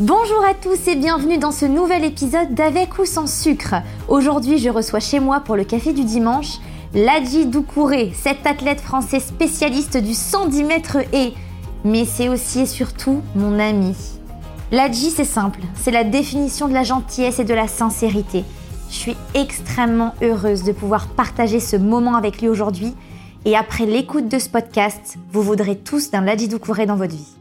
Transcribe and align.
Bonjour 0.00 0.44
à 0.44 0.54
tous 0.54 0.88
et 0.88 0.96
bienvenue 0.96 1.38
dans 1.38 1.52
ce 1.52 1.66
nouvel 1.66 2.04
épisode 2.04 2.52
d'Avec 2.52 2.98
ou 2.98 3.04
sans 3.04 3.28
sucre. 3.28 3.76
Aujourd'hui, 4.08 4.58
je 4.58 4.68
reçois 4.68 4.98
chez 4.98 5.20
moi 5.20 5.38
pour 5.38 5.54
le 5.54 5.62
café 5.62 5.92
du 5.92 6.02
dimanche 6.02 6.58
Ladji 6.94 7.46
Doucouré, 7.46 8.10
cet 8.12 8.44
athlète 8.44 8.80
français 8.80 9.20
spécialiste 9.20 9.96
du 9.96 10.12
110 10.12 10.64
mètres 10.64 10.96
et. 11.14 11.32
Mais 11.84 12.06
c'est 12.06 12.28
aussi 12.28 12.62
et 12.62 12.66
surtout 12.66 13.22
mon 13.36 13.60
ami. 13.60 13.94
Ladji, 14.72 15.10
c'est 15.10 15.22
simple, 15.22 15.60
c'est 15.76 15.92
la 15.92 16.02
définition 16.02 16.66
de 16.66 16.74
la 16.74 16.82
gentillesse 16.82 17.38
et 17.38 17.44
de 17.44 17.54
la 17.54 17.68
sincérité. 17.68 18.42
Je 18.90 18.96
suis 18.96 19.16
extrêmement 19.34 20.16
heureuse 20.22 20.64
de 20.64 20.72
pouvoir 20.72 21.06
partager 21.06 21.60
ce 21.60 21.76
moment 21.76 22.16
avec 22.16 22.42
lui 22.42 22.48
aujourd'hui. 22.48 22.94
Et 23.44 23.54
après 23.54 23.86
l'écoute 23.86 24.26
de 24.26 24.40
ce 24.40 24.48
podcast, 24.48 25.18
vous 25.30 25.42
voudrez 25.42 25.76
tous 25.76 26.10
d'un 26.10 26.22
Ladji 26.22 26.48
Doucouré 26.48 26.84
dans 26.84 26.96
votre 26.96 27.14
vie. 27.14 27.36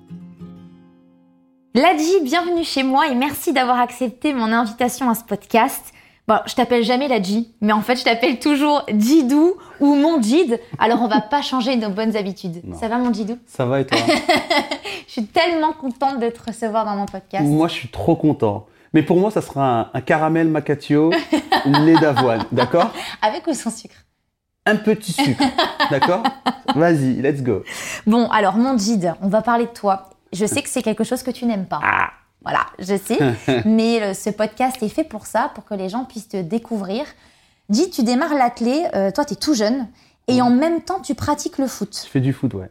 Ladji, 1.75 2.21
bienvenue 2.21 2.63
chez 2.63 2.83
moi 2.83 3.07
et 3.07 3.15
merci 3.15 3.51
d'avoir 3.51 3.79
accepté 3.79 4.31
mon 4.31 4.51
invitation 4.51 5.09
à 5.09 5.15
ce 5.15 5.23
podcast. 5.23 5.91
Bon, 6.27 6.35
je 6.45 6.53
t'appelle 6.53 6.83
jamais 6.83 7.07
Ladji, 7.07 7.51
mais 7.61 7.73
en 7.73 7.81
fait, 7.81 7.95
je 7.95 8.03
t'appelle 8.03 8.37
toujours 8.37 8.83
Jidou 8.95 9.55
ou 9.79 9.95
mon 9.95 10.21
Jid. 10.21 10.59
Alors, 10.77 11.01
on 11.01 11.07
va 11.07 11.19
pas 11.19 11.41
changer 11.41 11.75
nos 11.75 11.89
bonnes 11.89 12.15
habitudes. 12.15 12.61
Non. 12.63 12.77
Ça 12.77 12.87
va, 12.89 12.97
mon 12.99 13.11
Jidou 13.11 13.39
Ça 13.47 13.65
va 13.65 13.79
et 13.81 13.87
toi? 13.87 13.97
Je 15.07 15.11
suis 15.11 15.25
tellement 15.25 15.73
contente 15.73 16.19
de 16.19 16.29
te 16.29 16.39
recevoir 16.45 16.85
dans 16.85 16.95
mon 16.95 17.05
podcast. 17.07 17.43
Moi, 17.43 17.67
je 17.67 17.73
suis 17.73 17.87
trop 17.89 18.15
content. 18.15 18.65
Mais 18.93 19.03
pour 19.03 19.17
moi, 19.17 19.29
ça 19.31 19.41
sera 19.41 19.81
un, 19.81 19.89
un 19.93 20.01
caramel 20.01 20.47
macatio 20.47 21.11
lait 21.65 21.95
d'avoine, 21.99 22.45
d'accord? 22.51 22.89
Avec 23.21 23.45
ou 23.45 23.53
sans 23.53 23.69
sucre? 23.75 23.95
Un 24.65 24.75
petit 24.77 25.11
sucre, 25.11 25.43
d'accord? 25.91 26.23
Vas-y, 26.73 27.21
let's 27.21 27.43
go. 27.43 27.63
Bon, 28.07 28.27
alors, 28.29 28.55
mon 28.57 28.75
Jid, 28.77 29.13
on 29.21 29.27
va 29.27 29.41
parler 29.43 29.65
de 29.65 29.71
toi. 29.71 30.09
Je 30.33 30.45
sais 30.45 30.61
que 30.61 30.69
c'est 30.69 30.81
quelque 30.81 31.03
chose 31.03 31.23
que 31.23 31.31
tu 31.31 31.45
n'aimes 31.45 31.65
pas. 31.65 31.79
Ah, 31.83 32.09
Voilà, 32.41 32.65
je 32.79 32.97
sais. 32.97 33.17
mais 33.65 34.01
euh, 34.01 34.13
ce 34.13 34.29
podcast 34.29 34.81
est 34.81 34.89
fait 34.89 35.03
pour 35.03 35.25
ça, 35.25 35.51
pour 35.53 35.63
que 35.65 35.73
les 35.73 35.89
gens 35.89 36.05
puissent 36.05 36.27
te 36.29 36.41
découvrir. 36.41 37.05
Jid, 37.69 37.91
tu 37.91 38.03
démarres 38.03 38.33
l'athlé, 38.33 38.83
euh, 38.95 39.11
toi, 39.11 39.25
tu 39.25 39.33
es 39.33 39.35
tout 39.35 39.53
jeune, 39.53 39.87
et 40.27 40.41
en 40.41 40.49
même 40.49 40.81
temps, 40.81 40.99
tu 40.99 41.15
pratiques 41.15 41.57
le 41.57 41.67
foot. 41.67 42.01
je 42.03 42.09
fais 42.09 42.19
du 42.19 42.33
foot, 42.33 42.53
ouais. 42.55 42.69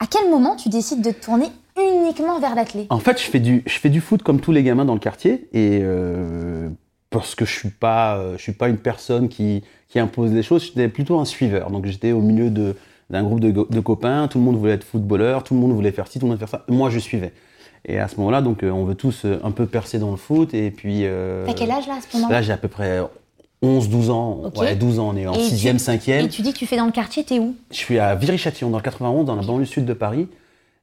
À 0.00 0.06
quel 0.06 0.30
moment 0.30 0.56
tu 0.56 0.68
décides 0.68 1.02
de 1.02 1.10
te 1.10 1.24
tourner 1.24 1.46
uniquement 1.76 2.38
vers 2.40 2.54
l'athlé 2.54 2.86
En 2.90 2.98
fait, 2.98 3.18
je 3.18 3.24
fais 3.24 3.40
du, 3.40 3.62
je 3.66 3.78
fais 3.78 3.88
du 3.88 4.00
foot 4.00 4.22
comme 4.22 4.40
tous 4.40 4.52
les 4.52 4.62
gamins 4.62 4.84
dans 4.84 4.94
le 4.94 5.00
quartier 5.00 5.48
et 5.52 5.80
euh, 5.82 6.68
parce 7.10 7.34
que 7.34 7.44
je 7.44 7.52
suis 7.52 7.70
pas, 7.70 8.36
je 8.36 8.42
suis 8.42 8.52
pas 8.52 8.68
une 8.68 8.78
personne 8.78 9.28
qui, 9.28 9.62
qui 9.88 9.98
impose 9.98 10.30
des 10.30 10.42
choses. 10.42 10.64
J'étais 10.64 10.88
plutôt 10.88 11.18
un 11.18 11.24
suiveur. 11.24 11.70
Donc 11.70 11.86
j'étais 11.86 12.12
au 12.12 12.20
milieu 12.20 12.50
de 12.50 12.76
d'un 13.10 13.22
groupe 13.24 13.40
de, 13.40 13.80
copains. 13.80 14.28
Tout 14.28 14.38
le 14.38 14.44
monde 14.44 14.56
voulait 14.56 14.72
être 14.72 14.84
footballeur. 14.84 15.42
Tout 15.44 15.54
le 15.54 15.60
monde 15.60 15.72
voulait 15.72 15.92
faire 15.92 16.06
ci, 16.08 16.18
tout 16.18 16.26
le 16.26 16.30
monde 16.30 16.38
voulait 16.38 16.48
faire 16.48 16.60
ça. 16.60 16.64
Moi, 16.72 16.90
je 16.90 16.98
suivais. 16.98 17.32
Et 17.84 17.98
à 17.98 18.08
ce 18.08 18.16
moment-là, 18.16 18.40
donc, 18.42 18.62
euh, 18.62 18.70
on 18.70 18.84
veut 18.84 18.94
tous 18.94 19.24
euh, 19.24 19.38
un 19.42 19.50
peu 19.50 19.66
percer 19.66 19.98
dans 19.98 20.10
le 20.10 20.16
foot. 20.16 20.54
Et 20.54 20.70
puis. 20.70 21.00
euh, 21.04 21.44
T'as 21.46 21.54
quel 21.54 21.70
âge 21.70 21.86
là 21.88 21.94
à 21.98 22.00
ce 22.00 22.16
moment-là? 22.16 22.36
Là, 22.36 22.42
j'ai 22.42 22.52
à 22.52 22.56
peu 22.56 22.68
près 22.68 23.00
11-12 23.62 24.10
ans. 24.10 24.40
Ok. 24.44 24.58
Ouais, 24.58 24.76
12 24.76 24.98
ans. 25.00 25.10
On 25.12 25.16
est 25.16 25.26
en 25.26 25.32
Et 25.34 25.38
tu- 25.38 25.54
6e, 25.54 25.78
5e. 25.78 26.24
Et 26.24 26.28
tu 26.28 26.42
dis 26.42 26.52
que 26.52 26.58
tu 26.58 26.66
fais 26.66 26.76
dans 26.76 26.86
le 26.86 26.92
quartier, 26.92 27.24
t'es 27.24 27.38
où? 27.38 27.54
Je 27.70 27.76
suis 27.76 27.98
à 27.98 28.14
Viry-Châtillon, 28.14 28.70
dans 28.70 28.78
le 28.78 28.82
91, 28.82 29.24
dans 29.26 29.34
la 29.36 29.42
banlieue 29.42 29.64
sud 29.64 29.84
de 29.86 29.92
Paris. 29.94 30.28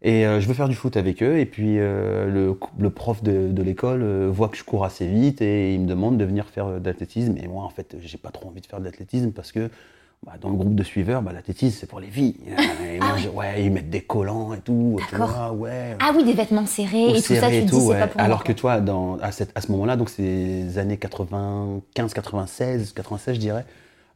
Et 0.04 0.28
euh, 0.28 0.40
je 0.40 0.48
veux 0.48 0.54
faire 0.54 0.70
du 0.70 0.76
foot 0.76 0.96
avec 0.96 1.24
eux. 1.24 1.40
Et 1.40 1.46
puis 1.46 1.80
euh, 1.80 2.28
le, 2.30 2.58
le 2.80 2.90
prof 2.92 3.24
de, 3.24 3.48
de 3.52 3.64
l'école 3.64 4.28
voit 4.28 4.48
que 4.50 4.58
je 4.58 4.64
cours 4.64 4.84
assez 4.86 5.08
vite 5.08 5.42
et 5.42 5.74
il 5.74 5.82
me 5.82 5.88
demande 5.88 6.18
de 6.18 6.26
venir 6.26 6.46
faire 6.46 6.80
de 6.80 6.86
l'athlétisme. 6.86 7.36
Et 7.42 7.48
moi, 7.48 7.64
en 7.64 7.70
fait, 7.70 7.96
j'ai 8.04 8.18
pas 8.20 8.30
trop 8.30 8.48
envie 8.50 8.62
de 8.62 8.68
faire 8.68 8.80
de 8.80 8.86
l'athlétisme 8.86 9.32
parce 9.32 9.52
que 9.52 9.70
bah, 10.26 10.34
dans 10.42 10.50
le 10.50 10.56
groupe 10.56 10.76
de 10.76 10.84
suiveurs, 10.84 11.22
bah, 11.22 11.32
l'athlétisme, 11.34 11.78
c'est 11.80 11.88
pour 11.88 12.00
les 12.00 12.08
filles. 12.08 12.36
Et 12.86 13.00
moi, 13.00 13.16
je- 13.18 13.30
ouais, 13.30 13.64
ils 13.64 13.72
mettent 13.72 13.90
des 13.90 14.02
collants 14.02 14.54
et 14.54 14.60
tout. 14.60 14.98
tu 15.08 15.12
D'accord. 15.16 15.30
vois, 15.30 15.52
ouais. 15.54 15.96
Ah 16.00 16.12
oui, 16.16 16.24
des 16.26 16.34
vêtements 16.34 16.66
serrés 16.66 17.12
et 17.12 17.14
tout 17.14 17.22
ça, 17.22 17.36
serré 17.36 17.50
tu 17.52 17.56
et 17.64 17.66
te 17.66 17.70
tout, 17.70 17.76
dis 17.78 17.82
c'est 17.84 17.88
ouais. 17.92 18.00
pas 18.00 18.08
pour 18.08 18.22
Alors 18.22 18.38
moi. 18.40 18.44
que 18.46 18.52
toi, 18.52 18.82
dans, 18.82 19.18
à, 19.20 19.32
cette- 19.32 19.52
à 19.56 19.62
ce 19.62 19.72
moment-là, 19.72 19.96
donc 19.96 20.10
c'est 20.10 20.22
les 20.24 20.78
années 20.80 20.98
95, 20.98 22.14
96, 22.14 22.94
96, 22.94 23.36
je 23.36 23.40
dirais, 23.40 23.66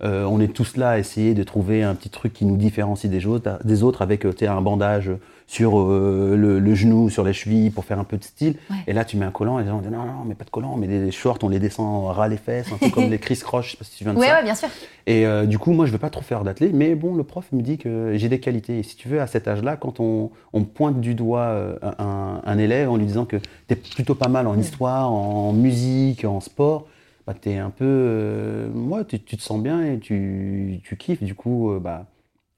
euh, 0.04 0.24
on 0.26 0.40
est 0.40 0.48
tous 0.54 0.78
là 0.78 0.92
à 0.92 0.98
essayer 0.98 1.34
de 1.34 1.44
trouver 1.44 1.84
un 1.84 1.94
petit 1.96 2.10
truc 2.10 2.34
qui 2.34 2.46
nous 2.46 2.58
différencie 2.58 3.10
des 3.12 3.26
autres, 3.28 3.60
des 3.64 3.84
autres 3.84 4.02
avec 4.02 4.26
euh, 4.26 4.34
un 4.48 4.62
bandage 4.62 5.12
sur 5.48 5.80
euh, 5.80 6.36
le, 6.38 6.60
le 6.60 6.76
genou, 6.76 7.10
sur 7.10 7.24
les 7.26 7.34
chevilles 7.34 7.72
pour 7.72 7.84
faire 7.86 8.00
un 8.00 8.04
peu 8.06 8.16
de 8.18 8.24
style. 8.24 8.56
Ouais. 8.70 8.78
Et 8.88 8.94
là, 8.94 9.04
tu 9.06 9.18
mets 9.18 9.26
un 9.26 9.32
collant 9.32 9.60
et 9.60 9.64
les 9.64 9.70
gens 9.70 9.80
disent 9.80 9.92
non, 9.92 10.06
non, 10.06 10.24
mais 10.26 10.34
pas 10.34 10.46
de 10.46 10.50
collant, 10.50 10.78
mais 10.78 10.88
des 10.88 11.12
shorts, 11.12 11.40
on 11.44 11.50
les 11.50 11.60
descend 11.60 12.06
ras 12.16 12.30
les 12.30 12.38
fesses, 12.38 12.72
un 12.72 12.78
peu 12.78 12.90
comme 12.90 13.10
les 13.12 13.20
Chris 13.20 13.38
Cross, 13.44 13.66
je 13.66 13.72
sais 13.72 13.78
pas 13.78 13.84
si 13.84 13.98
tu 13.98 14.04
viens 14.06 14.14
de 14.14 14.18
Ouais, 14.20 14.28
ça. 14.28 14.36
ouais, 14.38 14.44
bien 14.44 14.56
sûr. 14.56 14.70
Et 15.08 15.26
euh, 15.26 15.46
du 15.46 15.60
coup, 15.60 15.72
moi, 15.74 15.86
je 15.86 15.92
veux 15.92 15.98
pas 15.98 16.10
trop 16.10 16.22
faire 16.24 16.44
d'athlète, 16.46 16.72
mais 16.74 16.96
bon, 16.96 17.16
le 17.16 17.24
prof 17.24 17.46
me 17.52 17.62
dit 17.62 17.78
que 17.78 18.14
j'ai 18.16 18.30
des 18.30 18.40
qualités. 18.40 18.80
Et 18.80 18.84
si 18.84 18.96
tu 18.96 19.10
veux, 19.10 19.20
à 19.22 19.28
cet 19.28 19.48
âge-là, 19.48 19.76
quand 19.76 20.00
on, 20.00 20.32
on 20.54 20.64
pointe 20.64 21.02
du 21.02 21.16
doigt 21.16 21.54
un, 21.84 22.42
un 22.46 22.58
élève 22.58 22.90
en 22.90 22.96
lui 22.96 23.06
disant 23.06 23.26
que 23.26 23.36
tu 23.68 23.74
es 23.74 23.76
plutôt 23.76 24.16
pas 24.16 24.30
mal 24.30 24.48
en 24.48 24.58
histoire, 24.58 25.12
en 25.12 25.52
musique, 25.54 26.24
en 26.24 26.40
sport, 26.40 26.88
bah, 27.28 27.34
tu 27.40 27.50
es 27.50 27.58
un 27.58 27.70
peu. 27.70 27.86
euh, 27.88 28.70
ouais, 28.74 29.06
tu, 29.06 29.20
tu 29.22 29.38
te 29.38 29.42
sens 29.42 29.62
bien 29.62 29.84
et 29.86 30.00
tu, 30.00 30.80
tu 30.84 30.98
kiffes. 30.98 31.24
Du 31.24 31.36
coup, 31.36 31.72
euh, 31.72 31.80
bah, 31.80 32.06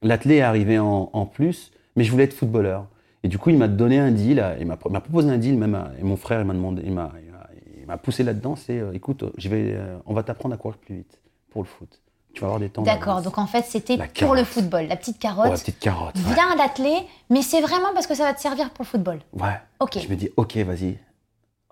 l'athlète 0.01 0.37
est 0.37 0.41
arrivé 0.41 0.79
en, 0.79 1.09
en 1.13 1.25
plus, 1.25 1.71
mais 1.95 2.03
je 2.03 2.11
voulais 2.11 2.23
être 2.25 2.33
footballeur. 2.33 2.87
Et 3.23 3.27
du 3.29 3.37
coup, 3.37 3.49
il 3.51 3.57
m'a 3.57 3.67
donné 3.69 3.99
un 3.99 4.11
deal, 4.11 4.43
il 4.59 4.65
m'a 4.67 4.75
proposé 4.75 5.29
un 5.29 5.37
deal, 5.37 5.57
même, 5.57 5.81
et 5.99 6.03
mon 6.03 6.17
frère, 6.17 6.41
il 6.41 6.45
m'a 6.45 6.53
demandé, 6.53 6.81
il 6.85 6.91
m'a 6.93 7.97
poussé 7.97 8.23
là-dedans, 8.23 8.55
c'est 8.57 8.79
euh, 8.79 8.91
écoute, 8.93 9.23
je 9.37 9.47
vais, 9.49 9.73
euh, 9.75 9.97
on 10.05 10.13
va 10.13 10.23
t'apprendre 10.23 10.55
à 10.55 10.57
courir 10.57 10.77
plus 10.77 10.95
vite 10.97 11.19
pour 11.51 11.61
le 11.61 11.67
foot. 11.67 12.01
Tu 12.33 12.41
vas 12.41 12.47
avoir 12.47 12.59
des 12.59 12.69
temps. 12.69 12.81
D'accord, 12.81 13.21
donc 13.21 13.37
en 13.37 13.45
fait, 13.45 13.63
c'était 13.63 13.95
pour 13.95 14.05
le 14.05 14.11
carotte. 14.11 14.45
football, 14.45 14.87
la 14.87 14.95
petite 14.97 15.17
Oh, 15.23 15.27
la 15.27 15.29
carotte. 15.35 15.59
petite 15.59 15.79
carotte. 15.79 16.15
Ouais. 16.15 16.33
Viens 16.33 16.51
à 16.51 16.55
l'athlé, 16.55 16.93
mais 17.29 17.41
c'est 17.43 17.61
vraiment 17.61 17.93
parce 17.93 18.07
que 18.07 18.15
ça 18.15 18.23
va 18.23 18.33
te 18.33 18.41
servir 18.41 18.71
pour 18.71 18.83
le 18.83 18.87
football. 18.89 19.19
Ouais. 19.33 19.53
Ok. 19.79 19.99
Je 20.01 20.09
me 20.09 20.15
dis, 20.15 20.29
ok, 20.35 20.57
vas-y. 20.57 20.97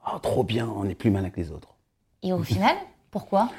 Oh, 0.05 0.19
trop 0.19 0.43
bien, 0.43 0.69
on 0.73 0.87
est 0.87 0.93
plus 0.95 1.09
malin 1.11 1.31
que 1.31 1.39
les 1.39 1.51
autres. 1.51 1.70
Et 2.23 2.33
au 2.33 2.43
final, 2.43 2.75
pourquoi? 3.09 3.49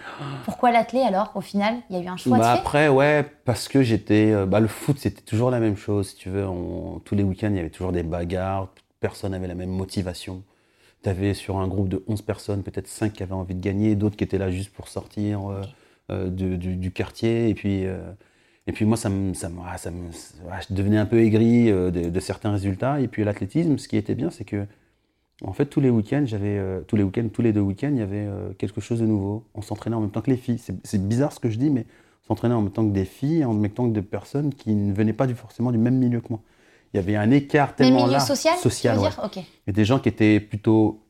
Pourquoi 0.44 0.70
l'athlé 0.72 1.00
alors 1.00 1.32
Au 1.34 1.40
final, 1.40 1.76
il 1.90 1.96
y 1.96 1.98
a 1.98 2.02
eu 2.02 2.06
un 2.08 2.16
choix 2.16 2.38
Bah 2.38 2.52
de 2.52 2.56
fait? 2.56 2.62
après, 2.62 2.88
ouais, 2.88 3.24
parce 3.44 3.68
que 3.68 3.82
j'étais. 3.82 4.32
euh, 4.32 4.46
bah, 4.46 4.60
le 4.60 4.68
foot, 4.68 4.98
c'était 4.98 5.22
toujours 5.22 5.50
la 5.50 5.60
même 5.60 5.76
chose. 5.76 6.10
Si 6.10 6.16
tu 6.16 6.30
veux, 6.30 6.46
on- 6.46 7.00
tous 7.04 7.14
les 7.14 7.22
week-ends, 7.22 7.50
il 7.50 7.56
y 7.56 7.60
avait 7.60 7.70
toujours 7.70 7.92
des 7.92 8.02
bagarres. 8.02 8.68
Personne 9.00 9.32
n'avait 9.32 9.48
la 9.48 9.54
même 9.54 9.70
motivation. 9.70 10.42
Tu 11.02 11.08
avais 11.10 11.34
sur 11.34 11.58
un 11.58 11.68
groupe 11.68 11.88
de 11.88 12.04
11 12.08 12.22
personnes, 12.22 12.62
peut-être 12.62 12.88
5 12.88 13.14
qui 13.14 13.22
avaient 13.22 13.32
envie 13.32 13.54
de 13.56 13.60
gagner, 13.60 13.96
d'autres 13.96 14.16
qui 14.16 14.24
étaient 14.24 14.38
là 14.38 14.50
juste 14.50 14.72
pour 14.72 14.88
sortir 14.88 15.50
euh, 15.50 15.62
euh, 16.10 16.28
du, 16.30 16.58
du 16.76 16.92
quartier. 16.92 17.48
Et 17.50 17.54
puis, 17.54 17.86
euh, 17.86 18.00
et 18.66 18.72
puis 18.72 18.84
moi, 18.84 18.96
ça 18.96 19.08
me, 19.08 19.34
ça 19.34 19.48
me- 19.48 19.60
ah, 19.66 19.78
ça 19.78 19.90
me- 19.90 20.10
ah, 20.50 20.60
je 20.68 20.74
devenais 20.74 20.98
un 20.98 21.06
peu 21.06 21.20
aigri 21.20 21.66
de, 21.66 21.90
de 21.90 22.20
certains 22.20 22.52
résultats. 22.52 23.00
Et 23.00 23.08
puis 23.08 23.24
l'athlétisme, 23.24 23.78
ce 23.78 23.88
qui 23.88 23.96
était 23.96 24.14
bien, 24.14 24.30
c'est 24.30 24.44
que 24.44 24.66
En 25.40 25.52
fait, 25.52 25.66
tous 25.66 25.80
les 25.80 25.90
week-ends, 25.90 26.22
j'avais 26.24 26.56
euh, 26.58 26.82
tous 26.86 26.96
les 26.96 27.02
week-ends, 27.02 27.28
tous 27.32 27.42
les 27.42 27.52
deux 27.52 27.60
week-ends, 27.60 27.90
il 27.90 27.98
y 27.98 28.02
avait 28.02 28.26
euh, 28.26 28.52
quelque 28.58 28.80
chose 28.80 29.00
de 29.00 29.06
nouveau. 29.06 29.44
On 29.54 29.62
s'entraînait 29.62 29.96
en 29.96 30.00
même 30.00 30.10
temps 30.10 30.20
que 30.20 30.30
les 30.30 30.36
filles. 30.36 30.58
C'est- 30.58 30.98
bizarre 31.02 31.32
ce 31.32 31.40
que 31.40 31.50
je 31.50 31.58
dis, 31.58 31.70
mais 31.70 31.84
on 32.24 32.28
s'entraînait 32.28 32.54
en 32.54 32.62
même 32.62 32.70
temps 32.70 32.86
que 32.86 32.92
des 32.92 33.04
filles, 33.04 33.44
en 33.44 33.52
même 33.54 33.70
temps 33.72 33.88
que 33.88 33.94
des 33.94 34.02
personnes 34.02 34.54
qui 34.54 34.74
ne 34.74 34.92
venaient 34.92 35.12
pas 35.12 35.26
du, 35.26 35.34
forcément 35.34 35.72
du 35.72 35.78
même 35.78 35.96
milieu 35.96 36.20
que 36.20 36.28
moi. 36.30 36.40
Il 36.94 36.98
y 36.98 37.00
avait 37.00 37.16
un 37.16 37.30
écart 37.30 37.74
tellement 37.74 38.06
là. 38.06 38.20
social, 38.20 38.56
social 38.58 38.98
ouais. 38.98 39.08
dire 39.08 39.20
Ok. 39.24 39.38
Et 39.66 39.72
des 39.72 39.84
gens 39.84 39.98
qui 39.98 40.10
étaient 40.10 40.38
plutôt 40.38 41.00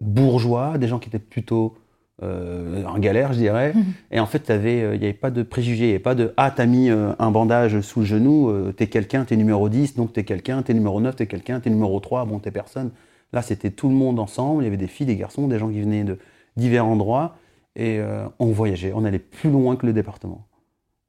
bourgeois, 0.00 0.78
des 0.78 0.86
gens 0.86 0.98
qui 0.98 1.08
étaient 1.08 1.18
plutôt 1.18 1.74
euh, 2.22 2.84
en 2.84 2.98
galère, 2.98 3.32
je 3.32 3.38
dirais. 3.38 3.72
Mhm. 3.74 3.84
Et 4.12 4.20
en 4.20 4.26
fait, 4.26 4.50
il 4.50 4.60
n'y 4.98 5.04
avait 5.04 5.12
pas 5.14 5.30
de 5.30 5.42
préjugés, 5.42 5.84
il 5.84 5.88
n'y 5.88 5.94
avait 5.94 5.98
pas 5.98 6.14
de 6.14 6.32
Ah, 6.36 6.52
t'as 6.54 6.66
mis 6.66 6.90
euh, 6.90 7.12
un 7.18 7.30
bandage 7.30 7.80
sous 7.80 8.00
le 8.00 8.06
genou, 8.06 8.72
t'es 8.72 8.86
quelqu'un, 8.86 9.24
t'es 9.24 9.36
numéro 9.36 9.68
10, 9.68 9.96
donc 9.96 10.12
t'es 10.12 10.24
quelqu'un, 10.24 10.62
t'es 10.62 10.74
numéro 10.74 11.00
9, 11.00 11.16
t'es 11.16 11.26
quelqu'un, 11.26 11.58
t'es 11.58 11.70
numéro 11.70 11.98
3, 11.98 12.24
bon, 12.26 12.38
t'es 12.38 12.50
personne. 12.52 12.90
Là, 13.32 13.42
c'était 13.42 13.70
tout 13.70 13.88
le 13.88 13.94
monde 13.94 14.18
ensemble, 14.18 14.62
il 14.62 14.64
y 14.64 14.68
avait 14.68 14.76
des 14.76 14.86
filles, 14.86 15.06
des 15.06 15.16
garçons, 15.16 15.48
des 15.48 15.58
gens 15.58 15.68
qui 15.68 15.80
venaient 15.80 16.04
de 16.04 16.18
divers 16.56 16.86
endroits, 16.86 17.36
et 17.74 17.98
euh, 17.98 18.26
on 18.38 18.46
voyageait, 18.46 18.92
on 18.94 19.04
allait 19.04 19.18
plus 19.18 19.50
loin 19.50 19.76
que 19.76 19.84
le 19.86 19.92
département. 19.92 20.46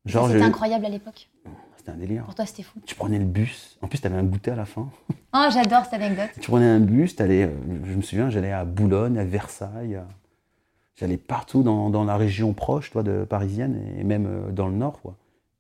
C'était 0.06 0.42
incroyable 0.42 0.86
à 0.86 0.90
l'époque. 0.90 1.30
c'était 1.78 1.92
un 1.92 1.96
délire. 1.98 2.24
Pour 2.24 2.36
toi, 2.36 2.46
c'était 2.46 2.64
fou. 2.64 2.80
Tu 2.86 2.96
prenais 2.96 3.20
le 3.20 3.26
bus, 3.26 3.78
en 3.82 3.88
plus, 3.88 4.00
t'avais 4.00 4.16
un 4.16 4.24
goûter 4.24 4.52
à 4.52 4.56
la 4.56 4.66
fin. 4.66 4.90
Oh, 5.34 5.46
j'adore 5.54 5.84
cette 5.84 5.96
anecdote. 5.96 6.30
Tu 6.40 6.50
prenais 6.50 6.66
un 6.66 6.80
bus, 6.80 7.14
euh, 7.20 7.50
je 7.84 7.94
me 7.94 8.02
souviens, 8.02 8.30
j'allais 8.30 8.52
à 8.54 8.64
Boulogne, 8.66 9.20
à 9.20 9.26
Versailles, 9.26 9.96
à- 9.96 10.08
j'allais 10.96 11.18
partout 11.18 11.64
dans, 11.64 11.90
dans 11.90 12.06
la 12.06 12.16
région 12.18 12.54
proche, 12.54 12.92
toi, 12.92 13.04
de 13.04 13.24
parisienne, 13.26 13.80
et 14.00 14.04
même 14.06 14.26
euh, 14.26 14.52
dans 14.52 14.68
le 14.68 14.74
nord, 14.74 15.02
quoi. 15.02 15.16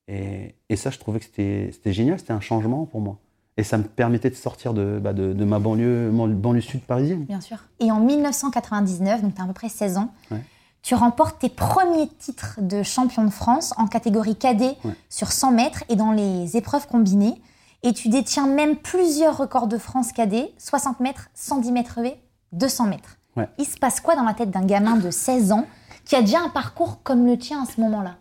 Et, 0.08 0.56
et 0.70 0.76
ça, 0.78 0.90
je 0.90 0.98
trouvais 0.98 1.20
que 1.20 1.26
c'était 1.26 1.94
génial, 1.94 2.18
c'était 2.18 2.32
un 2.34 2.40
changement 2.40 2.86
pour 2.86 3.02
moi. 3.02 3.20
Et 3.58 3.64
ça 3.64 3.78
me 3.78 3.84
permettait 3.84 4.30
de 4.30 4.36
sortir 4.36 4.74
de, 4.74 5.00
bah, 5.02 5.14
de, 5.14 5.34
de 5.34 5.46
ma 5.46 5.58
banlieue, 5.60 6.12
banlieue 6.12 6.62
sud 6.62 6.82
parisienne. 6.82 7.26
Bien 7.26 7.42
sûr. 7.42 7.58
Et 7.80 7.92
en 7.92 8.00
1999, 8.00 9.22
donc 9.24 9.34
tu 9.36 9.42
as 9.42 9.44
à 9.44 9.48
peu 9.48 9.54
près 9.54 9.70
16 9.70 9.98
ans, 9.98 10.14
Ouais. 10.32 10.44
tu 10.84 10.94
remportes 10.96 11.40
tes 11.40 11.50
premiers 11.50 12.08
titres 12.08 12.60
de 12.62 12.84
champion 12.84 13.24
de 13.24 13.30
France 13.32 13.74
en 13.78 13.88
catégorie 13.88 14.36
cadet 14.36 14.76
Ouais. 14.84 14.94
sur 15.10 15.32
100 15.32 15.52
mètres 15.52 15.84
et 15.90 15.96
dans 15.96 16.12
les 16.12 16.56
épreuves 16.56 16.88
combinées. 16.88 17.42
Et 17.84 17.94
tu 17.94 18.10
détiens 18.10 18.48
même 18.48 18.76
plusieurs 18.76 19.38
records 19.38 19.68
de 19.68 19.78
France 19.78 20.12
cadet, 20.12 20.52
60 20.58 21.00
mètres, 21.00 21.30
110 21.34 21.72
mètres 21.72 22.00
V, 22.02 22.16
200 22.52 22.86
mètres. 22.88 23.18
Ouais. 23.36 23.48
Il 23.58 23.66
se 23.66 23.78
passe 23.78 24.00
quoi 24.02 24.16
dans 24.16 24.24
la 24.24 24.34
tête 24.34 24.50
d'un 24.52 24.66
gamin 24.66 24.98
de 24.98 25.12
16 25.12 25.52
ans 25.52 25.66
qui 26.06 26.16
a 26.16 26.22
déjà 26.22 26.40
un 26.42 26.50
parcours 26.50 27.02
comme 27.04 27.26
le 27.26 27.38
tien 27.38 27.62
à 27.64 27.66
ce 27.66 27.80
moment-là? 27.82 28.16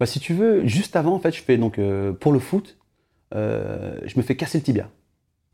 Bah, 0.00 0.06
si 0.06 0.18
tu 0.20 0.34
veux, 0.34 0.66
juste 0.66 0.94
avant, 0.96 1.14
en 1.14 1.18
fait, 1.18 1.32
je 1.32 1.42
fais 1.42 1.56
donc 1.58 1.78
euh, 1.78 2.12
pour 2.12 2.32
le 2.32 2.38
foot, 2.38 2.77
euh, 3.34 3.98
je 4.04 4.16
me 4.16 4.22
fais 4.22 4.36
casser 4.36 4.58
le 4.58 4.64
tibia. 4.64 4.88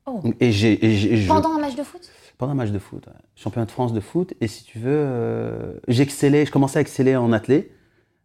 Oh. 0.06 0.20
Et 0.40 0.52
j'ai, 0.52 0.78
je- 0.96 1.28
Pendant 1.28 1.52
un 1.54 1.58
match 1.60 1.74
de 1.76 1.82
foot? 1.82 2.10
Pendant 2.38 2.52
un 2.52 2.56
match 2.56 2.70
de 2.70 2.78
foot, 2.78 3.06
ouais. 3.06 3.12
championnat 3.36 3.66
de 3.66 3.70
France 3.70 3.92
de 3.92 4.00
foot. 4.00 4.34
Et 4.40 4.48
si 4.48 4.64
tu 4.64 4.78
veux, 4.78 4.90
euh, 4.92 5.74
j'excellais, 5.88 6.44
je 6.46 6.52
commençais 6.52 6.78
à 6.78 6.82
exceller 6.82 7.16
en 7.16 7.32
athlée. 7.32 7.72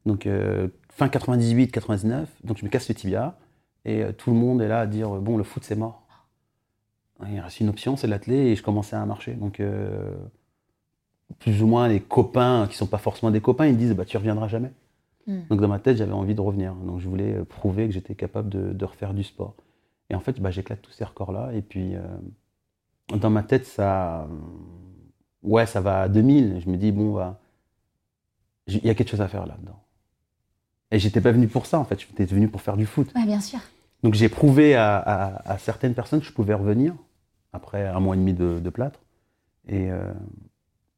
Donc 0.05 0.25
euh, 0.27 0.67
fin 0.89 1.07
98, 1.09 1.71
99, 1.71 2.27
donc 2.43 2.57
je 2.57 2.65
me 2.65 2.69
casse 2.69 2.89
le 2.89 2.95
tibia. 2.95 3.37
Et 3.85 4.03
euh, 4.03 4.11
tout 4.11 4.31
le 4.31 4.35
monde 4.37 4.61
est 4.61 4.67
là 4.67 4.81
à 4.81 4.87
dire 4.87 5.09
bon, 5.09 5.37
le 5.37 5.43
foot 5.43 5.63
c'est 5.63 5.75
mort. 5.75 6.03
Il 7.31 7.39
reste 7.39 7.59
une 7.59 7.69
option, 7.69 7.97
c'est 7.97 8.07
l'athlé, 8.07 8.35
et 8.35 8.55
je 8.55 8.63
commençais 8.63 8.95
à 8.95 9.05
marcher. 9.05 9.33
Donc 9.33 9.61
plus 11.39 11.61
ou 11.61 11.67
moins 11.67 11.87
les 11.87 11.99
copains 11.99 12.67
qui 12.69 12.75
sont 12.77 12.87
pas 12.87 12.97
forcément 12.97 13.31
des 13.31 13.41
copains, 13.41 13.67
ils 13.67 13.73
me 13.73 13.77
disent 13.77 13.93
bah 13.93 14.05
tu 14.05 14.17
reviendras 14.17 14.47
jamais. 14.47 14.71
Mm. 15.27 15.39
Donc 15.49 15.61
dans 15.61 15.67
ma 15.67 15.79
tête, 15.79 15.97
j'avais 15.97 16.13
envie 16.13 16.35
de 16.35 16.41
revenir. 16.41 16.73
Donc 16.75 16.99
je 16.99 17.07
voulais 17.09 17.35
euh, 17.35 17.45
prouver 17.45 17.87
que 17.87 17.93
j'étais 17.93 18.15
capable 18.15 18.49
de, 18.49 18.73
de 18.73 18.85
refaire 18.85 19.13
du 19.13 19.23
sport. 19.23 19.55
Et 20.09 20.15
en 20.15 20.19
fait, 20.19 20.39
bah, 20.39 20.51
j'éclate 20.51 20.81
tous 20.81 20.91
ces 20.91 21.03
records-là. 21.05 21.51
Et 21.53 21.61
puis 21.61 21.95
euh, 21.95 22.01
dans 23.15 23.29
ma 23.29 23.43
tête, 23.43 23.65
ça, 23.65 24.27
ouais, 25.43 25.65
ça 25.65 25.81
va 25.81 26.01
à 26.01 26.09
2000. 26.09 26.61
Je 26.63 26.69
me 26.69 26.77
dis 26.77 26.91
bon, 26.91 27.13
bah, 27.13 27.39
il 28.67 28.85
y 28.85 28.89
a 28.89 28.95
quelque 28.95 29.09
chose 29.09 29.21
à 29.21 29.27
faire 29.27 29.45
là-dedans. 29.45 29.81
Et 30.91 30.99
j'étais 30.99 31.21
pas 31.21 31.31
venu 31.31 31.47
pour 31.47 31.65
ça 31.65 31.79
en 31.79 31.85
fait. 31.85 31.99
J'étais 31.99 32.25
venu 32.25 32.47
pour 32.47 32.61
faire 32.61 32.77
du 32.77 32.85
foot. 32.85 33.11
Ouais, 33.15 33.25
bien 33.25 33.39
sûr. 33.41 33.59
Donc 34.03 34.13
j'ai 34.13 34.29
prouvé 34.29 34.75
à, 34.75 34.97
à- 34.97 35.51
à 35.53 35.57
certaines 35.57 35.93
personnes 35.93 36.19
que 36.21 36.25
je 36.25 36.33
pouvais 36.33 36.53
revenir 36.53 36.95
après 37.53 37.87
un 37.87 37.99
mois 37.99 38.15
et 38.15 38.19
demi 38.19 38.33
de, 38.33 38.59
de 38.59 38.69
plâtre. 38.69 39.01
Et, 39.67 39.91
euh, 39.91 40.11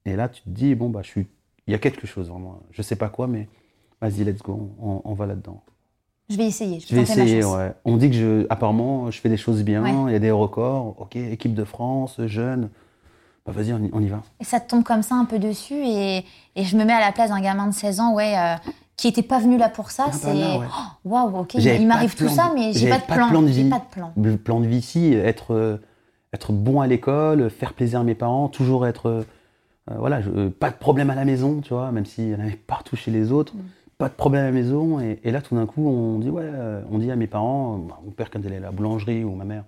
et 0.06 0.16
là, 0.16 0.30
tu 0.30 0.42
te 0.44 0.50
dis, 0.50 0.76
bon, 0.76 0.90
bah, 0.90 1.02
je 1.04 1.08
suis... 1.10 1.28
il 1.68 1.72
y 1.72 1.76
a 1.76 1.80
quelque 1.80 2.08
chose 2.08 2.30
en 2.30 2.40
moi. 2.40 2.62
Je 2.72 2.82
sais 2.82 2.96
pas 2.96 3.10
quoi, 3.10 3.28
mais 3.28 3.48
vas-y, 4.02 4.24
let's 4.24 4.42
go, 4.42 4.70
on, 4.82 5.02
on 5.04 5.14
va 5.14 5.26
là-dedans. 5.26 5.62
Je 6.30 6.38
vais 6.38 6.46
essayer. 6.46 6.80
Je 6.80 6.88
Je 6.88 6.96
vais 6.96 7.02
essayer, 7.02 7.44
ouais. 7.44 7.74
On 7.84 7.98
dit 7.98 8.10
que 8.10 8.16
je, 8.16 8.46
apparemment, 8.50 9.12
je 9.12 9.20
fais 9.20 9.28
des 9.30 9.38
choses 9.38 9.64
bien, 9.64 9.86
il 9.88 9.96
Ouais. 10.06 10.14
y 10.14 10.16
a 10.16 10.20
des 10.20 10.32
records, 10.32 10.96
ok, 11.00 11.16
équipe 11.18 11.54
de 11.54 11.64
France, 11.66 12.16
jeune. 12.26 12.70
Bah, 13.46 13.52
vas-y, 13.54 13.74
on 13.74 13.80
y, 13.84 13.90
on 13.92 14.00
y 14.02 14.08
va. 14.08 14.22
Et 14.40 14.44
ça 14.44 14.60
te 14.60 14.70
tombe 14.70 14.84
comme 14.84 15.02
ça 15.02 15.16
un 15.16 15.26
peu 15.26 15.40
dessus 15.40 15.76
et, 15.84 16.24
et 16.56 16.64
je 16.64 16.78
me 16.78 16.86
mets 16.86 16.94
à 16.94 17.00
la 17.02 17.12
place 17.12 17.30
d'un 17.32 17.42
gamin 17.42 17.68
de 17.68 17.74
16 17.74 18.00
ans, 18.00 18.14
ouais, 18.14 18.38
euh, 18.38 18.56
qui 18.98 19.08
était 19.08 19.24
pas 19.24 19.40
venu 19.40 19.58
là 19.58 19.68
pour 19.68 19.90
ça. 19.92 20.06
Ah, 20.08 20.12
bah 20.12 20.18
c'est 20.22 20.30
ouais. 20.60 20.66
Oh, 20.70 21.10
waouh, 21.10 21.40
ok, 21.40 21.54
J'avais 21.58 21.82
il 21.82 21.88
m'arrive 21.88 22.16
tout 22.16 22.30
ça, 22.30 22.52
mais 22.56 22.72
j'ai 22.72 22.88
pas 22.88 23.00
de 23.00 23.04
pas 23.04 23.14
de 23.16 23.18
plan. 23.20 23.30
plan 23.30 23.42
de 23.42 23.48
vie. 23.48 23.70
pas 23.70 23.80
de 23.80 23.90
plan. 23.92 24.14
Le 24.16 24.38
plan 24.38 24.60
de 24.62 24.68
vie 24.68 24.78
ici, 24.78 25.14
être, 25.14 25.54
euh, 25.56 25.78
être 26.34 26.54
bon 26.54 26.80
à 26.82 26.88
l'école, 26.88 27.50
faire 27.50 27.74
plaisir 27.74 28.00
à 28.00 28.04
mes 28.04 28.16
parents, 28.16 28.48
toujours 28.48 28.86
être. 28.88 29.08
euh, 29.10 29.24
voilà, 29.98 30.22
je- 30.22 30.48
pas 30.50 30.70
de 30.70 30.76
problème 30.76 31.10
à 31.10 31.16
la 31.16 31.26
maison, 31.26 31.60
tu 31.62 31.74
vois, 31.74 31.92
même 31.92 32.06
s'il 32.06 32.30
y 32.30 32.36
en 32.36 32.40
avait 32.40 32.56
partout 32.56 32.96
chez 32.96 33.12
les 33.12 33.32
autres. 33.34 33.56
Mm. 33.56 33.60
Pas 34.02 34.10
de 34.10 34.16
problème 34.16 34.42
à 34.42 34.46
la 34.48 34.52
maison. 34.52 35.00
Et, 35.00 35.20
et 35.24 35.30
là, 35.32 35.42
tout 35.44 35.54
d'un 35.54 35.68
coup, 35.68 35.88
on 35.88 36.18
dit, 36.18 36.32
ouais, 36.32 36.42
euh, 36.44 36.82
on 36.92 36.98
dit 36.98 37.12
à 37.12 37.16
mes 37.16 37.28
parents, 37.28 37.76
euh, 37.76 37.94
mon 38.04 38.10
père, 38.12 38.32
quand 38.32 38.40
il 38.44 38.52
est 38.52 38.58
à 38.58 38.60
la 38.60 38.72
boulangerie, 38.72 39.24
ou 39.24 39.36
ma 39.36 39.46
mère, 39.46 39.64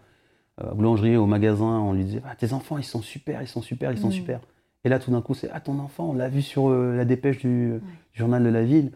euh, 0.60 0.64
à 0.66 0.68
la 0.70 0.74
boulangerie, 0.74 1.16
au 1.18 1.28
magasin, 1.28 1.66
on 1.66 1.94
lui 1.94 2.04
disait, 2.04 2.22
ah, 2.28 2.36
tes 2.36 2.52
enfants, 2.52 2.80
ils 2.80 2.84
sont 2.84 3.04
super, 3.04 3.44
ils 3.44 3.48
sont 3.48 3.62
super, 3.62 3.92
ils 3.92 4.00
sont 4.00 4.08
Mm. 4.08 4.12
super. 4.12 4.40
Et 4.86 4.90
là, 4.90 4.98
tout 4.98 5.12
d'un 5.12 5.22
coup, 5.22 5.36
c'est, 5.36 5.52
ah, 5.54 5.60
ton 5.60 5.78
enfant, 5.78 6.10
on 6.10 6.14
l'a 6.14 6.30
vu 6.30 6.42
sur 6.42 6.70
euh, 6.70 6.96
la 6.98 7.06
dépêche 7.06 7.38
du 7.38 7.80
journal 8.14 8.44
de 8.44 8.50
la 8.50 8.64
ville. 8.64 8.92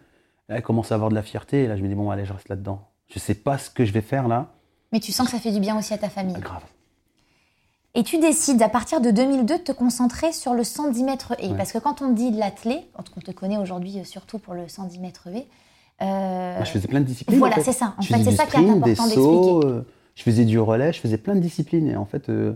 Là, 0.49 0.55
elle 0.55 0.63
commence 0.63 0.91
à 0.91 0.95
avoir 0.95 1.11
de 1.11 1.15
la 1.15 1.21
fierté. 1.21 1.63
Et 1.65 1.67
là, 1.67 1.77
je 1.77 1.83
me 1.83 1.87
dis, 1.87 1.93
bon, 1.93 2.09
allez, 2.09 2.25
je 2.25 2.33
reste 2.33 2.49
là-dedans. 2.49 2.81
Je 3.07 3.19
sais 3.19 3.35
pas 3.35 3.59
ce 3.59 3.69
que 3.69 3.85
je 3.85 3.93
vais 3.93 4.01
faire 4.01 4.27
là. 4.27 4.47
Mais 4.91 4.99
tu 4.99 5.11
sens 5.11 5.27
que 5.27 5.33
ça 5.33 5.39
fait 5.39 5.51
du 5.51 5.59
bien 5.59 5.77
aussi 5.77 5.93
à 5.93 5.97
ta 5.99 6.09
famille. 6.09 6.33
Pas 6.33 6.39
grave. 6.39 6.63
Et 7.97 8.03
tu 8.03 8.19
décides 8.19 8.61
à 8.61 8.69
partir 8.69 9.01
de 9.01 9.09
2002 9.11 9.57
de 9.57 9.63
te 9.63 9.71
concentrer 9.71 10.31
sur 10.31 10.53
le 10.53 10.63
110 10.63 11.03
mètres 11.03 11.33
et. 11.39 11.47
Ouais. 11.49 11.57
Parce 11.57 11.71
que 11.71 11.79
quand 11.79 12.01
on 12.03 12.09
dit 12.11 12.29
de 12.31 12.37
l'athlé, 12.37 12.87
on 12.97 13.01
te 13.21 13.31
connaît 13.31 13.57
aujourd'hui 13.57 13.97
euh, 13.99 14.03
surtout 14.03 14.37
pour 14.37 14.53
le 14.53 14.67
110 14.67 14.99
mètres 14.99 15.29
V, 15.31 15.47
euh, 16.03 16.63
je 16.63 16.69
faisais 16.69 16.87
plein 16.87 16.99
de 16.99 17.05
disciplines. 17.05 17.39
voilà, 17.39 17.55
en 17.55 17.57
fait. 17.57 17.63
c'est 17.71 17.77
ça. 17.77 17.95
En 17.97 18.01
Je 18.03 18.07
fait, 18.09 18.19
faisais 18.19 18.25
c'est 18.25 18.29
du 18.31 18.35
ça 18.37 18.45
qui 18.45 18.57
est 18.57 18.69
important 18.69 18.85
d'expliquer. 19.07 19.65
euh, 19.65 19.81
je 20.13 20.21
faisais 20.23 20.45
du 20.45 20.59
relais, 20.59 20.93
je 20.93 20.99
faisais 20.99 21.17
plein 21.17 21.33
de 21.33 21.39
disciplines. 21.39 21.87
Et 21.87 21.95
en 21.97 22.05
fait, 22.05 22.29
euh, 22.29 22.53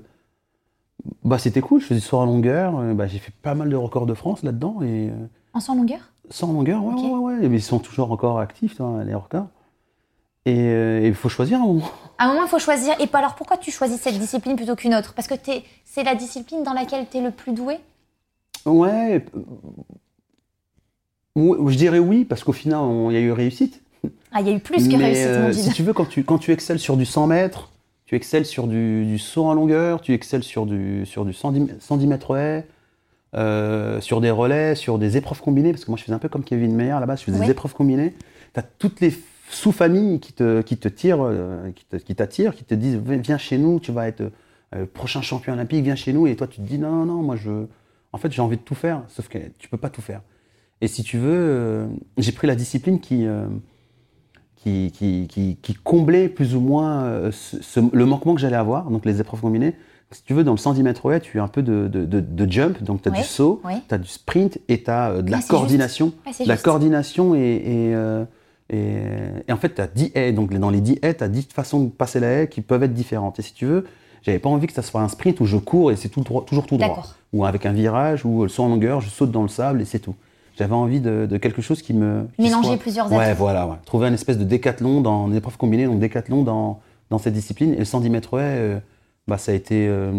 bah, 1.24 1.40
c'était 1.40 1.62
cool. 1.62 1.82
Je 1.82 1.88
faisais 1.88 2.00
du 2.00 2.06
saut 2.06 2.18
en 2.20 2.26
longueur. 2.26 2.78
euh, 2.78 2.94
bah, 2.94 3.08
j'ai 3.08 3.18
fait 3.18 3.34
pas 3.42 3.56
mal 3.56 3.70
de 3.70 3.76
records 3.76 4.06
de 4.06 4.14
France 4.14 4.44
là-dedans. 4.44 4.78
Et 4.84 5.10
En 5.56 5.60
100 5.60 5.74
longueur? 5.76 6.02
sans 6.30 6.54
longueur, 6.54 6.84
ouais, 6.86 6.94
ouais, 6.94 7.18
ouais. 7.40 7.50
Mais 7.50 7.58
ils 7.58 7.62
sont 7.64 7.80
toujours 7.80 8.12
encore 8.12 8.40
actifs, 8.40 8.76
toi, 8.78 9.04
les 9.04 9.16
records. 9.16 9.48
Et 10.46 10.58
euh, 10.58 11.02
il 11.06 11.14
faut 11.14 11.30
choisir 11.30 11.60
un 11.60 11.66
moment. 11.66 11.90
À 12.18 12.26
un 12.26 12.28
moment, 12.34 12.46
il 12.46 12.50
faut 12.50 12.60
choisir. 12.60 12.94
Et 13.00 13.08
pas 13.08 13.20
alors, 13.20 13.36
pourquoi 13.36 13.58
tu 13.58 13.70
choisis 13.72 14.00
cette 14.02 14.18
discipline 14.18 14.56
plutôt 14.56 14.76
qu'une 14.76 14.96
autre? 14.96 15.14
Parce 15.14 15.28
que 15.28 15.36
t'es- 15.36 15.64
c'est 15.86 16.04
la 16.04 16.16
discipline 16.16 16.64
dans 16.64 16.74
laquelle 16.74 17.06
tu 17.12 17.18
es 17.18 17.22
le 17.22 17.32
plus 17.32 17.52
doué? 17.54 17.78
Ouais. 18.66 19.24
euh, 21.38 21.70
je 21.70 21.76
dirais 21.78 22.00
oui, 22.00 22.26
parce 22.26 22.44
qu'au 22.44 22.54
final, 22.54 22.82
il 23.10 23.14
y 23.14 23.18
a 23.18 23.20
eu 23.22 23.32
réussite. 23.32 23.82
Ah, 24.32 24.42
il 24.42 24.48
y 24.48 24.50
a 24.52 24.54
eu 24.56 24.60
plus 24.60 24.88
que 24.88 24.96
Mais, 24.96 25.06
réussite, 25.06 25.26
euh, 25.28 25.42
mon 25.44 25.50
guide. 25.50 25.60
Si 25.60 25.70
tu 25.72 25.84
veux, 25.84 25.94
quand 25.94 26.06
tu, 26.06 26.24
quand 26.24 26.38
tu 26.38 26.52
excelles 26.52 26.80
sur 26.80 26.98
du 26.98 27.06
100 27.06 27.28
mètres, 27.28 27.70
tu 28.06 28.16
excelles 28.16 28.46
sur 28.46 28.68
du, 28.68 29.06
du 29.06 29.20
saut 29.20 29.46
en 29.46 29.54
longueur, 29.54 30.02
tu 30.02 30.14
excelles 30.14 30.44
sur 30.44 30.66
du, 30.66 31.06
sur 31.06 31.24
du 31.26 31.34
110, 31.34 31.70
110 31.80 32.08
mètres 32.08 32.36
haies, 32.36 32.66
euh, 33.36 34.02
sur 34.02 34.20
des 34.22 34.32
relais, 34.32 34.76
sur 34.76 34.98
des 34.98 35.18
épreuves 35.18 35.42
combinées, 35.42 35.72
parce 35.72 35.86
que 35.86 35.92
moi 35.92 35.98
je 35.98 36.04
faisais 36.04 36.16
un 36.16 36.20
peu 36.20 36.30
comme 36.30 36.44
Kevin 36.44 36.74
Meyer 36.76 36.98
là-bas, 37.00 37.16
je 37.16 37.24
faisais 37.24 37.40
Ouais. 37.40 37.46
des 37.46 37.52
épreuves 37.52 37.74
combinées. 37.74 38.14
Tu 38.54 38.60
as 38.60 38.64
toutes 38.64 39.00
les 39.00 39.12
sous-familles 39.54 40.20
qui 40.20 40.34
te, 40.34 40.62
qui 40.62 40.78
te 40.78 40.88
tirent, 40.88 41.22
euh, 41.22 41.72
qui 41.72 41.86
te- 41.86 41.96
qui 41.98 42.16
t'attirent, 42.16 42.56
qui 42.56 42.64
te 42.64 42.74
disent 42.76 42.98
viens 42.98 43.38
chez 43.38 43.58
nous, 43.58 43.80
tu 43.80 43.92
vas 43.92 44.08
être 44.08 44.24
euh, 44.76 44.86
prochain 44.92 45.22
champion 45.22 45.54
olympique, 45.54 45.84
viens 45.84 45.96
chez 45.96 46.14
nous, 46.14 46.28
et 46.28 46.36
toi 46.36 46.48
tu 46.48 46.62
te 46.62 46.68
dis 46.68 46.78
non, 46.78 46.92
non, 46.92 47.06
non, 47.06 47.22
moi 47.24 47.36
je. 47.36 47.66
En 48.14 48.18
fait, 48.18 48.32
j'ai 48.32 48.42
envie 48.42 48.58
de 48.58 48.62
tout 48.62 48.76
faire, 48.76 49.04
sauf 49.08 49.28
que 49.30 49.38
tu 49.58 49.70
peux 49.70 49.78
pas 49.78 49.90
tout 49.90 50.02
faire. 50.02 50.22
Et 50.82 50.88
si 50.88 51.04
tu 51.04 51.18
veux, 51.18 51.30
euh, 51.32 51.88
j'ai 52.18 52.32
pris 52.32 52.48
la 52.48 52.56
discipline 52.56 53.00
qui. 53.00 53.26
euh, 53.26 53.46
qui, 54.56 54.92
qui, 54.94 55.58
qui, 55.60 55.74
comblait 55.74 56.30
plus 56.30 56.54
ou 56.56 56.60
moins 56.60 57.04
euh, 57.06 57.32
ce- 57.32 57.62
ce- 57.64 57.80
le 57.96 58.06
manquement 58.06 58.36
que 58.36 58.42
j'allais 58.42 58.56
avoir, 58.58 58.92
donc 58.92 59.06
les 59.06 59.20
épreuves 59.20 59.42
combinées. 59.42 59.74
Si 60.12 60.24
tu 60.24 60.34
veux, 60.36 60.44
dans 60.44 60.52
le 60.52 60.58
110 60.58 60.84
mètres 60.84 61.12
haies, 61.12 61.20
tu 61.20 61.40
as 61.40 61.44
un 61.44 61.48
peu 61.48 61.64
de, 61.64 61.88
de, 61.88 62.06
de- 62.06 62.20
de 62.20 62.52
jump, 62.52 62.84
donc 62.84 63.02
tu 63.02 63.10
as 63.10 63.12
Ouais, 63.12 63.18
du 63.20 63.24
saut, 63.24 63.60
ouais. 63.64 63.78
tu 63.88 63.96
as 63.96 63.98
du 63.98 64.08
sprint 64.08 64.60
et 64.68 64.84
tu 64.84 64.92
as 64.92 65.22
de 65.24 65.32
la 65.32 65.42
coordination. 65.42 66.14
Ouais, 66.28 66.46
La 66.46 66.58
coordination 66.58 67.34
et, 67.34 67.40
et, 67.40 67.96
euh, 67.96 68.24
et, 68.72 69.04
et 69.48 69.52
en 69.52 69.58
fait, 69.58 69.76
tu 69.76 69.82
as 69.82 69.88
10 69.88 70.12
haies. 70.16 70.32
Donc 70.32 70.52
dans 70.54 70.70
les 70.70 70.82
10 70.82 71.00
haies, 71.04 71.14
tu 71.16 71.24
as 71.24 71.28
10 71.28 71.50
façons 71.54 71.84
de 71.84 71.90
passer 71.90 72.20
la 72.20 72.28
haie 72.44 72.48
qui 72.48 72.62
peuvent 72.62 72.84
être 72.84 72.94
différentes. 72.94 73.38
Et 73.40 73.42
si 73.44 73.54
tu 73.54 73.66
veux, 73.66 73.86
j'avais 74.24 74.40
pas 74.40 74.50
envie 74.50 74.68
que 74.68 74.74
ça 74.74 74.82
soit 74.82 75.02
un 75.02 75.08
sprint 75.10 75.40
où 75.42 75.46
je 75.46 75.58
cours 75.58 75.92
et 75.92 75.96
c'est 75.96 76.10
tout 76.10 76.22
droit, 76.22 76.44
toujours 76.46 76.66
tout 76.66 76.78
droit. 76.78 77.04
Ou 77.34 77.46
avec 77.46 77.66
un 77.66 77.72
virage 77.74 78.26
ou 78.26 78.44
le 78.44 78.50
saut 78.50 78.64
en 78.64 78.70
longueur, 78.70 79.02
je 79.02 79.10
saute 79.10 79.32
dans 79.32 79.42
le 79.44 79.48
sable 79.50 79.82
et 79.82 79.86
c'est 79.86 80.00
tout. 80.00 80.16
J'avais 80.58 80.74
envie 80.74 81.00
de, 81.00 81.26
de 81.30 81.38
quelque 81.38 81.62
chose 81.62 81.82
qui 81.82 81.94
me. 81.94 82.28
qui 82.36 82.42
Mélanger 82.44 82.68
soit- 82.70 82.78
plusieurs 82.78 83.12
Ouais, 83.12 83.34
voilà. 83.34 83.68
Ouais. 83.68 83.76
Trouver 83.86 84.08
un 84.08 84.14
espèce 84.14 84.38
de 84.38 84.44
décathlon 84.44 85.02
dans 85.02 85.28
une 85.28 85.36
épreuve 85.36 85.58
combinée, 85.58 85.86
donc 85.86 86.00
décathlon 86.00 86.44
dans, 86.44 86.82
dans 87.10 87.18
cette 87.20 87.34
discipline. 87.34 87.74
Et 87.74 87.78
le 87.78 87.86
110 87.86 88.10
mètres 88.10 88.34
haies, 88.38 88.58
euh, 88.60 88.80
bah, 89.28 89.38
ça, 89.38 89.54
a 89.54 89.56
été, 89.56 89.88
euh, 89.88 90.12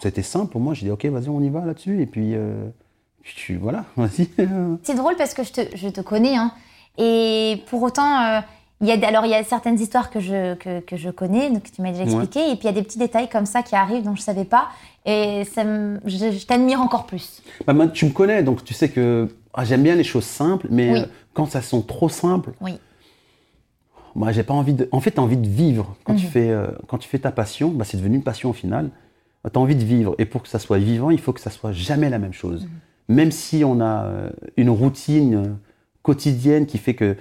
ça 0.00 0.06
a 0.06 0.08
été 0.08 0.22
simple 0.22 0.50
pour 0.50 0.60
moi. 0.60 0.72
J'ai 0.74 0.86
dit, 0.86 0.90
OK, 0.90 1.04
vas-y, 1.06 1.28
on 1.28 1.40
y 1.42 1.50
va 1.50 1.64
là-dessus. 1.66 2.00
Et 2.00 2.06
puis, 2.06 2.34
euh, 2.34 2.54
puis 3.22 3.34
tu- 3.36 3.56
voilà, 3.56 3.84
vas-y. 3.96 4.28
C'est 4.82 4.94
drôle 4.96 5.16
parce 5.16 5.34
que 5.34 5.44
je 5.44 5.52
te, 5.52 5.60
je 5.76 5.88
te 5.88 6.00
connais, 6.00 6.34
hein, 6.34 6.50
et 6.98 7.62
pour 7.68 7.82
autant, 7.82 8.20
euh, 8.22 8.40
il 8.80 8.86
y 8.88 8.92
a, 8.92 9.08
alors 9.08 9.24
il 9.24 9.30
y 9.30 9.34
a 9.34 9.42
certaines 9.44 9.78
histoires 9.80 10.10
que 10.10 10.20
je, 10.20 10.54
que, 10.54 10.80
que 10.80 10.96
je 10.96 11.10
connais, 11.10 11.50
donc 11.50 11.64
tu 11.70 11.80
m'as 11.82 11.92
déjà 11.92 12.04
Ouais. 12.04 12.10
expliqué, 12.24 12.50
et 12.50 12.56
puis 12.56 12.64
il 12.64 12.66
y 12.66 12.68
a 12.68 12.72
des 12.72 12.82
petits 12.82 12.98
détails 12.98 13.28
comme 13.28 13.46
ça 13.46 13.62
qui 13.62 13.74
arrivent 13.74 14.02
dont 14.04 14.14
je 14.16 14.20
savais 14.22 14.44
pas, 14.44 14.68
et 15.04 15.44
ça 15.44 15.64
me- 15.64 16.00
je, 16.04 16.16
je 16.32 16.46
t'admire 16.46 16.80
encore 16.80 17.06
plus. 17.06 17.42
Bah, 17.66 17.72
moi, 17.72 17.86
tu 17.88 18.04
me 18.04 18.10
connais, 18.10 18.42
donc 18.42 18.64
tu 18.64 18.74
sais 18.74 18.88
que 18.90 19.28
ah, 19.54 19.64
j'aime 19.64 19.82
bien 19.82 19.94
les 19.94 20.04
choses 20.04 20.24
simples, 20.24 20.66
mais 20.70 20.90
Oui. 20.92 20.98
euh, 21.00 21.06
quand 21.32 21.46
ça 21.46 21.62
sont 21.62 21.80
trop 21.80 22.08
simples, 22.10 22.52
Oui. 22.60 22.78
moi, 24.14 24.32
j'ai 24.32 24.42
pas 24.42 24.54
envie 24.54 24.74
de. 24.74 24.88
En 24.92 25.00
fait, 25.00 25.12
tu 25.12 25.20
as 25.20 25.22
envie 25.22 25.36
de 25.36 25.46
vivre. 25.48 25.96
Quand, 26.04 26.14
tu 26.14 26.26
Mhm. 26.26 26.30
fais, 26.30 26.50
euh, 26.50 26.66
quand 26.88 26.98
tu 26.98 27.08
fais 27.08 27.18
ta 27.18 27.30
passion, 27.30 27.68
bah, 27.70 27.84
c'est 27.86 27.96
devenu 27.96 28.16
une 28.16 28.22
passion 28.22 28.50
au 28.50 28.54
final. 28.54 28.90
Tu 29.44 29.58
as 29.58 29.60
envie 29.62 29.76
de 29.76 29.84
vivre. 29.84 30.14
Et 30.18 30.24
pour 30.26 30.42
que 30.42 30.48
ça 30.48 30.58
soit 30.58 30.78
vivant, 30.78 31.10
il 31.10 31.20
faut 31.20 31.32
que 31.32 31.40
ça 31.40 31.50
soit 31.50 31.72
jamais 31.72 32.10
la 32.10 32.18
même 32.18 32.32
chose. 32.32 32.64
Mhm. 32.64 33.16
Même 33.16 33.30
si 33.30 33.62
on 33.64 33.80
a 33.80 34.06
une 34.56 34.68
routine 34.70 35.56
quotidienne 36.10 36.66
qui 36.66 36.78
fait 36.78 36.94
que 36.94 37.16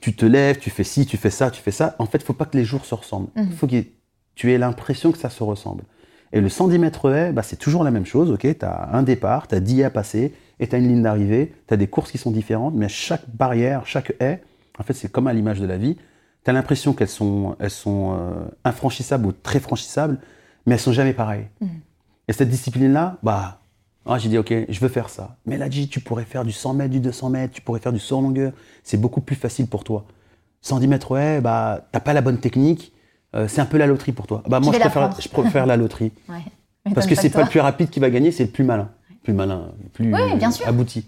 tu 0.00 0.14
te 0.14 0.26
lèves, 0.26 0.58
tu 0.58 0.70
fais 0.70 0.84
ci, 0.84 1.06
tu 1.06 1.16
fais 1.16 1.30
ça, 1.30 1.50
tu 1.50 1.62
fais 1.62 1.70
ça. 1.70 1.94
En 2.00 2.06
fait, 2.06 2.18
il 2.18 2.24
faut 2.24 2.32
pas 2.32 2.44
que 2.44 2.56
les 2.56 2.64
jours 2.64 2.84
se 2.84 2.94
ressemblent. 2.94 3.28
Il 3.36 3.42
Mhm. 3.44 3.52
faut 3.52 3.66
que 3.68 3.82
tu 4.34 4.52
aies 4.52 4.58
l'impression 4.58 5.12
que 5.12 5.18
ça 5.18 5.30
se 5.30 5.42
ressemble. 5.42 5.84
Et 6.32 6.40
le 6.40 6.48
110 6.48 6.78
mètres 6.78 7.10
haies, 7.12 7.32
bah, 7.32 7.42
c'est 7.42 7.56
toujours 7.56 7.82
la 7.84 7.90
même 7.92 8.06
chose. 8.06 8.30
ok? 8.32 8.40
Tu 8.58 8.64
as 8.64 8.90
un 8.92 9.02
départ, 9.02 9.46
tu 9.48 9.54
as 9.54 9.60
10 9.60 9.80
haies 9.80 9.84
à 9.84 9.90
passer, 9.90 10.32
et 10.60 10.68
tu 10.68 10.74
as 10.74 10.78
une 10.78 10.88
ligne 10.88 11.02
d'arrivée. 11.02 11.54
Tu 11.68 11.74
as 11.74 11.76
des 11.76 11.86
courses 11.88 12.10
qui 12.12 12.18
sont 12.18 12.30
différentes, 12.32 12.74
mais 12.74 12.88
chaque 12.88 13.28
barrière, 13.34 13.86
chaque 13.86 14.12
haie, 14.20 14.42
en 14.78 14.82
fait, 14.84 14.92
c'est 14.94 15.10
comme 15.10 15.26
à 15.28 15.32
l'image 15.32 15.60
de 15.60 15.66
la 15.66 15.76
vie. 15.76 15.96
Tu 16.44 16.50
as 16.50 16.52
l'impression 16.52 16.92
qu'elles 16.92 17.08
sont, 17.20 17.56
elles 17.60 17.70
sont 17.70 18.16
euh, 18.18 18.44
infranchissables 18.64 19.26
ou 19.26 19.32
très 19.32 19.60
franchissables, 19.60 20.18
mais 20.66 20.74
elles 20.74 20.80
sont 20.88 20.92
jamais 20.92 21.12
pareilles. 21.14 21.48
Mhm. 21.60 21.68
Et 22.28 22.32
cette 22.32 22.48
discipline-là, 22.48 23.18
bah, 23.22 23.59
ah, 24.06 24.18
j'ai 24.18 24.28
dit, 24.28 24.38
OK, 24.38 24.52
je 24.68 24.80
veux 24.80 24.88
faire 24.88 25.08
ça. 25.08 25.36
Mais 25.46 25.54
elle 25.56 25.62
a 25.62 25.68
dit, 25.68 25.88
tu 25.88 26.00
pourrais 26.00 26.24
faire 26.24 26.44
du 26.44 26.52
100 26.52 26.74
mètres, 26.74 26.90
du 26.90 27.00
200 27.00 27.30
mètres, 27.30 27.54
tu 27.54 27.60
pourrais 27.60 27.80
faire 27.80 27.92
du 27.92 27.98
saut 27.98 28.16
en 28.18 28.22
longueur. 28.22 28.52
C'est 28.82 28.96
beaucoup 28.96 29.20
plus 29.20 29.36
facile 29.36 29.66
pour 29.66 29.84
toi. 29.84 30.04
110 30.62 30.88
mètres, 30.88 31.10
ouais, 31.10 31.40
bah, 31.40 31.86
t'as 31.92 32.00
pas 32.00 32.12
la 32.12 32.20
bonne 32.20 32.38
technique. 32.38 32.92
euh, 33.34 33.46
c'est 33.48 33.60
un 33.60 33.66
peu 33.66 33.78
la 33.78 33.86
loterie 33.86 34.12
pour 34.12 34.26
toi. 34.26 34.42
Bah, 34.48 34.60
moi, 34.60 34.72
je 34.74 34.78
préfère, 34.80 35.20
je 35.20 35.28
préfère 35.28 35.66
la 35.66 35.76
loterie. 35.76 36.12
Ouais. 36.28 36.92
Parce 36.94 37.06
que 37.06 37.14
c'est 37.14 37.28
pas 37.30 37.42
le 37.42 37.48
plus 37.48 37.60
rapide 37.60 37.90
qui 37.90 38.00
va 38.00 38.08
gagner, 38.08 38.32
c'est 38.32 38.44
le 38.44 38.50
plus 38.50 38.64
malin. 38.64 38.88
Le 39.10 39.16
plus 39.22 39.32
malin, 39.34 39.66
le 39.82 39.88
plus 39.90 40.12
Oui, 40.14 40.34
bien 40.36 40.50
sûr. 40.50 40.66
abouti. 40.66 41.06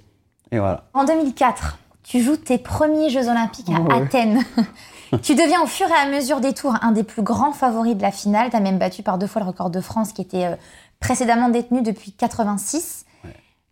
Et 0.51 0.59
voilà. 0.59 0.85
En 0.93 1.05
2004, 1.07 1.79
tu 2.03 2.21
joues 2.21 2.37
tes 2.37 2.59
premiers 2.59 3.09
Jeux 3.09 3.27
Olympiques 3.27 3.71
à 3.71 3.81
Oh, 3.81 3.85
ouais. 3.89 4.03
Athènes. 4.03 4.41
tu 5.23 5.35
deviens 5.35 5.63
au 5.63 5.67
fur 5.67 5.87
et 5.89 5.95
à 5.95 6.11
mesure 6.11 6.41
des 6.41 6.53
tours 6.53 6.77
un 6.83 6.93
des 6.93 7.05
plus 7.05 7.23
grands 7.23 7.53
favoris 7.53 7.97
de 7.97 8.03
la 8.03 8.11
finale. 8.11 8.51
Tu 8.51 8.57
as 8.57 8.61
même 8.61 8.79
battu 8.79 9.03
par 9.03 9.17
deux 9.17 9.27
fois 9.27 9.41
le 9.41 9.49
record 9.49 9.71
de 9.71 9.81
France 9.81 10.13
qui 10.13 10.21
était 10.21 10.45
euh, 10.45 10.57
précédemment 11.03 11.51
détenu 11.51 11.83
depuis 11.83 12.13
86. 12.13 13.05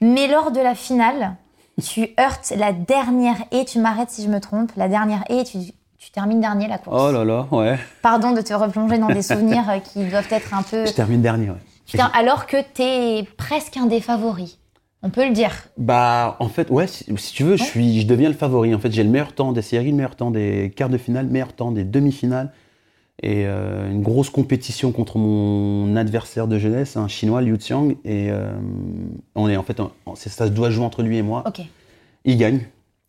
Mais 0.02 0.28
lors 0.28 0.50
de 0.50 0.60
la 0.60 0.74
finale, 0.74 1.36
tu 1.82 2.08
heurtes 2.18 2.52
la 2.56 2.72
dernière 2.72 3.36
et 3.52 3.64
tu 3.64 3.78
m'arrêtes 3.78 4.10
si 4.10 4.22
je 4.22 4.28
me 4.28 4.40
trompe, 4.40 4.72
la 4.76 4.88
dernière 4.88 5.24
et 5.30 5.44
tu, 5.44 5.58
tu 5.98 6.10
termines 6.10 6.40
dernier 6.40 6.68
la 6.68 6.78
course. 6.78 7.00
Oh 7.00 7.12
là 7.12 7.24
là, 7.24 7.46
ouais. 7.52 7.78
Pardon 8.02 8.32
de 8.32 8.40
te 8.42 8.52
replonger 8.52 8.98
dans 8.98 9.08
des 9.08 9.22
souvenirs 9.30 9.68
euh, 9.70 9.78
qui 9.78 10.04
doivent 10.04 10.28
être 10.30 10.52
un 10.52 10.62
peu. 10.62 10.84
Je 10.84 10.92
termine 10.92 11.22
dernier, 11.22 11.50
ouais. 11.50 11.56
Putain, 11.86 12.10
alors 12.14 12.46
que 12.46 12.56
t'es 12.74 13.26
presque 13.36 13.76
un 13.76 13.86
des 13.86 14.00
favoris. 14.00 14.58
On 15.02 15.10
peut 15.10 15.26
le 15.26 15.32
dire. 15.32 15.52
Bah, 15.78 16.36
en 16.40 16.48
fait, 16.48 16.70
ouais, 16.70 16.86
si, 16.86 17.04
si 17.16 17.32
tu 17.32 17.42
veux, 17.42 17.56
je, 17.56 17.64
suis, 17.64 18.02
je 18.02 18.06
deviens 18.06 18.28
le 18.28 18.34
favori. 18.34 18.74
En 18.74 18.78
fait, 18.78 18.92
j'ai 18.92 19.02
le 19.02 19.08
meilleur 19.08 19.32
temps 19.32 19.52
des 19.52 19.62
séries, 19.62 19.90
le 19.90 19.96
meilleur 19.96 20.14
temps 20.14 20.30
des 20.30 20.72
quarts 20.76 20.90
de 20.90 20.98
finale, 20.98 21.26
le 21.26 21.32
meilleur 21.32 21.52
temps 21.52 21.72
des 21.72 21.84
demi-finales. 21.84 22.52
Et 23.22 23.44
euh, 23.46 23.90
une 23.90 24.02
grosse 24.02 24.30
compétition 24.30 24.92
contre 24.92 25.18
mon 25.18 25.94
adversaire 25.96 26.46
de 26.48 26.58
jeunesse, 26.58 26.96
un 26.96 27.06
chinois, 27.08 27.42
Liu 27.42 27.56
Xiang. 27.58 27.90
Et 28.04 28.30
euh, 28.30 28.50
on 29.34 29.48
est 29.48 29.56
en 29.58 29.62
fait, 29.62 29.78
c'est- 30.14 30.30
ça 30.30 30.46
se 30.46 30.50
doit 30.52 30.70
jouer 30.70 30.84
entre 30.84 31.02
lui 31.02 31.18
et 31.18 31.22
moi. 31.22 31.42
Ok. 31.46 31.60
Il 32.24 32.38
gagne. 32.38 32.60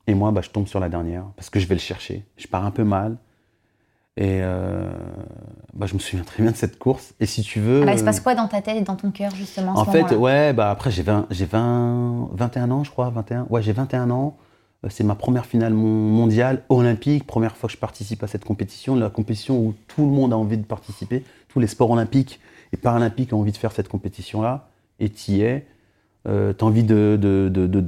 Et 0.08 0.13
moi, 0.13 0.32
bah, 0.32 0.41
je 0.44 0.50
tombe 0.50 0.68
sur 0.68 0.80
la 0.82 0.89
dernière 0.89 1.24
parce 1.38 1.50
que 1.50 1.60
je 1.60 1.68
vais 1.68 1.75
le 1.75 1.80
chercher. 1.82 2.25
Je 2.36 2.48
pars 2.48 2.65
un 2.65 2.72
peu 2.72 2.84
mal. 2.84 3.18
Et 4.18 4.39
euh, 4.41 4.91
bah, 5.74 5.86
je 5.86 5.94
me 5.94 6.00
souviens 6.00 6.25
très 6.25 6.44
bien 6.44 6.51
de 6.51 6.58
cette 6.58 6.77
course. 6.77 7.13
Et 7.22 7.25
si 7.25 7.41
tu 7.44 7.62
veux. 7.62 7.82
Alors, 7.84 7.94
il 7.94 8.00
se 8.00 8.03
passe 8.03 8.20
quoi 8.20 8.36
dans 8.36 8.48
ta 8.50 8.62
tête 8.62 8.75
et 8.75 8.82
dans 8.82 8.98
ton 8.98 9.12
cœur, 9.12 9.34
justement, 9.34 9.72
En 9.77 9.86
ce 9.86 9.91
fait, 9.91 10.13
ouais, 10.13 10.51
bah 10.51 10.70
après 10.70 10.91
j'ai 10.91 11.03
20, 11.03 11.27
j'ai 11.32 11.46
20, 11.46 12.27
21 12.34 12.70
ans, 12.72 12.84
je 12.84 12.91
crois, 12.91 13.10
21. 13.10 13.46
Ouais, 13.50 13.62
j'ai 13.62 13.72
21 13.72 14.10
ans. 14.12 14.36
Euh, 14.86 14.90
C'est 14.90 15.04
ma 15.04 15.16
première 15.16 15.46
finale 15.46 15.74
mon- 15.74 15.88
mondiale 15.88 16.64
olympique, 16.70 17.26
première 17.26 17.56
fois 17.56 17.68
que 17.68 17.74
je 17.74 17.80
participe 17.80 18.24
à 18.24 18.28
cette 18.28 18.46
compétition, 18.46 18.96
la 18.96 19.10
compétition 19.10 19.60
où 19.60 19.74
tout 19.88 20.06
le 20.06 20.12
monde 20.12 20.34
a 20.34 20.38
envie 20.38 20.58
de 20.58 20.66
participer, 20.66 21.24
tous 21.50 21.60
les 21.60 21.68
sports 21.68 21.92
olympiques 21.92 22.40
et 22.74 22.78
paralympiques 22.78 23.34
ont 23.34 23.40
envie 23.40 23.52
de 23.52 23.58
faire 23.58 23.72
cette 23.74 23.88
compétition-là, 23.90 24.70
et 25.00 25.10
tu 25.10 25.32
y 25.32 25.42
es. 25.42 25.66
Euh, 26.28 26.54
tu 26.54 26.64
as 26.64 26.68
envie 26.68 26.84
de, 26.84 27.18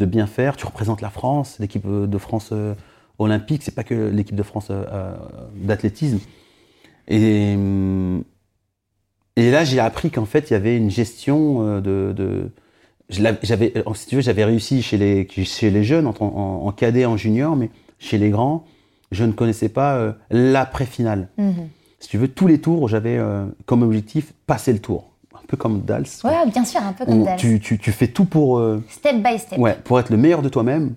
bien 0.06 0.28
faire, 0.28 0.56
tu 0.58 0.66
représentes 0.66 1.02
la 1.02 1.10
France, 1.10 1.58
l'équipe 1.60 1.88
de 1.88 2.18
France 2.18 2.50
euh, 2.52 2.74
olympique, 3.20 3.64
c'est 3.64 3.76
pas 3.76 3.84
que 3.84 3.94
l'équipe 4.10 4.36
de 4.36 4.44
France 4.44 4.68
euh, 4.72 5.16
d'athlétisme. 5.56 6.20
Et, 7.08 7.54
hum, 7.56 8.24
et 9.36 9.52
là, 9.52 9.64
j'ai 9.66 9.80
appris 9.80 10.12
qu'en 10.12 10.26
fait, 10.26 10.50
il 10.50 10.54
y 10.54 10.56
avait 10.56 10.78
une 10.78 10.90
gestion 10.92 11.80
de. 11.82 12.52
J'avais, 13.10 13.74
euh, 13.78 13.84
si 13.94 14.08
tu 14.08 14.16
veux, 14.16 14.22
j'avais 14.22 14.46
réussi 14.46 14.82
chez 14.82 14.98
les, 14.98 15.28
chez 15.30 15.70
les 15.70 15.84
jeunes, 15.84 16.08
en, 16.08 16.14
en, 16.20 16.68
en 16.68 16.72
cadet, 16.72 17.06
en 17.06 17.18
junior, 17.18 17.56
mais 17.56 17.70
chez 18.00 18.18
les 18.18 18.30
grands, 18.30 18.66
je 19.12 19.24
ne 19.26 19.32
connaissais 19.32 19.70
pas 19.70 19.96
euh, 19.98 20.14
l'après-finale. 20.32 21.30
Mhm. 21.38 21.68
Si 22.00 22.10
tu 22.10 22.18
veux, 22.18 22.28
tous 22.28 22.48
les 22.48 22.60
tours, 22.60 22.88
j'avais 22.90 23.18
euh, 23.18 23.46
comme 23.66 23.82
objectif 23.84 24.34
passer 24.46 24.74
le 24.74 24.80
tour. 24.80 25.12
Un 25.36 25.46
peu 25.48 25.58
comme 25.58 25.82
Dals. 25.82 26.06
Ouais, 26.24 26.46
bien 26.52 26.66
sûr, 26.66 26.82
un 26.82 26.94
peu 26.94 27.06
comme 27.06 27.24
Dals. 27.24 27.38
tu, 27.40 27.60
tu, 27.60 27.78
tu 27.78 27.92
fais 27.92 28.08
tout 28.08 28.26
pour, 28.26 28.58
euh, 28.58 28.84
Step 28.90 29.22
by 29.24 29.38
step. 29.40 29.58
ouais, 29.60 29.78
pour 29.84 30.00
être 30.00 30.10
le 30.10 30.18
meilleur 30.18 30.42
de 30.42 30.50
toi-même. 30.50 30.96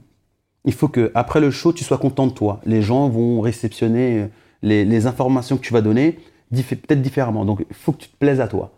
Il 0.65 0.73
faut 0.73 0.89
que 0.89 1.13
après 1.15 1.41
le 1.41 1.51
show, 1.53 1.73
tu 1.73 1.85
sois 1.85 1.99
content 1.99 2.27
de 2.27 2.33
toi. 2.33 2.61
Les 2.67 2.83
gens 2.83 3.09
vont 3.09 3.41
réceptionner 3.41 4.27
les, 4.63 4.85
les 4.85 5.07
informations 5.07 5.57
que 5.57 5.63
tu 5.63 5.73
vas 5.73 5.81
donner 5.81 6.19
diffé- 6.53 6.75
peut-être 6.77 7.03
différemment. 7.03 7.45
Donc, 7.45 7.65
il 7.69 7.77
faut 7.77 7.93
que 7.93 7.99
tu 7.99 8.09
te 8.09 8.17
plaises 8.17 8.41
à 8.41 8.49
toi. 8.49 8.73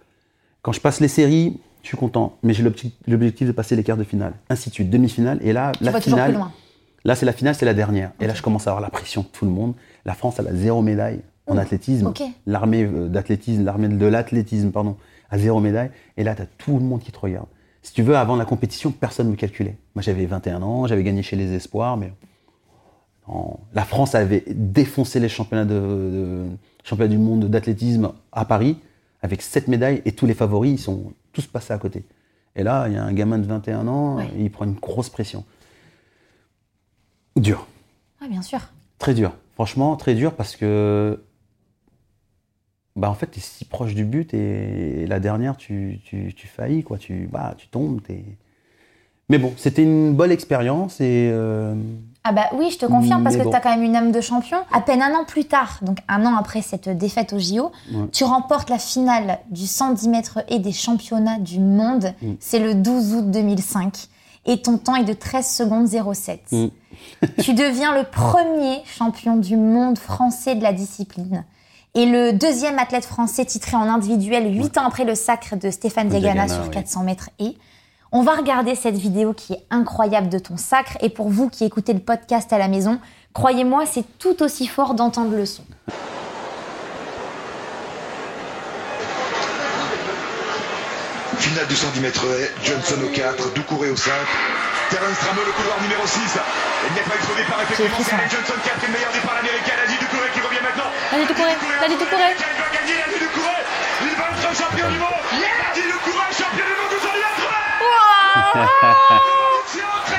Quand 0.61 0.73
je 0.73 0.81
passe 0.81 1.01
les 1.01 1.09
séries, 1.09 1.59
je 1.89 1.97
suis 1.97 1.97
content, 1.97 2.37
mais 2.43 2.53
j'ai 2.53 2.63
l'objectif 2.63 3.47
de 3.47 3.53
passer 3.53 3.75
les 3.75 3.83
quarts 3.83 3.97
de 3.97 4.05
finale, 4.05 4.35
ainsi 4.51 4.69
de 4.69 4.75
suite, 4.75 4.91
demi-finale, 4.91 5.39
et 5.41 5.55
là, 5.55 5.73
Tu 5.79 5.85
la 5.85 5.93
plus 5.93 6.03
finale, 6.03 6.35
loin. 6.35 6.53
là 7.07 7.15
c'est 7.15 7.25
la 7.25 7.33
finale, 7.33 7.55
c'est 7.55 7.65
la 7.65 7.73
dernière. 7.73 8.13
Et 8.21 8.27
là, 8.27 8.35
je 8.35 8.43
commence 8.43 8.67
à 8.67 8.71
avoir 8.73 8.83
la 8.83 8.91
pression 8.91 9.23
de 9.23 9.27
tout 9.29 9.47
le 9.47 9.51
monde. 9.51 9.73
La 10.05 10.13
France, 10.13 10.37
elle 10.39 10.49
a 10.49 10.55
zéro 10.55 10.83
médaille 10.83 11.21
en 11.47 11.57
Oh, 11.57 11.59
athlétisme. 11.59 12.13
L'armée 12.45 12.83
euh, 12.85 13.09
d'athlétisme, 13.09 13.65
l'armée 13.65 13.89
de 13.89 14.05
l'athlétisme, 14.07 14.71
pardon, 14.71 14.97
a 15.31 15.39
zéro 15.39 15.61
médaille. 15.61 15.91
Et 16.19 16.25
là, 16.25 16.35
tu 16.35 16.43
as 16.43 16.47
tout 16.59 16.75
le 16.77 16.85
monde 16.85 17.01
qui 17.01 17.11
te 17.11 17.19
regarde. 17.19 17.47
Si 17.81 17.95
tu 17.95 18.03
veux, 18.03 18.19
avant 18.19 18.37
la 18.37 18.45
compétition, 18.45 18.91
personne 18.91 19.29
ne 19.29 19.31
me 19.33 19.37
calculait. 19.37 19.79
Moi, 19.95 20.03
j'avais 20.03 20.27
21 20.27 20.61
ans, 20.61 20.87
j'avais 20.87 21.03
gagné 21.03 21.23
chez 21.23 21.37
les 21.37 21.55
Espoirs, 21.55 21.97
mais 21.97 22.13
non. 23.29 23.59
la 23.73 23.85
France 23.87 24.15
avait 24.15 24.45
défoncé 24.47 25.21
les 25.21 25.31
championnats, 25.31 25.65
de, 25.65 25.73
de- 25.73 26.45
championnats 26.85 27.09
du 27.11 27.17
monde 27.19 27.47
d'athlétisme 27.47 28.13
à 28.33 28.45
Paris 28.45 28.77
avec 29.23 29.41
7 29.41 29.69
médailles 29.69 30.03
et 30.05 30.13
tous 30.13 30.27
les 30.27 30.35
favoris, 30.35 30.71
ils 30.73 30.79
sont 30.79 31.13
tous 31.39 31.47
passés 31.47 31.73
à 31.73 31.79
côté. 31.79 32.05
Et 32.57 32.65
là, 32.65 32.89
il 32.89 32.95
y 32.95 32.97
a 32.97 33.05
un 33.05 33.13
gamin 33.13 33.39
de 33.39 33.47
21 33.47 33.87
ans, 33.87 34.17
Ouais. 34.17 34.29
il 34.37 34.51
prend 34.51 34.65
une 34.65 34.75
grosse 34.75 35.09
pression. 35.09 35.45
Dur. 37.37 37.67
Ouais, 38.21 38.29
bien 38.29 38.43
sûr. 38.43 38.61
Très 38.99 39.15
dur. 39.15 39.33
Franchement, 39.55 39.95
très 39.97 40.15
dur 40.15 40.35
parce 40.35 40.57
que. 40.57 41.23
Bah, 42.97 43.09
en 43.11 43.15
fait, 43.15 43.31
tu 43.31 43.39
es 43.39 43.43
si 43.43 43.65
proche 43.65 43.95
du 43.95 44.05
but 44.05 44.35
et 44.35 45.07
la 45.07 45.21
dernière, 45.21 45.57
tu, 45.57 46.01
tu, 46.05 46.35
tu 46.35 46.49
faillis, 46.49 46.83
quoi. 46.83 46.99
Tu, 46.99 47.29
bah, 47.31 47.55
tu 47.57 47.69
tombes. 47.69 48.03
t'es- 48.03 48.25
Mais 49.29 49.39
bon, 49.39 49.53
c'était 49.57 49.85
une 49.85 50.15
bonne 50.17 50.33
expérience 50.33 51.01
et. 51.01 51.31
euh, 51.33 51.77
Ah 52.29 52.33
bah 52.33 52.49
oui, 52.53 52.69
je 52.71 52.77
te 52.77 52.85
confirme 52.85 53.23
parce 53.23 53.37
Mais 53.37 53.41
que 53.41 53.45
bon. 53.45 53.51
tu 53.51 53.57
as 53.57 53.61
quand 53.61 53.71
même 53.71 53.83
une 53.83 53.97
âme 53.97 54.13
de 54.13 54.21
champion. 54.21 54.59
À 54.71 54.83
peine 54.83 55.01
un 55.01 55.15
an 55.15 55.25
plus 55.27 55.47
tard, 55.47 55.79
donc 55.81 55.99
un 56.09 56.27
an 56.27 56.37
après 56.37 56.61
cette 56.61 56.89
défaite 56.91 57.33
au 57.33 57.39
JO, 57.39 57.73
Ouais. 57.91 58.09
tu 58.13 58.25
remportes 58.25 58.69
la 58.69 58.79
finale 58.79 59.39
du 59.51 59.67
110 59.67 60.09
mètres 60.11 60.41
et 60.49 60.59
des 60.59 60.73
championnats 60.73 61.39
du 61.39 61.59
monde. 61.59 62.13
Mm. 62.21 62.33
C'est 62.39 62.59
le 62.59 62.75
12 62.75 63.15
août 63.15 63.31
2005 63.31 64.09
et 64.45 64.61
ton 64.61 64.77
temps 64.77 64.95
est 64.97 65.05
de 65.05 65.15
13 65.15 65.47
secondes 65.49 65.87
07. 65.89 66.41
Mm. 66.53 66.67
tu 67.43 67.55
deviens 67.55 67.97
le 67.97 68.05
premier 68.05 68.83
champion 68.85 69.37
du 69.37 69.57
monde 69.57 69.97
français 69.99 70.55
de 70.55 70.63
la 70.63 70.75
discipline. 70.75 71.45
Et 71.95 72.05
le 72.05 72.33
deuxième 72.35 72.79
athlète 72.79 73.07
français 73.07 73.47
titré 73.47 73.75
en 73.77 73.89
individuel 73.89 74.55
8 74.55 74.77
ans 74.77 74.87
après 74.87 75.05
le 75.05 75.15
sacre 75.15 75.57
de 75.57 75.71
Stéphane 75.71 76.09
Diagana 76.11 76.45
Diagana, 76.45 76.55
sur 76.55 76.65
oui. 76.65 76.71
400 76.75 77.03
mètres 77.05 77.31
et 77.39 77.57
on 78.13 78.23
va 78.23 78.35
regarder 78.35 78.75
cette 78.75 78.97
vidéo 78.97 79.33
qui 79.35 79.53
est 79.53 79.65
incroyable 79.71 80.29
de 80.29 80.39
ton 80.39 80.57
sacre. 80.57 80.97
Et 81.01 81.11
pour 81.11 81.29
vous 81.29 81.49
qui 81.49 81.65
écoutez 81.65 81.93
le 81.93 82.01
podcast 82.01 82.53
à 82.53 82.59
la 82.59 82.69
maison, 82.69 82.99
croyez-moi, 83.35 83.85
c'est 83.87 84.05
tout 84.19 84.43
aussi 84.43 84.67
fort 84.67 84.95
d'entendre 84.95 85.37
le 85.37 85.47
son. 85.47 85.65
Finale 91.39 91.67
du 91.69 91.77
110 91.77 92.01
mètres 92.01 92.25
haies, 92.25 92.51
Johnson 92.65 92.97
au 93.05 93.15
4, 93.15 93.55
Doucouré 93.55 93.91
au 93.91 93.97
5. 93.97 94.13
Terence 94.91 95.19
Trameux, 95.19 95.45
le 95.45 95.53
couloir 95.53 95.81
numéro 95.83 96.07
6. 96.07 96.19
Il 96.19 96.95
n'y 96.95 97.01
a 97.01 97.05
pas 97.05 97.15
eu 97.15 97.21
trop 97.21 97.35
de 97.37 97.39
départ, 97.45 97.61
effectivement. 97.63 98.19
C'est 98.25 98.37
Johnson 98.37 98.57
qui 98.65 98.71
a 98.71 98.75
pris 98.81 98.87
le 98.89 98.93
meilleur 98.97 99.13
départ 99.13 99.37
américain. 99.37 99.77
Ladi 99.85 100.01
Doucouré 100.01 100.29
qui 100.33 100.41
revient 100.41 100.65
maintenant. 100.65 100.89
Doucouré, 101.13 101.53
Doucouré. 101.93 102.33
Il 102.33 102.57
doit 102.57 102.73
gagner, 102.73 102.99
Doucouré. 103.21 103.57
Il 104.01 104.17
va 104.17 104.25
être 104.33 104.57
champion 104.57 104.89
du 104.89 104.99
monde. 104.99 105.48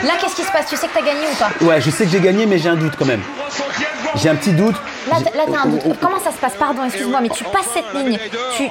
Là, 0.03 0.11
qu'est-ce 0.21 0.35
qui 0.35 0.43
se 0.43 0.51
passe? 0.51 0.67
Tu 0.69 0.75
sais 0.77 0.87
que 0.87 0.93
t'as 0.93 1.01
gagné 1.05 1.21
ou 1.31 1.35
pas? 1.37 1.65
Ouais, 1.65 1.81
je 1.81 1.89
sais 1.89 2.05
que 2.05 2.11
j'ai 2.11 2.19
gagné, 2.21 2.45
mais 2.45 2.57
j'ai 2.57 2.69
un 2.69 2.75
doute 2.75 2.93
quand 2.97 3.05
même. 3.05 3.21
J'ai 4.15 4.29
un 4.29 4.35
petit 4.35 4.53
doute. 4.53 4.75
Là, 5.09 5.17
t'as 5.51 5.61
un 5.63 5.67
doute. 5.67 5.81
Comment 6.01 6.19
ça 6.19 6.31
se 6.31 6.37
passe? 6.37 6.55
Pardon, 6.57 6.83
excuse-moi, 6.85 7.19
mais 7.21 7.29
tu 7.29 7.43
passes 7.43 7.69
cette 7.73 7.93
ligne. 7.93 8.17
Tu, 8.55 8.63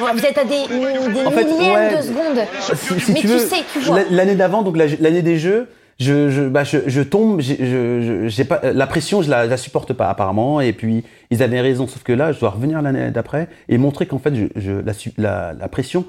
vous 0.00 0.26
êtes 0.26 0.38
à 0.38 0.44
des, 0.44 0.66
des 0.68 1.26
En 1.26 1.30
fait, 1.30 1.44
millièmes 1.44 1.72
ouais. 1.74 1.96
de 1.96 2.02
secondes. 2.02 2.46
Si, 2.74 3.00
si 3.00 3.12
mais 3.12 3.20
tu 3.20 3.26
tu 3.26 3.26
veux, 3.28 3.38
sais, 3.38 3.56
tu 3.72 3.78
vois. 3.80 3.98
la- 4.00 4.04
l'année 4.10 4.34
d'avant, 4.34 4.62
donc 4.62 4.76
la- 4.76 4.86
l'année 5.00 5.22
des 5.22 5.38
Jeux, 5.38 5.68
je, 6.00 6.30
je, 6.30 6.42
bah, 6.42 6.64
je, 6.64 6.78
je 6.86 7.00
tombe, 7.00 7.40
j'ai- 7.40 7.58
je, 7.58 8.02
je- 8.24 8.28
j'ai 8.28 8.44
pas, 8.44 8.60
la 8.62 8.86
pression, 8.86 9.22
je 9.22 9.30
la, 9.30 9.46
la 9.46 9.56
supporte 9.56 9.92
pas 9.92 10.08
apparemment. 10.08 10.60
Et 10.60 10.72
puis, 10.72 11.04
ils 11.30 11.42
avaient 11.42 11.60
raison, 11.60 11.86
sauf 11.86 12.02
que 12.02 12.12
là, 12.12 12.32
je 12.32 12.40
dois 12.40 12.50
revenir 12.50 12.82
l'année 12.82 13.10
d'après 13.10 13.48
et 13.68 13.78
montrer 13.78 14.06
qu'en 14.06 14.18
fait, 14.18 14.34
je, 14.34 14.44
je- 14.56 14.72
la, 14.84 14.92
la, 15.18 15.52
la 15.58 15.68
pression, 15.68 16.04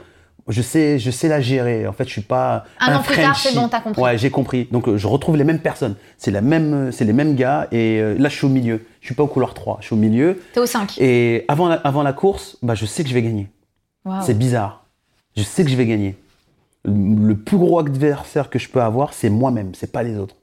je 0.47 0.61
sais, 0.61 0.99
je 0.99 1.09
sais 1.11 1.27
la 1.27 1.39
gérer. 1.39 1.87
En 1.87 1.93
fait, 1.93 2.05
je 2.05 2.11
suis 2.11 2.21
pas 2.21 2.65
Un 2.79 2.95
an 2.97 3.01
plus 3.01 3.15
tard, 3.15 3.37
c'est 3.37 3.55
bon, 3.55 3.69
t'as 3.69 3.79
compris. 3.79 4.01
Ouais, 4.01 4.17
j'ai 4.17 4.29
compris. 4.29 4.67
Donc, 4.71 4.87
euh, 4.87 4.97
je 4.97 5.07
retrouve 5.07 5.37
les 5.37 5.43
mêmes 5.43 5.59
personnes. 5.59 5.95
C'est 6.17 6.31
la 6.31 6.41
même, 6.41 6.73
euh, 6.73 6.91
c'est 6.91 7.05
les 7.05 7.13
mêmes 7.13 7.35
gars. 7.35 7.67
Et 7.71 7.99
euh, 7.99 8.15
là, 8.17 8.29
je 8.29 8.35
suis 8.35 8.45
au 8.45 8.49
milieu. 8.49 8.85
Je 8.99 9.07
suis 9.07 9.15
pas 9.15 9.23
au 9.23 9.27
couloir 9.27 9.53
3, 9.53 9.77
je 9.79 9.85
suis 9.87 9.93
au 9.93 9.97
milieu. 9.97 10.41
T'es 10.53 10.59
au 10.59 10.65
5. 10.65 10.97
Et 10.99 11.45
avant 11.47 11.69
la, 11.69 11.75
avant 11.75 12.03
la 12.03 12.13
course, 12.13 12.57
bah, 12.61 12.75
je 12.75 12.85
sais 12.85 13.03
que 13.03 13.09
je 13.09 13.13
vais 13.13 13.21
gagner. 13.21 13.49
C'est 14.21 14.37
bizarre. 14.37 14.85
Je 15.37 15.43
sais 15.43 15.63
que 15.63 15.69
je 15.69 15.77
vais 15.77 15.85
gagner. 15.85 16.17
Le 16.83 17.35
plus 17.35 17.57
gros 17.57 17.79
adversaire 17.79 18.49
que 18.49 18.59
je 18.59 18.67
peux 18.67 18.81
avoir, 18.81 19.13
c'est 19.13 19.29
moi-même, 19.29 19.73
c'est 19.73 19.91
pas 19.91 20.03
les 20.03 20.17
autres. 20.17 20.35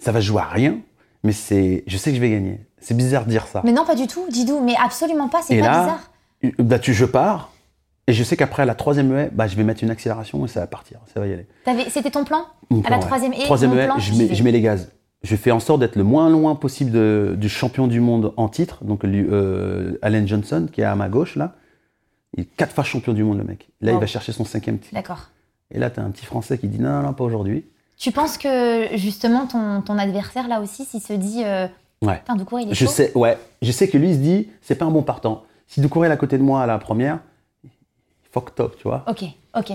Ça 0.00 0.10
va 0.10 0.20
jouer 0.20 0.42
à 0.42 0.46
rien, 0.46 0.78
mais 1.22 1.30
c'est, 1.30 1.84
je 1.86 1.96
sais 1.96 2.10
que 2.10 2.16
je 2.16 2.20
vais 2.20 2.30
gagner. 2.30 2.60
C'est 2.80 2.96
bizarre 2.96 3.24
de 3.24 3.30
dire 3.30 3.46
ça. 3.46 3.62
Mais 3.64 3.70
non, 3.70 3.84
pas 3.84 3.94
du 3.94 4.08
tout, 4.08 4.26
Didou, 4.28 4.60
mais 4.60 4.74
absolument 4.84 5.28
pas, 5.28 5.40
c'est 5.42 5.60
pas 5.60 5.66
là, 5.66 5.80
bizarre. 5.80 6.10
bah, 6.58 6.78
tu, 6.80 6.92
je 6.92 7.04
pars, 7.04 7.52
et 8.06 8.12
je 8.12 8.22
sais 8.22 8.36
qu'après 8.36 8.64
la 8.66 8.74
troisième 8.74 9.12
haie, 9.16 9.30
bah, 9.32 9.46
je 9.46 9.56
vais 9.56 9.64
mettre 9.64 9.82
une 9.82 9.90
accélération 9.90 10.44
et 10.44 10.48
ça 10.48 10.60
va 10.60 10.66
partir, 10.66 11.00
ça 11.12 11.20
va 11.20 11.26
y 11.26 11.32
aller. 11.32 11.46
C'était 11.90 12.10
ton 12.10 12.24
plan 12.24 12.44
À 12.84 12.90
la 12.90 12.98
troisième 12.98 13.32
haie, 13.32 13.44
troisième 13.44 13.76
haie, 13.78 13.86
plan, 13.86 13.98
je, 13.98 14.14
mets, 14.14 14.34
je 14.34 14.42
mets 14.42 14.52
les 14.52 14.60
gaz. 14.60 14.92
Je 15.22 15.34
fais 15.34 15.50
en 15.50 15.60
sorte 15.60 15.80
d'être 15.80 15.96
le 15.96 16.04
moins 16.04 16.30
loin 16.30 16.54
possible 16.54 16.90
de- 16.92 17.34
du 17.38 17.48
champion 17.48 17.86
du 17.88 18.00
monde 18.00 18.32
en 18.36 18.48
titre, 18.48 18.84
donc 18.84 19.04
euh, 19.04 19.98
Allen 20.02 20.28
Johnson, 20.28 20.68
qui 20.70 20.82
est 20.82 20.84
à 20.84 20.94
ma 20.94 21.08
gauche 21.08 21.36
là. 21.36 21.54
Il 22.36 22.42
est 22.42 22.48
quatre 22.56 22.72
fois 22.74 22.84
champion 22.84 23.12
du 23.14 23.24
monde, 23.24 23.38
le 23.38 23.44
mec. 23.44 23.68
Là, 23.80 23.92
Wow. 23.92 23.98
il 23.98 24.00
va 24.00 24.06
chercher 24.06 24.32
son 24.32 24.44
cinquième 24.44 24.78
titre. 24.78 24.94
D'accord. 24.94 25.30
Et 25.72 25.78
là, 25.78 25.88
tu 25.90 26.00
as 26.00 26.02
un 26.04 26.10
petit 26.10 26.26
Français 26.26 26.58
qui 26.58 26.68
dit 26.68 26.78
non, 26.80 27.00
non, 27.02 27.12
pas 27.14 27.24
aujourd'hui. 27.24 27.64
Tu 27.96 28.12
penses 28.12 28.36
que 28.36 28.94
justement 28.96 29.46
ton, 29.46 29.80
ton 29.80 29.96
adversaire 29.98 30.46
là 30.48 30.60
aussi, 30.60 30.84
s'il 30.84 31.00
se 31.00 31.14
dit 31.14 31.42
euh, 31.44 31.66
Ouais. 32.02 32.20
Il 32.60 32.70
est 32.70 32.74
Je 32.74 32.84
chaud 32.84 32.90
sais, 32.90 33.10
ouais. 33.16 33.38
Je 33.62 33.72
sais 33.72 33.88
que 33.88 33.96
lui, 33.96 34.10
il 34.10 34.14
se 34.14 34.18
dit, 34.20 34.48
c'est 34.60 34.74
pas 34.74 34.84
un 34.84 34.90
bon 34.90 35.02
partant. 35.02 35.44
Si 35.66 35.80
Doucouré 35.80 36.08
est 36.08 36.10
à 36.12 36.16
côté 36.18 36.36
de 36.36 36.42
moi 36.42 36.62
à 36.62 36.66
la 36.66 36.76
première, 36.78 37.20
fuck 38.32 38.54
top, 38.54 38.76
tu 38.76 38.84
vois. 38.84 39.04
Ok, 39.08 39.24
ok. 39.56 39.72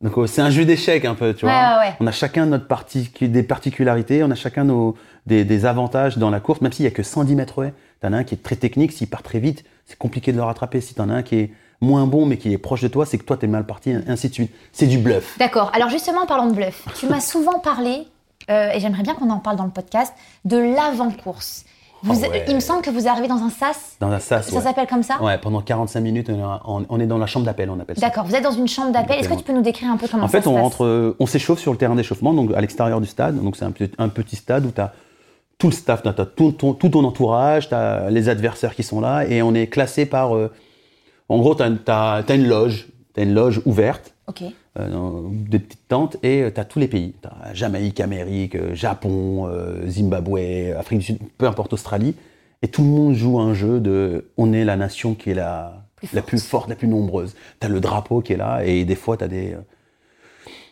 Donc 0.00 0.18
euh, 0.18 0.26
c'est 0.26 0.42
un 0.42 0.50
jeu 0.50 0.64
d'échecs 0.64 1.04
un 1.04 1.14
peu, 1.14 1.32
tu 1.34 1.46
Ouais, 1.46 1.52
vois. 1.52 1.78
ouais. 1.80 1.94
On 2.00 2.06
a 2.06 2.12
chacun 2.12 2.46
notre 2.46 2.66
des 3.20 3.42
particularités, 3.44 4.24
on 4.24 4.30
a 4.30 4.34
chacun 4.34 4.64
nos, 4.64 4.96
des, 5.26 5.44
des 5.44 5.64
avantages 5.64 6.18
dans 6.18 6.30
la 6.30 6.40
course, 6.40 6.60
même 6.60 6.72
s'il 6.72 6.84
y 6.84 6.88
a 6.88 6.90
que 6.90 7.02
110 7.04 7.34
mètres 7.36 7.62
haies. 7.64 7.74
T'en 8.00 8.12
as 8.12 8.16
un 8.18 8.24
qui 8.24 8.34
est 8.34 8.42
très 8.42 8.56
technique, 8.56 8.90
s'il 8.92 9.06
part 9.08 9.22
très 9.22 9.38
vite, 9.38 9.64
c'est 9.86 9.96
compliqué 9.96 10.32
de 10.32 10.36
le 10.38 10.42
rattraper. 10.42 10.80
Si 10.80 10.94
t'en 10.94 11.08
as 11.08 11.14
un 11.14 11.22
qui 11.22 11.36
est 11.36 11.50
moins 11.80 12.06
bon 12.06 12.26
mais 12.26 12.36
qui 12.36 12.52
est 12.52 12.58
proche 12.58 12.80
de 12.80 12.88
toi, 12.88 13.06
c'est 13.06 13.16
que 13.18 13.24
toi 13.24 13.36
t'es 13.36 13.46
mal 13.46 13.64
parti, 13.64 13.90
et 13.90 13.98
ainsi 14.08 14.28
de 14.28 14.34
suite. 14.34 14.52
C'est 14.72 14.86
du 14.88 14.98
bluff. 14.98 15.38
D'accord. 15.38 15.70
Alors 15.74 15.88
justement, 15.88 16.26
parlons 16.26 16.48
de 16.48 16.54
bluff. 16.54 16.84
Tu 16.98 17.06
m'as 17.06 17.20
souvent 17.20 17.60
parlé, 17.60 18.08
euh, 18.50 18.70
et 18.72 18.80
j'aimerais 18.80 19.04
bien 19.04 19.14
qu'on 19.14 19.30
en 19.30 19.38
parle 19.38 19.56
dans 19.56 19.64
le 19.66 19.70
podcast, 19.70 20.12
de 20.44 20.56
l'avant-course. 20.56 21.64
Vous- 22.02 22.20
Ah 22.24 22.28
ouais. 22.28 22.44
Il 22.48 22.54
me 22.56 22.60
semble 22.60 22.82
que 22.82 22.90
vous 22.90 23.06
arrivez 23.08 23.28
dans 23.28 23.36
un 23.42 23.50
sas. 23.50 23.96
Dans 24.00 24.08
la 24.08 24.18
sas, 24.20 24.48
Ça 24.48 24.56
ouais. 24.56 24.60
s'appelle 24.62 24.86
comme 24.88 25.02
ça 25.02 25.22
Ouais, 25.22 25.38
pendant 25.38 25.60
45 25.60 26.00
minutes, 26.00 26.28
on 26.30 26.38
est, 26.38 26.58
on- 26.66 26.86
on 26.88 27.00
est 27.00 27.06
dans 27.06 27.18
la 27.18 27.26
chambre 27.26 27.46
d'appel, 27.46 27.70
on 27.70 27.78
appelle 27.78 27.96
ça. 27.96 28.06
D'accord. 28.08 28.24
Vous 28.24 28.34
êtes 28.34 28.42
dans 28.42 28.50
une 28.50 28.66
chambre 28.68 28.92
d'appel. 28.92 29.20
Est-ce 29.20 29.28
que 29.28 29.34
tu 29.34 29.44
peux 29.44 29.52
nous 29.52 29.62
décrire 29.62 29.90
un 29.90 29.96
peu 29.96 30.08
comment 30.08 30.24
En 30.24 30.28
ça 30.28 30.38
fait, 30.38 30.44
se 30.44 30.48
on 30.48 30.54
passe 30.54 30.62
rentre, 30.62 31.16
on 31.20 31.26
s'échauffe 31.26 31.60
sur 31.60 31.70
le 31.72 31.78
terrain 31.78 31.94
d'échauffement, 31.94 32.34
donc 32.34 32.52
à 32.54 32.60
l'extérieur 32.60 33.00
du 33.00 33.06
stade. 33.06 33.40
Donc 33.42 33.56
c'est 33.56 33.64
un, 33.64 33.70
petit- 33.70 33.92
un 33.98 34.08
petit 34.08 34.36
stade 34.36 34.66
où 34.66 34.70
tu 34.72 34.80
as 34.80 34.92
tout 35.58 35.68
le 35.68 35.72
staff, 35.74 36.02
tu 36.02 36.08
as 36.08 36.12
tout 36.12 36.50
ton, 36.52 36.72
tout 36.74 36.88
ton 36.88 37.04
entourage, 37.04 37.68
tu 37.68 37.74
as 37.74 38.10
les 38.10 38.28
adversaires 38.28 38.74
qui 38.74 38.82
sont 38.82 39.00
là, 39.00 39.24
et 39.26 39.42
on 39.42 39.54
est 39.54 39.68
classé 39.68 40.04
par. 40.06 40.34
euh, 40.34 40.50
en 41.28 41.38
gros, 41.38 41.54
tu 41.54 41.62
as, 41.62 42.24
une 42.34 42.48
loge, 42.48 42.88
tu 43.14 43.22
une 43.22 43.32
loge 43.32 43.62
ouverte, 43.64 44.12
Ok. 44.26 44.42
Euh, 44.78 44.88
dans 44.90 45.22
des 45.30 45.58
petites 45.58 45.86
tentes, 45.88 46.16
et 46.22 46.50
tu 46.54 46.60
as 46.60 46.64
tous 46.64 46.78
les 46.78 46.88
pays. 46.88 47.14
As 47.42 47.52
Jamaïque, 47.54 48.00
Amérique, 48.00 48.54
euh, 48.56 48.74
Japon, 48.74 49.46
euh, 49.48 49.86
Zimbabwe, 49.88 50.74
Afrique 50.78 51.00
du 51.00 51.04
Sud, 51.04 51.18
peu 51.38 51.46
importe 51.46 51.72
Australie. 51.72 52.14
Et 52.62 52.68
tout 52.68 52.82
le 52.82 52.88
monde 52.88 53.14
joue 53.14 53.40
un 53.40 53.54
jeu 53.54 53.80
de 53.80 54.30
on 54.36 54.52
est 54.52 54.64
la 54.64 54.76
nation 54.76 55.14
qui 55.14 55.30
est 55.30 55.34
la 55.34 55.84
Plus 55.96 56.08
la 56.12 56.20
forte. 56.20 56.28
plus 56.28 56.44
forte, 56.46 56.68
la 56.68 56.76
plus 56.76 56.88
nombreuse. 56.88 57.34
Tu 57.60 57.66
as 57.66 57.68
le 57.68 57.80
drapeau 57.80 58.20
qui 58.20 58.32
est 58.34 58.36
là, 58.36 58.64
et 58.64 58.84
des 58.84 58.94
fois, 58.96 59.16
tu 59.16 59.24
as 59.24 59.28
des. 59.28 59.52
euh, 59.54 59.58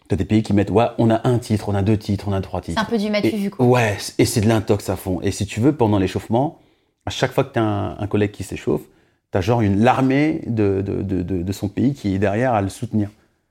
T'as 0.08 0.16
des 0.16 0.24
pays 0.24 0.42
qui 0.42 0.52
mettent, 0.54 0.70
ouais, 0.72 0.86
on 0.98 1.08
a 1.08 1.20
un 1.28 1.38
titre, 1.38 1.68
on 1.68 1.74
a 1.76 1.82
deux 1.82 1.96
titres, 1.96 2.24
on 2.26 2.32
a 2.32 2.40
trois 2.40 2.60
C'est 2.60 2.72
titres. 2.72 2.82
un 2.82 2.84
peu 2.84 2.98
du 2.98 3.10
matu 3.10 3.28
vu 3.36 3.48
quoi. 3.50 3.64
Ouais, 3.64 3.96
et 4.18 4.24
c'est 4.24 4.40
de 4.40 4.48
l'intox 4.48 4.88
à 4.88 4.96
fond. 4.96 5.20
Et 5.22 5.30
si 5.30 5.46
tu 5.46 5.60
veux, 5.60 5.72
pendant 5.72 6.00
l'échauffement, 6.00 6.58
à 7.06 7.10
chaque 7.10 7.30
fois 7.30 7.44
que 7.44 7.52
tu 7.52 7.60
as 7.60 7.62
un, 7.62 7.96
un 7.96 8.06
collègue 8.08 8.32
qui 8.32 8.42
s'échauffe, 8.42 8.82
tu 9.30 9.38
as 9.38 9.40
genre 9.40 9.60
une 9.60 9.78
l'armée 9.84 10.40
de, 10.48 10.82
de, 10.84 11.02
de, 11.02 11.22
de- 11.22 11.42
de 11.42 11.52
son 11.52 11.68
pays 11.68 11.94
qui 11.94 12.12
est 12.16 12.18
derrière 12.18 12.54
à 12.54 12.60
le 12.62 12.68
soutenir. 12.68 13.08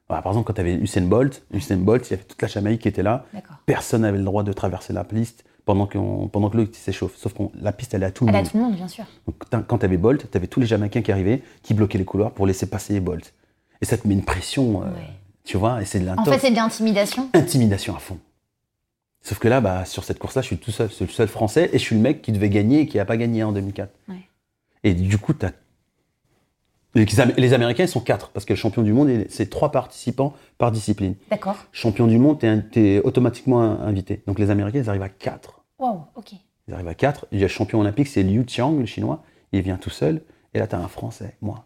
Voilà, 0.10 0.22
par 0.24 0.32
exemple, 0.32 0.48
quand 0.48 0.54
tu 0.54 0.62
avais 0.62 0.74
Usain 0.74 1.02
Bolt, 1.04 1.44
Usain 1.54 1.78
Bolt, 1.78 2.08
il 2.08 2.12
y 2.12 2.14
avait 2.16 2.24
toute 2.24 2.42
la 2.42 2.48
Jamaïque 2.48 2.82
qui 2.82 2.88
était 2.88 3.04
là. 3.04 3.26
Personne 3.68 4.02
n'avait 4.02 4.18
le 4.18 4.24
droit 4.24 4.42
de 4.44 4.52
traverser 4.52 4.92
la 4.92 5.04
piste 5.04 5.46
pendant, 5.66 5.86
qu'on- 5.86 6.28
pendant 6.28 6.50
que 6.50 6.58
l'autre 6.58 6.76
s'échauffe. 6.76 7.16
Sauf 7.16 7.34
que 7.36 7.44
la 7.62 7.72
piste, 7.72 7.94
elle 7.94 8.02
est 8.02 8.08
à 8.08 8.12
tout 8.12 8.26
le 8.26 8.30
Elle 8.32 8.36
a 8.36 8.40
monde. 8.40 8.50
tout 8.50 8.58
le 8.58 8.64
monde, 8.64 8.76
bien 8.76 8.88
sûr. 8.88 9.06
Donc, 9.28 9.66
quand 9.68 9.78
tu 9.78 9.86
avais 9.86 9.98
Bolt, 9.98 10.26
tu 10.32 10.36
avais 10.38 10.48
tous 10.48 10.60
les 10.60 10.66
Jamaïcains 10.66 11.04
qui 11.04 11.12
arrivaient, 11.12 11.44
qui 11.62 11.76
bloquaient 11.76 12.00
les 12.00 12.06
couloirs 12.06 12.32
pour 12.32 12.48
laisser 12.48 12.66
passer 12.68 13.00
Bolt. 13.00 13.34
Et 13.82 13.86
ça 13.86 13.98
te 13.98 14.08
met 14.08 14.16
une 14.16 14.26
pression, 14.26 14.82
euh, 14.82 14.86
Ouais. 14.86 15.10
tu 15.44 15.58
vois, 15.58 15.80
et 15.82 15.86
c'est 15.86 16.00
de 16.00 16.10
En 16.10 16.26
fait, 16.26 16.40
c'est 16.40 16.52
de 16.52 16.56
l'intimidation. 16.56 17.30
intimidation 17.34 17.96
à 17.96 18.00
fond. 18.00 18.18
Sauf 19.22 19.38
que 19.38 19.48
là, 19.48 19.62
bah, 19.62 19.86
sur 19.86 20.04
cette 20.04 20.18
course-là, 20.18 20.42
je 20.42 20.48
suis 20.48 20.58
tout 20.58 20.72
seul, 20.72 20.90
le 21.00 21.08
seul 21.08 21.28
français, 21.28 21.70
et 21.72 21.78
je 21.78 21.84
suis 21.84 21.96
le 21.96 22.02
mec 22.02 22.22
qui 22.24 22.32
devait 22.32 22.50
gagner 22.50 22.82
et 22.82 22.88
qui 22.88 22.98
n'a 22.98 23.06
pas 23.06 23.18
gagné 23.18 23.44
en 23.44 23.52
2004. 23.52 23.92
Ouais. 24.08 24.16
Et 24.84 24.94
du 24.96 25.18
coup, 25.20 25.34
t'as- 25.34 25.52
les, 27.06 27.20
Am- 27.20 27.34
les 27.38 27.54
Américains, 27.54 27.84
ils 27.84 27.90
sont 27.90 28.00
quatre, 28.00 28.30
parce 28.30 28.46
que 28.46 28.54
le 28.54 28.58
champion 28.58 28.82
du 28.82 28.94
monde, 28.94 29.26
c'est 29.30 29.50
trois 29.50 29.72
participants 29.72 30.34
par 30.58 30.72
discipline. 30.72 31.16
D'accord. 31.30 31.58
Champion 31.72 32.08
du 32.08 32.18
monde, 32.18 32.40
tu 32.40 32.80
es, 32.80 33.00
automatiquement 33.02 33.62
invité. 33.62 34.24
Donc 34.28 34.40
les 34.40 34.50
Américains, 34.50 34.80
ils 34.80 34.90
arrivent 34.90 35.02
à 35.02 35.10
quatre. 35.10 35.62
Wow. 35.80 36.02
Ok. 36.16 36.34
Ils 36.68 36.74
arrivent 36.74 36.88
à 36.88 36.96
quatre. 36.96 37.26
Il 37.32 37.40
y 37.40 37.42
a 37.42 37.46
le 37.46 37.52
champion 37.52 37.80
olympique, 37.80 38.08
c'est 38.08 38.24
Liu 38.24 38.46
Qiang, 38.46 38.78
le 38.80 38.86
chinois. 38.86 39.24
Il 39.52 39.62
vient 39.62 39.78
tout 39.78 39.90
seul. 39.90 40.22
Et 40.54 40.60
là, 40.60 40.68
tu 40.68 40.76
as 40.76 40.80
un 40.80 40.88
français, 40.88 41.36
moi. 41.42 41.66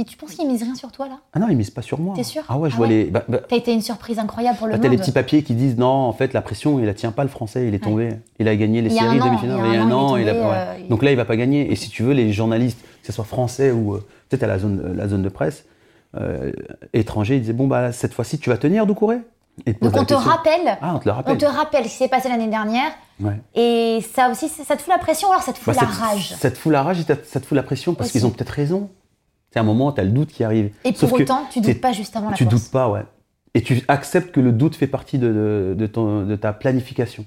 Et 0.00 0.04
tu 0.04 0.16
penses 0.16 0.30
qu'ils 0.36 0.46
misent 0.46 0.62
rien 0.62 0.76
sur 0.76 0.92
toi 0.92 1.08
là? 1.08 1.18
Ah 1.32 1.40
non, 1.40 1.48
ils 1.50 1.56
misent 1.56 1.70
pas 1.72 1.82
sur 1.82 1.98
moi. 1.98 2.14
T'es 2.14 2.22
sûr? 2.22 2.42
Ah 2.48 2.56
ouais, 2.56 2.70
je 2.70 2.74
Ah 2.74 2.78
vois 2.78 2.86
ouais 2.86 2.92
les. 2.94 3.04
bah, 3.06 3.24
bah, 3.28 3.38
T'as 3.48 3.56
été 3.56 3.72
une 3.72 3.82
surprise 3.82 4.20
incroyable 4.20 4.56
pour 4.56 4.68
le 4.68 4.74
Bah, 4.74 4.78
t'as 4.80 4.88
les 4.88 4.96
petits 4.96 5.10
papiers 5.10 5.42
qui 5.42 5.54
disent 5.54 5.76
non, 5.76 5.86
en 5.88 6.12
fait, 6.12 6.32
la 6.32 6.40
pression, 6.40 6.78
il 6.78 6.86
la 6.86 6.94
tient 6.94 7.10
pas 7.10 7.24
le 7.24 7.28
français, 7.28 7.66
il 7.66 7.74
est 7.74 7.80
tombé. 7.82 8.10
Il 8.38 8.46
a 8.46 8.54
gagné 8.54 8.80
les 8.80 8.90
séries 8.90 9.18
demi-finales. 9.18 9.58
il 9.66 9.72
y 9.74 9.76
a 9.76 9.82
un 9.82 9.90
an, 9.90 10.16
il 10.16 10.28
a- 10.28 10.32
ouais. 10.32 10.38
euh, 10.42 10.74
Donc 10.88 11.02
là, 11.02 11.10
il 11.10 11.16
va 11.16 11.24
pas 11.24 11.36
gagner. 11.36 11.72
Et 11.72 11.74
si 11.74 11.90
tu 11.90 12.04
veux, 12.04 12.12
les 12.12 12.32
journalistes, 12.32 12.78
que 12.80 13.06
ce 13.08 13.12
soit 13.12 13.24
français 13.24 13.72
ou 13.72 13.94
euh, 13.94 14.06
peut-être 14.28 14.44
à 14.44 14.46
la 14.46 14.58
zone, 14.60 14.80
euh, 14.84 14.94
la 14.94 15.08
zone 15.08 15.22
de 15.22 15.28
presse, 15.28 15.64
euh, 16.16 16.52
étrangers, 16.92 17.34
ils 17.34 17.40
disaient 17.40 17.52
bon, 17.52 17.66
bah, 17.66 17.90
cette 17.90 18.14
fois-ci, 18.14 18.38
tu 18.38 18.50
vas 18.50 18.56
tenir, 18.56 18.86
Doucouré? 18.86 19.18
Et 19.66 19.72
Donc 19.72 19.96
on 19.96 20.04
te 20.04 20.14
rappelle. 20.14 20.78
Ah, 20.80 20.94
on 20.94 21.00
te 21.00 21.06
le 21.06 21.10
On 21.12 21.16
rappelle. 21.16 21.38
te 21.38 21.44
rappelle 21.44 21.84
ce 21.86 21.88
qui 21.90 21.96
s'est 21.96 22.08
passé 22.08 22.28
l'année 22.28 22.46
dernière. 22.46 22.92
Ouais. 23.20 23.40
Et 23.56 23.98
ça 24.14 24.30
aussi, 24.30 24.48
ça 24.48 24.76
te 24.76 24.82
fout 24.82 24.92
la 24.92 24.98
pression 24.98 25.26
ou 25.26 25.32
alors 25.32 25.42
ça 25.42 25.52
te 25.52 25.58
fout 25.58 25.74
Bah, 25.74 25.80
la 25.82 25.88
rage 25.88 26.32
Ça 26.38 26.52
te 26.52 26.56
fout 26.56 26.70
la 26.70 26.84
rage 26.84 27.00
et 27.00 27.02
ça 27.02 27.16
te- 27.40 27.44
fout 27.46 27.56
la 27.56 27.64
pression 27.64 27.94
parce 27.94 28.12
qu'ils 28.12 28.24
ont 28.24 28.30
peut-être 28.30 28.50
raison. 28.50 28.88
C'est 29.52 29.58
un 29.58 29.62
moment, 29.64 29.92
tu 29.92 30.00
as 30.00 30.04
le 30.04 30.10
doute 30.10 30.28
qui 30.30 30.44
arrive. 30.44 30.70
Et 30.84 30.92
pour 30.92 31.12
autant, 31.12 31.46
tu 31.50 31.60
t'es- 31.60 31.72
doutes 31.72 31.80
pas 31.80 31.92
juste 31.92 32.14
avant 32.16 32.30
la 32.30 32.36
tu 32.36 32.44
course. 32.44 32.62
doutes 32.64 32.70
pas, 32.70 32.88
ouais. 32.88 33.02
Et 33.54 33.62
tu 33.62 33.82
acceptes 33.88 34.30
que 34.32 34.40
le 34.40 34.52
doute 34.52 34.76
fait 34.76 34.86
partie 34.86 35.18
de, 35.18 35.28
de, 35.28 35.74
de 35.76 35.86
ton- 35.86 36.24
de 36.26 36.36
ta 36.36 36.52
planification. 36.52 37.24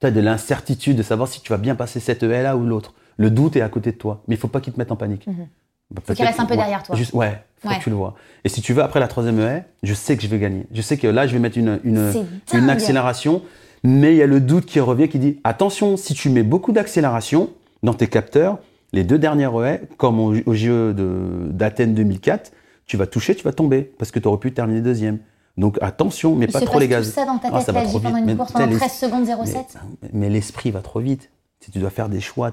Tu 0.00 0.06
as 0.06 0.10
de 0.10 0.20
l'incertitude 0.20 0.96
de 0.96 1.02
savoir 1.02 1.28
si 1.28 1.40
tu 1.40 1.52
vas 1.52 1.58
bien 1.58 1.74
passer 1.76 2.00
cette 2.00 2.22
haie-là 2.24 2.56
ou 2.56 2.64
l'autre. 2.64 2.92
Le 3.18 3.30
doute 3.30 3.56
est 3.56 3.60
à 3.60 3.68
côté 3.68 3.92
de 3.92 3.96
toi, 3.96 4.22
mais 4.26 4.34
il 4.34 4.38
faut 4.38 4.48
pas 4.48 4.60
qu'il 4.60 4.72
te 4.72 4.78
mette 4.78 4.90
en 4.90 4.96
panique. 4.96 5.26
Mhm. 5.28 5.46
Bah, 5.92 6.02
Faut 6.04 6.14
qu'il 6.14 6.24
reste 6.24 6.40
un 6.40 6.44
peu 6.46 6.52
ouais, 6.52 6.56
derrière 6.56 6.82
toi. 6.82 6.96
Juste, 6.96 7.12
ouais, 7.12 7.44
faut 7.60 7.68
Ouais. 7.68 7.78
que 7.78 7.82
tu 7.84 7.90
le 7.90 7.96
vois. 7.96 8.14
Et 8.44 8.48
si 8.48 8.62
tu 8.62 8.72
veux, 8.72 8.82
après 8.82 8.98
la 8.98 9.08
troisième 9.08 9.38
haie, 9.40 9.64
je 9.82 9.92
sais 9.94 10.16
que 10.16 10.22
je 10.22 10.28
vais 10.28 10.38
gagner. 10.38 10.66
Je 10.72 10.80
sais 10.82 10.96
que 10.96 11.06
là, 11.06 11.26
je 11.26 11.34
vais 11.34 11.38
mettre 11.38 11.58
une, 11.58 11.78
une, 11.84 12.70
accélération, 12.70 13.42
mais 13.84 14.14
il 14.14 14.16
y 14.16 14.22
a 14.22 14.26
le 14.26 14.40
doute 14.40 14.64
qui 14.66 14.80
revient 14.80 15.08
qui 15.08 15.18
dit 15.18 15.38
attention, 15.44 15.96
si 15.96 16.14
tu 16.14 16.30
mets 16.30 16.42
beaucoup 16.42 16.72
d'accélération 16.72 17.50
dans 17.82 17.94
tes 17.94 18.06
capteurs, 18.08 18.58
les 18.92 19.04
deux 19.04 19.18
dernières 19.18 19.54
haies, 19.64 19.82
comme 19.96 20.20
au, 20.20 20.34
au 20.46 20.54
de- 20.54 21.48
d'Athènes 21.50 21.94
2004, 21.94 22.52
tu 22.86 22.96
vas 22.96 23.06
toucher, 23.06 23.34
tu 23.34 23.42
vas 23.44 23.52
tomber 23.52 23.82
parce 23.98 24.10
que 24.10 24.18
tu 24.18 24.28
aurais 24.28 24.38
pu 24.38 24.52
terminer 24.52 24.80
deuxième. 24.80 25.18
Donc 25.58 25.78
attention, 25.82 26.34
mais 26.34 26.46
pas 26.46 26.60
trop 26.60 26.78
les 26.78 26.88
gaz. 26.88 27.08
tout 27.08 27.14
ça 27.14 27.26
dans 27.26 27.38
ta 27.38 27.48
Ah, 27.52 27.58
tête, 27.58 27.66
ça 27.66 27.72
va 27.72 27.82
trop 27.82 27.98
pendant 28.00 28.16
vite. 28.16 28.18
une 28.20 28.24
Mais 28.26 28.36
course 28.36 28.52
pendant 28.52 28.66
les- 28.66 28.76
13 28.76 28.92
secondes 28.92 29.26
07. 29.26 29.78
mais, 30.02 30.08
mais 30.12 30.28
l'esprit 30.30 30.70
va 30.70 30.80
trop 30.80 31.00
vite. 31.00 31.30
Si 31.60 31.70
tu 31.70 31.78
dois 31.78 31.90
faire 31.90 32.08
des 32.08 32.20
choix, 32.20 32.50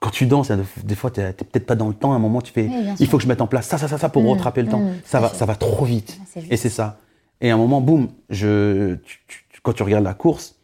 quand 0.00 0.10
tu 0.10 0.26
danses, 0.26 0.50
hein, 0.50 0.60
des 0.84 0.94
fois, 0.94 1.10
tu 1.10 1.20
n'es 1.20 1.32
peut-être 1.32 1.66
pas 1.66 1.74
dans 1.74 1.88
le 1.88 1.94
temps. 1.94 2.12
À 2.12 2.16
un 2.16 2.18
moment, 2.18 2.42
tu 2.42 2.52
fais 2.52 2.66
Oui, 2.66 2.88
il 3.00 3.06
faut 3.06 3.16
que 3.16 3.22
je 3.22 3.28
mette 3.28 3.40
en 3.40 3.46
place 3.46 3.66
ça, 3.66 3.78
ça, 3.78 3.88
ça, 3.88 3.96
ça 3.98 4.08
pour 4.08 4.22
Mm, 4.22 4.28
rattraper 4.30 4.62
le 4.62 4.68
temps. 4.68 4.80
mm, 4.80 4.92
ça, 5.04 5.20
va, 5.20 5.28
ça 5.30 5.46
va 5.46 5.54
trop 5.54 5.84
vite. 5.84 6.18
Ah. 6.36 6.40
Et 6.50 6.56
c'est 6.56 6.68
ça. 6.68 6.98
Et 7.40 7.50
à 7.50 7.54
un 7.54 7.56
moment, 7.56 7.80
boum, 7.80 8.08
je, 8.28 8.94
tu- 8.96 9.20
tu- 9.26 9.44
quand 9.62 9.72
tu 9.72 9.82
regardes 9.82 10.04
la 10.04 10.14
course, 10.14 10.55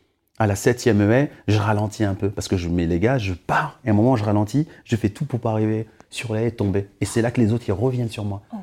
à 0.43 0.47
la 0.47 0.57
septième 0.57 1.11
haie, 1.11 1.31
je 1.49 1.59
ralentis 1.59 2.05
un 2.05 2.15
peu 2.15 2.29
parce 2.31 2.49
que 2.49 2.57
je 2.57 2.69
mets 2.69 2.87
les 2.87 2.99
gaz, 3.01 3.23
je 3.23 3.33
pars. 3.35 3.79
Et 3.85 3.89
à 3.89 3.93
un 3.93 3.95
moment, 3.95 4.17
je 4.17 4.25
ralentis, 4.25 4.67
je 4.85 4.97
fais 4.97 5.09
tout 5.09 5.25
pour 5.25 5.41
pas 5.41 5.51
arriver 5.53 5.87
sur 6.11 6.35
la 6.35 6.43
haie 6.43 6.49
et 6.49 6.51
tomber. 6.53 6.89
Et 7.01 7.05
c'est 7.05 7.23
là 7.23 7.31
que 7.31 7.41
les 7.41 7.53
autres, 7.53 7.65
ils 7.69 7.73
reviennent 7.73 8.11
sur 8.11 8.25
moi. 8.25 8.43
Oh. 8.53 8.57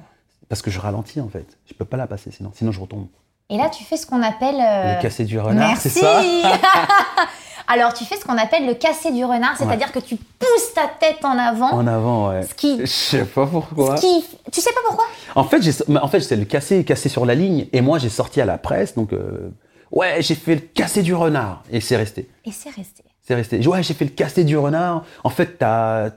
Parce 0.49 0.61
que 0.61 0.69
je 0.71 0.79
ralentis, 0.79 1.21
en 1.21 1.29
fait. 1.29 1.45
Je 1.67 1.73
peux 1.73 1.85
pas 1.85 1.97
la 1.97 2.07
passer 2.07 2.31
sinon. 2.31 2.51
Sinon, 2.55 2.71
je 2.71 2.79
retombe. 2.79 3.07
Et 3.49 3.57
là, 3.57 3.69
tu 3.69 3.83
fais 3.83 3.97
ce 3.97 4.05
qu'on 4.05 4.21
appelle. 4.21 4.55
euh, 4.59 4.95
Le 4.97 5.01
cassé 5.01 5.23
du 5.25 5.39
renard, 5.39 5.77
c'est 5.77 5.89
ça? 5.89 6.21
Alors, 7.67 7.93
tu 7.93 8.03
fais 8.03 8.15
ce 8.17 8.25
qu'on 8.25 8.37
appelle 8.37 8.65
le 8.65 8.73
casser 8.73 9.11
du 9.11 9.23
renard, 9.23 9.55
c'est-à-dire 9.57 9.91
que 9.91 9.99
tu 9.99 10.15
pousses 10.15 10.73
ta 10.73 10.87
tête 10.99 11.23
en 11.23 11.37
avant. 11.37 11.71
En 11.71 11.85
avant, 11.85 12.29
ouais. 12.29 12.41
Ce 12.43 12.55
qui, 12.55 12.79
Je 12.79 12.85
sais 12.87 13.25
pas 13.25 13.45
pourquoi. 13.45 13.95
ce 13.97 14.01
qui, 14.01 14.25
tu 14.51 14.59
sais 14.59 14.71
pas 14.73 14.79
pourquoi? 14.87 15.05
En 15.35 15.43
fait, 15.43 15.61
en 16.01 16.07
fait, 16.07 16.19
c'est 16.21 16.35
le 16.35 16.45
cassé, 16.45 16.83
cassé 16.83 17.09
sur 17.09 17.27
la 17.27 17.35
ligne. 17.35 17.67
Et 17.71 17.81
moi, 17.81 17.99
j'ai 17.99 18.09
sorti 18.09 18.41
à 18.41 18.45
la 18.45 18.57
presse, 18.57 18.95
donc 18.95 19.13
euh, 19.13 19.51
ouais, 19.91 20.17
j'ai 20.21 20.35
fait 20.35 20.55
le 20.55 20.61
cassé 20.61 21.01
du 21.03 21.13
renard, 21.13 21.63
et 21.71 21.81
c'est 21.81 21.97
resté. 21.97 22.29
Et 22.45 22.51
c'est 22.51 22.69
resté. 22.69 23.03
C'est 23.27 23.35
resté. 23.35 23.65
Ouais, 23.67 23.83
j'ai 23.83 23.93
fait 23.93 24.05
le 24.05 24.11
cassé 24.11 24.43
du 24.43 24.57
renard. 24.57 25.03
En 25.23 25.29
fait, 25.29 25.57
t'as 25.59 26.09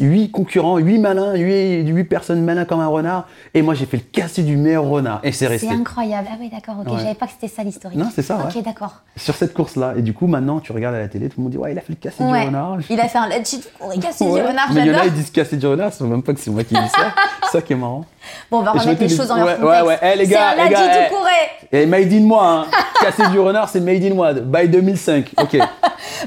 huit 0.00 0.30
concurrents, 0.30 0.76
huit 0.76 0.98
malins, 0.98 1.34
huit, 1.34 2.04
personnes 2.04 2.44
malins 2.44 2.66
comme 2.66 2.80
un 2.80 2.86
renard, 2.86 3.26
et 3.54 3.62
moi, 3.62 3.72
j'ai 3.74 3.86
fait 3.86 3.96
le 3.96 4.02
cassé 4.02 4.42
du 4.42 4.56
meilleur 4.56 4.84
renard, 4.84 5.20
et 5.22 5.32
c'est 5.32 5.46
resté. 5.46 5.66
C'est 5.66 5.72
incroyable. 5.74 6.28
Ah 6.30 6.36
oui, 6.38 6.50
d'accord, 6.50 6.76
ok. 6.80 6.92
Ouais. 6.92 6.98
J'avais 7.00 7.14
pas 7.14 7.26
que 7.26 7.32
c'était 7.32 7.52
ça 7.52 7.64
l'historique. 7.64 7.98
Non, 7.98 8.10
c'est 8.14 8.20
ça, 8.22 8.36
ouais. 8.36 8.54
Ok, 8.54 8.62
d'accord. 8.62 9.00
Sur 9.16 9.34
cette 9.34 9.54
course-là. 9.54 9.94
Et 9.96 10.02
du 10.02 10.12
coup, 10.12 10.26
maintenant, 10.26 10.60
tu 10.60 10.72
regardes 10.72 10.94
à 10.94 10.98
la 10.98 11.08
télé, 11.08 11.28
tout 11.30 11.38
le 11.38 11.44
monde 11.44 11.52
dit 11.52 11.58
ouais, 11.58 11.72
il 11.72 11.78
a 11.78 11.80
fait 11.80 11.94
le 11.94 11.96
cassé 11.96 12.22
Ouais. 12.22 12.40
du 12.42 12.46
renard. 12.48 12.78
Il 12.90 13.00
a 13.00 13.08
fait 13.08 13.18
un 13.18 13.28
legit 13.28 13.62
Ouais. 13.80 13.96
du 13.96 14.06
renard, 14.06 14.68
Mais 14.74 14.80
il 14.82 14.86
y 14.86 14.90
en 14.94 14.98
a, 14.98 15.06
ils 15.06 15.12
disent 15.14 15.30
cassé 15.30 15.56
du 15.56 15.66
renard, 15.66 15.88
ils 15.88 15.92
savent 15.96 16.08
même 16.08 16.22
pas 16.22 16.34
que 16.34 16.40
c'est 16.40 16.50
moi 16.50 16.64
qui 16.64 16.74
dis 16.74 16.88
ça. 16.90 17.14
ça 17.50 17.62
qui 17.62 17.72
est 17.72 17.76
marrant. 17.76 18.04
Bon, 18.50 18.58
on 18.58 18.62
va 18.62 18.72
remettre 18.72 19.00
les 19.00 19.08
choses 19.08 19.28
dans 19.28 19.36
leur 19.36 19.46
contexte. 19.58 19.64
ouais, 19.64 19.80
ouais. 19.82 19.98
Eh, 20.02 20.16
les 20.16 20.26
gars, 20.26 20.52
c'est 20.54 20.60
un 20.60 20.64
les 20.64 20.70
gars, 20.70 20.80
Ladi 20.86 20.98
eh. 21.00 21.08
tout 21.08 21.16
couré. 21.16 21.30
Et 21.72 21.86
made 21.86 22.12
in 22.12 22.20
moi, 22.20 22.46
hein. 22.46 22.66
cassé 23.00 23.26
du 23.28 23.38
renard, 23.40 23.68
c'est 23.68 23.80
made 23.80 24.02
in 24.04 24.14
moi, 24.14 24.32
by 24.34 24.68
2005. 24.68 25.32
Ok. 25.40 25.56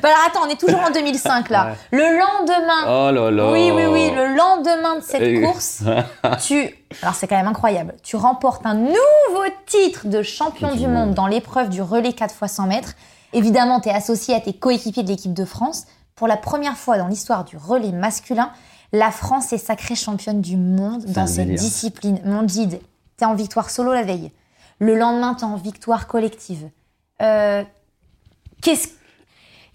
Bah 0.02 0.10
alors 0.10 0.20
attends, 0.28 0.40
on 0.46 0.50
est 0.50 0.60
toujours 0.60 0.80
en 0.82 0.90
2005 0.90 1.50
là. 1.50 1.74
Le 1.92 2.00
lendemain, 2.00 2.84
Oh 2.86 3.12
là 3.14 3.32
là. 3.32 3.52
oui, 3.52 3.72
oui, 3.74 3.86
oui, 3.86 4.12
le 4.14 4.36
lendemain 4.36 4.96
de 4.98 5.02
cette 5.04 5.22
Et- 5.22 5.42
course, 5.42 5.84
tu. 6.46 6.70
Alors 7.02 7.14
c'est 7.16 7.28
quand 7.28 7.36
même 7.38 7.48
incroyable. 7.48 7.94
Tu 8.04 8.16
remportes 8.18 8.66
un 8.66 8.74
nouveau 8.74 9.44
titre 9.66 10.08
de 10.08 10.22
champion 10.22 10.72
Du 10.74 10.80
du 10.80 10.88
monde 10.88 11.14
dans 11.14 11.28
l'épreuve 11.28 11.70
du 11.70 11.82
relais 11.82 12.14
4 12.14 12.34
x 12.42 12.52
100 12.54 12.68
mètres. 12.68 12.94
Évidemment, 13.34 13.80
tu 13.80 13.90
es 13.90 13.94
associé 13.94 14.36
à 14.36 14.40
tes 14.42 14.54
coéquipiers 14.54 15.04
de 15.04 15.10
l'équipe 15.10 15.34
de 15.34 15.46
France. 15.46 15.86
Pour 16.16 16.28
la 16.28 16.38
première 16.38 16.76
fois 16.78 16.98
dans 16.98 17.08
l'histoire 17.08 17.44
du 17.46 17.58
relais 17.58 17.92
masculin, 17.92 18.52
la 18.96 19.12
France 19.12 19.54
est 19.54 19.58
sacrée 19.58 19.96
championne 19.96 20.42
du 20.42 20.58
monde 20.58 21.06
dans 21.06 21.28
cette 21.28 21.48
délire. 21.48 21.62
discipline. 21.62 22.20
Mon 22.26 22.44
guide, 22.44 22.80
tu 23.18 23.24
es 23.24 23.26
en 23.26 23.36
victoire 23.36 23.70
solo 23.70 23.94
la 23.94 24.04
veille. 24.04 24.32
Le 24.80 24.96
lendemain, 24.96 25.36
tu 25.36 25.42
es 25.42 25.48
en 25.48 25.56
victoire 25.56 26.08
collective. 26.08 26.70
Euh, 27.22 27.64
Qu'est-ce 28.62 28.90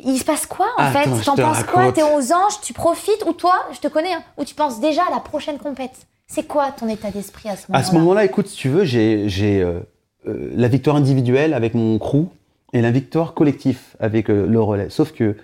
il 0.03 0.19
se 0.19 0.25
passe 0.25 0.47
quoi 0.47 0.67
en 0.79 0.83
Attends, 0.83 1.17
fait 1.17 1.25
T'en 1.25 1.35
te 1.35 1.43
penses 1.43 1.65
quoi. 1.65 1.93
T'es 1.93 2.03
aux 2.03 2.33
anges, 2.33 2.61
tu 2.63 2.73
profites 2.73 3.25
ou 3.27 3.33
toi, 3.33 3.55
je 3.73 3.81
te 3.81 3.89
connais, 3.89 4.13
hein, 4.13 4.23
ou 4.39 4.45
tu 4.45 4.55
penses 4.55 4.81
déjà 4.81 5.03
à 5.07 5.11
la 5.11 5.21
prochaine 5.21 5.59
compète 5.59 6.07
C'est 6.27 6.47
quoi 6.47 6.73
ton 6.73 6.89
état 6.89 7.11
d'esprit 7.11 7.49
à 7.49 7.57
ce 7.57 7.67
moment-là 7.69 7.79
À 7.79 7.83
ce 7.83 7.95
moment-là, 7.97 8.25
écoute, 8.25 8.47
si 8.47 8.57
tu 8.57 8.69
veux, 8.69 8.85
j'ai 8.85 9.29
j'ai, 9.29 9.61
euh, 9.61 9.81
euh, 10.27 10.51
la 10.55 10.69
victoire 10.69 10.97
individuelle 10.97 11.55
avec 11.55 11.75
mon 11.75 11.99
crew 11.99 12.29
et 12.73 12.81
la 12.81 12.91
victoire 12.91 13.35
collective 13.35 13.81
avec 13.99 14.31
euh, 14.31 14.47
le 14.47 14.61
relais. 14.61 14.91
Sauf 14.91 15.13
que 15.13 15.37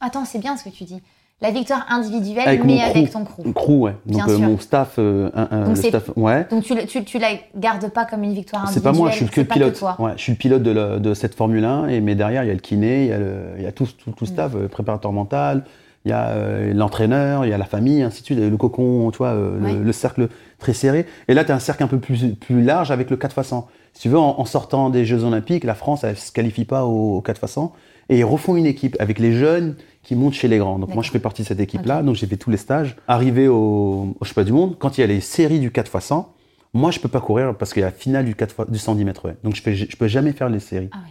Attends, 0.00 0.24
c'est 0.24 0.38
bien 0.38 0.56
ce 0.56 0.64
que 0.64 0.70
tu 0.70 0.84
dis. 0.84 1.02
La 1.40 1.52
victoire 1.52 1.86
individuelle, 1.88 2.48
avec 2.48 2.64
mais 2.64 2.80
avec 2.82 3.12
ton 3.12 3.24
crew. 3.24 3.52
crew, 3.54 3.70
ouais. 3.82 3.94
Donc 4.06 4.28
euh, 4.28 4.38
mon 4.38 4.58
staff, 4.58 4.96
euh, 4.98 5.30
un- 5.34 5.60
Donc 5.66 5.68
le 5.68 5.74
c'est- 5.76 5.88
staff, 5.90 6.10
ouais. 6.16 6.46
Donc 6.50 6.64
tu, 6.64 6.74
tu, 6.86 7.04
tu 7.04 7.18
la 7.20 7.28
gardes 7.56 7.88
pas 7.90 8.04
comme 8.06 8.24
une 8.24 8.34
victoire 8.34 8.62
C'est 8.68 8.78
individuelle. 8.78 8.92
pas 8.92 8.98
moi, 8.98 9.10
je 9.10 9.16
suis 9.18 9.26
que 9.26 9.34
c'est 9.36 9.40
le 9.42 9.46
pilote. 9.46 9.84
Ouais, 10.00 10.10
je 10.16 10.20
suis 10.22 10.32
le 10.32 10.38
pilote 10.38 10.62
de, 10.64 10.70
la- 10.72 10.98
de 10.98 11.14
cette 11.14 11.36
Formule 11.36 11.64
1, 11.64 11.86
et, 11.88 12.00
mais 12.00 12.16
derrière, 12.16 12.42
il 12.42 12.48
y 12.48 12.50
a 12.50 12.54
le 12.54 12.58
kiné, 12.58 13.02
il 13.04 13.08
y 13.10 13.12
a, 13.12 13.18
le, 13.18 13.36
il 13.56 13.62
y 13.62 13.66
a 13.66 13.72
tout, 13.72 13.86
tout, 13.86 14.10
tout 14.10 14.24
le 14.24 14.26
staff, 14.26 14.52
euh, 14.56 14.66
préparateur 14.66 15.12
mental, 15.12 15.62
il 16.04 16.08
y 16.10 16.12
a 16.12 16.26
euh, 16.30 16.74
l'entraîneur, 16.74 17.44
il 17.44 17.50
y 17.50 17.54
a 17.54 17.58
la 17.58 17.66
famille, 17.66 18.02
ainsi 18.02 18.22
de 18.22 18.26
suite, 18.26 18.38
le 18.40 18.56
cocon, 18.56 19.08
tu 19.12 19.18
vois, 19.18 19.34
Ouais. 19.34 19.74
le, 19.74 19.82
le 19.84 19.92
cercle 19.92 20.28
très 20.58 20.72
serré. 20.72 21.06
Et 21.28 21.34
là, 21.34 21.44
tu 21.44 21.52
as 21.52 21.54
un 21.54 21.60
cercle 21.60 21.84
un 21.84 21.88
peu 21.88 21.98
plus, 22.00 22.34
plus 22.34 22.62
large 22.62 22.90
avec 22.90 23.10
le 23.10 23.16
4 23.16 23.38
x 23.38 23.46
100. 23.48 23.68
Si 23.92 24.02
tu 24.02 24.08
veux, 24.08 24.18
en, 24.18 24.40
en 24.40 24.44
sortant 24.44 24.90
des 24.90 25.04
Jeux 25.04 25.22
Olympiques, 25.22 25.62
la 25.62 25.74
France, 25.76 26.02
elle 26.02 26.10
ne 26.10 26.14
se 26.16 26.32
qualifie 26.32 26.64
pas 26.64 26.84
au, 26.84 27.18
au 27.18 27.20
4 27.20 27.42
x 27.44 27.52
100, 27.52 27.72
et 28.08 28.18
ils 28.18 28.24
refont 28.24 28.56
une 28.56 28.66
équipe 28.66 28.96
avec 29.00 29.18
les 29.18 29.32
jeunes 29.32 29.76
qui 30.02 30.14
montent 30.16 30.34
chez 30.34 30.48
les 30.48 30.58
grands. 30.58 30.78
Donc 30.78 30.94
moi, 30.94 31.02
je 31.02 31.10
fais 31.10 31.18
partie 31.18 31.42
de 31.42 31.46
cette 31.48 31.60
équipe-là, 31.60 32.02
donc 32.02 32.14
j'ai 32.16 32.26
fait 32.26 32.36
tous 32.36 32.50
les 32.50 32.56
stages. 32.56 32.96
Arrivé 33.06 33.48
au, 33.48 34.16
au 34.18 34.24
Championnat 34.24 34.46
du 34.46 34.52
Monde, 34.52 34.76
quand 34.78 34.96
il 34.96 35.02
y 35.02 35.04
a 35.04 35.06
les 35.06 35.20
séries 35.20 35.60
du 35.60 35.70
4 35.70 35.94
x 35.94 36.04
100, 36.06 36.34
moi, 36.74 36.90
je 36.90 37.00
peux 37.00 37.08
pas 37.08 37.20
courir 37.20 37.56
parce 37.56 37.72
qu'il 37.72 37.80
y 37.80 37.82
a 37.84 37.86
la 37.88 37.92
finale 37.92 38.24
du, 38.24 38.34
4 38.34 38.54
fois- 38.54 38.66
du 38.66 38.78
110 38.78 39.04
mètres. 39.04 39.34
Donc, 39.42 39.54
je 39.56 39.70
ne 39.70 39.74
je 39.74 39.96
peux 39.96 40.06
jamais 40.08 40.32
faire 40.32 40.48
les 40.48 40.60
séries. 40.60 40.88
Ah 40.92 40.98
oui. 41.04 41.10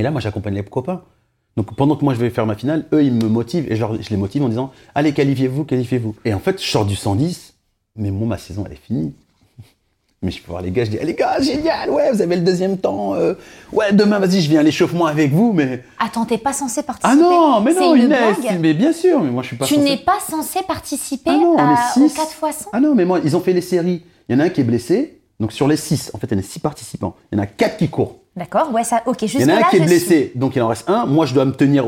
Et 0.00 0.02
là, 0.02 0.10
moi, 0.10 0.20
j'accompagne 0.20 0.54
les 0.54 0.62
copains. 0.64 1.02
Donc, 1.56 1.74
pendant 1.76 1.96
que 1.96 2.04
moi, 2.04 2.14
je 2.14 2.20
vais 2.20 2.30
faire 2.30 2.46
ma 2.46 2.54
finale, 2.56 2.86
eux, 2.92 3.02
ils 3.04 3.12
me 3.14 3.26
motivent. 3.28 3.70
Et 3.70 3.76
je, 3.76 3.80
leur- 3.80 4.00
je 4.00 4.10
les 4.10 4.16
motive 4.16 4.42
en 4.42 4.48
disant 4.48 4.72
Allez, 4.94 5.12
qualifiez-vous, 5.12 5.64
qualifiez-vous. 5.64 6.14
Et 6.24 6.34
en 6.34 6.38
fait, 6.40 6.60
je 6.62 6.66
sors 6.68 6.84
du 6.86 6.94
110, 6.96 7.54
mais 7.96 8.10
moi, 8.10 8.26
ma 8.28 8.38
saison, 8.38 8.64
elle 8.66 8.72
est 8.72 8.76
finie. 8.76 9.14
Mais 10.20 10.32
je 10.32 10.42
peux 10.42 10.50
voir 10.50 10.62
les 10.62 10.72
gars, 10.72 10.84
je 10.84 10.90
dis 10.90 10.98
Ah, 11.00 11.04
Les 11.04 11.14
gars, 11.14 11.40
génial, 11.40 11.90
ouais, 11.90 12.10
vous 12.10 12.20
avez 12.20 12.34
le 12.34 12.42
deuxième 12.42 12.76
temps. 12.76 13.14
euh, 13.14 13.34
ouais, 13.72 13.92
demain, 13.92 14.18
vas-y, 14.18 14.40
je 14.40 14.48
viens 14.50 14.60
à 14.60 14.62
l'échauffement 14.64 15.06
avec 15.06 15.32
vous. 15.32 15.52
Mais. 15.52 15.84
Attends, 15.98 16.24
t'es 16.24 16.38
pas 16.38 16.52
censé 16.52 16.82
participer. 16.82 17.08
Ah 17.12 17.14
non, 17.14 17.60
mais 17.60 17.72
non, 17.72 17.94
Inès, 17.94 18.36
mais 18.58 18.74
bien 18.74 18.92
sûr, 18.92 19.20
mais 19.22 19.30
moi, 19.30 19.42
je 19.42 19.48
suis 19.48 19.56
pas 19.56 19.64
Tu 19.66 19.78
n'es 19.78 19.96
pas 19.98 20.18
censé 20.28 20.60
participer 20.66 21.30
Ah 21.32 21.36
non, 21.38 21.54
on 21.54 21.58
à- 21.58 21.70
est 21.96 22.00
au 22.04 22.08
six. 22.08 22.14
4 22.14 22.30
x 22.48 22.56
100 22.64 22.70
Ah 22.72 22.80
non, 22.80 22.94
mais 22.96 23.04
moi, 23.04 23.20
ils 23.24 23.36
ont 23.36 23.40
fait 23.40 23.52
les 23.52 23.60
séries. 23.60 24.02
Il 24.28 24.34
y 24.34 24.38
en 24.38 24.40
a 24.40 24.46
un 24.46 24.48
qui 24.48 24.60
est 24.60 24.64
blessé. 24.64 25.20
Donc, 25.38 25.52
sur 25.52 25.68
les 25.68 25.76
6, 25.76 26.10
en 26.14 26.18
fait, 26.18 26.26
il 26.28 26.34
y 26.34 26.36
en 26.36 26.40
a 26.40 26.42
6 26.42 26.58
participants. 26.58 27.14
Il 27.30 27.38
y 27.38 27.40
en 27.40 27.44
a 27.44 27.46
4 27.46 27.76
qui 27.76 27.88
courent. 27.88 28.16
D'accord, 28.36 28.72
ouais, 28.72 28.82
ça, 28.82 29.02
ok, 29.06 29.22
Il 29.22 29.40
y 29.40 29.44
en 29.44 29.48
a 29.48 29.52
un 29.52 29.60
là, 29.60 29.66
qui 29.70 29.76
est 29.76 29.80
blessé, 29.80 30.32
donc 30.34 30.56
il 30.56 30.62
en 30.62 30.66
reste 30.68 30.90
un. 30.90 31.06
Moi, 31.06 31.26
je 31.26 31.34
dois 31.34 31.44
me 31.44 31.52
tenir 31.52 31.86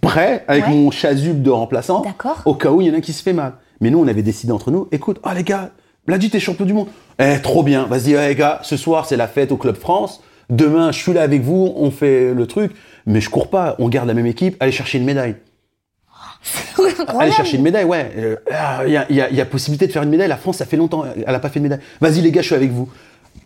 prêt 0.00 0.44
avec 0.48 0.64
Ouais. 0.66 0.70
mon 0.72 0.90
chasuble 0.90 1.40
de 1.42 1.50
remplaçant, 1.50 2.00
D'accord. 2.00 2.42
au 2.46 2.54
cas 2.54 2.70
où 2.72 2.80
il 2.80 2.88
y 2.88 2.90
en 2.90 2.94
a 2.94 2.96
un 2.96 3.00
qui 3.00 3.12
se 3.12 3.22
fait 3.22 3.32
mal. 3.32 3.54
Mais 3.80 3.90
nous, 3.90 4.00
on 4.00 4.08
avait 4.08 4.22
décidé 4.22 4.52
entre 4.52 4.70
nous, 4.72 4.88
écoute, 4.92 5.20
oh 5.24 5.28
les 5.34 5.44
gars, 5.44 5.70
Bladi, 6.06 6.30
t'es 6.30 6.40
champion 6.40 6.64
du 6.64 6.72
monde. 6.72 6.88
Eh, 7.18 7.40
trop 7.42 7.62
bien, 7.62 7.84
vas-y, 7.86 8.12
les 8.14 8.34
gars, 8.34 8.60
ce 8.62 8.76
soir, 8.76 9.06
c'est 9.06 9.16
la 9.16 9.28
fête 9.28 9.52
au 9.52 9.56
Club 9.56 9.76
France. 9.76 10.22
Demain, 10.48 10.90
je 10.92 10.98
suis 10.98 11.12
là 11.12 11.22
avec 11.22 11.42
vous, 11.42 11.72
on 11.76 11.90
fait 11.90 12.32
le 12.34 12.46
truc. 12.46 12.72
Mais 13.06 13.20
je 13.20 13.30
cours 13.30 13.50
pas, 13.50 13.76
on 13.78 13.88
garde 13.88 14.08
la 14.08 14.14
même 14.14 14.26
équipe, 14.26 14.56
allez 14.60 14.72
chercher 14.72 14.98
une 14.98 15.04
médaille. 15.04 15.36
Incroyable. 17.00 17.34
chercher 17.36 17.56
une 17.58 17.62
médaille, 17.62 17.84
ouais. 17.84 18.10
Euh, 18.16 18.36
ah, 18.50 18.82
Il 18.86 18.92
y, 18.92 18.96
a, 18.96 19.06
il 19.10 19.16
y 19.16 19.20
a- 19.20 19.30
il 19.30 19.36
y 19.36 19.40
a 19.40 19.46
possibilité 19.46 19.86
de 19.86 19.92
faire 19.92 20.02
une 20.02 20.10
médaille. 20.10 20.28
La 20.28 20.36
France, 20.36 20.56
ça 20.58 20.64
fait 20.66 20.76
longtemps, 20.76 21.04
elle 21.26 21.34
a 21.34 21.38
pas 21.38 21.48
fait 21.50 21.60
de 21.60 21.64
médaille. 21.64 21.80
Vas-y, 22.00 22.20
les 22.22 22.30
gars, 22.32 22.40
je 22.42 22.46
suis 22.46 22.54
avec 22.54 22.70
vous. 22.70 22.88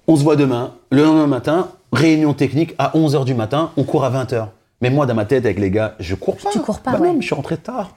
On 0.06 0.16
se 0.16 0.22
voit 0.22 0.36
demain, 0.36 0.74
le 0.90 1.02
lendemain 1.02 1.26
matin, 1.26 1.68
réunion 1.92 2.34
technique 2.34 2.74
à 2.78 2.92
11h 2.96 3.24
du 3.24 3.34
matin, 3.34 3.70
on 3.76 3.84
court 3.84 4.04
à 4.04 4.10
20h. 4.10 4.48
Mais 4.80 4.90
moi, 4.90 5.06
dans 5.06 5.14
ma 5.14 5.24
tête, 5.24 5.44
avec 5.44 5.58
les 5.58 5.70
gars, 5.70 5.94
je 5.98 6.14
cours 6.14 6.36
pas. 6.36 6.50
Tu 6.50 6.60
cours 6.60 6.80
pas, 6.80 6.92
Bah 6.92 6.98
ouais. 6.98 7.08
non, 7.08 7.14
mais 7.14 7.20
je 7.20 7.26
suis 7.26 7.34
rentré 7.34 7.56
tard. 7.56 7.96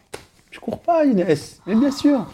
Je 0.51 0.59
cours 0.59 0.79
pas, 0.79 1.05
Inès. 1.05 1.59
Mais 1.67 1.75
bien 1.75 1.91
sûr. 1.91 2.25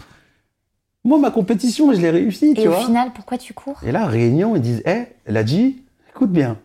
Moi, 1.03 1.19
ma 1.19 1.31
compétition, 1.31 1.91
je 1.93 1.99
l'ai 1.99 2.09
réussi, 2.09 2.53
Et 2.57 2.67
au 2.67 2.71
final, 2.73 3.11
pourquoi 3.13 3.37
tu 3.37 3.53
cours 3.53 3.79
Et 3.85 3.91
là, 3.91 4.05
réunion, 4.05 4.55
ils 4.55 4.61
disent 4.61 4.81
Eh, 4.85 5.03
elle 5.25 5.37
a 5.37 5.43
dit, 5.43 5.83
écoute 6.09 6.31
bien. 6.31 6.57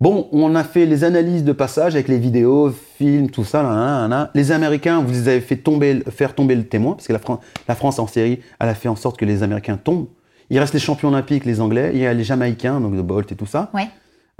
Bon, 0.00 0.28
on 0.32 0.54
a 0.54 0.62
fait 0.64 0.84
les 0.84 1.04
analyses 1.04 1.44
de 1.44 1.52
passage 1.52 1.94
avec 1.94 2.08
les 2.08 2.18
vidéos, 2.18 2.70
films, 2.98 3.30
tout 3.30 3.44
ça. 3.44 3.62
Là, 3.62 3.70
là, 3.70 3.98
là, 4.02 4.08
là. 4.08 4.30
Les 4.34 4.52
Américains, 4.52 5.00
vous 5.00 5.10
les 5.12 5.28
avez 5.28 5.40
fait 5.40 5.56
tomber, 5.56 6.02
faire 6.10 6.34
tomber 6.34 6.54
le 6.54 6.64
témoin, 6.66 6.92
parce 6.94 7.06
que 7.06 7.12
la, 7.14 7.18
Fran- 7.18 7.40
la 7.68 7.74
France 7.74 7.98
en 7.98 8.06
série, 8.06 8.40
elle 8.60 8.68
a 8.68 8.74
fait 8.74 8.88
en 8.88 8.96
sorte 8.96 9.16
que 9.18 9.24
les 9.24 9.42
Américains 9.42 9.78
tombent. 9.78 10.08
Il 10.50 10.58
reste 10.58 10.74
les 10.74 10.80
champions 10.80 11.08
olympiques, 11.08 11.44
les 11.44 11.60
Anglais, 11.60 11.92
il 11.94 12.00
y 12.00 12.06
a 12.06 12.12
les 12.12 12.24
Jamaïcains, 12.24 12.80
donc 12.80 12.94
de 12.94 13.02
Bolt 13.02 13.30
et 13.32 13.36
tout 13.36 13.46
ça. 13.46 13.70
Ouais. 13.72 13.88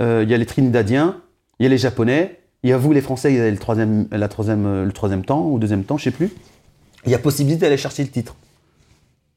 Euh, 0.03 0.21
il 0.25 0.31
y 0.31 0.35
a 0.35 0.39
les 0.39 0.47
Trinidadiens, 0.47 1.17
il 1.59 1.63
y 1.63 1.67
a 1.67 1.71
les 1.71 1.79
Japonais, 1.79 2.39
il 2.63 2.69
y 2.71 2.73
a 2.73 2.77
vous, 2.77 2.93
les 2.93 3.01
Français, 3.01 3.31
vous 3.31 3.41
avez 3.41 3.51
le 3.51 3.57
troisième, 3.57 4.09
la 4.11 4.29
troisième, 4.29 4.85
le 4.85 4.93
troisième 4.93 5.25
temps 5.25 5.47
ou 5.49 5.59
deuxième 5.59 5.85
temps, 5.85 5.97
je 5.97 6.05
sais 6.05 6.11
plus. 6.11 6.31
Il 7.07 7.13
y 7.13 7.15
a 7.15 7.19
possibilité 7.19 7.63
d'aller 7.63 7.77
chercher 7.79 8.03
le 8.03 8.11
titre. 8.11 8.37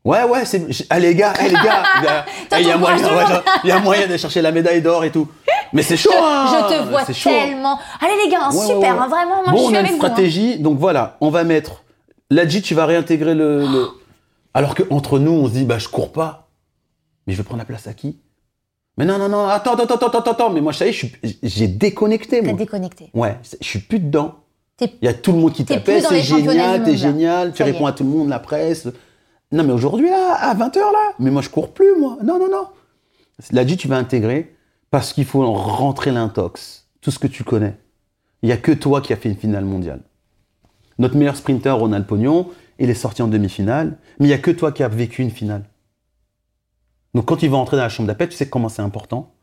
Ouais, 0.05 0.23
ouais, 0.23 0.45
c'est. 0.45 0.65
Ah, 0.89 0.99
les 0.99 1.13
gars, 1.13 1.33
eh, 1.41 1.49
les 1.49 1.53
gars, 1.53 1.83
il 2.59 2.65
y 2.65 2.71
a- 2.71 2.77
moyen, 2.77 2.97
il 3.63 3.67
y 3.69 3.71
a 3.71 3.79
moyen 3.79 4.01
d'aller 4.07 4.17
chercher 4.17 4.41
la 4.41 4.51
médaille 4.51 4.81
d'or 4.81 5.03
et 5.03 5.11
tout. 5.11 5.27
Mais 5.73 5.81
c'est 5.83 5.97
chaud, 5.97 6.09
hein 6.15 6.67
Je 6.69 6.75
te 6.75 6.89
vois 6.89 7.03
c'est 7.05 7.13
chaud. 7.13 7.29
tellement. 7.29 7.77
Allez 8.01 8.13
les 8.25 8.31
gars, 8.31 8.47
Ouais, 8.49 8.65
super, 8.65 8.79
ouais. 8.79 8.87
hein, 8.87 9.07
vraiment, 9.07 9.43
moi 9.43 9.51
bon, 9.51 9.57
je 9.57 9.63
on 9.63 9.67
suis 9.67 9.75
a 9.75 9.79
avec 9.79 9.91
une 9.91 9.97
vous. 9.97 10.03
hein. 10.05 10.07
stratégie, 10.09 10.59
donc 10.59 10.79
voilà, 10.79 11.17
on 11.21 11.29
va 11.29 11.43
mettre. 11.43 11.83
Ladji, 12.31 12.61
tu 12.61 12.73
vas 12.75 12.85
réintégrer 12.85 13.35
le. 13.35 13.59
le- 13.67 13.87
Alors 14.53 14.73
que 14.73 14.83
entre 14.89 15.19
nous, 15.19 15.31
on 15.31 15.47
se 15.47 15.51
dit, 15.51 15.65
bah, 15.65 15.77
je 15.79 15.87
cours 15.89 16.11
pas. 16.11 16.47
Mais 17.27 17.33
je 17.33 17.37
vais 17.37 17.43
prendre 17.43 17.59
la 17.59 17.65
place 17.65 17.85
à 17.85 17.93
qui? 17.93 18.19
Mais 18.97 19.05
non, 19.05 19.17
non, 19.17 19.29
non, 19.29 19.47
attends, 19.47 19.73
attends, 19.75 19.95
attends, 19.95 20.07
attends, 20.07 20.31
attends. 20.31 20.49
Mais 20.49 20.61
moi, 20.61 20.73
ça 20.73 20.85
y 20.87 20.89
est, 20.89 21.11
j'ai 21.43 21.67
déconnecté, 21.67 22.39
T'as 22.41 22.47
moi. 22.47 22.57
déconnecté. 22.57 23.09
Ouais, 23.13 23.37
je 23.61 23.65
suis 23.67 23.79
plus 23.79 23.99
dedans. 23.99 24.35
Il 24.81 24.89
y 25.01 25.07
a 25.09 25.13
tout 25.13 25.33
le 25.33 25.39
monde 25.39 25.51
qui 25.53 25.65
t'appelle, 25.65 26.01
c'est 26.07 26.21
génial, 26.21 26.83
t'es 26.83 26.95
génial, 26.97 27.51
tu 27.53 27.63
réponds 27.63 27.85
à 27.85 27.91
tout 27.91 28.03
le 28.03 28.09
monde, 28.09 28.29
la 28.29 28.39
presse. 28.39 28.87
Non, 29.51 29.63
mais 29.63 29.73
aujourd'hui, 29.73 30.09
là, 30.09 30.35
à 30.35 30.53
20h, 30.53 30.77
là, 30.77 31.13
mais 31.17 31.31
moi, 31.31 31.41
je 31.41 31.49
cours 31.49 31.73
plus, 31.73 31.95
moi. 31.99 32.17
Non, 32.23 32.37
non, 32.37 32.49
non. 32.51 32.67
Ladji, 33.51 33.77
tu 33.77 33.87
vas 33.87 33.97
intégrer 33.97 34.55
parce 34.91 35.13
qu'il 35.13 35.25
faut 35.25 35.51
rentrer 35.53 36.11
l'intox, 36.11 36.87
tout 37.01 37.11
ce 37.11 37.19
que 37.19 37.27
tu 37.27 37.43
connais. 37.43 37.77
Il 38.41 38.47
n'y 38.47 38.53
a 38.53 38.57
que 38.57 38.71
toi 38.71 39.01
qui 39.01 39.13
as 39.13 39.17
fait 39.17 39.29
une 39.29 39.37
finale 39.37 39.65
mondiale. 39.65 40.01
Notre 40.97 41.17
meilleur 41.17 41.35
sprinter, 41.35 41.71
Ronald 41.77 42.05
Pognon, 42.05 42.49
il 42.77 42.89
est 42.89 42.95
sorti 42.95 43.21
en 43.21 43.27
demi-finale, 43.27 43.97
mais 44.19 44.25
il 44.25 44.29
n'y 44.29 44.33
a 44.33 44.37
que 44.37 44.51
toi 44.51 44.71
qui 44.71 44.83
as 44.83 44.87
vécu 44.87 45.21
une 45.21 45.31
finale. 45.31 45.63
Donc 47.13 47.25
quand 47.25 47.41
il 47.41 47.49
va 47.49 47.57
entrer 47.57 47.77
dans 47.77 47.83
la 47.83 47.89
chambre 47.89 48.07
d'appel, 48.07 48.29
tu 48.29 48.35
sais 48.35 48.49
comment 48.49 48.69
c'est 48.69 48.81
important? 48.81 49.33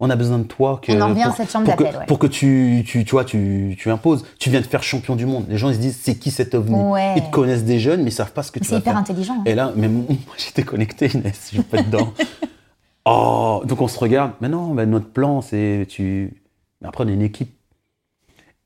On 0.00 0.10
a 0.10 0.16
besoin 0.16 0.38
de 0.40 0.44
toi 0.44 0.80
que, 0.82 0.90
On 0.92 1.00
en 1.00 1.08
revient 1.10 1.22
à 1.22 1.26
pour, 1.28 1.36
cette 1.36 1.50
chambre 1.50 1.66
pour 1.66 1.76
que, 1.76 1.84
d'appel, 1.84 2.00
ouais. 2.00 2.06
pour 2.06 2.18
que 2.18 2.26
tu, 2.26 2.82
tu, 2.86 3.04
tu, 3.04 3.10
vois, 3.12 3.24
tu, 3.24 3.76
tu 3.78 3.90
imposes. 3.90 4.24
Tu 4.40 4.50
viens 4.50 4.60
de 4.60 4.66
faire 4.66 4.82
champion 4.82 5.14
du 5.14 5.24
monde. 5.24 5.46
Les 5.48 5.56
gens 5.56 5.68
ils 5.68 5.76
se 5.76 5.80
disent 5.80 5.98
c'est 6.02 6.16
qui 6.16 6.30
cet 6.32 6.54
ovni? 6.54 6.74
Ouais. 6.74 7.14
Ils 7.16 7.22
te 7.22 7.30
connaissent 7.30 7.64
des 7.64 7.78
jeunes, 7.78 8.02
mais 8.02 8.10
ils 8.10 8.12
savent 8.12 8.32
pas 8.32 8.42
ce 8.42 8.50
que 8.50 8.58
tu 8.58 8.64
C'est 8.66 8.76
hyper 8.78 8.92
faire. 8.92 9.00
intelligent. 9.00 9.34
hein. 9.38 9.42
Et 9.46 9.54
là, 9.54 9.72
mais 9.76 9.88
moi, 9.88 10.04
j'étais 10.36 10.64
connecté, 10.64 11.06
Inès, 11.14 11.48
je 11.50 11.56
suis 11.56 11.62
pas 11.62 11.80
dedans. 11.82 12.12
oh, 13.04 13.62
donc 13.64 13.80
on 13.80 13.88
se 13.88 13.98
regarde. 13.98 14.32
Mais 14.40 14.48
non, 14.48 14.74
notre 14.74 15.08
plan, 15.10 15.40
c'est 15.40 15.86
tu. 15.88 16.42
Mais 16.82 16.88
après, 16.88 17.04
on 17.04 17.08
est 17.08 17.14
une 17.14 17.22
équipe. 17.22 17.54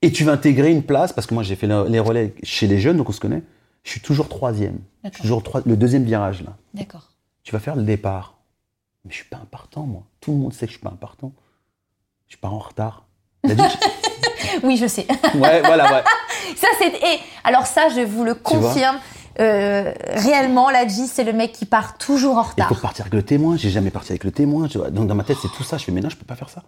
Et 0.00 0.12
tu 0.12 0.24
vas 0.24 0.32
intégrer 0.32 0.70
une 0.70 0.82
place, 0.84 1.12
parce 1.12 1.26
que 1.26 1.34
moi, 1.34 1.42
j'ai 1.42 1.56
fait 1.56 1.66
le- 1.66 1.86
les 1.88 1.98
relais 2.00 2.34
chez 2.42 2.66
les 2.68 2.78
jeunes, 2.78 2.96
donc 2.96 3.08
on 3.08 3.12
se 3.12 3.20
connaît. 3.20 3.42
Je 3.84 3.90
suis 3.90 4.00
toujours 4.00 4.28
troisième. 4.28 4.78
Je 5.04 5.10
suis 5.10 5.22
toujours 5.22 5.42
troi- 5.42 5.62
le 5.66 5.76
deuxième 5.76 6.04
virage, 6.04 6.42
là. 6.42 6.56
D'accord. 6.74 7.10
Tu 7.42 7.52
vas 7.52 7.58
faire 7.58 7.76
le 7.76 7.82
départ. 7.82 8.37
Mais 9.08 9.12
je 9.12 9.16
suis 9.16 9.28
pas 9.28 9.38
un 9.38 9.46
partant, 9.46 9.82
moi. 9.84 10.02
Tout 10.20 10.32
le 10.32 10.36
monde 10.38 10.52
sait 10.52 10.66
que 10.66 10.72
je 10.72 10.76
suis 10.76 10.84
pas 10.84 10.90
un 10.92 10.96
partant. 10.96 11.32
Je 12.28 12.36
pars 12.36 12.52
en 12.52 12.58
retard. 12.58 13.06
Il 13.44 13.56
Oui, 14.62 14.76
je 14.76 14.86
sais. 14.86 15.06
Ouais, 15.34 15.60
voilà, 15.62 15.90
ouais. 15.92 16.04
ça, 16.56 16.66
c'est. 16.78 16.88
Et 16.94 17.18
alors, 17.44 17.66
ça, 17.66 17.88
je 17.88 18.00
vous 18.02 18.24
le 18.24 18.34
confirme. 18.34 18.98
euh, 19.40 19.92
réellement, 20.10 20.68
Ladji, 20.68 21.06
c'est 21.06 21.24
le 21.24 21.32
mec 21.32 21.52
qui 21.52 21.64
part 21.64 21.96
toujours 21.96 22.36
en 22.36 22.42
Il 22.44 22.48
retard. 22.50 22.68
faut 22.68 22.74
partir 22.74 23.02
avec 23.04 23.14
le 23.14 23.22
témoin. 23.22 23.56
J'ai 23.56 23.70
jamais 23.70 23.90
parti 23.90 24.12
avec 24.12 24.24
le 24.24 24.30
témoin. 24.32 24.66
Donc 24.66 25.06
dans 25.06 25.14
ma 25.14 25.24
tête, 25.24 25.38
c'est 25.40 25.52
tout 25.56 25.62
ça. 25.64 25.78
Je 25.78 25.84
fais, 25.84 25.92
mais 25.92 26.00
non, 26.02 26.10
je 26.10 26.16
peux 26.16 26.26
pas 26.26 26.36
faire 26.36 26.50
ça. 26.50 26.62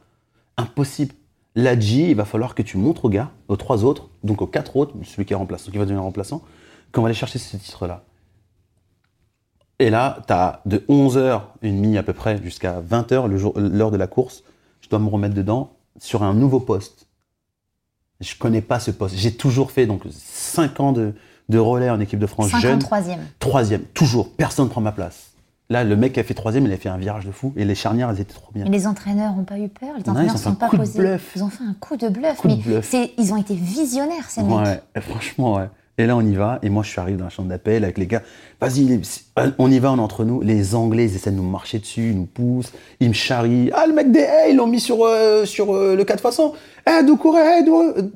Impossible. 0.57 1.15
L'Adji, 1.57 2.11
il 2.11 2.15
va 2.15 2.25
falloir 2.25 2.55
que 2.55 2.63
tu 2.63 2.77
montres 2.79 3.05
aux 3.07 3.09
gars, 3.11 3.31
aux 3.49 3.57
trois 3.57 3.85
autres, 3.85 4.09
donc 4.23 4.41
aux 4.41 4.47
quatre 4.47 4.77
autres, 4.77 4.95
celui 5.05 5.25
qui 5.27 5.33
est 5.33 5.37
remplaçant, 5.37 5.71
qui 5.73 5.79
va 5.79 5.85
devenir 5.85 6.03
remplaçant, 6.05 6.43
qu'on 6.93 7.03
va 7.03 7.09
aller 7.09 7.15
chercher 7.17 7.41
ce 7.41 7.57
titre-là. 7.57 8.05
Et 9.81 9.91
là, 9.91 10.19
tu 10.27 10.33
as 10.33 10.61
de 10.67 10.85
11h30 10.89 11.97
à 11.99 12.03
peu 12.03 12.13
près 12.13 12.41
jusqu'à 12.43 12.81
20h, 12.81 13.27
le 13.27 13.37
jour- 13.39 13.55
l'heure 13.57 13.91
de 13.91 13.97
la 13.97 14.07
course, 14.07 14.45
je 14.83 14.89
dois 14.89 14.99
me 14.99 15.09
remettre 15.09 15.35
dedans 15.35 15.71
sur 15.99 16.23
un 16.23 16.35
nouveau 16.35 16.61
poste. 16.61 17.07
Je 18.21 18.35
connais 18.37 18.61
pas 18.61 18.79
ce 18.79 18.91
poste. 18.91 19.17
J'ai 19.17 19.33
toujours 19.35 19.71
fait 19.73 19.87
donc 19.87 20.03
5 20.11 20.79
ans 20.81 20.93
de, 20.93 21.15
de 21.49 21.59
relais 21.59 21.89
en 21.91 21.99
équipe 21.99 22.19
de 22.19 22.27
France 22.27 22.51
jeune. 22.61 22.79
53e. 22.81 23.17
Troisième, 23.39 23.83
toujours, 23.95 24.31
personne 24.33 24.67
ne 24.67 24.71
prend 24.71 24.83
ma 24.83 24.93
place. 24.93 25.29
Là, 25.71 25.85
le 25.85 25.97
mec 25.97 26.13
qui 26.15 26.21
a 26.21 26.25
fait 26.25 26.35
troisième, 26.35 26.67
il 26.67 26.73
a 26.73 26.77
fait 26.77 26.89
un 26.91 26.99
virage 26.99 27.25
de 27.25 27.31
fou 27.33 27.55
et 27.57 27.65
les 27.65 27.75
charnières, 27.77 28.11
elles 28.11 28.21
étaient 28.21 28.35
trop 28.35 28.51
bien. 28.53 28.65
Mais 28.65 28.71
les 28.71 28.87
entraîneurs 28.87 29.35
n'ont 29.35 29.45
pas 29.45 29.59
eu 29.59 29.69
peur. 29.69 29.91
Les 29.97 30.01
entraîneurs 30.01 30.25
ils 30.25 30.31
ont 30.31 30.33
ne 30.35 30.39
fait 30.39 30.47
un 30.49 30.51
sont 30.51 30.55
pas 30.57 30.69
coup 30.69 30.77
de 30.77 30.83
posés. 30.83 30.99
bluff. 30.99 31.33
Ils 31.37 31.45
ont 31.45 31.49
fait 31.49 31.65
un 31.65 31.75
coup 31.81 31.97
de 31.97 32.09
bluff. 32.09 32.37
Coup 32.39 32.49
de 32.49 32.55
mais 32.55 32.61
bluff. 32.61 32.95
ils 33.17 33.33
ont 33.33 33.37
été 33.37 33.55
visionnaires, 33.55 34.29
ces 34.29 34.43
mecs. 34.43 34.51
Ouais, 34.53 34.83
franchement, 35.01 35.55
ouais. 35.55 35.71
Et 35.99 36.07
là, 36.07 36.17
on 36.17 36.23
y 36.23 36.35
va. 36.35 36.59
Et 36.63 36.71
moi, 36.71 36.83
je 36.83 36.91
suis 36.91 37.01
arrivé 37.01 37.19
dans 37.19 37.25
la 37.25 37.31
chambre 37.31 37.49
d'appel 37.49 37.85
avec 37.85 37.99
les 37.99 38.07
gars. 38.07 38.23
Vas-y, 38.61 39.01
on 39.59 39.71
y 39.71 39.79
va, 39.79 39.93
on 39.93 39.99
est 39.99 40.01
entre 40.01 40.25
nous. 40.25 40.41
Les 40.41 40.75
Anglais, 40.75 41.05
ils 41.05 41.15
essaient 41.15 41.31
de 41.31 41.37
nous 41.37 41.49
marcher 41.49 41.79
dessus, 41.79 42.11
ils 42.11 42.17
nous 42.17 42.27
poussent, 42.27 42.73
ils 43.01 43.09
me 43.09 43.15
charrient. 43.15 43.71
Ah, 43.75 43.87
le 43.87 43.93
mec 43.93 44.11
des 44.11 44.21
Hey, 44.21 44.53
ils 44.53 44.57
l'ont 44.57 44.67
mis 44.67 44.81
sur, 44.81 45.05
euh, 45.05 45.45
sur 45.45 45.75
euh, 45.75 45.97
le 45.97 46.05
4 46.05 46.21
façons. 46.21 46.55
Hey, 46.87 47.05
Doucouré, 47.05 47.41
hey, 47.41 47.65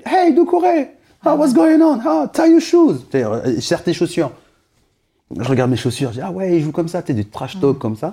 hey, 0.06 0.34
Doucouré. 0.34 0.90
Ah, 1.24 1.34
what's 1.36 1.54
going 1.54 1.80
on? 1.80 2.00
Ah, 2.04 2.30
tie 2.32 2.50
your 2.50 2.60
shoes. 2.60 3.06
Euh, 3.14 3.60
serre 3.60 3.82
tes 3.82 3.92
chaussures. 3.92 4.30
Je 5.38 5.48
regarde 5.48 5.70
mes 5.70 5.76
chaussures, 5.76 6.10
je 6.10 6.16
dis, 6.16 6.20
ah 6.22 6.30
ouais, 6.30 6.56
il 6.56 6.62
joue 6.62 6.72
comme 6.72 6.88
ça, 6.88 7.02
tu 7.02 7.14
du 7.14 7.24
trash 7.24 7.58
talk 7.58 7.78
comme 7.78 7.96
ça. 7.96 8.12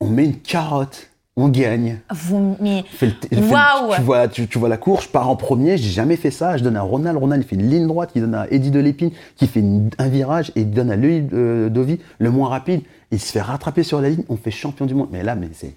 On 0.00 0.08
met 0.08 0.24
une 0.24 0.40
carotte, 0.40 1.10
on 1.36 1.48
gagne. 1.48 1.98
Vous, 2.10 2.56
mais 2.60 2.84
Waouh 3.32 3.94
tu, 3.96 4.02
vois, 4.02 4.28
tu, 4.28 4.46
tu 4.48 4.58
vois 4.58 4.68
la 4.68 4.76
course, 4.76 5.04
je 5.04 5.08
pars 5.08 5.28
en 5.30 5.36
premier, 5.36 5.78
j'ai 5.78 5.88
jamais 5.90 6.16
fait 6.16 6.30
ça. 6.30 6.56
Je 6.58 6.62
donne 6.62 6.76
à 6.76 6.82
Ronald, 6.82 7.16
Ronald 7.16 7.42
il 7.42 7.48
fait 7.48 7.56
une 7.56 7.70
ligne 7.70 7.86
droite, 7.86 8.10
il 8.14 8.20
donne 8.22 8.34
à 8.34 8.46
Eddie 8.50 8.70
de 8.70 8.80
Lépine 8.80 9.10
qui 9.36 9.46
fait 9.46 9.60
une- 9.60 9.90
un 9.98 10.08
virage 10.08 10.52
et 10.56 10.60
il 10.60 10.70
donne 10.70 10.90
à 10.90 10.96
Louis 10.96 11.26
euh, 11.32 11.68
Dovi 11.70 11.98
le 12.18 12.30
moins 12.30 12.48
rapide. 12.48 12.82
Il 13.10 13.18
se 13.20 13.32
fait 13.32 13.40
rattraper 13.40 13.82
sur 13.82 14.00
la 14.00 14.10
ligne, 14.10 14.24
on 14.28 14.36
fait 14.36 14.50
champion 14.50 14.84
du 14.86 14.94
monde. 14.94 15.08
Mais 15.10 15.22
là, 15.22 15.34
mais 15.34 15.48
c'est. 15.52 15.74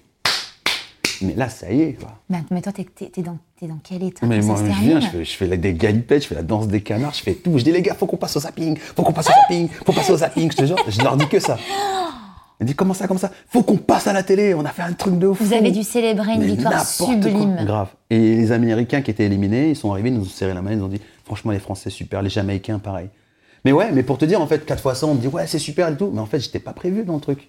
Mais 1.22 1.32
là, 1.34 1.48
ça 1.48 1.72
y 1.72 1.80
est, 1.80 1.92
quoi. 1.94 2.10
mais, 2.28 2.42
mais 2.50 2.60
toi, 2.60 2.72
t'es, 2.72 2.84
dans, 3.22 3.38
t'es 3.58 3.66
dans 3.66 3.78
quel 3.82 4.02
état? 4.02 4.26
Mais 4.26 4.40
moi, 4.42 4.56
je 4.58 4.64
viens, 4.84 5.00
je 5.00 5.06
fais, 5.06 5.24
je 5.24 5.30
fais 5.34 5.46
la- 5.46 5.56
des 5.56 5.72
galipettes, 5.72 6.24
je 6.24 6.28
fais 6.28 6.34
la 6.34 6.42
danse 6.42 6.68
des 6.68 6.82
canards, 6.82 7.14
je 7.14 7.22
fais 7.22 7.32
tout. 7.32 7.56
Je 7.56 7.64
dis, 7.64 7.72
les 7.72 7.80
gars, 7.80 7.94
faut 7.94 8.04
qu'on 8.04 8.18
passe 8.18 8.36
au 8.36 8.40
zapping, 8.40 8.76
faut 8.76 9.02
qu'on 9.02 9.14
passe 9.14 9.30
au 9.30 9.32
zapping, 9.32 9.68
faut 9.86 9.92
passer 9.94 10.12
au 10.12 10.18
zapping, 10.18 10.50
je 10.52 10.56
te 10.58 10.66
jure. 10.66 10.76
Je 10.86 11.00
leur 11.00 11.16
dis 11.16 11.26
que 11.26 11.40
ça. 11.40 11.56
Ils 12.60 12.66
disent, 12.66 12.74
comment 12.76 12.94
ça, 12.94 13.06
comment 13.06 13.20
ça? 13.20 13.30
Faut 13.48 13.62
qu'on 13.62 13.76
passe 13.76 14.06
à 14.06 14.12
la 14.14 14.22
télé, 14.22 14.54
on 14.54 14.64
a 14.64 14.70
fait 14.70 14.82
un 14.82 14.92
truc 14.94 15.18
de 15.18 15.30
fou. 15.30 15.44
Vous 15.44 15.52
avez 15.52 15.70
dû 15.70 15.82
célébrer 15.82 16.32
une 16.34 16.40
Mais 16.40 16.46
victoire 16.46 16.86
sublime. 16.86 17.54
quoi. 17.56 17.64
Grave. 17.64 17.88
Et 18.08 18.18
les 18.36 18.52
Américains 18.52 19.02
qui 19.02 19.10
étaient 19.10 19.26
éliminés, 19.26 19.70
ils 19.70 19.76
sont 19.76 19.90
arrivés, 19.92 20.08
ils 20.08 20.14
nous 20.14 20.22
ont 20.22 20.24
serré 20.24 20.54
la 20.54 20.62
main, 20.62 20.72
ils 20.72 20.78
nous 20.78 20.84
ont 20.86 20.88
dit, 20.88 21.00
franchement, 21.24 21.52
les 21.52 21.58
Français, 21.58 21.90
super, 21.90 22.22
les 22.22 22.30
Jamaïcains, 22.30 22.78
pareil. 22.78 23.08
Mais 23.64 23.72
ouais, 23.72 23.90
mais 23.92 24.02
pour 24.02 24.16
te 24.16 24.24
dire, 24.24 24.40
en 24.40 24.46
fait, 24.46 24.64
quatre 24.64 24.80
fois 24.80 24.94
ça, 24.94 25.06
on 25.06 25.14
me 25.14 25.20
dit, 25.20 25.26
ouais, 25.28 25.46
c'est 25.46 25.58
super 25.58 25.88
et 25.88 25.96
tout. 25.96 26.10
Mais 26.14 26.20
en 26.20 26.26
fait, 26.26 26.40
j'étais 26.40 26.60
pas 26.60 26.72
prévu 26.72 27.04
dans 27.04 27.14
le 27.16 27.20
truc. 27.20 27.48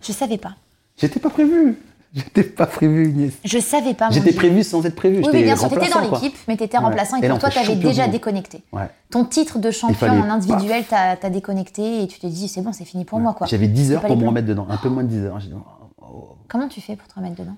Je 0.00 0.12
savais 0.12 0.38
pas. 0.38 0.54
J'étais 0.98 1.18
pas 1.18 1.30
prévu. 1.30 1.76
J'étais 2.16 2.44
pas 2.44 2.66
prévu, 2.66 3.08
Inès. 3.10 3.32
Je 3.44 3.58
savais 3.58 3.92
pas. 3.94 4.08
J'étais 4.10 4.32
prévu 4.32 4.62
sans 4.62 4.86
être 4.86 4.94
prévu. 4.94 5.16
Oui, 5.18 5.28
oui, 5.32 5.42
bien 5.42 5.56
sûr, 5.56 5.68
t'étais 5.68 5.90
dans 5.90 6.00
l'équipe, 6.00 6.36
mais 6.46 6.56
t'étais 6.56 6.78
Ouais. 6.78 6.84
remplaçant 6.84 7.16
Et 7.20 7.28
pour 7.28 7.38
toi, 7.40 7.50
t'avais 7.50 7.74
déjà 7.74 8.06
déconnecté. 8.06 8.62
Ouais. 8.72 8.88
Ton 9.10 9.24
titre 9.24 9.58
de 9.58 9.70
champion 9.72 10.06
en 10.08 10.30
individuel, 10.30 10.84
t'as 10.88 11.16
t'as 11.16 11.30
déconnecté 11.30 12.02
et 12.02 12.06
tu 12.06 12.20
te 12.20 12.26
dis, 12.28 12.46
c'est 12.48 12.62
bon, 12.62 12.72
c'est 12.72 12.84
fini 12.84 13.04
pour 13.04 13.18
moi, 13.18 13.34
quoi. 13.34 13.46
J'avais 13.48 13.66
10 13.68 13.88
C'est 13.88 13.94
heures 13.94 14.02
pour 14.02 14.16
me 14.16 14.26
remettre 14.26 14.46
dedans. 14.46 14.66
Un 14.70 14.76
peu 14.76 14.88
moins 14.88 15.02
de 15.02 15.08
10 15.08 15.18
heures. 15.24 15.38
Dit, 15.38 15.50
oh, 15.54 15.60
oh, 16.02 16.36
Comment 16.48 16.68
tu 16.68 16.80
fais 16.80 16.94
pour 16.94 17.08
te 17.08 17.14
remettre 17.14 17.36
dedans? 17.36 17.56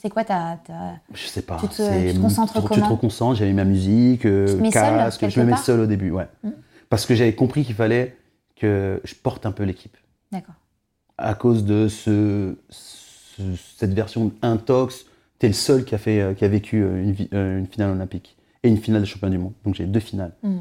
C'est 0.00 0.10
quoi 0.10 0.24
ta. 0.24 0.58
Je 1.14 1.26
sais 1.26 1.42
pas. 1.42 1.58
Tu 1.60 1.68
te- 1.68 1.74
c'est- 1.74 2.08
tu 2.12 2.16
te 2.16 2.22
concentres 2.22 2.52
tu, 2.54 2.60
tu 2.60 2.66
comment? 2.68 2.86
te 2.86 2.90
reconcentres, 2.92 3.36
j'avais 3.38 3.52
ma 3.52 3.64
musique, 3.64 4.26
euh, 4.26 4.70
casque, 4.70 5.28
je 5.28 5.40
me 5.40 5.44
mets 5.46 5.56
seul 5.56 5.80
au 5.80 5.86
début, 5.86 6.10
ouais. 6.10 6.28
Mm. 6.42 6.50
Parce 6.90 7.06
que 7.06 7.14
j'avais 7.14 7.34
compris 7.34 7.64
qu'il 7.64 7.74
fallait 7.74 8.16
que 8.56 9.00
je 9.04 9.14
porte 9.14 9.46
un 9.46 9.52
peu 9.52 9.62
l'équipe. 9.64 9.96
D'accord. 10.32 10.54
À 11.16 11.34
cause 11.34 11.64
de 11.64 11.88
ce, 11.88 12.56
ce- 13.36 13.56
cette 13.76 13.92
version 13.92 14.32
intox, 14.42 15.06
t'es 15.38 15.48
le 15.48 15.54
seul 15.54 15.84
qui 15.84 15.94
a, 15.94 15.98
fait, 15.98 16.34
qui 16.36 16.44
a 16.44 16.48
vécu 16.48 16.82
euh, 16.82 17.02
une, 17.02 17.16
euh, 17.34 17.58
une 17.58 17.66
finale 17.66 17.90
olympique 17.90 18.36
et 18.62 18.68
une 18.68 18.78
finale 18.78 19.02
de 19.02 19.06
championnat 19.06 19.36
du 19.36 19.42
monde. 19.42 19.52
Donc 19.64 19.74
j'ai 19.74 19.86
deux 19.86 20.00
finales. 20.00 20.32
Mm. 20.42 20.58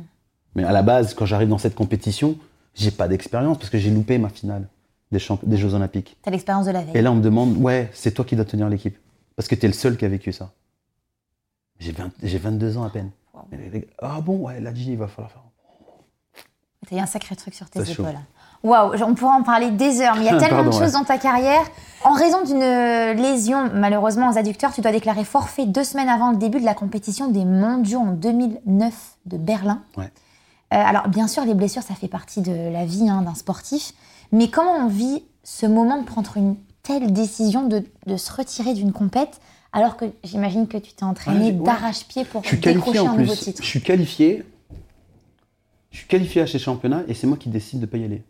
Mais 0.56 0.64
à 0.64 0.72
la 0.72 0.84
base, 0.84 1.14
quand 1.14 1.26
j'arrive 1.26 1.50
dans 1.50 1.58
cette 1.58 1.76
compétition, 1.76 2.38
j'ai 2.76 2.92
pas 2.92 3.08
d'expérience 3.08 3.58
parce 3.58 3.70
que 3.70 3.78
j'ai 3.78 3.90
loupé 3.90 4.18
ma 4.18 4.30
finale 4.30 4.68
des, 5.12 5.58
Jeux 5.58 5.74
olympiques. 5.74 6.18
T'as 6.22 6.32
l'expérience 6.32 6.66
de 6.66 6.72
la 6.72 6.84
veille. 6.84 6.98
Et 6.98 7.02
là, 7.02 7.12
on 7.12 7.16
me 7.16 7.22
demande, 7.22 7.56
ouais, 7.58 7.90
c'est 7.94 8.12
toi 8.12 8.26
qui 8.26 8.36
dois 8.36 8.46
tenir 8.46 8.68
l'équipe. 8.70 8.98
Parce 9.36 9.48
que 9.48 9.56
tu 9.56 9.66
es 9.66 9.68
le 9.68 9.74
seul 9.74 9.98
qui 9.98 10.06
a 10.06 10.10
vécu 10.10 10.32
ça. 10.32 10.52
J'ai 11.80 11.92
20 11.92 12.12
j'ai 12.22 12.38
22 12.38 12.78
ans 12.78 12.84
à 12.84 12.90
peine. 12.90 13.12
Wow. 13.34 13.42
Ah 14.00 14.22
bon, 14.22 14.38
ouais, 14.46 14.60
là, 14.60 14.72
il 14.76 14.98
va 14.98 15.08
falloir 15.08 15.32
faire. 15.32 15.44
T'as 16.88 16.96
eu 16.98 17.00
un 17.00 17.06
sacré 17.06 17.36
truc 17.36 17.54
sur 17.54 17.70
tes 17.70 17.80
épaules. 17.90 18.18
Waouh, 18.64 18.94
on 19.04 19.14
pourrait 19.14 19.36
en 19.36 19.44
parler 19.44 19.72
des 19.72 20.02
heures, 20.02 20.16
mais 20.16 20.22
il 20.22 20.26
y 20.26 20.30
a 20.30 20.38
tellement 20.40 20.64
Pardon, 20.64 20.70
de 20.70 20.76
ouais. 20.76 20.82
choses 20.84 20.94
dans 20.94 21.04
ta 21.04 21.18
carrière. 21.18 21.64
En 22.06 22.14
raison 22.14 22.44
d'une 22.44 22.60
lésion, 23.22 23.70
malheureusement, 23.74 24.30
aux 24.30 24.38
adducteurs, 24.38 24.74
tu 24.74 24.82
dois 24.82 24.92
déclarer 24.92 25.24
forfait 25.24 25.66
deux 25.66 25.84
semaines 25.84 26.10
avant 26.10 26.32
le 26.32 26.38
début 26.38 26.60
de 26.60 26.66
la 26.66 26.74
compétition 26.74 27.30
des 27.30 27.46
mondiaux 27.46 28.00
en 28.00 28.12
2009 28.12 28.94
de 29.26 29.38
Berlin. 29.38 29.82
Ouais. 29.98 30.06
Euh, 30.06 30.10
alors, 30.78 31.08
bien 31.08 31.28
sûr, 31.28 31.46
les 31.46 31.54
blessures, 31.54 31.84
ça 31.84 31.94
fait 31.94 32.08
partie 32.08 32.42
de 32.42 32.52
la 32.72 32.86
vie 32.86 33.08
hein, 33.10 33.22
d'un 33.22 33.36
sportif. 33.36 33.94
Mais 34.32 34.50
comment 34.50 34.74
on 34.74 34.88
vit 34.88 35.24
ce 35.44 35.66
moment 35.66 35.98
de 36.02 36.06
prendre 36.06 36.36
une 36.36 36.56
telle 36.84 37.14
décision 37.14 37.68
de, 37.68 37.84
de 38.08 38.18
se 38.18 38.32
retirer 38.34 38.74
d'une 38.74 38.92
compète 38.92 39.40
alors 39.72 39.96
que 39.96 40.06
j'imagine 40.24 40.68
que 40.68 40.78
tu 40.78 40.94
t'es 40.94 41.04
entraîné 41.04 41.46
Ouais, 41.48 41.52
d'arrache-pied 41.52 42.26
pour 42.26 42.42
décrocher 42.42 43.00
un 43.00 43.16
nouveau 43.16 43.36
titre? 43.36 43.62
Je 43.64 43.68
suis 43.68 43.82
qualifié. 43.82 44.44
Je 45.92 46.00
suis 46.00 46.08
qualifié 46.08 46.42
à 46.42 46.48
ces 46.48 46.60
championnats 46.60 47.04
et 47.08 47.14
c'est 47.14 47.28
moi 47.28 47.38
qui 47.38 47.50
décide 47.50 47.80
de 47.80 47.86
pas 47.86 47.98
y 47.98 48.04
aller. 48.04 48.24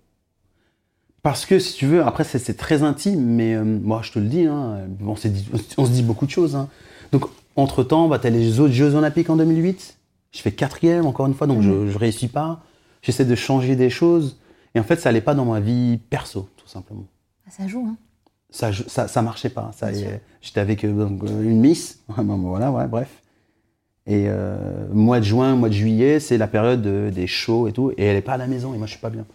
Parce 1.23 1.45
que 1.45 1.57
si 1.57 1.73
tu 1.75 1.85
veux, 1.87 2.03
après 2.03 2.23
c'est 2.25 2.53
très 2.55 2.83
intime, 2.83 3.21
mais 3.23 3.55
euh, 3.55 3.63
moi 3.63 4.01
je 4.03 4.11
te 4.11 4.19
le 4.19 4.25
dis, 4.27 4.45
hein, 4.45 4.81
on, 5.05 5.15
s'est 5.15 5.29
dit- 5.29 5.49
on 5.77 5.85
se 5.85 5.91
dit 5.91 6.03
beaucoup 6.03 6.25
de 6.25 6.31
choses. 6.31 6.55
hein. 6.55 6.67
Donc 7.11 7.25
entre 7.55 7.83
temps, 7.83 8.07
bah, 8.07 8.19
tu 8.19 8.27
as 8.27 8.29
les 8.29 8.59
autres 8.59 8.73
Jeux 8.73 8.95
Olympiques 8.95 9.29
en 9.29 9.37
2008. 9.37 9.97
Je 10.31 10.41
fais 10.41 10.51
quatrième 10.51 11.05
encore 11.05 11.27
une 11.27 11.33
fois, 11.33 11.47
donc 11.47 11.61
je, 11.61 11.87
je 11.87 11.97
réussis 11.97 12.27
pas. 12.27 12.61
J'essaie 13.01 13.25
de 13.25 13.35
changer 13.35 13.75
des 13.75 13.89
choses. 13.89 14.37
Et 14.75 14.79
en 14.79 14.83
fait, 14.83 14.99
ça 14.99 15.09
allait 15.09 15.21
pas 15.21 15.35
dans 15.35 15.45
ma 15.45 15.59
vie 15.59 15.97
perso, 16.09 16.49
tout 16.57 16.67
simplement. 16.67 17.05
Ça 17.49 17.67
joue, 17.67 17.85
hein 17.87 17.95
Ça, 18.49 18.71
ça, 18.87 19.07
ça 19.07 19.21
marchait 19.21 19.49
pas. 19.49 19.71
Ça, 19.75 19.89
J'étais 20.41 20.59
avec 20.59 20.83
euh, 20.83 21.05
donc, 21.05 21.23
euh, 21.23 21.43
une 21.43 21.59
Miss. 21.59 21.99
Voilà, 22.17 22.71
ouais, 22.71 22.87
bref. 22.87 23.21
Et 24.07 24.25
euh, 24.27 24.87
mois 24.91 25.19
de 25.19 25.25
juin, 25.25 25.55
mois 25.55 25.69
de 25.69 25.73
juillet, 25.73 26.19
c'est 26.19 26.37
la 26.37 26.47
période 26.47 26.81
des 26.81 27.27
shows 27.27 27.67
et 27.67 27.71
tout. 27.71 27.91
Et 27.97 28.03
elle 28.05 28.17
est 28.17 28.21
pas 28.21 28.33
à 28.33 28.37
la 28.37 28.47
maison 28.47 28.73
et 28.73 28.77
moi 28.77 28.87
je 28.87 28.91
suis 28.93 28.99
pas 29.01 29.09
bien. 29.11 29.25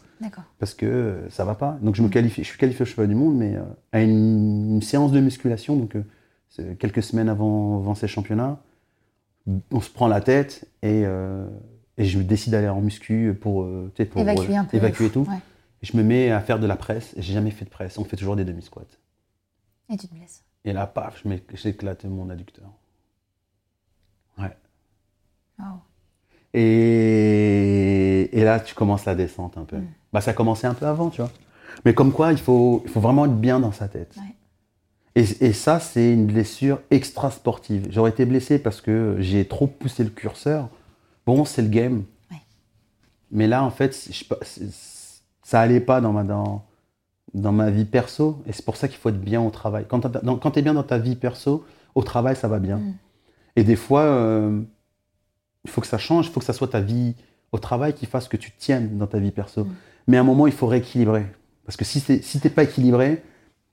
Parce 0.59 0.75
que 0.75 0.87
euh, 0.87 1.31
ça 1.31 1.45
va 1.45 1.55
pas. 1.55 1.79
Donc 1.83 1.95
je 1.95 2.03
me 2.03 2.09
qualifie, 2.09 2.43
je 2.43 2.49
suis 2.49 2.59
qualifié 2.59 2.83
au 2.83 2.87
championnat 2.87 3.09
du 3.09 3.15
monde, 3.15 3.37
mais 3.37 3.57
euh, 3.57 3.63
à 3.93 4.03
une, 4.03 4.75
une 4.75 4.83
séance 4.83 5.13
de 5.13 5.21
musculation, 5.21 5.77
donc 5.77 5.97
euh, 5.97 6.75
quelques 6.79 7.03
semaines 7.03 7.29
avant, 7.29 7.79
avant 7.79 7.95
ces 7.95 8.09
championnats, 8.09 8.61
on 9.71 9.81
se 9.81 9.91
prend 9.91 10.09
la 10.09 10.21
tête 10.21 10.69
et, 10.83 11.05
euh, 11.05 11.47
et 11.97 12.05
je 12.05 12.19
décide 12.21 12.53
d'aller 12.53 12.69
en 12.69 12.81
muscu 12.81 13.37
pour, 13.41 13.63
euh, 13.63 13.93
pour 14.11 14.21
Évacuer 14.21 14.57
un 14.57 14.65
peu. 14.65 14.77
évacuer 14.77 15.11
tout. 15.11 15.21
Ouais. 15.29 15.37
Et 15.83 15.87
je 15.87 15.97
me 15.97 16.03
mets 16.03 16.31
à 16.31 16.41
faire 16.41 16.59
de 16.59 16.67
la 16.67 16.77
presse. 16.77 17.15
Et 17.17 17.23
j'ai 17.23 17.33
jamais 17.33 17.51
fait 17.51 17.65
de 17.65 17.71
presse. 17.71 17.99
On 17.99 18.05
fait 18.05 18.17
toujours 18.17 18.37
des 18.37 18.45
demi 18.45 18.63
squats. 18.63 18.83
Et 19.91 19.97
tu 19.97 20.09
te 20.09 20.15
blesses. 20.15 20.45
Et 20.65 20.73
là, 20.73 20.87
paf, 20.87 21.23
j'éclate 21.55 22.05
mon 22.05 22.29
adducteur. 22.31 22.71
Ouais. 24.39 24.57
Waouh. 25.59 25.79
Et, 26.55 28.29
et 28.33 28.45
là, 28.45 28.61
tu 28.61 28.75
commences 28.75 29.05
la 29.05 29.15
descente 29.15 29.59
un 29.59 29.65
peu. 29.65 29.77
Mm. 29.77 29.87
Bah, 30.13 30.21
ça 30.21 30.33
commençait 30.33 30.67
un 30.67 30.75
peu 30.75 30.87
avant, 30.87 31.11
tu 31.11 31.21
vois. 31.21 31.31
Mais 31.85 31.95
comme 31.95 32.13
quoi, 32.13 32.33
il 32.33 32.39
faut, 32.39 32.83
il 32.85 32.91
faut 32.91 33.01
vraiment 33.01 33.27
être 33.27 33.37
bien 33.37 33.61
dans 33.61 33.73
sa 33.73 33.89
tête. 33.89 34.15
Ouais. 34.17 34.35
Et, 35.15 35.47
et 35.47 35.53
ça, 35.53 35.81
c'est 35.81 36.13
une 36.13 36.27
blessure 36.27 36.81
extra 36.91 37.31
sportive. 37.31 37.89
J'aurais 37.91 38.11
été 38.11 38.25
blessé 38.25 38.59
parce 38.59 38.81
que 38.81 39.17
j'ai 39.19 39.47
trop 39.47 39.67
poussé 39.67 40.05
le 40.05 40.11
curseur. 40.11 40.69
Bon, 41.27 41.45
c'est 41.45 41.63
le 41.63 41.69
game. 41.69 42.05
Ouais. 42.31 42.39
Mais 43.31 43.47
là, 43.47 43.63
en 43.63 43.71
fait, 43.71 44.09
je 44.11 44.25
ça 45.43 45.61
allait 45.61 45.81
pas 45.81 46.01
dans 46.01 46.13
ma, 46.13 46.25
dans, 46.25 46.65
dans 47.35 47.53
ma 47.53 47.71
vie 47.71 47.85
perso. 47.85 48.43
Et 48.47 48.53
c'est 48.53 48.65
pour 48.65 48.77
ça 48.77 48.89
qu'il 48.89 48.99
faut 48.99 49.09
être 49.09 49.21
bien 49.21 49.41
au 49.43 49.51
travail. 49.51 49.87
Quand 49.89 50.01
tu 50.01 50.59
es 50.59 50.63
bien 50.63 50.75
dans 50.75 50.83
ta 50.83 50.99
vie 50.99 51.17
perso, 51.17 51.65
au 51.95 52.03
travail, 52.03 52.37
ça 52.37 52.49
va 52.49 52.59
bien. 52.59 52.79
Mm. 52.79 52.95
Et 53.57 53.65
des 53.65 53.77
fois, 53.77 54.03
euh, 54.03 54.61
il 55.69 55.73
faut 55.73 55.81
que 55.81 55.87
ça 55.87 55.99
change. 55.99 56.27
Il 56.27 56.33
faut 56.33 56.41
que 56.41 56.47
ça 56.47 56.53
soit 56.53 56.69
ta 56.69 56.81
vie 56.81 57.15
au 57.53 57.59
travail 57.59 57.93
qui 57.95 58.07
fasse 58.07 58.29
que 58.29 58.37
tu 58.37 58.51
tiennes 58.59 58.99
dans 58.99 59.07
ta 59.07 59.19
vie 59.19 59.31
perso. 59.31 59.65
Mm. 59.65 59.69
Mais 60.09 60.17
à 60.17 60.21
un 60.21 60.25
moment, 60.25 60.47
il 60.47 60.53
faut 60.53 60.67
rééquilibrer. 60.67 61.27
Parce 61.67 61.77
que 61.77 61.85
si 61.85 62.01
tu 62.03 62.21
si 62.23 62.41
t'es 62.41 62.51
pas 62.51 62.63
équilibré, 62.65 63.23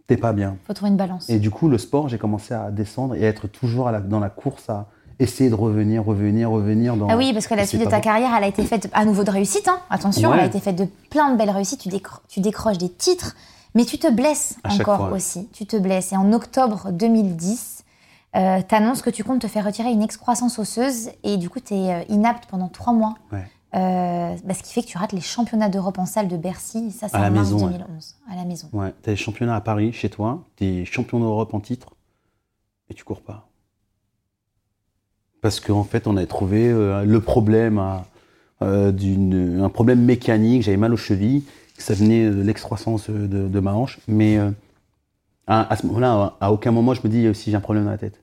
t'es 0.08 0.18
pas 0.18 0.34
bien. 0.34 0.58
Faut 0.68 0.74
trouver 0.74 0.92
une 0.92 0.98
balance. 0.98 1.30
Et 1.30 1.40
du 1.40 1.50
coup, 1.50 1.68
le 1.70 1.78
sport, 1.78 2.10
j'ai 2.10 2.18
commencé 2.18 2.54
à 2.54 2.70
descendre 2.72 3.16
et 3.16 3.26
à 3.26 3.30
être 3.30 3.48
toujours 3.48 3.88
à 3.88 3.92
la- 3.92 4.02
dans 4.02 4.20
la 4.20 4.30
course 4.30 4.70
à 4.70 4.88
essayer 5.18 5.50
de 5.50 5.56
revenir, 5.56 6.04
revenir, 6.04 6.50
revenir. 6.52 6.98
Dans... 6.98 7.08
Ah 7.10 7.16
oui, 7.16 7.32
parce 7.32 7.48
que 7.48 7.54
la 7.56 7.66
suite 7.66 7.80
de 7.82 7.86
ta 7.90 7.98
bon. 7.98 8.02
carrière, 8.04 8.32
elle 8.38 8.44
a 8.44 8.48
été 8.48 8.64
faite 8.66 8.90
à 8.94 9.06
nouveau 9.06 9.24
de 9.24 9.32
réussite. 9.32 9.68
Hein. 9.70 9.80
Attention, 9.90 10.30
Ouais. 10.30 10.36
elle 10.38 10.44
a 10.44 10.48
été 10.48 10.60
faite 10.60 10.76
de 10.76 10.88
plein 11.10 11.32
de 11.32 11.38
belles 11.38 11.50
réussites. 11.50 11.80
Tu, 11.80 11.88
décro- 11.90 12.20
tu 12.28 12.42
décroches 12.42 12.78
des 12.80 12.90
titres, 12.90 13.34
mais 13.76 13.86
tu 13.86 13.98
te 13.98 14.12
blesses 14.12 14.58
À 14.66 14.74
encore 14.74 14.98
fois, 14.98 15.08
ouais. 15.12 15.16
aussi. 15.16 15.48
Tu 15.54 15.66
te 15.66 15.78
blesses. 15.78 16.12
Et 16.12 16.18
en 16.18 16.34
octobre 16.34 16.90
2010, 16.92 17.85
euh, 18.36 18.62
t'annonces 18.68 19.02
que 19.02 19.10
tu 19.10 19.24
comptes 19.24 19.42
te 19.42 19.48
faire 19.48 19.66
retirer 19.66 19.92
une 19.92 20.02
excroissance 20.04 20.60
osseuse 20.60 21.10
et 21.24 21.38
du 21.38 21.50
coup, 21.50 21.60
tu 21.60 21.74
es 21.74 22.06
inapte 22.10 22.46
pendant 22.50 22.68
trois 22.68 22.94
mois. 22.94 23.16
Ouais. 23.32 23.46
Euh, 23.76 24.34
bah, 24.46 24.54
ce 24.54 24.64
qui 24.64 24.72
fait 24.72 24.82
que 24.84 24.88
tu 24.88 24.98
rates 24.98 25.12
les 25.12 25.20
championnats 25.22 25.68
d'Europe 25.68 26.00
en 26.00 26.06
salle 26.06 26.28
de 26.30 26.38
Bercy. 26.38 26.92
Ça, 26.92 27.10
c'est 27.10 27.18
en 27.18 27.22
la 27.22 27.30
mars 27.30 27.52
maison, 27.52 27.66
ouais. 27.68 27.74
2011. 27.74 28.16
À 28.32 28.36
la 28.38 28.46
maison. 28.46 28.70
Ouais, 28.72 28.94
t'as 29.02 29.12
les 29.12 29.18
championnats 29.18 29.56
à 29.56 29.62
Paris, 29.62 29.92
chez 29.92 30.10
toi, 30.10 30.44
t'es 30.56 30.86
champion 30.86 31.20
d'Europe 31.20 31.54
en 31.54 31.60
titre, 31.60 31.90
et 32.90 32.94
tu 32.94 33.04
cours 33.04 33.22
pas. 33.22 33.50
Parce 35.42 35.60
qu'en 35.60 35.84
fait, 35.84 36.08
on 36.08 36.16
avait 36.18 36.26
trouvé 36.26 36.70
euh, 36.70 37.04
le 37.04 37.20
problème, 37.22 37.82
euh, 38.62 38.92
d'une- 38.92 39.62
un 39.62 39.70
problème 39.70 40.02
mécanique, 40.04 40.64
j'avais 40.64 40.78
mal 40.78 40.94
aux 40.94 40.98
chevilles, 40.98 41.44
ça 41.78 41.94
venait 41.94 42.30
de 42.30 42.42
l'excroissance 42.42 43.10
de, 43.10 43.28
de 43.28 43.60
ma 43.60 43.74
hanche, 43.74 44.00
mais 44.08 44.38
euh, 44.38 44.52
à, 45.48 45.72
à 45.72 45.76
ce 45.76 45.86
moment-là, 45.88 46.36
à 46.40 46.52
aucun 46.54 46.72
moment, 46.72 46.94
je 46.94 47.02
me 47.04 47.10
dis 47.10 47.34
si 47.38 47.52
j'ai 47.52 47.58
un 47.58 47.62
problème 47.62 47.86
dans 47.86 47.92
la 47.92 47.98
tête. 47.98 48.22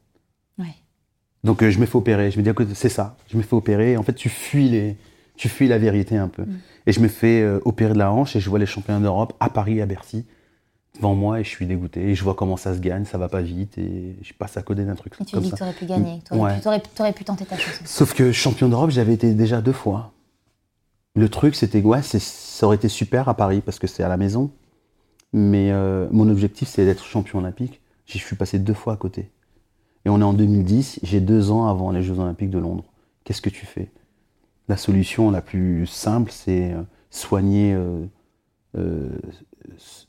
Donc 1.44 1.62
euh, 1.62 1.70
je 1.70 1.78
me 1.78 1.86
fais 1.86 1.96
opérer, 1.96 2.30
je 2.30 2.40
me 2.40 2.44
dis 2.44 2.74
c'est 2.74 2.88
ça, 2.88 3.16
je 3.28 3.36
me 3.36 3.42
fais 3.42 3.54
opérer, 3.54 3.96
en 3.96 4.02
fait 4.02 4.14
tu 4.14 4.28
fuis, 4.28 4.68
les, 4.68 4.96
tu 5.36 5.48
fuis 5.48 5.68
la 5.68 5.78
vérité 5.78 6.16
un 6.16 6.28
peu. 6.28 6.42
Mm. 6.42 6.58
Et 6.86 6.92
je 6.92 7.00
me 7.00 7.08
fais 7.08 7.42
euh, 7.42 7.60
opérer 7.64 7.92
de 7.94 7.98
la 7.98 8.12
hanche 8.12 8.36
et 8.36 8.40
je 8.40 8.48
vois 8.48 8.58
les 8.58 8.66
championnats 8.66 9.00
d'Europe 9.00 9.34
à 9.40 9.50
Paris, 9.50 9.80
à 9.80 9.86
Bercy, 9.86 10.24
devant 10.96 11.14
moi 11.14 11.40
et 11.40 11.44
je 11.44 11.48
suis 11.48 11.66
dégoûté. 11.66 12.10
Et 12.10 12.14
je 12.14 12.22
vois 12.22 12.34
comment 12.34 12.56
ça 12.56 12.74
se 12.74 12.80
gagne, 12.80 13.04
ça 13.04 13.18
va 13.18 13.28
pas 13.28 13.42
vite 13.42 13.76
et 13.78 14.16
je 14.22 14.32
passe 14.34 14.56
à 14.56 14.62
côté 14.62 14.84
d'un 14.84 14.94
truc 14.94 15.14
Et 15.20 15.24
tu 15.24 15.34
comme 15.34 15.42
dis 15.44 15.50
que 15.50 15.56
tu 15.56 15.62
aurais 15.62 15.72
pu 15.72 15.86
gagner. 15.86 16.20
Tu 16.26 16.34
aurais, 16.34 16.54
Ouais. 17.00 17.12
pu, 17.12 17.24
tenter 17.24 17.44
ta 17.44 17.56
chance. 17.56 17.80
Sauf 17.84 18.14
que 18.14 18.30
champion 18.32 18.68
d'Europe, 18.68 18.90
j'avais 18.90 19.14
été 19.14 19.32
déjà 19.34 19.60
deux 19.60 19.72
fois. 19.72 20.12
Le 21.14 21.28
truc, 21.28 21.54
c'était, 21.56 21.80
ouais, 21.82 22.02
c'est- 22.02 22.22
ça 22.22 22.66
aurait 22.66 22.76
été 22.76 22.88
super 22.88 23.28
à 23.28 23.34
Paris 23.36 23.60
parce 23.64 23.78
que 23.78 23.86
c'est 23.86 24.02
à 24.02 24.08
la 24.08 24.16
maison. 24.16 24.50
Mais 25.32 25.70
euh, 25.72 26.08
mon 26.10 26.28
objectif, 26.28 26.68
c'est 26.68 26.84
d'être 26.84 27.04
champion 27.04 27.38
olympique. 27.38 27.80
J'y 28.06 28.18
suis 28.18 28.36
passé 28.36 28.58
deux 28.58 28.74
fois 28.74 28.92
à 28.94 28.96
côté. 28.96 29.30
Et 30.04 30.08
on 30.10 30.20
est 30.20 30.24
en 30.24 30.32
2010, 30.32 31.00
j'ai 31.02 31.20
deux 31.20 31.50
ans 31.50 31.66
avant 31.68 31.90
les 31.90 32.02
Jeux 32.02 32.18
olympiques 32.18 32.50
de 32.50 32.58
Londres. 32.58 32.84
Qu'est-ce 33.24 33.40
que 33.42 33.50
tu 33.50 33.66
fais? 33.66 33.90
La 34.68 34.76
solution 34.76 35.30
la 35.30 35.40
plus 35.42 35.86
simple, 35.86 36.30
c'est 36.32 36.72
euh, 36.72 36.82
soigner 37.10 37.72
euh, 37.72 38.04
euh, 38.76 39.08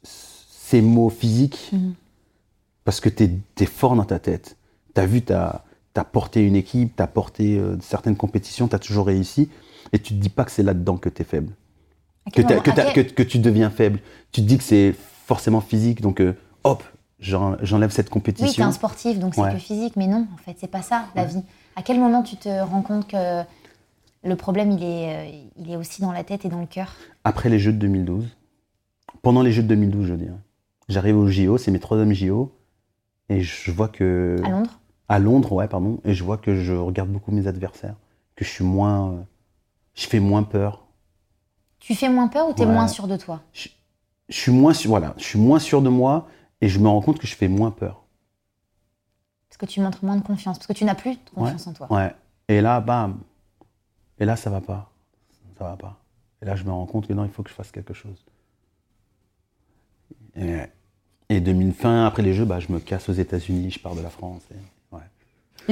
ces 0.04 0.82
mots 0.82 1.10
physiques 1.10 1.70
Mhm. 1.74 1.94
parce 2.86 3.00
que 3.00 3.10
tu 3.10 3.24
es, 3.60 3.66
fort 3.66 3.96
dans 3.96 4.06
ta 4.06 4.20
tête. 4.20 4.58
Tu 4.96 5.02
as 5.02 5.06
vu, 5.06 5.22
tu 5.24 5.34
as, 5.34 5.64
porté 6.12 6.42
une 6.46 6.56
équipe, 6.56 6.96
tu 6.96 7.04
as 7.04 7.08
porté 7.08 7.58
euh, 7.58 7.78
certaines 7.82 8.16
compétitions, 8.16 8.68
tu 8.68 8.76
as 8.76 8.80
toujours 8.80 9.06
réussi. 9.06 9.50
Et 9.92 10.00
tu 10.00 10.14
te 10.16 10.20
dis 10.20 10.30
pas 10.30 10.46
que 10.46 10.52
c'est 10.52 10.64
là-dedans 10.64 10.98
que 10.98 11.10
tu 11.10 11.22
es 11.22 11.26
faible, 11.26 11.54
que, 12.34 12.42
moment- 12.42 12.62
que, 12.62 12.70
à 12.72 12.74
t'as- 12.74 12.92
quel- 12.94 13.08
que- 13.08 13.14
que 13.14 13.24
tu 13.24 13.38
deviens 13.40 13.70
faible. 13.70 14.00
Tu 14.32 14.42
te 14.42 14.48
dis 14.48 14.58
que 14.58 14.64
c'est 14.64 14.96
forcément 15.28 15.62
physique, 15.62 16.02
donc 16.02 16.22
hop, 16.64 16.84
j'enlève 17.24 17.92
cette 17.92 18.08
Oui, 18.08 18.12
t'es 18.12 18.14
compétition. 18.14 18.66
un 18.66 18.72
sportif, 18.72 19.20
donc 19.20 19.34
c'est 19.36 19.42
Ouais. 19.42 19.52
que 19.54 19.58
physique, 19.58 19.96
mais 19.96 20.08
non, 20.08 20.28
en 20.34 20.38
fait, 20.38 20.56
c'est 20.60 20.68
pas 20.68 20.82
ça, 20.82 21.06
la 21.16 21.26
vie. 21.26 21.42
À 21.76 21.82
quel 21.82 22.00
moment 22.00 22.22
tu 22.24 22.36
te 22.36 22.50
rends 22.62 22.82
compte 22.82 23.08
que 23.08 23.42
le 24.24 24.36
problème, 24.36 24.72
il 24.72 24.84
est, 24.84 25.16
euh, 25.16 25.42
il 25.58 25.72
est 25.72 25.76
aussi 25.76 26.02
dans 26.02 26.12
la 26.12 26.24
tête 26.24 26.46
et 26.46 26.50
dans 26.50 26.60
le 26.62 26.66
cœur? 26.68 26.94
Après 27.24 27.50
les 27.50 27.60
Jeux 27.60 27.74
de 27.74 27.78
2012, 27.78 28.26
pendant 29.22 29.42
les 29.42 29.52
Jeux 29.52 29.64
de 29.64 29.68
2012, 29.70 30.06
je 30.08 30.14
dirais, 30.16 30.32
j'arrive 30.90 31.18
au 31.18 31.28
JO, 31.28 31.58
c'est 31.58 31.72
mes 31.72 31.80
troisième 31.80 32.14
JO, 32.14 32.52
et 33.30 33.42
je 33.42 33.72
vois 33.72 33.88
que. 33.88 34.42
À 34.46 34.50
Londres? 34.50 34.80
À 35.10 35.20
Londres, 35.20 35.52
ouais, 35.54 35.68
pardon. 35.68 36.00
Et 36.06 36.14
je 36.14 36.24
vois 36.24 36.38
que 36.38 36.56
je 36.56 36.74
regarde 36.74 37.10
beaucoup 37.10 37.32
mes 37.32 37.48
adversaires, 37.48 37.96
que 38.36 38.44
je 38.46 38.50
suis 38.50 38.64
moins. 38.64 39.12
euh, 39.14 39.22
je 39.96 40.08
fais 40.08 40.20
moins 40.20 40.44
peur. 40.44 40.86
Tu 41.80 41.96
fais 41.96 42.10
moins 42.10 42.28
peur 42.28 42.50
ou 42.50 42.54
t'es 42.54 42.66
Ouais. 42.66 42.72
moins 42.72 42.88
sûr 42.88 43.08
de 43.08 43.18
toi? 43.18 43.42
Je, 43.54 43.68
je 44.30 44.38
suis 44.38 44.52
moins 44.52 44.74
sûr, 44.74 44.90
voilà, 44.90 45.14
je 45.18 45.24
suis 45.24 45.38
moins 45.40 45.60
sûr 45.60 45.82
de 45.82 45.90
moi 45.90 46.28
et 46.64 46.70
je 46.70 46.80
me 46.80 46.88
rends 46.88 47.02
compte 47.02 47.20
que 47.20 47.28
je 47.28 47.36
fais 47.36 47.50
moins 47.50 47.72
peur. 47.72 48.04
Parce 49.50 49.58
que 49.58 49.66
tu 49.66 49.82
montres 49.82 50.04
moins 50.06 50.16
de 50.16 50.24
confiance, 50.24 50.58
parce 50.58 50.68
que 50.68 50.74
tu 50.74 50.86
n'as 50.86 50.96
plus 50.96 51.16
de 51.16 51.30
confiance 51.36 51.68
en 51.68 51.74
toi. 51.74 51.92
Ouais. 51.92 52.16
Et 52.48 52.62
là, 52.62 52.80
bam. 52.80 53.20
Et 54.18 54.24
là, 54.26 54.36
ça 54.38 54.50
va 54.50 54.62
pas. 54.62 54.90
Ça 55.58 55.66
va 55.66 55.76
pas. 55.76 56.00
Et 56.42 56.46
là, 56.46 56.56
je 56.56 56.64
me 56.64 56.72
rends 56.72 56.86
compte 56.86 57.06
que 57.08 57.14
non, 57.14 57.26
il 57.26 57.32
faut 57.32 57.44
que 57.44 57.50
je 57.50 57.54
fasse 57.56 57.70
quelque 57.72 57.94
chose. 57.94 58.24
Et, 60.36 60.58
et 61.30 61.42
2020, 61.42 62.06
après 62.08 62.22
les 62.24 62.34
Jeux, 62.34 62.46
bah, 62.46 62.60
je 62.60 62.72
me 62.72 62.80
casse 62.80 63.10
aux 63.10 63.14
États-Unis, 63.14 63.72
je 63.72 63.80
pars 63.80 63.96
de 63.96 64.02
la 64.02 64.10
France. 64.10 64.42
et- 64.52 64.96
ouais. 64.96 65.02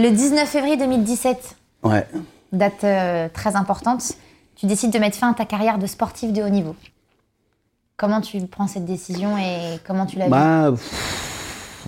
Le 0.03 0.09
19 0.15 0.47
février 0.47 0.75
2017, 0.77 1.55
Ouais. 1.83 2.05
date 2.51 2.83
euh, 2.83 3.29
très 3.29 3.55
importante, 3.55 4.13
tu 4.55 4.65
décides 4.65 4.91
de 4.91 4.99
mettre 4.99 5.17
fin 5.17 5.31
à 5.31 5.33
ta 5.33 5.45
carrière 5.45 5.79
de 5.79 5.87
sportif 5.87 6.31
de 6.33 6.43
haut 6.43 6.49
niveau. 6.49 6.75
Comment 8.01 8.19
tu 8.19 8.41
prends 8.47 8.65
cette 8.65 8.85
décision 8.85 9.37
et 9.37 9.77
comment 9.85 10.07
tu 10.07 10.17
la 10.17 10.25
vis 10.25 10.31
Bah, 10.31 10.71
pff, 10.71 11.87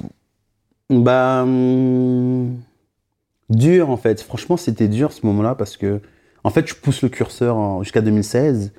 bah, 0.92 1.42
hum, 1.42 2.56
dur 3.50 3.90
en 3.90 3.98
fait. 3.98 4.22
Franchement, 4.22 4.56
c'était 4.56 4.88
dur 4.88 5.12
ce 5.12 5.26
moment-là 5.26 5.56
parce 5.56 5.76
que, 5.76 6.02
en 6.44 6.52
fait, 6.52 6.68
je 6.68 6.76
pousse 6.76 7.02
le 7.02 7.10
curseur 7.10 7.82
jusqu'à 7.84 8.02
2016 8.02 8.74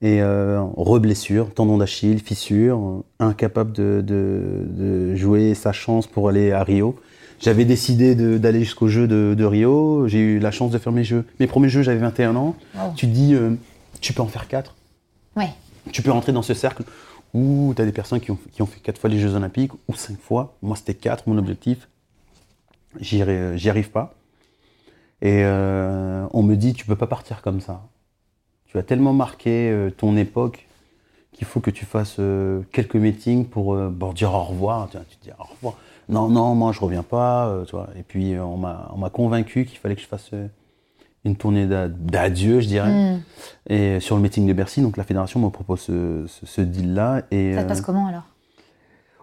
et 0.00 0.22
euh, 0.22 0.62
reblessure, 0.78 1.52
tendon 1.52 1.76
d'Achille, 1.76 2.20
fissure, 2.20 3.04
incapable 3.20 3.72
de, 3.72 4.02
de- 4.04 4.64
de 4.66 5.14
jouer 5.14 5.52
sa 5.54 5.72
chance 5.72 6.06
pour 6.06 6.30
aller 6.30 6.52
à 6.52 6.64
Rio. 6.64 6.96
J'avais 7.38 7.66
décidé 7.66 8.14
d'aller 8.38 8.60
jusqu'aux 8.60 8.88
Jeux 8.88 9.06
de, 9.08 9.34
de 9.36 9.44
Rio. 9.44 10.08
J'ai 10.08 10.20
eu 10.20 10.38
la 10.38 10.52
chance 10.52 10.70
de 10.70 10.78
faire 10.78 10.92
mes 10.92 11.04
jeux. 11.04 11.26
Mes 11.38 11.46
premiers 11.48 11.68
jeux, 11.68 11.82
j'avais 11.82 11.98
21 11.98 12.34
ans. 12.34 12.54
Tu 12.96 13.06
te 13.08 13.12
dis, 13.12 13.34
euh, 13.34 13.50
tu 14.00 14.14
peux 14.14 14.22
en 14.22 14.26
faire 14.26 14.48
4 14.48 14.74
Ouais. 15.36 15.50
Tu 15.90 16.02
peux 16.02 16.10
rentrer 16.10 16.32
dans 16.32 16.42
ce 16.42 16.54
cercle 16.54 16.84
où 17.34 17.72
tu 17.74 17.82
as 17.82 17.84
des 17.84 17.92
personnes 17.92 18.20
qui 18.20 18.30
ont, 18.30 18.38
qui 18.52 18.62
ont 18.62 18.66
fait 18.66 18.80
quatre 18.80 18.98
fois 18.98 19.10
les 19.10 19.18
Jeux 19.18 19.34
Olympiques 19.34 19.72
ou 19.88 19.94
cinq 19.94 20.18
fois. 20.20 20.54
Moi, 20.62 20.76
c'était 20.76 20.94
quatre, 20.94 21.26
mon 21.26 21.38
objectif. 21.38 21.88
J'y 23.00 23.18
arri- 23.22 23.56
j'y 23.56 23.70
arrive 23.70 23.90
pas. 23.90 24.14
Et 25.22 25.42
euh, 25.44 26.26
on 26.32 26.42
me 26.42 26.56
dit, 26.56 26.74
tu 26.74 26.84
peux 26.84 26.96
pas 26.96 27.06
partir 27.06 27.42
comme 27.42 27.60
ça. 27.60 27.82
Tu 28.66 28.78
as 28.78 28.82
tellement 28.82 29.12
marqué 29.12 29.70
euh, 29.70 29.90
ton 29.90 30.16
époque 30.16 30.66
qu'il 31.32 31.46
faut 31.46 31.60
que 31.60 31.70
tu 31.70 31.86
fasses 31.86 32.16
euh, 32.18 32.62
quelques 32.72 32.96
meetings 32.96 33.46
pour, 33.46 33.76
dire 34.12 34.34
au 34.34 34.44
revoir. 34.44 34.88
Tu, 34.90 34.98
dis 35.22 35.30
au 35.38 35.44
revoir. 35.44 35.74
Non, 36.08 36.28
non, 36.28 36.54
moi 36.54 36.72
je 36.72 36.80
reviens 36.80 37.02
pas. 37.02 37.62
Et 37.96 38.02
puis 38.02 38.36
on 38.38 38.56
m'a 38.56 38.90
on 38.92 38.98
m'a 38.98 39.08
convaincu 39.08 39.64
qu'il 39.64 39.78
fallait 39.78 39.94
que 39.94 40.02
je 40.02 40.06
fasse 40.06 40.30
une 41.24 41.36
tournée 41.36 41.66
d'a- 41.66 41.88
d'adieu, 41.88 42.60
je 42.60 42.66
dirais. 42.66 42.90
Hmm. 43.16 43.20
Et 43.68 44.00
sur 44.00 44.16
le 44.16 44.22
meeting 44.22 44.46
de 44.46 44.52
Bercy, 44.52 44.82
donc 44.82 44.96
la 44.96 45.04
fédération 45.04 45.38
me 45.40 45.48
propose 45.50 45.80
ce, 45.80 46.24
ce- 46.26 46.46
ce 46.46 46.60
deal-là. 46.60 47.22
Et 47.30 47.54
Ça 47.54 47.60
te 47.60 47.64
euh, 47.64 47.68
passe 47.68 47.80
comment 47.80 48.06
alors? 48.08 48.24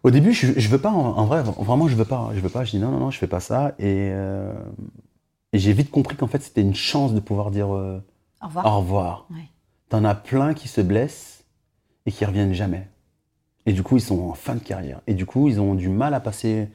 au 0.04 0.12
début, 0.12 0.32
je, 0.34 0.58
je 0.58 0.70
veux 0.70 0.78
pas, 0.78 0.92
en, 0.92 1.18
en 1.18 1.26
vrai, 1.26 1.42
vraiment, 1.44 1.88
je 1.90 1.96
veux 1.96 2.06
pas. 2.06 2.30
Je 2.34 2.40
veux 2.40 2.50
pas. 2.50 2.64
Je 2.64 2.72
dis 2.72 2.80
non, 2.80 2.90
non, 2.92 3.00
non, 3.00 3.12
je 3.12 3.18
fais 3.18 3.28
pas 3.28 3.42
ça. 3.42 3.74
Et, 3.80 4.10
euh, 4.14 4.54
et 5.52 5.60
j'ai 5.60 5.74
vite 5.74 5.92
compris 5.92 6.16
qu'en 6.16 6.28
fait, 6.28 6.42
c'était 6.42 6.62
une 6.62 6.76
chance 6.76 7.14
de 7.14 7.20
pouvoir 7.20 7.52
dire 7.52 7.76
euh, 7.76 8.02
Au 8.42 8.48
revoir. 8.48 8.66
au 8.66 8.78
revoir. 8.80 9.28
Ouais. 9.32 9.44
T'en 9.90 10.06
as 10.06 10.16
plein 10.16 10.54
qui 10.54 10.68
se 10.70 10.80
blessent 10.82 11.44
et 12.06 12.12
qui 12.12 12.24
reviennent 12.24 12.54
jamais. 12.54 12.88
Et 13.66 13.74
du 13.74 13.84
coup, 13.84 13.98
ils 13.98 14.02
sont 14.02 14.20
en 14.30 14.34
fin 14.36 14.56
de 14.56 14.60
carrière. 14.62 15.02
Et 15.06 15.14
du 15.14 15.26
coup, 15.26 15.50
ils 15.50 15.60
ont 15.60 15.76
du 15.76 15.90
mal 15.90 16.14
à 16.14 16.20
passer 16.22 16.70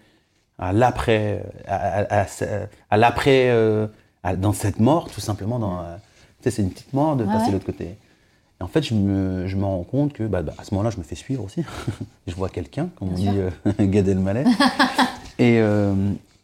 à 0.59 0.73
l'après, 0.73 1.45
à, 1.67 1.77
à- 2.01 2.23
à- 2.23 2.27
à 2.91 2.97
l'après, 2.97 3.49
euh, 3.51 3.87
dans 4.37 4.53
cette 4.53 4.81
mort, 4.81 5.11
tout 5.11 5.21
simplement. 5.21 5.59
Dans, 5.59 5.81
euh, 5.81 5.97
tu 6.39 6.45
sais, 6.45 6.51
c'est 6.51 6.63
une 6.63 6.71
petite 6.71 6.93
mort 6.93 7.17
de 7.17 7.25
Ouais, 7.25 7.33
passer 7.33 7.49
de 7.49 7.53
l'autre 7.53 7.67
côté. 7.67 7.97
Et 8.61 8.63
en 8.63 8.69
fait, 8.69 8.83
je 8.83 8.95
me, 8.95 9.47
je 9.47 9.57
me 9.57 9.65
rends 9.65 9.83
compte 9.83 10.13
que 10.13 10.25
bah, 10.25 10.43
bah, 10.43 10.55
à 10.59 10.65
ce 10.65 10.75
moment-là, 10.75 10.91
je 10.91 10.99
me 10.99 11.03
fais 11.03 11.15
suivre 11.15 11.45
aussi. 11.45 11.63
je 12.27 12.35
vois 12.35 12.49
quelqu'un, 12.49 12.89
comme 12.97 13.09
on 13.09 13.15
Bien 13.15 13.33
dit 13.33 13.39
euh, 13.39 13.51
Gad 13.87 14.09
Elmaleh. 14.09 14.45
et, 15.39 15.59
euh, 15.61 15.95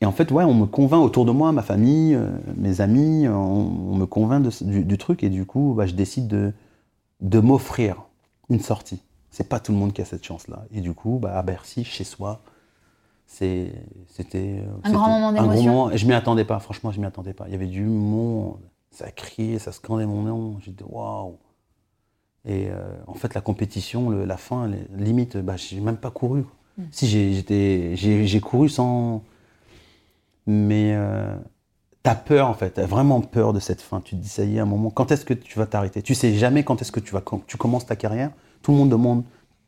et 0.00 0.06
en 0.06 0.12
fait, 0.12 0.30
ouais, 0.30 0.44
on 0.44 0.54
me 0.54 0.66
convainc 0.66 1.04
autour 1.04 1.24
de 1.24 1.30
moi, 1.30 1.52
ma 1.52 1.62
famille, 1.62 2.14
euh, 2.14 2.28
mes 2.56 2.80
amis, 2.80 3.28
on, 3.28 3.92
on 3.92 3.94
me 3.96 4.06
convainc 4.06 4.42
de 4.42 4.64
du, 4.64 4.84
du 4.84 4.98
truc. 4.98 5.22
Et 5.22 5.28
du 5.28 5.46
coup, 5.46 5.74
bah, 5.76 5.86
je 5.86 5.94
décide 5.94 6.26
de, 6.26 6.52
de 7.20 7.40
m'offrir 7.40 7.96
une 8.48 8.60
sortie. 8.60 9.00
C'est 9.30 9.48
pas 9.48 9.60
tout 9.60 9.72
le 9.72 9.78
monde 9.78 9.92
qui 9.92 10.02
a 10.02 10.04
cette 10.04 10.24
chance-là. 10.24 10.64
Et 10.74 10.80
du 10.80 10.92
coup, 10.92 11.18
bah, 11.22 11.38
à 11.38 11.42
Bercy, 11.42 11.84
chez 11.84 12.04
soi, 12.04 12.40
c'était 13.30 14.60
euh, 14.60 14.66
Un 14.82 14.92
grand 14.92 15.08
moment 15.08 15.32
d'émotion. 15.32 15.90
je 15.96 16.06
m'y 16.06 16.14
attendais 16.14 16.44
pas. 16.44 16.58
Franchement, 16.58 16.90
je 16.90 17.00
m'y 17.00 17.06
attendais 17.06 17.32
pas. 17.32 17.44
Il 17.46 17.52
y 17.52 17.54
avait 17.54 17.66
du 17.66 17.84
monde. 17.84 18.58
Ça 18.90 19.10
criait, 19.12 19.58
ça 19.60 19.70
scandait 19.72 20.04
mon 20.06 20.22
nom. 20.22 20.58
J'étais 20.60 20.84
waouh. 20.84 21.36
Et 22.44 22.68
euh, 22.70 22.74
en 23.06 23.14
fait, 23.14 23.34
la 23.34 23.40
compétition, 23.40 24.10
le- 24.10 24.24
la 24.24 24.36
fin, 24.36 24.66
les- 24.66 24.86
limite, 25.04 25.36
bah, 25.36 25.56
j'ai 25.56 25.78
même 25.80 25.96
pas 25.96 26.10
couru. 26.10 26.44
Mm. 26.76 26.82
Si 26.90 27.06
j'ai 27.06 28.40
couru 28.40 28.68
sans. 28.68 29.22
Mais 30.46 30.94
euh, 30.94 31.36
t'as 32.02 32.16
peur 32.16 32.48
en 32.48 32.54
fait, 32.54 32.70
t'as 32.70 32.86
vraiment 32.86 33.20
peur 33.20 33.52
de 33.52 33.60
cette 33.60 33.80
fin. 33.82 34.00
Tu 34.00 34.16
te 34.16 34.20
dis 34.20 34.28
ça 34.28 34.44
y 34.44 34.56
est, 34.56 34.60
un 34.60 34.64
moment. 34.64 34.90
Quand 34.90 35.12
est-ce 35.12 35.24
que 35.24 35.34
tu 35.34 35.58
vas 35.58 35.66
t'arrêter? 35.66 36.02
Tu 36.02 36.14
sais 36.14 36.34
jamais 36.34 36.64
quand 36.64 36.82
est-ce 36.82 36.90
que 36.92 37.00
tu 37.00 37.12
vas 37.12 37.20
quand 37.20 37.46
tu 37.46 37.56
commences 37.56 37.86
ta 37.86 37.94
carrière. 37.96 38.32
Tout 38.62 38.72
le 38.72 38.78
monde 38.78 38.90
demande 38.90 39.22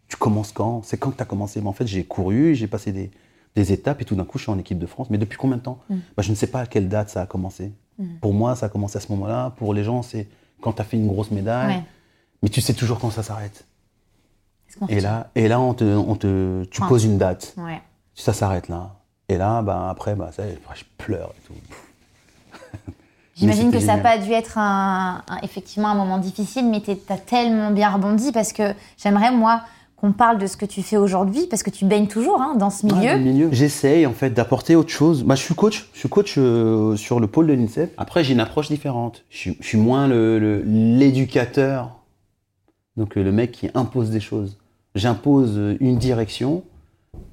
tu 0.08 0.16
commences 0.16 0.52
quand? 0.52 0.82
C'est 0.84 0.98
quand 0.98 1.10
que 1.10 1.16
tu 1.16 1.22
as 1.22 1.26
commencé? 1.26 1.60
Mais 1.62 1.68
en 1.68 1.72
fait, 1.72 1.86
j'ai 1.86 2.04
couru, 2.04 2.54
j'ai 2.54 2.66
passé 2.66 2.92
des, 2.92 3.10
des 3.54 3.72
étapes 3.72 4.00
et 4.00 4.04
tout 4.04 4.14
d'un 4.14 4.24
coup, 4.24 4.38
je 4.38 4.44
suis 4.44 4.52
en 4.52 4.58
équipe 4.58 4.78
de 4.78 4.86
France. 4.86 5.08
Mais 5.10 5.18
depuis 5.18 5.36
combien 5.38 5.56
de 5.58 5.62
temps 5.62 5.78
Mm. 5.90 5.96
bah, 6.16 6.22
Je 6.22 6.30
ne 6.30 6.34
sais 6.34 6.46
pas 6.46 6.60
à 6.60 6.66
quelle 6.66 6.88
date 6.88 7.10
ça 7.10 7.20
a 7.22 7.26
commencé. 7.26 7.72
Mm. 7.98 8.04
Pour 8.20 8.32
moi, 8.32 8.56
ça 8.56 8.66
a 8.66 8.68
commencé 8.68 8.96
à 8.96 9.00
ce 9.00 9.10
moment-là. 9.12 9.52
Pour 9.56 9.74
les 9.74 9.84
gens, 9.84 10.02
c'est 10.02 10.28
quand 10.60 10.72
tu 10.72 10.80
as 10.82 10.84
fait 10.84 10.96
une 10.96 11.06
grosse 11.08 11.30
médaille. 11.30 11.76
Ouais. 11.76 11.82
Mais 12.42 12.48
tu 12.48 12.60
sais 12.60 12.74
toujours 12.74 12.98
quand 12.98 13.10
ça 13.10 13.22
s'arrête. 13.22 13.64
Et 14.88 15.00
là, 15.00 15.28
et 15.34 15.48
là 15.48 15.60
on 15.60 15.74
te, 15.74 15.84
on 15.84 16.16
te, 16.16 16.64
tu 16.64 16.80
poses 16.82 17.04
une 17.04 17.18
date. 17.18 17.54
Ouais. 17.58 17.80
Ça 18.14 18.32
s'arrête 18.32 18.68
là. 18.68 18.94
Et 19.28 19.36
là, 19.36 19.60
bah, 19.62 19.88
après, 19.90 20.14
bah, 20.14 20.30
ça, 20.32 20.44
je 20.74 20.82
pleure 20.96 21.32
et 21.38 21.46
tout. 21.46 21.54
J'imagine 23.34 23.70
que 23.70 23.80
ça 23.80 23.96
n'a 23.96 24.02
pas 24.02 24.18
dû 24.18 24.30
être 24.32 24.58
un, 24.58 25.22
un- 25.28 25.38
effectivement 25.42 25.88
un 25.88 25.94
moment 25.94 26.18
difficile, 26.18 26.66
mais 26.68 26.80
tu 26.80 26.90
as 27.08 27.18
tellement 27.18 27.70
bien 27.70 27.90
rebondi 27.90 28.30
parce 28.32 28.52
que 28.52 28.74
j'aimerais, 28.98 29.30
moi, 29.32 29.62
qu'on 30.02 30.10
parle 30.12 30.38
de 30.38 30.48
ce 30.48 30.56
que 30.56 30.66
tu 30.66 30.82
fais 30.82 30.96
aujourd'hui, 30.96 31.46
parce 31.48 31.62
que 31.62 31.70
tu 31.70 31.84
baignes 31.84 32.08
toujours 32.08 32.42
hein, 32.42 32.56
dans 32.56 32.70
ce 32.70 32.84
milieu. 32.86 33.18
milieu. 33.18 33.48
J'essaye 33.52 34.04
en 34.04 34.12
fait 34.12 34.30
d'apporter 34.30 34.74
autre 34.74 34.90
chose. 34.90 35.22
Bah, 35.22 35.36
je 35.36 35.42
suis 35.42 35.54
coach, 35.54 35.88
je 35.94 35.98
suis 36.00 36.08
coach 36.08 36.34
euh, 36.38 36.96
sur 36.96 37.20
le 37.20 37.28
pôle 37.28 37.46
de 37.46 37.52
l'INSEP. 37.52 37.94
Après, 37.98 38.24
j'ai 38.24 38.32
une 38.32 38.40
approche 38.40 38.66
différente. 38.68 39.24
Je 39.30 39.36
suis, 39.38 39.56
je 39.60 39.64
suis 39.66 39.78
moins 39.78 40.08
le- 40.08 40.40
le- 40.40 40.62
l'éducateur, 40.62 42.00
donc 42.96 43.16
euh, 43.16 43.22
le 43.22 43.30
mec 43.30 43.52
qui 43.52 43.70
impose 43.74 44.10
des 44.10 44.18
choses. 44.18 44.58
J'impose 44.96 45.56
euh, 45.56 45.76
une 45.78 45.98
direction, 45.98 46.64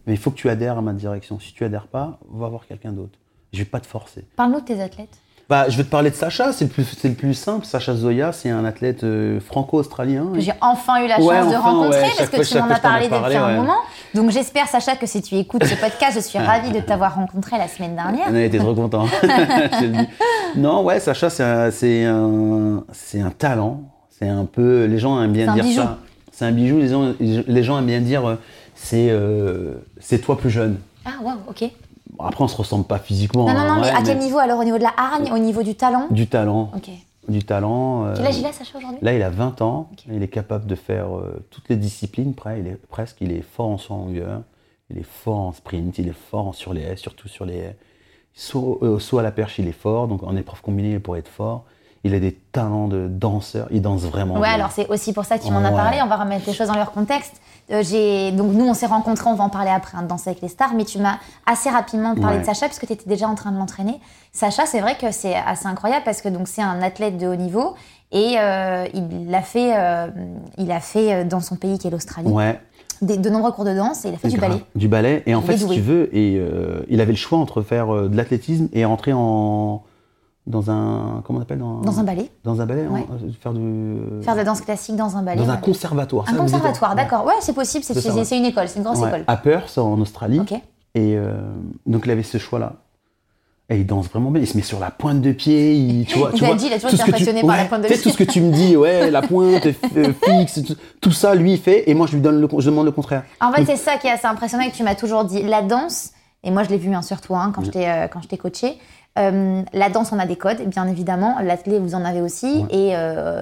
mais 0.06 0.14
il 0.14 0.18
faut 0.20 0.30
que 0.30 0.36
tu 0.38 0.48
adhères 0.48 0.78
à 0.78 0.82
ma 0.84 0.94
direction. 0.94 1.40
Si 1.40 1.54
tu 1.54 1.66
adhères 1.66 1.88
pas, 1.88 2.20
va 2.32 2.50
voir 2.50 2.68
quelqu'un 2.68 2.92
d'autre. 2.92 3.18
Je 3.52 3.58
vais 3.58 3.66
pas 3.66 3.80
te 3.80 3.88
forcer. 3.88 4.26
Parle-nous 4.36 4.60
de 4.60 4.66
tes 4.66 4.80
athlètes. 4.80 5.18
Bah, 5.50 5.68
je 5.68 5.76
vais 5.78 5.84
te 5.84 5.90
parler 5.90 6.12
de 6.12 6.16
Sacha, 6.16 6.54
c'est 6.54 6.66
le 6.66 6.70
plus, 6.70 6.84
c'est 6.84 7.08
le 7.08 7.16
plus 7.16 7.34
simple. 7.34 7.66
Sacha 7.66 7.96
Zoya, 7.96 8.32
c'est 8.32 8.52
un 8.52 8.64
athlète 8.66 9.04
euh, 9.04 9.40
franco-australien. 9.40 10.28
que 10.36 10.40
j'ai 10.40 10.54
enfin 10.62 11.04
eu 11.04 11.08
la 11.08 11.16
chance 11.16 11.26
Ouais, 11.26 11.40
de 11.42 11.46
enfin, 11.48 11.60
rencontrer 11.60 12.02
ouais, 12.02 12.10
parce 12.16 12.30
que 12.30 12.36
fois- 12.44 12.46
tu 12.46 12.58
m'en 12.60 12.70
as 12.76 12.80
parlé 12.80 13.08
depuis 13.08 13.36
un 13.36 13.56
moment. 13.56 13.78
Donc 14.14 14.30
j'espère, 14.30 14.68
Sacha, 14.68 14.96
que 14.96 15.08
si 15.08 15.24
tu 15.24 15.34
écoutes 15.36 15.66
ce 15.66 15.74
podcast, 15.74 16.12
je 16.14 16.20
suis 16.20 16.38
ravie 16.38 16.72
de 16.72 16.80
t'avoir 16.82 17.16
rencontré 17.16 17.58
la 17.58 17.68
semaine 17.68 17.96
dernière. 17.96 18.28
On 18.30 18.36
a 18.36 18.42
été 18.42 18.60
trop 18.60 18.74
dis. 19.82 20.08
non, 20.56 20.84
ouais, 20.84 21.00
Sacha, 21.00 21.32
c'est 21.32 21.44
un, 21.44 21.72
c'est 21.72 22.06
un, 22.06 22.84
c'est 22.94 23.22
un 23.22 23.32
talent. 23.32 23.82
C'est 24.20 24.30
un 24.30 24.46
peu. 24.46 24.86
Les 24.86 25.00
gens 25.00 25.20
aiment 25.20 25.32
bien 25.34 25.52
dire 25.56 25.64
bijou. 25.64 25.82
ça. 25.82 25.98
C'est 26.32 26.46
un 26.46 26.52
bijou. 26.52 26.78
Les 26.78 26.90
gens, 26.90 27.14
les 27.20 27.64
gens 27.64 27.80
aiment 27.80 27.86
bien 27.88 28.02
dire 28.02 28.28
euh, 28.28 28.36
c'est 28.76 29.08
euh, 29.10 29.74
c'est 30.00 30.20
toi 30.20 30.38
plus 30.38 30.52
jeune. 30.52 30.78
Ah, 31.06 31.12
waouh, 31.24 31.38
ok. 31.50 31.72
Après, 32.22 32.44
on 32.44 32.48
se 32.48 32.58
ressemble 32.58 32.86
pas 32.86 33.00
physiquement. 33.00 33.46
Non, 33.46 33.54
non, 33.54 33.60
non, 33.60 33.70
hein, 33.74 33.76
mais 33.82 33.88
ouais, 33.92 33.96
à 33.96 34.02
quel 34.04 34.18
niveau 34.20 34.38
alors 34.40 34.60
Au 34.60 34.64
niveau 34.64 34.78
de 34.78 34.84
la 34.84 34.94
hargne 34.98 35.32
Au 35.32 35.38
niveau 35.38 35.64
du 35.64 35.76
talent 35.76 36.08
Du 36.12 36.28
talent. 36.28 36.72
Ok. 36.76 36.90
Du 37.28 37.44
talent. 37.44 38.06
euh, 38.06 38.14
Quel 38.18 38.26
âge 38.26 38.38
il 38.40 38.46
a, 38.46 38.52
Sacha, 38.52 38.78
aujourd'hui? 38.78 39.00
Là, 39.02 39.14
il 39.14 39.22
a 39.22 39.30
20 39.30 39.62
ans. 39.62 39.90
Il 40.12 40.24
est 40.24 40.28
capable 40.28 40.66
de 40.66 40.76
faire 40.76 41.16
euh, 41.16 41.46
toutes 41.52 41.70
les 41.70 41.76
disciplines. 41.76 42.34
Près, 42.34 42.60
il 42.60 42.68
est, 42.68 42.76
presque. 42.90 43.18
Il 43.22 43.32
est 43.32 43.42
fort 43.44 43.68
en 43.70 43.78
saut 43.78 43.94
en 43.94 43.98
longueur. 44.06 44.42
Il 44.90 44.98
est 44.98 45.06
fort 45.06 45.38
en 45.40 45.52
sprint. 45.54 45.98
Il 46.00 46.08
est 46.08 46.18
fort 46.32 46.48
en- 46.48 46.54
sur 46.54 46.74
les 46.74 46.82
haies, 46.82 46.96
surtout 46.98 47.28
sur 47.28 47.46
les 47.46 47.56
haies. 47.58 47.78
Saut, 48.34 48.80
euh, 48.82 49.00
saut 49.00 49.20
à 49.20 49.24
la 49.24 49.32
perche, 49.32 49.60
il 49.60 49.68
est 49.68 49.72
fort. 49.74 50.08
Donc 50.08 50.24
en 50.24 50.36
épreuve 50.36 50.62
combinée, 50.62 50.94
il 50.94 51.00
pourrait 51.00 51.20
être 51.20 51.28
fort. 51.30 51.64
Il 52.04 52.14
a 52.16 52.20
des 52.20 52.34
talents 52.34 52.88
de 52.88 53.08
danseur. 53.10 53.68
Il 53.72 53.82
danse 53.82 54.02
vraiment 54.04 54.36
Ouais, 54.36 54.42
bien. 54.42 54.52
alors 54.54 54.72
c'est 54.72 54.88
aussi 54.88 55.12
pour 55.14 55.26
ça 55.26 55.38
que 55.38 55.44
tu 55.46 55.52
m'en 55.52 55.60
as 55.60 55.70
Ouais. 55.70 55.76
parlé. 55.76 55.98
On 56.02 56.08
va 56.08 56.16
remettre 56.16 56.48
les 56.48 56.54
choses 56.54 56.68
dans 56.70 56.76
leur 56.76 56.92
contexte. 56.92 57.42
Euh, 57.72 57.84
j'ai 57.84 58.32
donc 58.32 58.54
nous 58.54 58.66
on 58.66 58.74
s'est 58.74 58.88
rencontrés, 58.88 59.30
on 59.30 59.36
va 59.36 59.44
en 59.44 59.50
parler 59.50 59.70
après, 59.70 59.98
hein, 59.98 60.02
de 60.04 60.08
danser 60.08 60.30
avec 60.32 60.42
les 60.42 60.48
stars. 60.48 60.74
Mais 60.76 60.86
tu 60.86 60.98
m'as 61.00 61.18
assez 61.46 61.70
rapidement 61.70 62.16
parlé 62.16 62.38
Ouais. 62.38 62.42
de 62.42 62.46
Sacha 62.46 62.66
puisque 62.68 62.88
tu 62.88 62.94
étais 62.94 63.08
déjà 63.10 63.28
en 63.28 63.36
train 63.36 63.52
de 63.52 63.58
l'entraîner. 63.58 64.00
Sacha, 64.32 64.66
c'est 64.66 64.80
vrai 64.80 64.96
que 65.00 65.12
c'est 65.12 65.36
assez 65.36 65.68
incroyable 65.68 66.04
parce 66.06 66.22
que 66.22 66.30
donc 66.30 66.48
c'est 66.48 66.62
un 66.62 66.82
athlète 66.82 67.18
de 67.18 67.28
haut 67.28 67.36
niveau 67.36 67.76
et 68.12 68.36
euh, 68.40 68.86
il 68.94 69.30
l'a 69.30 69.42
fait, 69.42 69.74
euh, 69.78 70.08
il 70.58 70.72
a 70.72 70.80
fait 70.80 71.26
dans 71.26 71.42
son 71.42 71.56
pays 71.56 71.78
qui 71.78 71.88
est 71.88 71.92
l'Australie 71.92 72.30
Ouais. 72.30 72.60
des- 73.04 73.18
de 73.18 73.30
nombreux 73.30 73.52
cours 73.52 73.66
de 73.66 73.76
danse 73.76 74.04
et 74.06 74.10
il 74.10 74.16
a 74.16 74.18
fait 74.18 74.30
du 74.30 74.38
ballet. 74.40 74.64
Du 74.76 74.88
ballet. 74.88 75.22
Et 75.28 75.36
en 75.36 75.42
Il 75.42 75.46
fait, 75.48 75.58
si 75.58 75.68
tu 75.68 75.82
veux, 75.82 76.10
et, 76.16 76.38
euh, 76.40 76.82
il 76.90 77.02
avait 77.02 77.12
le 77.12 77.18
choix 77.18 77.38
entre 77.38 77.62
faire 77.62 77.88
de 78.10 78.16
l'athlétisme 78.18 78.68
et 78.74 78.84
rentrer 78.86 79.14
en 79.14 79.84
dans 80.50 80.72
un 80.72 81.22
comment 81.24 81.40
on 81.40 81.42
appelle 81.42 81.60
dans, 81.60 81.80
Dans 81.82 82.00
un 82.00 82.04
ballet, 82.04 82.30
dans 82.44 82.60
un 82.60 82.66
ballet, 82.66 82.88
Ouais. 82.88 83.06
euh, 83.12 83.30
faire 83.40 83.54
du 83.54 83.98
faire 84.24 84.34
de 84.34 84.40
la 84.40 84.44
danse 84.44 84.62
classique 84.62 84.96
dans 84.96 85.16
un 85.16 85.22
ballet. 85.22 85.42
dans 85.42 85.50
un 85.50 85.56
ouais. 85.56 85.62
conservatoire. 85.62 86.26
Un 86.28 86.34
conservatoire, 86.34 86.96
d'accord. 86.96 87.26
Ouais, 87.26 87.36
c'est 87.40 87.54
possible. 87.54 87.84
C'est 87.84 87.94
ouais. 88.12 88.38
une 88.38 88.46
école, 88.46 88.68
c'est 88.68 88.80
une 88.80 88.84
grosse 88.86 88.98
école. 89.00 89.24
à 89.28 89.38
Perth, 89.38 89.78
en 89.78 90.00
Australie. 90.02 90.40
Ok. 90.40 90.52
Et 90.96 91.16
euh, 91.16 91.34
donc 91.86 92.02
il 92.06 92.12
avait 92.12 92.24
ce 92.24 92.38
choix-là. 92.40 92.74
Et 93.72 93.78
il 93.82 93.86
danse 93.86 94.08
vraiment 94.10 94.32
bien. 94.32 94.42
Il 94.42 94.48
se 94.48 94.58
met 94.58 94.64
sur 94.64 94.80
la 94.80 94.90
pointe 94.90 95.22
de 95.22 95.32
pied. 95.32 95.76
Il, 95.76 96.06
tu 96.08 96.18
vois, 96.18 96.32
Il 96.34 96.40
tu 96.40 96.46
vois, 96.46 96.56
dit, 96.56 96.66
il 96.66 96.74
a 96.74 96.80
toujours 96.80 97.08
été 97.16 97.40
tu- 97.40 97.46
par 97.46 97.56
la 97.56 97.66
pointe 97.66 97.84
de 97.84 97.88
tu 97.88 97.94
sais, 97.94 98.00
pied. 98.02 98.12
tout 98.12 98.18
ce 98.18 98.24
que 98.24 98.30
tu 98.32 98.42
me 98.42 98.52
dis, 98.52 98.76
ouais, 98.76 99.12
la 99.12 99.22
pointe 99.22 99.68
euh, 99.96 100.12
fixe, 100.24 100.64
tout, 100.66 100.76
tout 101.00 101.12
ça, 101.12 101.36
lui, 101.36 101.54
il 101.54 101.60
fait. 101.60 101.88
Et 101.88 101.94
moi, 101.94 102.08
je 102.08 102.14
lui 102.16 102.22
donne 102.22 102.42
le, 102.42 102.48
je 102.58 102.68
demande 102.72 102.86
le 102.86 102.92
contraire. 102.92 103.24
En 103.40 103.52
fait, 103.52 103.66
c'est 103.66 103.76
ça 103.76 103.98
qui 103.98 104.08
est 104.08 104.12
assez 104.12 104.26
impressionnant 104.26 104.64
et 104.64 104.72
que 104.72 104.76
tu 104.76 104.82
m'as 104.82 104.96
toujours 104.96 105.24
dit. 105.26 105.44
La 105.44 105.62
danse, 105.62 106.10
et 106.44 106.50
moi 106.50 106.64
je 106.64 106.70
l'ai 106.70 106.78
vu 106.78 106.90
bien 106.90 107.02
sûr 107.04 107.22
toi 107.22 107.40
hein, 107.42 107.52
quand 107.54 107.64
je 107.64 107.70
t'ai 107.70 107.88
euh, 107.88 108.08
quand 108.08 108.22
je 108.24 108.28
t'ai 108.28 108.38
coaché. 108.38 108.80
Euh, 109.18 109.62
la 109.74 109.90
danse, 109.90 110.12
on 110.12 110.20
a 110.20 110.26
des 110.26 110.36
codes, 110.36 110.62
bien 110.68 110.88
évidemment. 110.88 111.38
L'athlète, 111.42 111.82
vous 111.82 111.96
en 111.96 112.06
avez 112.06 112.22
aussi, 112.22 112.66
Ouais. 112.70 112.76
et 112.76 112.90
euh, 112.96 113.42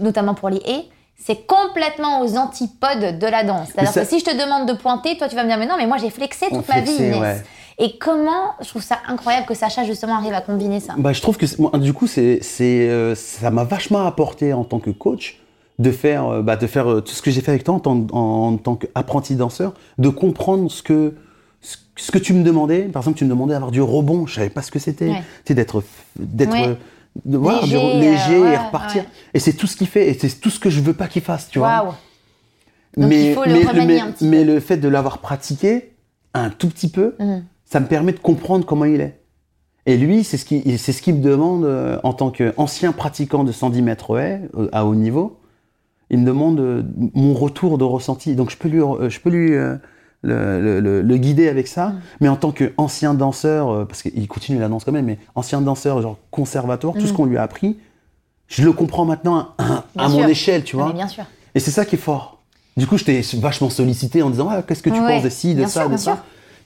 notamment 0.00 0.34
pour 0.34 0.48
les 0.48 0.58
haies. 0.64 0.84
C'est 1.18 1.46
complètement 1.46 2.20
aux 2.22 2.36
antipodes 2.36 3.18
de 3.18 3.26
la 3.26 3.42
danse. 3.42 3.68
Ça- 3.74 4.02
que 4.02 4.06
si 4.06 4.18
je 4.20 4.24
te 4.24 4.30
demande 4.42 4.68
de 4.68 4.74
pointer, 4.74 5.16
toi 5.16 5.28
tu 5.28 5.34
vas 5.36 5.44
me 5.44 5.48
dire 5.48 5.56
mais 5.58 5.66
non, 5.66 5.76
mais 5.78 5.86
moi 5.86 5.96
j'ai 5.96 6.10
flexé 6.10 6.46
On 6.50 6.56
toute 6.58 6.68
ma 6.68 6.80
vie, 6.80 6.94
flexait, 6.94 7.06
Inès. 7.08 7.20
ouais. 7.20 7.42
Et 7.78 7.98
comment, 7.98 8.52
je 8.60 8.68
trouve 8.68 8.82
ça 8.82 8.98
incroyable 9.08 9.46
que 9.46 9.54
Sacha 9.54 9.84
justement 9.84 10.16
arrive 10.16 10.32
à 10.34 10.40
combiner 10.40 10.80
ça. 10.80 10.94
Bah, 10.96 11.12
je 11.12 11.20
trouve 11.20 11.36
que 11.36 11.44
moi, 11.60 11.70
du 11.78 11.92
coup, 11.92 12.06
c'est, 12.06 12.40
euh, 12.62 13.14
ça 13.14 13.50
m'a 13.50 13.64
vachement 13.64 14.06
apporté 14.06 14.52
en 14.54 14.64
tant 14.64 14.78
que 14.78 14.90
coach 14.90 15.40
de 15.78 15.90
faire, 15.90 16.42
bah, 16.42 16.56
de 16.56 16.66
faire 16.66 16.86
tout 17.04 17.12
ce 17.12 17.20
que 17.20 17.30
j'ai 17.30 17.42
fait 17.42 17.50
avec 17.50 17.64
toi 17.64 17.74
en 17.74 17.80
tant, 17.80 18.06
en, 18.12 18.18
en 18.52 18.56
tant 18.56 18.76
qu'apprenti 18.76 19.34
danseur, 19.34 19.74
de 19.98 20.08
comprendre 20.08 20.70
ce 20.70 20.82
que, 20.82 21.14
ce, 21.96 22.10
que 22.12 22.18
tu 22.18 22.32
me 22.32 22.42
demandais. 22.44 22.82
Par 22.82 23.02
exemple, 23.02 23.18
tu 23.18 23.24
me 23.24 23.30
demandais 23.30 23.52
d'avoir 23.54 23.70
du 23.70 23.80
rebond, 23.82 24.26
je 24.26 24.34
savais 24.34 24.50
pas 24.50 24.62
ce 24.62 24.70
que 24.70 24.78
c'était. 24.78 25.08
Ouais. 25.08 25.22
Tu 25.44 25.48
sais, 25.48 25.54
d'être, 25.54 25.82
d'être, 26.18 26.52
Ouais. 26.52 26.68
euh, 26.68 26.74
de 27.24 27.38
Léger, 27.38 27.66
du 27.68 27.76
re- 27.76 27.98
léger 27.98 28.38
ouais, 28.38 28.52
et 28.52 28.56
repartir. 28.56 29.04
Et 29.34 29.38
c'est 29.38 29.54
tout 29.54 29.66
ce 29.66 29.76
qu'il 29.76 29.86
fait, 29.86 30.08
et 30.10 30.14
c'est 30.18 30.38
tout 30.40 30.50
ce 30.50 30.60
que 30.60 30.68
je 30.70 30.80
veux 30.80 30.92
pas 30.92 31.08
qu'il 31.08 31.22
fasse, 31.22 31.48
tu 31.48 31.58
vois. 31.58 31.96
Donc, 32.96 33.10
il 33.12 33.34
faut 33.34 33.44
le 33.44 33.52
mais, 33.52 33.86
mais- 33.86 34.00
un 34.00 34.10
petit 34.12 34.26
mais 34.26 34.44
le 34.44 34.60
fait 34.60 34.76
de 34.76 34.88
l'avoir 34.88 35.18
pratiqué 35.18 35.92
un 36.34 36.50
tout 36.50 36.68
petit 36.68 36.88
peu, 36.88 37.14
Mhm. 37.18 37.44
ça 37.64 37.80
me 37.80 37.86
permet 37.86 38.12
de 38.12 38.18
comprendre 38.18 38.64
comment 38.66 38.84
il 38.84 39.00
est. 39.00 39.18
Et 39.86 39.96
lui, 39.96 40.24
c'est 40.24 40.36
ce 40.36 40.44
qui, 40.44 40.78
c'est 40.78 40.92
ce 40.92 41.00
qu'il 41.00 41.14
me 41.14 41.22
demande 41.22 41.64
euh, 41.64 41.98
en 42.02 42.12
tant 42.12 42.30
qu'ancien 42.30 42.92
pratiquant 42.92 43.44
de 43.44 43.52
110 43.52 43.82
mètres 43.82 44.18
haies 44.18 44.42
euh, 44.56 44.68
à 44.72 44.84
haut 44.84 44.94
niveau. 44.94 45.38
Il 46.10 46.18
me 46.20 46.26
demande 46.26 46.58
euh, 46.60 46.82
mon 47.14 47.34
retour 47.34 47.78
de 47.78 47.84
ressenti. 47.84 48.34
Donc 48.34 48.50
je 48.50 48.56
peux 48.56 48.68
lui, 48.68 48.80
je 48.80 49.20
peux 49.20 49.30
lui 49.30 49.52
le, 50.22 50.80
le- 51.02 51.16
guider 51.18 51.48
avec 51.48 51.68
ça. 51.68 51.88
Mm. 51.88 52.00
Mais 52.20 52.28
en 52.28 52.36
tant 52.36 52.52
qu'ancien 52.52 53.14
danseur, 53.14 53.70
euh, 53.70 53.84
parce 53.84 54.02
qu'il 54.02 54.26
continue 54.28 54.58
la 54.58 54.68
danse 54.68 54.84
quand 54.84 54.92
même, 54.92 55.04
mais 55.06 55.18
ancien 55.34 55.60
danseur, 55.60 56.02
genre 56.02 56.18
conservatoire, 56.30 56.94
tout 56.94 57.00
Mm. 57.04 57.06
ce 57.06 57.12
qu'on 57.12 57.24
lui 57.26 57.36
a 57.36 57.42
appris, 57.42 57.78
je 58.48 58.62
le 58.64 58.72
comprends 58.72 59.04
maintenant 59.04 59.54
à, 59.96 60.08
mon 60.08 60.20
sûr. 60.20 60.28
échelle, 60.28 60.64
tu 60.64 60.76
Ah, 60.76 60.78
vois. 60.78 60.88
mais 60.88 60.94
bien 60.94 61.08
sûr. 61.08 61.24
Et 61.54 61.60
c'est 61.60 61.70
ça 61.70 61.84
qui 61.84 61.96
est 61.96 61.98
fort. 61.98 62.42
Du 62.76 62.86
coup, 62.86 62.98
je 62.98 63.04
t'ai 63.04 63.20
vachement 63.38 63.70
sollicité 63.70 64.22
en 64.22 64.30
disant 64.30 64.48
ah, 64.50 64.62
qu'est-ce 64.62 64.82
que 64.82 64.90
tu 64.90 65.00
Ouais, 65.00 65.14
penses 65.14 65.22
de 65.24 65.28
ci, 65.30 65.54
de 65.54 65.60
bien 65.60 65.68
ça, 65.68 65.80
sûr, 65.82 65.90
de 65.90 65.96
ça. 65.96 66.02
sûr. 66.14 66.16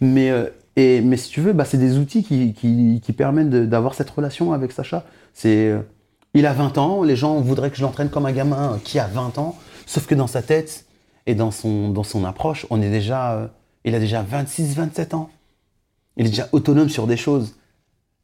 Mais, 0.00 0.30
euh, 0.30 0.46
et, 0.76 1.00
mais 1.00 1.16
si 1.16 1.30
tu 1.30 1.40
veux, 1.40 1.52
bah, 1.52 1.64
c'est 1.64 1.76
des 1.78 1.98
outils 1.98 2.24
qui, 2.24 2.52
qui, 2.54 3.00
qui 3.02 3.12
permettent 3.12 3.50
d'avoir 3.50 3.94
cette 3.94 4.10
relation 4.10 4.52
avec 4.52 4.72
Sacha. 4.72 5.04
C'est, 5.34 5.68
euh, 5.68 5.80
il 6.34 6.46
a 6.46 6.52
20 6.52 6.78
ans, 6.78 7.02
les 7.02 7.16
gens 7.16 7.40
voudraient 7.40 7.70
que 7.70 7.76
je 7.76 7.82
l'entraîne 7.82 8.08
comme 8.08 8.26
un 8.26 8.32
gamin 8.32 8.78
qui 8.84 8.98
a 8.98 9.06
20 9.06 9.38
ans, 9.38 9.56
sauf 9.86 10.06
que 10.06 10.14
dans 10.14 10.26
sa 10.26 10.42
tête 10.42 10.84
et 11.30 11.34
dans 11.34 11.50
son, 11.50 11.90
dans 11.90 12.02
son 12.02 12.24
approche, 12.24 12.66
on 12.70 12.82
est 12.82 12.90
déjà, 12.90 13.32
euh, 13.34 13.46
il 13.84 13.94
a 13.94 13.98
déjà 14.00 14.22
26, 14.22 14.74
27 14.74 15.14
ans. 15.14 15.30
Il 16.16 16.26
est 16.26 16.30
déjà 16.30 16.48
autonome 16.52 16.88
sur 16.88 17.06
des 17.06 17.16
choses. 17.16 17.56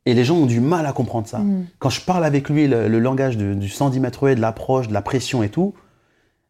Et 0.05 0.15
les 0.15 0.25
gens 0.25 0.37
ont 0.37 0.47
du 0.47 0.61
mal 0.61 0.87
à 0.87 0.93
comprendre 0.93 1.27
ça. 1.27 1.39
Mm. 1.39 1.67
Quand 1.79 1.91
je 1.91 2.01
parle 2.01 2.25
avec 2.25 2.49
lui 2.49 2.67
le, 2.69 2.89
le 2.89 2.99
langage 3.01 3.37
de- 3.37 3.55
du 3.55 3.69
110 3.69 4.01
mètres 4.01 4.29
de 4.29 4.41
l'approche, 4.41 4.89
de 4.89 4.93
la 4.95 5.03
pression 5.03 5.43
et 5.43 5.49
tout, 5.49 5.75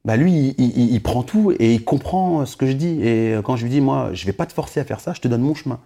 bah 0.05 0.17
lui, 0.17 0.55
il, 0.59 0.79
il- 0.79 0.93
il 0.95 1.03
prend 1.03 1.23
tout 1.23 1.53
et 1.59 1.75
il 1.75 1.85
comprend 1.85 2.45
ce 2.47 2.57
que 2.57 2.67
je 2.67 2.73
dis. 2.73 3.01
Et 3.03 3.37
quand 3.45 3.57
je 3.57 3.65
lui 3.65 3.71
dis, 3.71 3.81
moi, 3.81 4.11
je 4.13 4.25
vais 4.27 4.33
pas 4.33 4.47
te 4.47 4.53
forcer 4.53 4.81
à 4.81 4.85
faire 4.85 5.01
ça, 5.01 5.13
je 5.15 5.21
te 5.21 5.29
donne 5.29 5.43
mon 5.43 5.55
chemin. 5.55 5.81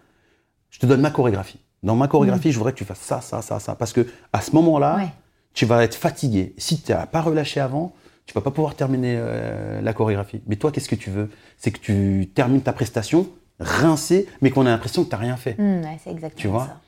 Je 0.70 0.78
te 0.78 0.86
donne 0.86 1.00
ma 1.00 1.10
chorégraphie. 1.10 1.58
Dans 1.82 1.96
ma 1.96 2.06
chorégraphie, 2.08 2.52
je 2.52 2.58
voudrais 2.58 2.72
que 2.72 2.78
tu 2.78 2.84
fasses 2.84 3.00
ça, 3.00 3.20
ça, 3.20 3.40
ça, 3.42 3.58
ça. 3.58 3.74
Parce 3.74 3.92
que 3.92 4.06
à 4.32 4.40
ce 4.40 4.52
moment-là, 4.54 4.96
Ouais. 4.96 5.08
tu 5.54 5.64
vas 5.66 5.82
être 5.82 5.94
fatigué. 5.96 6.54
Si 6.58 6.80
tu 6.82 6.92
n'as 6.92 7.06
pas 7.06 7.22
relâché 7.22 7.58
avant, 7.60 7.92
tu 8.31 8.35
vas 8.35 8.43
pas 8.43 8.53
pouvoir 8.53 8.76
terminer 8.76 9.16
euh, 9.18 9.81
la 9.83 9.93
chorégraphie. 9.93 10.41
Mais 10.47 10.55
toi, 10.55 10.70
qu'est-ce 10.70 10.89
que 10.89 10.95
tu 10.95 11.11
veux? 11.11 11.31
C'est 11.59 11.72
que 11.72 11.81
tu 11.81 12.28
termines 12.33 12.61
ta 12.62 12.72
prestation 12.72 13.28
rincé, 13.59 14.28
mais 14.41 14.51
qu'on 14.51 14.66
a 14.66 14.70
l'impression 14.70 15.03
que 15.03 15.09
tu 15.11 15.14
n'as 15.16 15.20
rien 15.20 15.37
fait. 15.37 15.57
Mm, 15.59 15.81
ouais, 15.83 15.99
c'est 16.03 16.11
exactement 16.11 16.41
Tu 16.41 16.47
vois? 16.47 16.66
ça. 16.66 16.81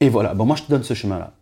Et 0.00 0.10
voilà, 0.10 0.34
bon, 0.34 0.44
moi 0.44 0.56
je 0.56 0.64
te 0.64 0.70
donne 0.70 0.82
ce 0.82 0.92
chemin-là. 0.92 1.32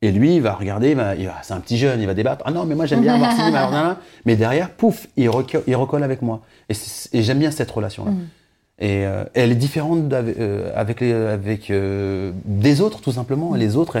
Et 0.00 0.12
lui, 0.12 0.36
il 0.36 0.40
va 0.42 0.54
regarder, 0.54 0.90
il 0.90 0.96
va- 1.26 1.34
c'est 1.42 1.52
un 1.52 1.60
petit 1.60 1.76
jeune, 1.76 2.00
il 2.00 2.06
va 2.06 2.14
débattre. 2.14 2.42
Ah 2.46 2.52
non, 2.52 2.64
mais 2.64 2.74
moi 2.74 2.86
j'aime 2.86 3.02
bien 3.02 3.14
avoir 3.14 3.32
ci, 3.32 3.42
mais 3.52 3.58
alors. 3.58 3.96
Mais 4.24 4.36
derrière, 4.36 4.70
pouf, 4.70 5.08
il, 5.18 5.28
reco- 5.28 5.62
il 5.66 5.76
recolle 5.76 6.02
avec 6.02 6.22
moi. 6.22 6.40
Et, 6.70 7.22
j'aime 7.22 7.38
bien 7.38 7.50
cette 7.50 7.70
relation-là. 7.70 8.12
Mm. 8.12 8.28
Et 8.78 9.06
euh, 9.06 9.24
elle 9.34 9.52
est 9.52 9.56
différente 9.56 10.10
euh, 10.12 10.70
avec, 10.74 11.00
les, 11.00 11.12
avec 11.12 11.70
euh, 11.70 12.32
des 12.46 12.80
autres, 12.80 13.00
tout 13.02 13.12
simplement. 13.12 13.54
Les 13.54 13.76
autres, 13.76 13.98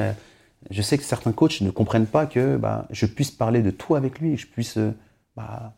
je 0.70 0.82
sais 0.82 0.98
que 0.98 1.04
certains 1.04 1.32
coachs 1.32 1.60
ne 1.60 1.70
comprennent 1.70 2.06
pas 2.06 2.26
que 2.26 2.56
bah, 2.56 2.86
je 2.90 3.06
puisse 3.06 3.30
parler 3.30 3.62
de 3.62 3.70
tout 3.70 3.94
avec 3.94 4.18
lui, 4.20 4.34
que 4.34 4.40
je 4.42 4.46
puisse. 4.46 4.76
euh, 4.78 4.92
bah, 5.36 5.74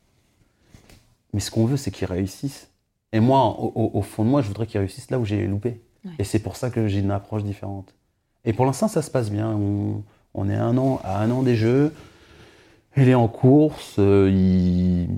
mais 1.32 1.40
ce 1.40 1.50
qu'on 1.50 1.66
veut, 1.66 1.76
c'est 1.76 1.90
qu'il 1.90 2.06
réussisse. 2.06 2.68
Et 3.12 3.20
moi, 3.20 3.44
au, 3.58 3.72
au- 3.74 3.90
au 3.98 4.02
fond 4.02 4.24
de 4.24 4.30
moi, 4.30 4.40
je 4.42 4.48
voudrais 4.48 4.66
qu'il 4.66 4.78
réussisse 4.80 5.10
là 5.10 5.18
où 5.18 5.24
j'ai 5.24 5.46
loupé. 5.46 5.80
Ouais. 6.04 6.12
Et 6.18 6.24
c'est 6.24 6.38
pour 6.38 6.56
ça 6.56 6.70
que 6.70 6.88
j'ai 6.88 7.00
une 7.00 7.10
approche 7.10 7.42
différente. 7.44 7.94
Et 8.44 8.52
pour 8.52 8.64
l'instant, 8.66 8.88
ça 8.88 9.02
se 9.02 9.10
passe 9.10 9.30
bien. 9.30 9.48
On, 9.50 10.02
on 10.34 10.48
est 10.48 10.54
un 10.54 10.76
an, 10.78 11.00
à 11.04 11.18
un 11.20 11.30
an 11.30 11.42
des 11.42 11.56
Jeux. 11.56 11.92
Il 12.96 13.08
est 13.08 13.14
en 13.14 13.28
course. 13.28 13.96
euh, 13.98 14.30
il... 14.32 15.08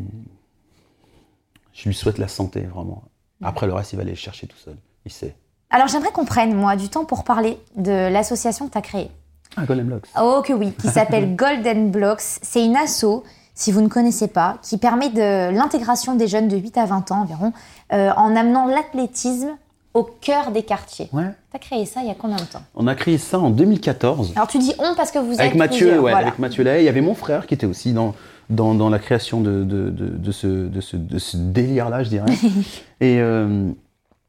Je 1.72 1.88
lui 1.88 1.94
souhaite 1.94 2.18
la 2.18 2.28
santé, 2.28 2.60
vraiment. 2.62 3.04
Après, 3.42 3.66
le 3.66 3.72
reste, 3.72 3.92
il 3.92 3.96
va 3.96 4.02
aller 4.02 4.10
le 4.12 4.16
chercher 4.16 4.46
tout 4.46 4.56
seul. 4.58 4.76
Il 5.06 5.12
sait. 5.12 5.34
Alors 5.70 5.86
j'aimerais 5.88 6.10
qu'on 6.10 6.24
prenne, 6.24 6.54
moi, 6.54 6.76
du 6.76 6.88
temps 6.88 7.04
pour 7.04 7.22
parler 7.24 7.56
de 7.76 7.92
l'association 8.12 8.66
que 8.66 8.72
tu 8.72 8.78
as 8.78 8.82
créée. 8.82 9.10
Ah, 9.56 9.64
Golden 9.66 9.86
Blocks. 9.86 10.06
Oh 10.20 10.42
que 10.44 10.52
oui, 10.52 10.72
qui 10.80 10.88
s'appelle 10.88 11.34
Golden 11.36 11.90
Blocks. 11.90 12.20
C'est 12.42 12.64
une 12.64 12.76
asso, 12.76 13.24
si 13.54 13.72
vous 13.72 13.80
ne 13.80 13.88
connaissez 13.88 14.28
pas, 14.28 14.58
qui 14.62 14.78
permet 14.78 15.08
de 15.10 15.52
l'intégration 15.54 16.14
des 16.14 16.28
jeunes 16.28 16.48
de 16.48 16.56
8 16.56 16.78
à 16.78 16.86
20 16.86 17.10
ans 17.12 17.22
environ, 17.22 17.52
euh, 17.92 18.10
en 18.16 18.36
amenant 18.36 18.66
l'athlétisme 18.66 19.50
au 19.92 20.04
cœur 20.04 20.52
des 20.52 20.62
quartiers. 20.62 21.08
Ouais. 21.12 21.24
Tu 21.50 21.56
as 21.56 21.58
créé 21.58 21.84
ça 21.84 22.00
il 22.02 22.06
y 22.06 22.10
a 22.10 22.14
combien 22.14 22.36
de 22.36 22.42
temps? 22.42 22.62
On 22.76 22.86
a 22.86 22.94
créé 22.94 23.18
ça 23.18 23.40
en 23.40 23.50
2014. 23.50 24.34
Alors 24.36 24.46
tu 24.46 24.58
dis 24.58 24.72
on 24.78 24.94
parce 24.94 25.10
que 25.10 25.18
vous 25.18 25.32
êtes 25.32 25.40
Avec 25.40 25.56
Mathieu, 25.56 25.78
plusieurs, 25.86 26.04
ouais, 26.04 26.12
voilà. 26.12 26.28
avec 26.28 26.38
Mathieu 26.38 26.62
Lay. 26.62 26.82
Il 26.82 26.84
y 26.84 26.88
avait 26.88 27.00
mon 27.00 27.14
frère 27.14 27.46
qui 27.48 27.54
était 27.54 27.66
aussi 27.66 27.92
dans, 27.92 28.14
dans, 28.50 28.74
dans 28.74 28.88
la 28.88 29.00
création 29.00 29.40
de, 29.40 29.64
de, 29.64 29.90
de, 29.90 30.06
de 30.10 30.30
ce, 30.32 30.46
de 30.46 30.80
ce, 30.80 30.96
ce 31.18 31.36
délire-là, 31.36 32.04
je 32.04 32.08
dirais. 32.08 32.26
Et 33.00 33.18
euh, 33.20 33.72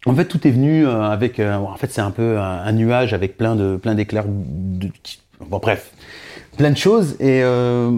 en 0.06 0.14
fait, 0.16 0.26
tout 0.26 0.48
est 0.48 0.52
venu 0.52 0.86
euh, 0.86 1.04
avec. 1.04 1.40
euh, 1.40 1.56
en 1.56 1.76
fait, 1.76 1.92
c'est 1.92 2.02
un 2.02 2.12
peu 2.12 2.38
un, 2.40 2.60
un 2.66 2.72
nuage 2.72 3.14
avec 3.14 3.38
plein 3.38 3.56
de 3.56 3.78
plein 3.78 3.94
d'éclairs. 3.96 4.26
de- 4.28 4.90
Bon, 5.50 5.58
bref, 5.58 5.92
plein 6.58 6.70
de 6.72 6.78
choses. 6.78 7.16
Et 7.20 7.42
euh, 7.44 7.92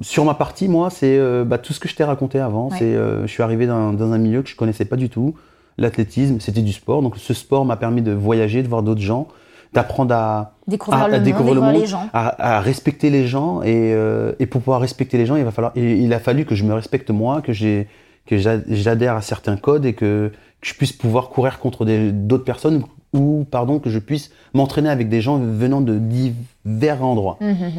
sur 0.00 0.24
ma 0.24 0.34
partie, 0.34 0.68
moi, 0.68 0.90
c'est 0.90 1.18
euh, 1.18 1.44
bah, 1.44 1.58
tout 1.58 1.72
ce 1.72 1.80
que 1.80 1.88
je 1.88 1.94
t'ai 1.96 2.04
raconté 2.04 2.38
avant. 2.38 2.68
Ouais. 2.70 2.76
C'est, 2.78 2.84
euh, 2.84 3.22
je 3.26 3.32
suis 3.32 3.42
arrivé 3.42 3.66
dans, 3.66 3.92
dans 3.92 4.12
un 4.12 4.18
milieu 4.18 4.42
que 4.42 4.48
je 4.48 4.56
connaissais 4.56 4.84
pas 4.84 4.96
du 4.96 5.08
tout. 5.08 5.34
L'athlétisme, 5.78 6.38
c'était 6.38 6.62
du 6.62 6.72
sport. 6.72 7.02
Donc, 7.02 7.16
ce 7.18 7.34
sport 7.34 7.64
m'a 7.64 7.76
permis 7.76 8.00
de 8.02 8.12
voyager, 8.12 8.62
de 8.62 8.68
voir 8.68 8.84
d'autres 8.84 9.00
gens, 9.00 9.26
d'apprendre 9.72 10.14
à, 10.14 10.52
Découvrir 10.68 11.02
à- 11.02 11.08
le 11.08 11.14
à 11.14 11.16
monde, 11.16 11.24
découvrir 11.24 11.54
le 11.54 11.60
découvrir 11.60 11.72
monde, 11.74 11.82
les 11.82 11.88
gens. 11.88 12.08
à, 12.12 12.56
à 12.58 12.60
respecter 12.60 13.10
les 13.10 13.26
gens 13.26 13.60
et, 13.62 13.92
euh, 13.92 14.32
et 14.38 14.46
pour 14.46 14.60
pouvoir 14.60 14.80
respecter 14.80 15.18
les 15.18 15.26
gens, 15.26 15.34
il 15.34 15.42
va 15.44 15.50
falloir, 15.50 15.72
il, 15.74 15.82
il 15.82 16.12
a 16.14 16.20
fallu 16.20 16.44
que 16.44 16.54
je 16.54 16.62
me 16.62 16.72
respecte 16.74 17.10
moi, 17.10 17.42
que 17.42 17.52
j'ai, 17.52 17.88
que 18.26 18.38
j'a- 18.38 18.60
j'adhère 18.68 19.14
à 19.16 19.22
certains 19.22 19.56
codes 19.56 19.84
et 19.84 19.92
que, 19.92 20.30
que 20.60 20.66
je 20.68 20.74
puisse 20.74 20.92
pouvoir 20.92 21.28
courir 21.28 21.58
contre 21.58 21.84
d'autres 21.84 22.44
personnes 22.44 22.82
ou 23.12 23.46
pardon 23.50 23.78
que 23.78 23.90
je 23.90 23.98
puisse 23.98 24.30
m'entraîner 24.54 24.88
avec 24.88 25.08
des 25.08 25.20
gens 25.20 25.38
venant 25.38 25.80
de 25.80 25.98
divers 25.98 27.04
endroits. 27.04 27.36
Mhm, 27.40 27.48
mhm. 27.50 27.70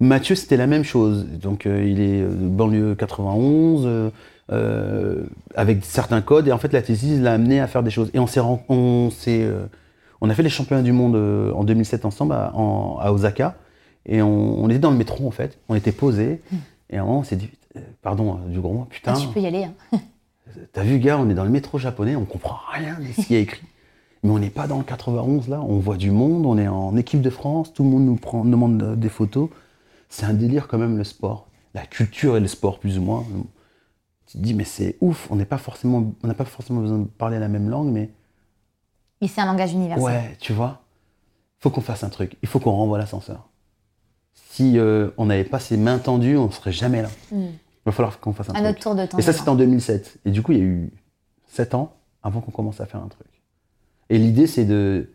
Mathieu, 0.00 0.34
c'était 0.34 0.56
la 0.56 0.66
même 0.66 0.82
chose. 0.84 1.26
Donc, 1.42 1.66
euh, 1.66 1.84
il 1.86 2.00
est 2.00 2.22
euh, 2.22 2.30
banlieue 2.32 2.94
91, 2.94 3.82
euh, 3.84 4.10
euh, 4.50 5.22
avec 5.54 5.84
certains 5.84 6.22
codes. 6.22 6.48
Et 6.48 6.52
en 6.52 6.58
fait, 6.58 6.72
l'athlétisme 6.72 7.22
l'a 7.22 7.34
amené 7.34 7.60
à 7.60 7.66
faire 7.66 7.82
des 7.82 7.90
choses. 7.90 8.10
Et 8.14 8.18
on 8.18 8.26
s'est, 8.26 8.40
on 8.40 9.10
s'est, 9.10 9.42
euh, 9.42 9.66
on 10.22 10.30
a 10.30 10.34
fait 10.34 10.42
les 10.42 10.48
championnats 10.48 10.82
du 10.82 10.92
monde 10.92 11.14
en 11.54 11.64
2007 11.64 12.04
ensemble 12.06 12.32
à, 12.32 12.50
en- 12.56 12.96
à 12.98 13.12
Osaka. 13.12 13.56
Et 14.06 14.22
on, 14.22 14.64
on 14.64 14.70
était 14.70 14.78
dans 14.78 14.90
le 14.90 14.96
métro, 14.96 15.26
en 15.28 15.30
fait. 15.30 15.58
On 15.68 15.74
était 15.74 15.92
posés. 15.92 16.40
Et 16.88 16.96
à 16.96 17.02
un 17.02 17.04
moment, 17.04 17.18
on 17.18 17.22
s'est 17.24 17.36
dit, 17.36 17.50
pardon 18.02 18.38
euh, 18.44 18.48
du 18.48 18.60
gros 18.60 18.72
mot, 18.74 18.82
Ah, 18.86 18.90
putain, 18.90 19.12
tu 19.14 19.28
peux 19.28 19.40
y 19.40 19.46
aller. 19.46 19.64
hein. 19.64 19.74
t'as 20.72 20.82
vu, 20.82 20.98
gars, 20.98 21.18
on 21.18 21.28
est 21.30 21.34
dans 21.34 21.44
le 21.44 21.50
métro 21.50 21.78
japonais, 21.78 22.16
on 22.16 22.24
comprend 22.24 22.58
rien 22.72 22.98
de 22.98 23.06
ce 23.12 23.26
qui 23.26 23.34
est 23.34 23.42
écrit. 23.42 23.66
Mais 24.22 24.30
on 24.30 24.38
n'est 24.38 24.50
pas 24.50 24.66
dans 24.66 24.78
le 24.78 24.84
91 24.84 25.48
là, 25.48 25.60
on 25.62 25.78
voit 25.78 25.96
du 25.96 26.10
monde, 26.10 26.44
on 26.44 26.58
est 26.58 26.68
en 26.68 26.96
équipe 26.96 27.22
de 27.22 27.30
France, 27.30 27.72
tout 27.72 27.84
le 27.84 27.88
monde 27.90 28.04
nous 28.04 28.16
prend, 28.16 28.44
demande 28.44 28.82
euh, 28.82 28.96
des 28.96 29.08
photos. 29.08 29.48
C'est 30.08 30.26
un 30.26 30.34
délire 30.34 30.66
quand 30.68 30.78
même 30.78 30.96
le 30.98 31.04
sport. 31.04 31.46
La 31.72 31.86
culture 31.86 32.36
et 32.36 32.40
le 32.40 32.48
sport 32.48 32.80
plus 32.80 32.98
ou 32.98 33.02
moins. 33.02 33.24
Tu 34.26 34.38
te 34.38 34.42
dis 34.42 34.54
mais 34.54 34.64
c'est 34.64 34.96
ouf, 35.00 35.28
on 35.30 35.36
n'est 35.36 35.44
pas 35.44 35.58
forcément, 35.58 36.12
on 36.22 36.26
n'a 36.26 36.34
pas 36.34 36.44
forcément 36.44 36.80
besoin 36.80 36.98
de 36.98 37.04
parler 37.04 37.38
la 37.38 37.48
même 37.48 37.68
langue, 37.70 37.88
mais 37.88 38.10
Et 39.20 39.28
c'est 39.28 39.40
un 39.40 39.46
langage 39.46 39.72
universel. 39.72 40.04
ouais, 40.04 40.36
tu 40.40 40.52
vois, 40.52 40.82
faut 41.60 41.70
qu'on 41.70 41.80
fasse 41.80 42.02
un 42.04 42.08
truc. 42.08 42.36
Il 42.42 42.48
faut 42.48 42.58
qu'on 42.58 42.72
renvoie 42.72 42.98
l'ascenseur. 42.98 43.48
Si 44.60 44.78
euh, 44.78 45.08
on 45.16 45.24
n'avait 45.26 45.44
pas 45.44 45.58
ces 45.58 45.78
mains 45.78 45.98
tendues, 45.98 46.36
on 46.36 46.50
serait 46.50 46.70
jamais 46.72 47.00
là. 47.00 47.08
Mm. 47.32 47.36
Il 47.44 47.86
va 47.86 47.92
falloir 47.92 48.20
qu'on 48.20 48.34
fasse 48.34 48.50
un 48.50 48.52
À 48.52 48.54
truc. 48.56 48.66
notre 48.66 48.80
tour 48.80 48.94
de 48.94 49.06
temps. 49.06 49.16
Et 49.16 49.22
ça, 49.22 49.32
c'était 49.32 49.48
en 49.48 49.54
2007. 49.54 50.18
Et 50.26 50.30
du 50.30 50.42
coup, 50.42 50.52
il 50.52 50.58
y 50.58 50.60
a 50.60 50.64
eu 50.64 50.90
7 51.46 51.74
ans 51.74 51.94
avant 52.22 52.42
qu'on 52.42 52.50
commence 52.50 52.78
à 52.82 52.84
faire 52.86 53.00
un 53.02 53.08
truc. 53.08 53.26
Et 54.10 54.18
l'idée, 54.18 54.46
c'est 54.46 54.66
de 54.66 55.08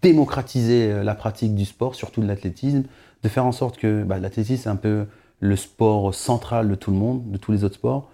démocratiser 0.00 0.92
euh, 0.92 1.02
la 1.02 1.16
pratique 1.16 1.56
du 1.56 1.64
sport, 1.64 1.96
surtout 1.96 2.20
de 2.20 2.26
l'athlétisme, 2.28 2.84
de 3.24 3.28
faire 3.28 3.44
en 3.44 3.50
sorte 3.52 3.78
que 3.78 4.04
bah, 4.04 4.18
l'athlétisme, 4.20 4.62
c'est 4.62 4.68
un 4.68 4.76
peu 4.76 5.06
le 5.40 5.56
sport 5.56 6.14
central 6.14 6.68
de 6.68 6.74
tout 6.76 6.92
le 6.92 6.96
monde, 6.96 7.28
de 7.32 7.36
tous 7.36 7.50
les 7.50 7.64
autres 7.64 7.74
sports. 7.74 8.10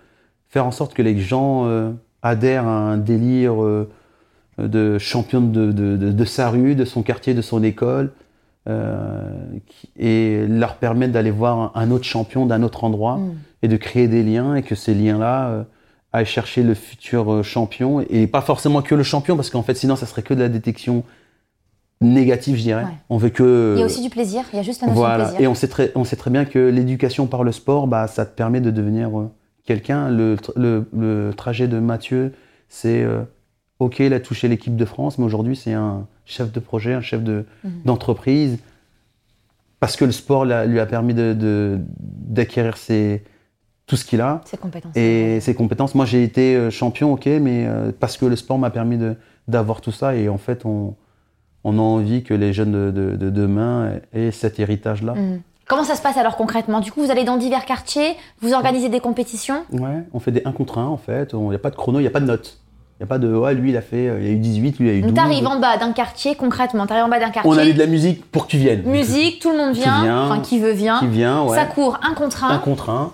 Faire 0.48 0.64
en 0.64 0.70
sorte 0.72 0.94
que 0.94 1.02
les 1.02 1.18
gens 1.18 1.66
euh, 1.66 1.92
adhèrent 2.22 2.66
à 2.66 2.78
un 2.78 2.96
délire 2.96 3.62
euh, 3.62 3.90
de 4.58 4.96
champion 4.98 5.42
de, 5.42 5.72
de- 5.72 5.96
de- 5.98 6.10
de 6.12 6.24
sa 6.24 6.48
rue, 6.48 6.74
de 6.74 6.86
son 6.86 7.02
quartier, 7.02 7.34
de 7.34 7.42
son 7.42 7.62
école, 7.62 8.12
et 9.96 10.46
leur 10.46 10.76
permettre 10.76 11.12
d'aller 11.12 11.30
voir 11.30 11.72
un, 11.74 11.90
autre 11.90 12.04
champion 12.04 12.46
d'un 12.46 12.62
autre 12.62 12.84
endroit 12.84 13.16
Mm. 13.16 13.32
et 13.62 13.68
de 13.68 13.76
créer 13.76 14.06
des 14.08 14.22
liens 14.22 14.54
et 14.54 14.62
que 14.62 14.74
ces 14.74 14.94
liens-là 14.94 15.48
euh, 15.48 15.62
aillent 16.12 16.26
chercher 16.26 16.62
le 16.62 16.74
futur 16.74 17.32
euh, 17.32 17.42
champion 17.42 18.00
et 18.08 18.26
pas 18.26 18.42
forcément 18.42 18.82
que 18.82 18.94
le 18.94 19.02
champion 19.02 19.34
parce 19.36 19.50
qu'en 19.50 19.62
fait 19.62 19.74
sinon 19.74 19.96
ça 19.96 20.06
serait 20.06 20.22
que 20.22 20.34
de 20.34 20.40
la 20.40 20.48
détection 20.48 21.04
négative 22.00 22.56
je 22.56 22.62
dirais. 22.62 22.84
Ouais. 22.84 22.90
On 23.08 23.16
veut 23.18 23.28
que 23.30 23.74
Il 23.76 23.80
y 23.80 23.82
a 23.82 23.86
aussi 23.86 24.02
du 24.02 24.10
plaisir. 24.10 24.42
Il 24.52 24.56
y 24.56 24.60
a 24.60 24.62
juste 24.62 24.80
la 24.82 24.88
notion 24.88 25.00
de 25.02 25.06
voilà 25.06 25.24
plaisir. 25.24 25.40
et 25.40 25.46
on 25.46 25.54
sait 25.54 25.68
très 25.68 25.92
on 25.94 26.04
sait 26.04 26.16
très 26.16 26.30
bien 26.30 26.44
que 26.44 26.58
l'éducation 26.58 27.26
par 27.26 27.44
le 27.44 27.52
sport 27.52 27.86
bah 27.86 28.06
ça 28.06 28.24
te 28.26 28.34
permet 28.34 28.60
de 28.60 28.70
devenir 28.70 29.18
euh, 29.18 29.30
quelqu'un 29.64 30.08
le, 30.08 30.36
le, 30.56 30.86
le 30.96 31.32
trajet 31.36 31.68
de 31.68 31.78
Mathieu 31.78 32.32
c'est 32.68 33.02
euh, 33.02 33.22
OK, 33.80 33.98
il 34.00 34.12
a 34.14 34.20
touché 34.20 34.48
l'équipe 34.48 34.76
de 34.76 34.84
France 34.84 35.18
mais 35.18 35.24
aujourd'hui 35.24 35.56
c'est 35.56 35.72
un 35.72 36.06
chef 36.30 36.52
de 36.52 36.60
projet, 36.60 36.94
un 36.94 37.00
chef 37.00 37.22
de 37.22 37.44
Mhm. 37.64 37.70
d'entreprise 37.84 38.58
parce 39.80 39.96
que 39.96 40.04
le 40.04 40.12
sport 40.12 40.44
lui 40.44 40.78
a 40.80 40.86
permis 40.86 41.14
de- 41.14 41.32
de 41.32 41.78
d'acquérir 41.98 42.74
tout 43.86 43.96
ce 43.96 44.04
qu'il 44.04 44.20
a 44.20 44.40
Ses 44.44 44.56
compétences. 44.56 44.96
et 44.96 45.40
ses 45.40 45.54
compétences. 45.54 45.94
Moi, 45.94 46.04
j'ai 46.06 46.22
été 46.22 46.54
euh, 46.54 46.70
champion, 46.70 47.12
ok, 47.12 47.26
mais 47.26 47.66
euh, 47.66 47.90
parce 47.98 48.16
que 48.16 48.26
le 48.26 48.36
sport 48.36 48.58
m'a 48.58 48.70
permis 48.70 48.98
de- 48.98 49.16
d'avoir 49.48 49.80
tout 49.80 49.90
ça. 49.90 50.14
Et 50.14 50.28
en 50.28 50.38
fait, 50.38 50.64
on, 50.64 50.94
on 51.64 51.76
a 51.78 51.82
envie 51.82 52.22
que 52.22 52.32
les 52.34 52.52
jeunes 52.52 52.70
de, 52.72 52.90
de- 52.90 53.16
de 53.16 53.30
demain 53.30 53.94
aient 54.12 54.30
cet 54.30 54.60
héritage-là. 54.60 55.14
Mm. 55.14 55.40
Comment 55.66 55.84
ça 55.84 55.94
se 55.94 56.02
passe 56.02 56.16
alors 56.16 56.36
concrètement? 56.36 56.80
Du 56.80 56.90
coup, 56.92 57.00
vous 57.02 57.10
allez 57.10 57.24
dans 57.24 57.36
divers 57.36 57.64
quartiers, 57.64 58.14
vous 58.40 58.52
organisez 58.54 58.88
des 58.88 59.00
compétitions? 59.00 59.62
Ouais, 59.72 60.02
on 60.12 60.18
fait 60.20 60.32
des 60.32 60.42
1 60.44 60.52
contre 60.52 60.78
1, 60.78 60.86
en 60.86 60.96
fait. 60.96 61.30
Il 61.32 61.38
n'y 61.48 61.54
a 61.54 61.58
pas 61.60 61.70
de 61.70 61.76
chrono, 61.76 61.98
il 62.00 62.02
n'y 62.02 62.08
a 62.08 62.12
pas 62.12 62.20
de 62.20 62.26
note. 62.26 62.58
Il 63.00 63.04
n'y 63.04 63.06
a 63.06 63.08
pas 63.08 63.18
de, 63.18 63.34
ouais, 63.34 63.54
lui, 63.54 63.70
il 63.70 63.76
a 63.78 63.80
fait, 63.80 64.08
euh, 64.08 64.20
il 64.20 64.26
a 64.26 64.30
eu 64.30 64.36
18, 64.36 64.78
lui, 64.78 64.88
il 64.88 64.90
a 64.90 64.94
eu 64.96 65.00
12. 65.00 65.08
Donc 65.12 65.16
t'arrives 65.16 65.46
en 65.46 65.58
bas 65.58 65.78
d'un 65.78 65.92
quartier, 65.92 66.34
concrètement, 66.34 66.86
t'arrives 66.86 67.04
en 67.04 67.08
bas 67.08 67.18
d'un 67.18 67.30
quartier. 67.30 67.50
On 67.50 67.56
a 67.56 67.64
mis 67.64 67.72
de 67.72 67.78
la 67.78 67.86
musique 67.86 68.30
pour 68.30 68.44
que 68.44 68.50
tu 68.50 68.58
viennes. 68.58 68.82
Musique, 68.84 69.40
tout 69.40 69.50
le 69.50 69.56
monde 69.56 69.74
vient, 69.74 70.26
enfin 70.26 70.40
qui 70.40 70.58
veut 70.58 70.72
vient. 70.72 70.98
Qui 70.98 71.06
vient, 71.06 71.44
ouais. 71.44 71.56
Ça 71.56 71.64
court 71.64 71.98
un 72.02 72.12
contre 72.12 72.44
un. 72.44 72.50
Un 72.50 72.58
contre 72.58 72.90
1. 72.90 73.12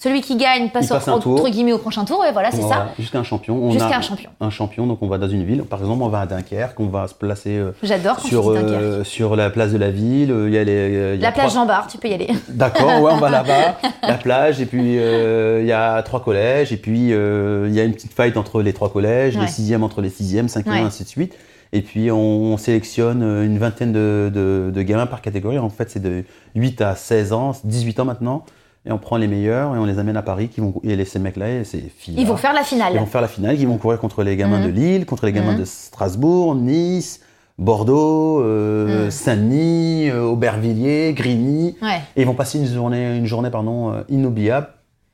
Celui 0.00 0.20
qui 0.20 0.36
gagne 0.36 0.70
passe, 0.70 0.86
passe 0.88 1.08
au- 1.08 1.10
entre 1.10 1.48
guillemets 1.50 1.72
au 1.72 1.78
prochain 1.78 2.04
tour, 2.04 2.24
et 2.24 2.30
voilà, 2.30 2.52
c'est 2.52 2.58
Voilà, 2.60 2.76
ça. 2.76 2.88
Jusqu'à 3.00 3.18
un 3.18 3.24
champion. 3.24 3.56
On 3.56 3.72
Jusqu'à 3.72 3.96
a 3.96 3.98
un 3.98 4.00
champion. 4.00 4.30
Un 4.40 4.50
champion, 4.50 4.86
donc 4.86 4.98
on 5.02 5.08
va 5.08 5.18
dans 5.18 5.28
une 5.28 5.42
ville. 5.44 5.62
Par 5.64 5.80
exemple, 5.80 6.02
on 6.04 6.08
va 6.08 6.20
à 6.20 6.26
Dunkerque, 6.26 6.78
on 6.78 6.86
va 6.86 7.08
se 7.08 7.14
placer 7.14 7.56
euh, 7.58 7.72
J'adore 7.82 8.20
sur, 8.20 8.48
euh, 8.50 9.02
sur 9.02 9.34
la 9.34 9.50
place 9.50 9.72
de 9.72 9.78
la 9.78 9.90
ville. 9.90 10.30
euh, 10.30 10.48
Il 10.48 10.54
y 10.54 10.58
a 10.58 10.62
les, 10.62 11.14
il 11.16 11.20
y 11.20 11.24
a 11.24 11.28
La 11.28 11.32
plage 11.32 11.52
Jean 11.54 11.66
Bart, 11.66 11.88
tu 11.88 11.98
peux 11.98 12.06
y 12.08 12.14
aller. 12.14 12.28
D'accord, 12.48 13.02
ouais, 13.02 13.12
on 13.12 13.18
va 13.18 13.28
là-bas, 13.28 13.76
la 14.02 14.14
plage, 14.14 14.60
et 14.60 14.66
puis 14.66 14.98
euh, 15.00 15.58
il 15.62 15.66
y 15.66 15.72
a 15.72 16.00
trois 16.04 16.22
collèges, 16.22 16.72
et 16.72 16.76
puis 16.76 17.12
euh, 17.12 17.66
il 17.68 17.74
y 17.74 17.80
a 17.80 17.84
une 17.84 17.92
petite 17.92 18.12
fight 18.14 18.36
entre 18.36 18.62
les 18.62 18.72
trois 18.72 18.92
collèges, 18.92 19.34
Ouais. 19.34 19.42
les 19.42 19.48
sixièmes 19.48 19.82
entre 19.82 20.00
les 20.00 20.10
sixièmes, 20.10 20.48
cinquièmes, 20.48 20.74
Ouais. 20.74 20.80
ainsi 20.82 21.02
de 21.02 21.08
suite. 21.08 21.34
Et 21.72 21.82
puis 21.82 22.10
on, 22.10 22.56
sélectionne 22.56 23.22
une 23.22 23.58
vingtaine 23.58 23.92
de, 23.92 24.30
de- 24.32 24.70
de 24.72 24.82
gamins 24.82 25.06
par 25.06 25.20
catégorie. 25.20 25.58
En 25.58 25.68
fait, 25.68 25.90
c'est 25.90 26.02
de 26.02 26.24
8 26.54 26.80
à 26.80 26.94
16 26.94 27.32
ans, 27.34 27.52
18 27.64 28.00
ans 28.00 28.04
maintenant. 28.06 28.44
Et 28.88 28.92
on 28.92 28.98
prend 28.98 29.16
les 29.18 29.26
meilleurs 29.28 29.74
et 29.76 29.78
on 29.78 29.84
les 29.84 29.98
amène 29.98 30.16
à 30.16 30.22
Paris. 30.22 30.48
Qui 30.48 30.60
vont, 30.60 30.74
et 30.82 30.96
les, 30.96 31.04
ces 31.04 31.18
mecs-là 31.18 31.48
et 31.60 31.64
ces 31.64 31.80
filles 31.96 32.14
Ils 32.18 32.26
vont 32.26 32.36
faire 32.38 32.54
la 32.54 32.64
finale. 32.64 32.92
ils 32.94 32.98
vont 33.00 33.06
faire 33.06 33.20
la 33.20 33.28
finale, 33.28 33.60
ils 33.60 33.68
vont 33.68 33.76
courir 33.78 34.00
contre 34.00 34.22
les 34.22 34.34
gamins 34.36 34.58
Mhm. 34.60 34.66
de 34.66 34.70
Lille, 34.70 35.06
contre 35.06 35.26
les 35.26 35.32
gamins 35.32 35.52
Mhm. 35.52 35.58
de 35.60 35.64
Strasbourg, 35.66 36.54
Nice, 36.54 37.20
Bordeaux, 37.58 38.40
euh, 38.40 39.04
Mhm. 39.04 39.10
Saint-Denis, 39.10 40.10
euh, 40.10 40.22
Aubervilliers, 40.22 41.12
Grigny. 41.12 41.76
Ouais. 41.82 42.00
Et 42.16 42.22
ils 42.22 42.26
vont 42.26 42.34
passer 42.34 42.58
une 42.58 42.66
journée, 42.66 43.16
une 43.16 43.26
journée 43.26 43.50
pardon, 43.50 43.92
euh, 43.92 44.02
inoubliable 44.08 44.68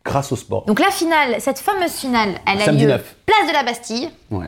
grâce 0.04 0.30
au 0.30 0.36
sport. 0.36 0.66
Donc 0.66 0.78
la 0.78 0.90
finale, 0.90 1.36
cette 1.40 1.58
fameuse 1.58 1.92
finale, 1.92 2.30
elle 2.46 2.60
a 2.60 2.64
Samedi 2.66 2.82
lieu 2.84 2.88
9. 2.90 3.16
place 3.26 3.48
de 3.48 3.52
la 3.54 3.62
Bastille, 3.64 4.10
Ouais, 4.30 4.46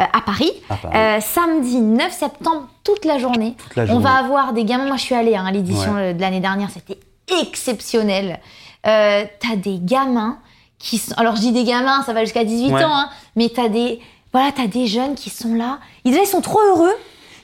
euh, 0.00 0.02
à 0.12 0.20
Paris. 0.20 0.50
à 0.68 0.74
Paris. 0.76 0.96
Euh, 0.98 1.20
samedi 1.20 1.80
9 1.80 2.12
septembre, 2.12 2.68
toute 2.84 3.04
la 3.04 3.18
journée. 3.18 3.54
Toute 3.56 3.76
la 3.76 3.84
On 3.94 4.00
va 4.00 4.16
avoir 4.16 4.52
des 4.52 4.64
gamins. 4.64 4.86
Moi, 4.86 4.96
je 4.96 5.02
suis 5.02 5.14
allée 5.14 5.36
hein, 5.36 5.46
à 5.46 5.52
l'édition 5.52 5.94
Ouais. 5.94 6.12
de 6.14 6.20
l'année 6.20 6.40
dernière, 6.40 6.68
c'était 6.70 6.98
exceptionnel. 7.40 8.40
Euh, 8.86 9.24
t'as 9.40 9.56
des 9.56 9.78
gamins 9.80 10.38
qui 10.78 10.98
sont. 10.98 11.14
Alors, 11.16 11.36
je 11.36 11.40
dis 11.40 11.52
des 11.52 11.64
gamins, 11.64 12.02
ça 12.02 12.12
va 12.12 12.20
jusqu'à 12.24 12.44
18 12.44 12.72
Ouais. 12.72 12.84
ans, 12.84 12.90
hein, 12.94 13.10
mais 13.34 13.48
t'as 13.48 13.68
des. 13.68 14.00
Voilà, 14.32 14.52
t'as 14.52 14.66
des 14.66 14.86
jeunes 14.86 15.14
qui 15.14 15.30
sont 15.30 15.54
là. 15.54 15.78
Ils, 16.04 16.14
ils 16.14 16.26
sont 16.26 16.40
trop 16.42 16.60
heureux. 16.60 16.92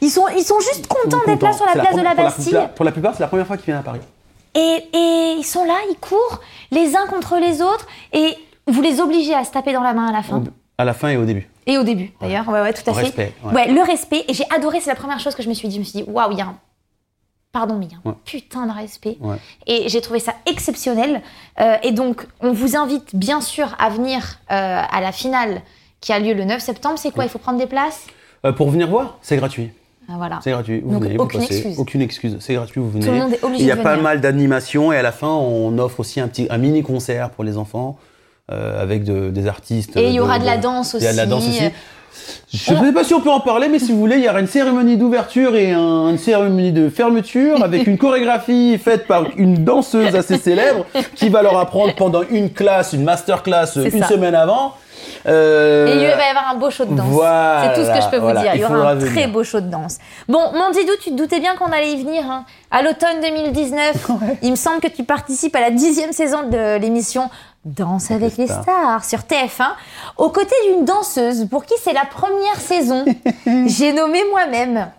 Ils 0.00 0.10
sont, 0.10 0.26
ils 0.36 0.42
sont 0.44 0.58
juste 0.60 0.86
contents 0.88 1.22
d'être 1.26 1.42
là 1.42 1.52
sur 1.52 1.64
la 1.64 1.72
place 1.72 1.94
de 1.94 2.00
la 2.02 2.14
pour 2.14 2.24
Bastille. 2.24 2.58
pour 2.74 2.84
la 2.84 2.92
plupart, 2.92 3.14
c'est 3.14 3.20
la 3.22 3.28
première 3.28 3.46
fois 3.46 3.56
qu'ils 3.56 3.66
viennent 3.66 3.78
à 3.78 3.82
Paris. 3.82 4.00
Et, 4.54 4.84
et 4.92 5.34
ils 5.38 5.44
sont 5.44 5.64
là, 5.64 5.74
ils 5.90 5.96
courent 5.96 6.40
les 6.70 6.94
uns 6.96 7.06
contre 7.06 7.36
les 7.38 7.62
autres. 7.62 7.86
Et 8.12 8.36
vous 8.66 8.82
les 8.82 9.00
obligez 9.00 9.34
à 9.34 9.44
se 9.44 9.50
taper 9.52 9.72
dans 9.72 9.80
la 9.82 9.94
main 9.94 10.08
à 10.08 10.12
la 10.12 10.22
fin. 10.22 10.42
À 10.76 10.84
la 10.84 10.92
fin 10.92 11.08
et 11.08 11.16
au 11.16 11.24
début. 11.24 11.48
Et 11.66 11.78
au 11.78 11.84
début, 11.84 12.10
d'ailleurs. 12.20 12.48
Ouais, 12.48 12.60
ouais, 12.60 12.72
tout 12.72 12.88
à 12.90 12.92
fait. 12.94 13.02
Respect. 13.02 13.32
ouais. 13.44 13.52
Ouais, 13.54 13.68
le 13.72 13.80
respect. 13.82 14.24
Et 14.28 14.34
j'ai 14.34 14.44
adoré, 14.54 14.80
c'est 14.80 14.90
la 14.90 14.96
première 14.96 15.20
chose 15.20 15.34
que 15.36 15.42
je 15.42 15.48
me 15.48 15.54
suis 15.54 15.68
dit. 15.68 15.76
Je 15.76 15.80
me 15.80 15.84
suis 15.84 16.02
dit, 16.02 16.04
waouh, 16.10 16.32
il 16.32 16.38
y 16.38 16.40
a 16.42 16.46
un. 16.46 16.56
Pardon, 17.52 17.76
mais 17.78 17.84
il 17.86 17.92
y 17.92 17.94
a 17.94 17.98
un 18.04 18.10
Ouais. 18.10 18.16
putain 18.24 18.66
de 18.66 18.72
respect. 18.72 19.18
Ouais. 19.20 19.36
Et 19.66 19.88
j'ai 19.90 20.00
trouvé 20.00 20.20
ça 20.20 20.32
exceptionnel. 20.46 21.20
Euh, 21.60 21.76
et 21.82 21.92
donc, 21.92 22.26
on 22.40 22.52
vous 22.52 22.76
invite 22.76 23.14
bien 23.14 23.42
sûr 23.42 23.74
à 23.78 23.90
venir 23.90 24.38
euh, 24.50 24.80
à 24.90 25.00
la 25.02 25.12
finale 25.12 25.60
qui 26.00 26.12
a 26.14 26.18
lieu 26.18 26.32
le 26.32 26.44
9 26.44 26.62
septembre. 26.62 26.98
C'est 26.98 27.10
quoi? 27.10 27.24
Il 27.24 27.30
faut 27.30 27.38
prendre 27.38 27.58
des 27.58 27.66
places? 27.66 28.06
Euh, 28.46 28.52
pour 28.52 28.70
venir 28.70 28.88
voir, 28.88 29.18
c'est 29.20 29.36
gratuit. 29.36 29.70
Ah, 30.08 30.14
Voilà. 30.16 30.40
C'est 30.42 30.50
gratuit. 30.50 30.80
Vous 30.80 30.92
Donc, 30.94 31.02
venez, 31.02 31.16
vous 31.18 31.24
aucune 31.24 31.40
passez. 31.40 31.54
excuse. 31.56 31.78
Aucune 31.78 32.00
excuse. 32.00 32.36
C'est 32.40 32.54
gratuit, 32.54 32.80
vous 32.80 32.90
venez. 32.90 33.04
Tout 33.04 33.12
le 33.12 33.18
monde 33.18 33.32
est 33.34 33.44
obligé 33.44 33.64
Il 33.64 33.66
y 33.68 33.70
a 33.70 33.76
de 33.76 33.82
pas 33.82 33.90
venir. 33.92 34.02
mal 34.02 34.20
d'animations 34.22 34.90
et 34.90 34.96
à 34.96 35.02
la 35.02 35.12
fin, 35.12 35.28
on 35.28 35.76
offre 35.78 36.00
aussi 36.00 36.20
un 36.20 36.28
petit 36.28 36.46
un 36.48 36.56
mini 36.58 36.82
concert 36.82 37.28
pour 37.30 37.44
les 37.44 37.58
enfants 37.58 37.98
avec 38.48 39.04
de- 39.04 39.30
des 39.30 39.46
artistes. 39.46 39.96
Et 39.96 40.08
il 40.08 40.14
y 40.14 40.20
aura 40.20 40.38
de 40.38 40.44
la 40.44 40.58
danse 40.58 40.94
Il 40.98 41.04
y 41.04 41.06
a 41.06 41.12
de 41.12 41.16
la 41.16 41.24
danse 41.26 41.46
aussi. 41.48 41.62
Je 42.52 42.74
ne 42.74 42.84
sais 42.86 42.92
pas 42.92 43.04
si 43.04 43.14
on 43.14 43.20
peut 43.20 43.30
en 43.30 43.40
parler, 43.40 43.68
mais 43.68 43.78
si 43.78 43.92
vous 43.92 43.98
voulez, 43.98 44.16
il 44.16 44.24
y 44.24 44.28
aura 44.28 44.40
une 44.40 44.46
cérémonie 44.46 44.96
d'ouverture 44.96 45.56
et 45.56 45.72
un- 45.72 46.10
une 46.10 46.18
cérémonie 46.18 46.72
de 46.72 46.88
fermeture 46.90 47.62
avec 47.64 47.86
une 47.86 47.96
chorégraphie 47.98 48.78
faite 48.78 49.06
par 49.06 49.24
une 49.36 49.64
danseuse 49.64 50.14
assez 50.14 50.36
célèbre 50.38 50.84
qui 51.14 51.28
va 51.30 51.42
leur 51.42 51.56
apprendre 51.58 51.94
pendant 51.94 52.22
une 52.28 52.50
classe, 52.52 52.92
une 52.92 53.04
masterclass 53.04 53.76
une 53.76 54.02
ça. 54.02 54.08
semaine 54.08 54.34
avant. 54.34 54.74
Euh, 55.26 55.86
Et 55.86 55.92
il 56.02 56.06
va 56.16 56.26
y 56.26 56.30
avoir 56.30 56.50
un 56.52 56.56
beau 56.56 56.70
show 56.70 56.84
de 56.84 56.94
danse. 56.94 57.06
voilà, 57.08 57.72
c'est 57.74 57.80
tout 57.80 57.86
ce 57.86 57.94
que 57.96 58.02
je 58.04 58.08
peux 58.10 58.16
vous 58.18 58.32
dire. 58.32 58.52
Il 58.54 58.60
y 58.60 58.64
aura 58.64 58.90
un 58.90 58.98
très 58.98 59.26
beau 59.28 59.44
show 59.44 59.60
de 59.60 59.68
danse. 59.70 59.98
Bon, 60.28 60.40
mon 60.52 60.70
Didou, 60.70 60.92
tu 61.00 61.10
te 61.10 61.16
doutais 61.16 61.38
bien 61.40 61.54
qu'on 61.56 61.66
allait 61.72 61.92
y 61.92 62.02
venir. 62.04 62.24
hein. 62.28 62.44
À 62.70 62.82
l'automne 62.82 63.20
2019, 63.22 64.08
il 64.42 64.50
me 64.50 64.56
semble 64.56 64.80
que 64.80 64.88
tu 64.88 65.04
participes 65.04 65.54
à 65.56 65.60
la 65.60 65.70
dixième 65.70 66.12
saison 66.12 66.38
de 66.50 66.78
l'émission 66.78 67.30
Danse 67.64 68.10
avec 68.10 68.36
les 68.38 68.46
stars. 68.46 68.62
stars 68.62 69.04
sur 69.04 69.20
TF1, 69.20 69.70
aux 70.16 70.30
côtés 70.30 70.54
d'une 70.68 70.84
danseuse 70.84 71.46
pour 71.48 71.64
qui 71.64 71.74
c'est 71.80 71.92
la 71.92 72.04
première 72.04 72.56
saison. 72.60 73.04
J'ai 73.66 73.92
nommé 73.92 74.18
moi-même 74.30 74.90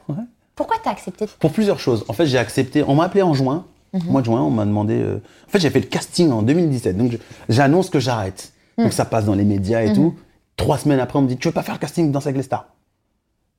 Pourquoi 0.56 0.78
t'as 0.84 0.92
accepté 0.92 1.26
Pour 1.40 1.52
plusieurs 1.52 1.80
choses. 1.80 2.06
En 2.08 2.14
fait, 2.14 2.26
j'ai 2.26 2.38
accepté. 2.38 2.84
On 2.88 2.96
m'a 2.96 3.06
appelé 3.06 3.22
en 3.22 3.34
juin. 3.34 3.66
Mhm. 3.94 4.04
Mois 4.10 4.22
de 4.22 4.26
juin, 4.26 4.42
on 4.42 4.50
m'a 4.50 4.66
demandé. 4.66 4.96
euh, 4.96 5.18
En 5.48 5.52
fait, 5.52 5.60
j'ai 5.60 5.70
fait 5.70 5.80
le 5.82 5.88
casting 5.88 6.32
en 6.32 6.42
2017. 6.42 6.98
Donc, 6.98 7.18
j'annonce 7.50 7.90
que 7.90 8.00
j'arrête. 8.00 8.54
Mhm. 8.78 8.86
Donc, 8.86 8.94
ça 8.94 9.06
passe 9.06 9.26
dans 9.26 9.36
les 9.36 9.44
médias 9.46 9.82
et 9.82 9.92
tout. 9.94 10.16
Trois 10.56 10.78
semaines 10.78 11.00
après, 11.00 11.20
on 11.20 11.24
me 11.24 11.28
dit 11.28 11.38
Tu 11.38 11.48
veux 11.50 11.54
pas 11.54 11.64
faire 11.64 11.76
le 11.76 11.80
casting 11.80 12.12
dans 12.12 12.20
avec 12.22 12.36
les 12.38 12.44
stars 12.44 12.68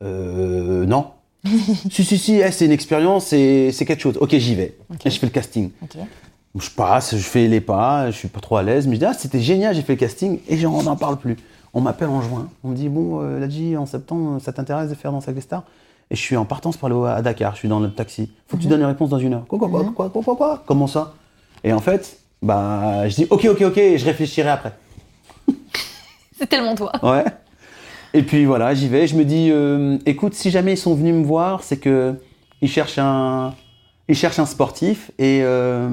Euh. 0.02 0.86
Non. 0.86 1.10
si, 1.90 2.04
si, 2.04 2.16
si, 2.18 2.36
eh, 2.40 2.50
c'est 2.52 2.64
une 2.64 2.72
expérience, 2.72 3.26
c'est 3.26 3.70
c'est 3.70 3.84
quelque 3.84 4.00
chose. 4.00 4.16
Ok, 4.18 4.30
j'y 4.36 4.54
vais. 4.54 4.76
Et 5.04 5.10
je 5.10 5.18
fais 5.18 5.26
le 5.26 5.32
casting. 5.32 5.70
Ok. 5.82 5.96
Je 6.58 6.70
passe, 6.70 7.16
je 7.16 7.22
fais 7.22 7.48
les 7.48 7.60
pas, 7.60 8.10
je 8.10 8.16
suis 8.16 8.28
pas 8.28 8.40
trop 8.40 8.56
à 8.56 8.62
l'aise, 8.62 8.86
mais 8.86 8.94
je 8.94 9.00
dis, 9.00 9.06
ah, 9.06 9.12
c'était 9.12 9.40
génial, 9.40 9.74
j'ai 9.74 9.82
fait 9.82 9.94
le 9.94 9.98
casting, 9.98 10.38
et 10.48 10.56
j'en- 10.56 10.72
on 10.72 10.82
n'en 10.84 10.94
parle 10.96 11.16
plus. 11.16 11.36
On 11.72 11.80
m'appelle 11.80 12.08
en 12.08 12.22
juin, 12.22 12.48
on 12.62 12.68
me 12.68 12.76
dit, 12.76 12.88
bon, 12.88 13.20
euh, 13.22 13.40
Ladji, 13.40 13.76
en 13.76 13.86
septembre, 13.86 14.40
ça 14.40 14.52
t'intéresse 14.52 14.88
de 14.90 14.94
faire 14.94 15.10
dans 15.10 15.18
avec 15.18 15.34
les 15.34 15.40
stars? 15.40 15.64
Et 16.10 16.16
je 16.16 16.20
suis 16.20 16.36
en 16.36 16.44
partance 16.44 16.76
pour 16.76 16.86
aller 16.88 17.12
à 17.18 17.22
Dakar, 17.22 17.54
je 17.54 17.60
suis 17.60 17.68
dans 17.68 17.80
le 17.80 17.90
taxi. 17.90 18.30
Faut 18.46 18.56
que 18.56 18.62
tu 18.62 18.68
donnes 18.68 18.80
une 18.82 18.86
réponse 18.86 19.08
dans 19.10 19.18
une 19.18 19.34
heure. 19.34 19.46
Quoi, 19.48 19.58
quoi, 19.58 19.68
quoi, 19.68 19.84
quoi, 19.96 20.10
quoi, 20.10 20.22
quoi, 20.22 20.36
quoi 20.36 20.62
Comment 20.66 20.86
ça? 20.86 21.14
Et 21.64 21.72
en 21.72 21.80
fait, 21.80 22.18
bah, 22.40 23.08
je 23.08 23.16
dis, 23.16 23.26
ok, 23.30 23.46
ok, 23.50 23.62
ok, 23.62 23.78
et 23.78 23.98
je 23.98 24.04
réfléchirai 24.04 24.50
après. 24.50 24.72
C'est 26.38 26.46
tellement 26.46 26.74
toi. 26.76 26.92
Ouais. 27.02 27.24
Et 28.12 28.22
puis 28.22 28.44
voilà, 28.44 28.74
j'y 28.74 28.86
vais. 28.88 29.06
Je 29.08 29.16
me 29.16 29.24
dis, 29.24 29.48
euh, 29.50 29.98
écoute, 30.06 30.34
si 30.34 30.50
jamais 30.50 30.74
ils 30.74 30.78
sont 30.78 30.94
venus 30.94 31.14
me 31.14 31.24
voir, 31.24 31.64
c'est 31.64 31.78
que 31.78 32.14
ils 32.62 32.68
cherchent 32.68 32.98
un, 32.98 33.54
ils 34.08 34.14
cherchent 34.14 34.38
un 34.38 34.46
sportif 34.46 35.10
et 35.18 35.40
euh, 35.42 35.88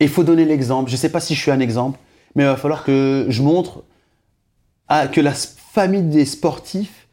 il 0.00 0.08
faut 0.08 0.24
donner 0.24 0.44
l'exemple. 0.44 0.90
Je 0.90 0.96
sais 0.96 1.08
pas 1.10 1.20
si 1.20 1.34
je 1.34 1.40
suis 1.40 1.50
un 1.50 1.60
exemple, 1.60 1.98
mais 2.34 2.44
il 2.44 2.46
va 2.46 2.56
falloir 2.56 2.84
que 2.84 3.26
je 3.28 3.42
montre 3.42 3.82
à- 4.88 5.06
que 5.08 5.20
la 5.20 5.32
famille 5.32 6.02
des 6.02 6.24
sportifs, 6.24 7.06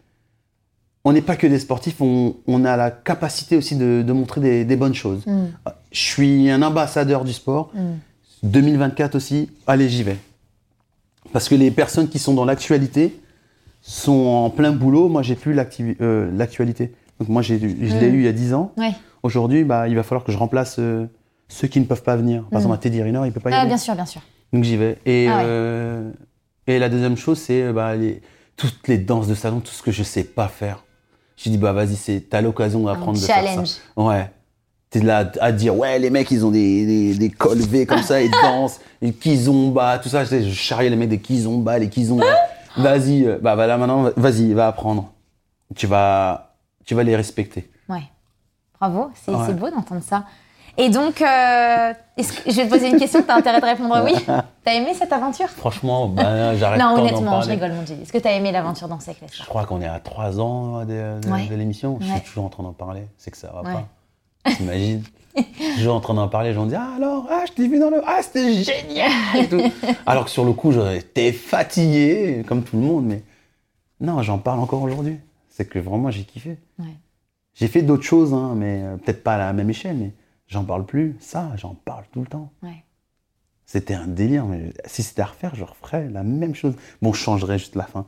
on 1.03 1.13
n'est 1.13 1.21
pas 1.21 1.35
que 1.35 1.45
des 1.47 1.59
sportifs, 1.59 2.01
on, 2.01 2.35
on 2.47 2.65
a 2.65 2.75
la 2.77 2.89
capacité 2.91 3.57
aussi 3.57 3.75
de, 3.75 4.03
de 4.05 4.13
montrer 4.13 4.41
des, 4.41 4.65
des 4.65 4.75
bonnes 4.75 4.95
choses. 4.95 5.25
Mm. 5.27 5.45
Je 5.91 5.99
suis 5.99 6.49
un 6.49 6.61
ambassadeur 6.61 7.23
du 7.25 7.33
sport. 7.33 7.71
2024 8.43 9.15
aussi, 9.15 9.49
allez, 9.67 9.89
j'y 9.89 10.03
vais. 10.03 10.17
Parce 11.33 11.49
que 11.49 11.55
les 11.55 11.71
personnes 11.71 12.07
qui 12.09 12.19
sont 12.19 12.33
dans 12.33 12.45
l'actualité 12.45 13.19
sont 13.81 14.11
en 14.13 14.49
plein 14.49 14.71
boulot. 14.71 15.09
Moi, 15.09 15.21
j'ai 15.21 15.35
plus 15.35 15.55
euh, 16.01 16.29
l'actualité. 16.35 16.93
Donc 17.19 17.29
moi, 17.29 17.41
j'ai, 17.41 17.59
je 17.59 17.97
l'ai 17.97 18.07
eu 18.07 18.19
il 18.19 18.25
y 18.25 18.27
a 18.27 18.31
10 18.31 18.53
ans. 18.53 18.71
Ouais. 18.77 18.91
Aujourd'hui, 19.23 19.63
bah, 19.63 19.87
il 19.87 19.95
va 19.95 20.03
falloir 20.03 20.23
que 20.23 20.31
je 20.31 20.37
remplace 20.37 20.77
euh, 20.79 21.05
ceux 21.47 21.67
qui 21.67 21.79
ne 21.79 21.85
peuvent 21.85 22.03
pas 22.03 22.15
venir. 22.15 22.43
Par 22.51 22.59
exemple, 22.59 22.75
à 22.75 22.77
Teddy 22.77 23.01
Riner, 23.01 23.21
il 23.25 23.31
peut 23.31 23.39
pas 23.39 23.49
y 23.51 23.53
Ah, 23.53 23.59
aller. 23.61 23.67
bien 23.69 23.77
sûr, 23.77 23.95
bien 23.95 24.05
sûr. 24.05 24.21
Donc 24.53 24.63
j'y 24.63 24.77
vais. 24.77 24.97
Et, 25.05 25.27
Ah 25.29 25.37
ouais. 25.37 25.43
euh, 25.45 26.11
et 26.67 26.79
la 26.79 26.89
deuxième 26.89 27.17
chose, 27.17 27.39
c'est 27.39 27.61
euh, 27.63 27.73
bah, 27.73 27.95
les- 27.95 28.21
toutes 28.57 28.87
les 28.87 28.97
danses 28.97 29.27
de 29.27 29.35
salon, 29.35 29.59
tout 29.59 29.73
ce 29.73 29.83
que 29.83 29.91
je 29.91 30.03
sais 30.03 30.23
pas 30.23 30.47
faire. 30.47 30.83
J'ai 31.37 31.49
dit, 31.49 31.57
bah 31.57 31.73
vas-y, 31.73 31.95
c'est, 31.97 32.21
t'as 32.29 32.39
l'occasion 32.41 32.81
d'apprendre 32.83 33.19
de 33.19 33.25
faire 33.25 33.43
challenge. 33.45 33.67
ça. 33.67 33.79
Ouais. 34.01 34.31
T'es 34.89 35.01
là 35.01 35.29
à 35.41 35.51
dire, 35.51 35.75
ouais, 35.77 35.99
les 35.99 36.09
mecs, 36.09 36.31
ils 36.31 36.45
ont 36.45 36.51
des, 36.51 36.85
des, 36.85 37.15
des 37.17 37.29
cols 37.29 37.57
V 37.59 37.85
comme 37.85 38.01
ça, 38.01 38.21
ils 38.21 38.31
dansent, 38.43 38.79
les 39.01 39.11
kizomba, 39.11 39.99
tout 39.99 40.07
ça. 40.07 40.23
Je, 40.23 40.41
je 40.43 40.53
charriais 40.53 40.89
les 40.89 40.95
mecs 40.95 41.09
des 41.09 41.19
kizomba, 41.19 41.77
les 41.77 41.89
kizomba. 41.89 42.25
Vas-y, 42.77 43.25
euh, 43.25 43.37
bah 43.41 43.55
voilà, 43.55 43.77
maintenant, 43.77 44.09
vas-y, 44.15 44.53
va 44.53 44.67
apprendre. 44.67 45.11
Tu 45.75 45.87
vas, 45.87 46.55
tu 46.85 46.95
vas 46.95 47.03
les 47.03 47.15
respecter. 47.15 47.69
Ouais. 47.89 48.03
Bravo, 48.79 49.09
c'est 49.15 49.31
Ouais. 49.31 49.37
c'est 49.47 49.53
beau 49.57 49.69
d'entendre 49.69 50.01
ça. 50.03 50.23
Et 50.77 50.89
donc, 50.89 51.21
euh, 51.21 51.93
que- 52.17 52.23
je 52.51 52.55
vais 52.55 52.65
te 52.65 52.69
poser 52.69 52.89
une 52.89 52.97
question, 52.99 53.23
t'as 53.25 53.35
intérêt 53.37 53.61
de 53.61 53.65
répondre 53.65 54.01
oui. 54.03 54.13
T'as 54.63 54.73
aimé 54.73 54.93
cette 54.93 55.13
aventure? 55.13 55.47
Franchement, 55.49 56.07
bah, 56.07 56.55
j'arrête 56.57 56.79
Non, 56.79 56.95
honnêtement, 56.99 57.41
je 57.41 57.49
rigole, 57.49 57.71
mon 57.73 57.83
Dieu. 57.83 57.95
Est-ce 58.01 58.11
que 58.11 58.17
t'as 58.17 58.31
aimé 58.33 58.51
l'aventure 58.51 58.87
dans 58.87 58.99
Sec 58.99 59.17
Je 59.31 59.43
crois 59.45 59.65
qu'on 59.65 59.81
est 59.81 59.87
à 59.87 59.99
3 59.99 60.39
ans 60.39 60.81
de, 60.83 60.85
de- 61.21 61.29
Ouais. 61.31 61.47
de 61.47 61.55
l'émission. 61.55 61.97
Je 62.01 62.07
Ouais. 62.07 62.13
suis 62.19 62.25
toujours 62.25 62.45
en 62.45 62.49
train 62.49 62.63
d'en 62.63 62.73
parler. 62.73 63.03
C'est 63.17 63.31
que 63.31 63.37
ça 63.37 63.51
va 63.53 63.61
Ouais. 63.61 63.73
pas. 64.43 64.51
T'imagines 64.51 65.03
Toujours 65.75 65.95
en 65.95 65.99
train 66.01 66.13
d'en 66.13 66.27
parler. 66.29 66.53
Gens 66.53 66.65
disent 66.65 66.77
Ah, 66.79 66.93
alors, 66.95 67.27
ah, 67.29 67.43
je 67.47 67.51
t'ai 67.53 67.67
vu 67.67 67.77
dans 67.79 67.89
le. 67.89 68.01
Ah, 68.05 68.19
c'était 68.21 68.53
génial 68.63 69.11
et 69.35 69.47
tout. 69.47 69.61
Alors 70.05 70.25
que 70.25 70.31
sur 70.31 70.45
le 70.45 70.53
coup, 70.53 70.71
été 70.93 71.31
fatigué, 71.33 72.43
comme 72.47 72.63
tout 72.63 72.77
le 72.77 72.83
monde. 72.83 73.05
Mais 73.05 73.21
non, 73.99 74.21
j'en 74.21 74.37
parle 74.37 74.59
encore 74.59 74.81
aujourd'hui. 74.81 75.19
C'est 75.49 75.65
que 75.67 75.79
vraiment, 75.79 76.09
j'ai 76.11 76.23
kiffé. 76.23 76.57
J'ai 77.53 77.67
fait 77.67 77.81
d'autres 77.81 78.03
choses, 78.03 78.33
hein, 78.33 78.53
mais 78.55 78.81
euh, 78.83 78.97
peut-être 78.97 79.23
pas 79.23 79.35
à 79.35 79.37
la 79.37 79.53
même 79.53 79.69
échelle. 79.69 79.95
Mais 79.97 80.11
j'en 80.47 80.63
parle 80.63 80.85
plus. 80.85 81.15
Ça, 81.19 81.49
j'en 81.57 81.73
parle 81.73 82.03
tout 82.11 82.21
le 82.21 82.27
temps. 82.27 82.51
Ouais. 82.63 82.83
C'était 83.65 83.95
un 83.95 84.07
délire. 84.07 84.45
Mais 84.45 84.73
si 84.85 85.03
c'était 85.03 85.21
à 85.23 85.25
refaire, 85.25 85.55
je 85.55 85.63
referais 85.63 86.07
la 86.11 86.23
même 86.23 86.55
chose. 86.55 86.75
Bon, 87.01 87.13
je 87.13 87.21
changerais 87.21 87.57
juste 87.57 87.75
la 87.75 87.83
fin. 87.83 88.05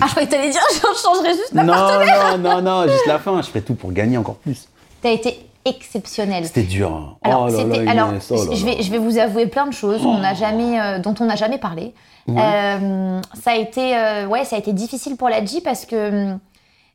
Ah, 0.00 0.06
je 0.08 0.24
t'allais 0.26 0.50
dire, 0.50 0.60
je 0.72 1.00
changerais 1.02 1.34
juste 1.34 1.52
la 1.54 1.62
non, 1.64 1.74
non, 1.74 2.38
non, 2.38 2.62
non, 2.62 2.82
juste 2.92 3.06
la 3.06 3.18
fin. 3.18 3.40
Je 3.40 3.48
ferais 3.48 3.62
tout 3.62 3.74
pour 3.74 3.92
gagner 3.92 4.18
encore 4.18 4.36
plus. 4.36 4.68
T'as 5.00 5.10
été 5.12 5.48
exceptionnel. 5.64 6.44
C'était 6.46 6.62
dur. 6.64 6.92
hein. 6.92 7.16
Alors, 7.22 7.42
oh 7.42 7.46
là 7.48 7.58
c'était- 7.58 7.84
là, 7.84 7.90
alors, 7.90 8.10
Inès, 8.10 8.30
oh 8.30 8.44
là 8.44 8.54
je, 8.54 8.64
vais, 8.64 8.82
je 8.82 8.90
vais 8.90 8.98
vous 8.98 9.18
avouer 9.18 9.46
plein 9.46 9.66
de 9.66 9.72
choses 9.72 10.02
jamais, 10.34 10.80
euh, 10.80 10.98
dont 10.98 11.14
on 11.20 11.24
n'a 11.26 11.36
jamais 11.36 11.58
parlé. 11.58 11.94
Euh, 12.28 13.20
ça, 13.42 13.52
a 13.52 13.54
été, 13.56 13.96
euh, 13.96 14.26
ouais, 14.26 14.44
ça 14.44 14.56
a 14.56 14.58
été 14.58 14.72
difficile 14.72 15.16
pour 15.16 15.28
la 15.30 15.42
J 15.44 15.60
parce 15.62 15.86
que 15.86 16.32
hum, 16.32 16.38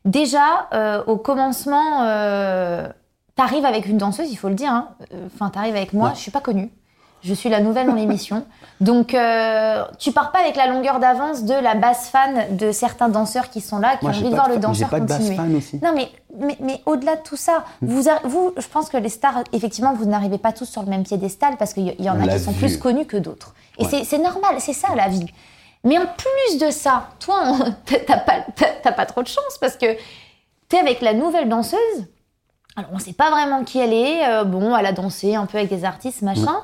déjà, 0.04 0.68
au 1.06 1.16
commencement, 1.16 2.02
t'arrives 3.36 3.64
avec 3.64 3.86
une 3.86 3.98
danseuse, 3.98 4.30
il 4.30 4.36
faut 4.36 4.48
le 4.48 4.54
dire. 4.54 4.70
hein. 4.72 4.88
Euh, 5.12 5.26
Enfin, 5.34 5.50
t'arrives 5.50 5.76
avec 5.76 5.92
moi, 5.92 6.08
Ouais. 6.10 6.14
je 6.14 6.20
suis 6.20 6.30
pas 6.30 6.40
connue. 6.40 6.70
Je 7.22 7.32
suis 7.32 7.48
la 7.48 7.60
nouvelle 7.60 7.86
dans 7.86 7.94
l'émission. 8.02 8.44
Donc, 8.80 9.14
euh, 9.14 9.82
tu 9.98 10.12
pars 10.12 10.30
pas 10.30 10.40
avec 10.40 10.56
la 10.56 10.66
longueur 10.66 11.00
d'avance 11.00 11.44
de 11.44 11.54
la 11.54 11.74
basse 11.74 12.08
fan 12.08 12.54
de 12.56 12.70
certains 12.70 13.08
danseurs 13.08 13.48
qui 13.48 13.60
sont 13.62 13.78
là, 13.78 13.96
qui 13.96 14.04
Moi, 14.04 14.12
ont 14.14 14.18
envie 14.18 14.28
de 14.30 14.34
voir 14.34 14.48
le 14.50 14.58
danseur 14.58 14.90
de 14.90 14.98
continuer. 15.00 15.36
fan 15.36 15.56
aussi. 15.56 15.80
Non, 15.82 15.92
mais, 15.94 16.10
mais, 16.38 16.56
mais 16.60 16.82
au-delà 16.84 17.16
de 17.16 17.22
tout 17.22 17.36
ça, 17.36 17.64
Hmm. 17.80 17.86
vous, 18.24 18.52
je 18.56 18.66
pense 18.68 18.90
que 18.90 18.98
les 18.98 19.08
stars, 19.08 19.42
effectivement, 19.54 19.94
vous 19.94 20.04
n'arrivez 20.04 20.36
pas 20.38 20.52
tous 20.52 20.66
sur 20.66 20.82
le 20.82 20.88
même 20.90 21.02
piédestal 21.04 21.56
parce 21.56 21.72
qu'il 21.72 21.88
y, 21.98 22.02
y 22.02 22.10
en 22.10 22.18
On 22.20 22.28
a 22.28 22.32
qui 22.34 22.38
sont 22.40 22.50
vu. 22.52 22.58
plus 22.58 22.76
connus 22.76 23.06
que 23.06 23.16
d'autres. 23.16 23.54
Et 23.78 23.86
Ouais. 23.86 24.04
c'est- 24.04 24.18
normal, 24.18 24.56
c'est 24.58 24.72
ça 24.74 24.88
la 24.94 25.08
vie. 25.08 25.26
Mais 25.82 25.96
en 25.98 26.04
plus 26.06 26.58
de 26.58 26.70
ça, 26.70 27.08
toi, 27.20 27.42
t'as 28.06 28.18
pas, 28.18 28.92
pas 28.92 29.06
trop 29.06 29.22
de 29.22 29.28
chance 29.28 29.58
parce 29.60 29.76
que 29.76 29.86
t'es 30.68 30.78
avec 30.78 31.00
la 31.00 31.14
nouvelle 31.14 31.48
danseuse. 31.48 31.78
Alors, 32.76 32.90
on 32.92 32.98
sait 32.98 33.12
pas 33.12 33.30
vraiment 33.30 33.64
qui 33.64 33.78
elle 33.78 33.92
est. 33.92 34.26
euh, 34.28 34.44
bon, 34.44 34.76
elle 34.76 34.86
a 34.86 34.92
dansé 34.92 35.34
un 35.34 35.46
peu 35.46 35.58
avec 35.58 35.70
des 35.70 35.84
artistes, 35.84 36.22
machin. 36.22 36.56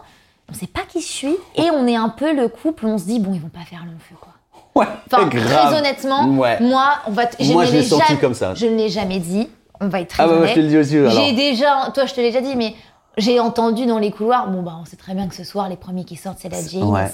On 0.51 0.55
sait 0.55 0.67
pas 0.67 0.81
qui 0.89 1.01
je 1.01 1.07
suis. 1.07 1.37
Et 1.55 1.71
on 1.71 1.87
est 1.87 1.95
un 1.97 2.09
peu 2.09 2.35
le 2.35 2.49
couple, 2.49 2.87
on 2.87 2.99
se 2.99 3.05
dit, 3.05 3.21
bon, 3.21 3.33
ils 3.33 3.41
vont 3.41 3.49
pas 3.49 3.61
faire 3.69 3.85
long 3.85 3.93
feu, 4.01 4.17
quoi. 4.21 4.33
Ouais, 4.75 4.87
Enfin, 5.13 5.27
grave. 5.27 5.47
très 5.69 5.79
honnêtement, 5.79 6.27
Ouais. 6.37 6.61
moi, 6.61 6.95
on 7.07 7.11
va 7.13 7.27
t- 7.27 7.45
Moi, 7.53 7.63
ne 7.65 7.69
je 7.69 7.73
l'ai 7.75 7.81
l'ai 7.83 7.87
senti 7.87 8.07
jamais- 8.09 8.21
comme 8.21 8.35
ça. 8.35 8.55
Je 8.55 8.67
ne 8.67 8.77
l'ai 8.77 8.89
jamais 8.89 9.19
dit. 9.19 9.49
On 9.81 9.89
va 9.89 10.01
être 10.01 10.11
très 10.11 10.23
Ah 10.23 10.27
bah, 10.27 10.33
moi, 10.35 10.43
honnête. 10.43 10.51
je 10.51 10.55
te 10.57 10.61
le 10.61 10.69
dis 10.69 10.79
aussi, 10.79 10.97
alors. 10.99 11.13
J'ai 11.13 11.33
déjà, 11.33 11.91
toi, 11.95 12.07
je 12.07 12.15
te 12.15 12.21
l'ai 12.21 12.31
déjà 12.31 12.41
dit, 12.41 12.55
mais 12.57 12.75
j'ai 13.17 13.41
entendu 13.41 13.87
dans 13.87 13.99
les 13.99 14.11
couloirs. 14.11 14.49
Bon, 14.49 14.63
bah, 14.63 14.73
on 14.81 14.85
sait 14.85 14.97
très 14.97 15.15
bien 15.15 15.27
que 15.29 15.35
ce 15.35 15.45
soir, 15.45 15.69
les 15.69 15.77
premiers 15.77 16.05
qui 16.05 16.17
sortent, 16.17 16.39
c'est 16.41 16.49
la 16.49 16.59
James. 16.67 16.89
Ouais. 16.91 17.11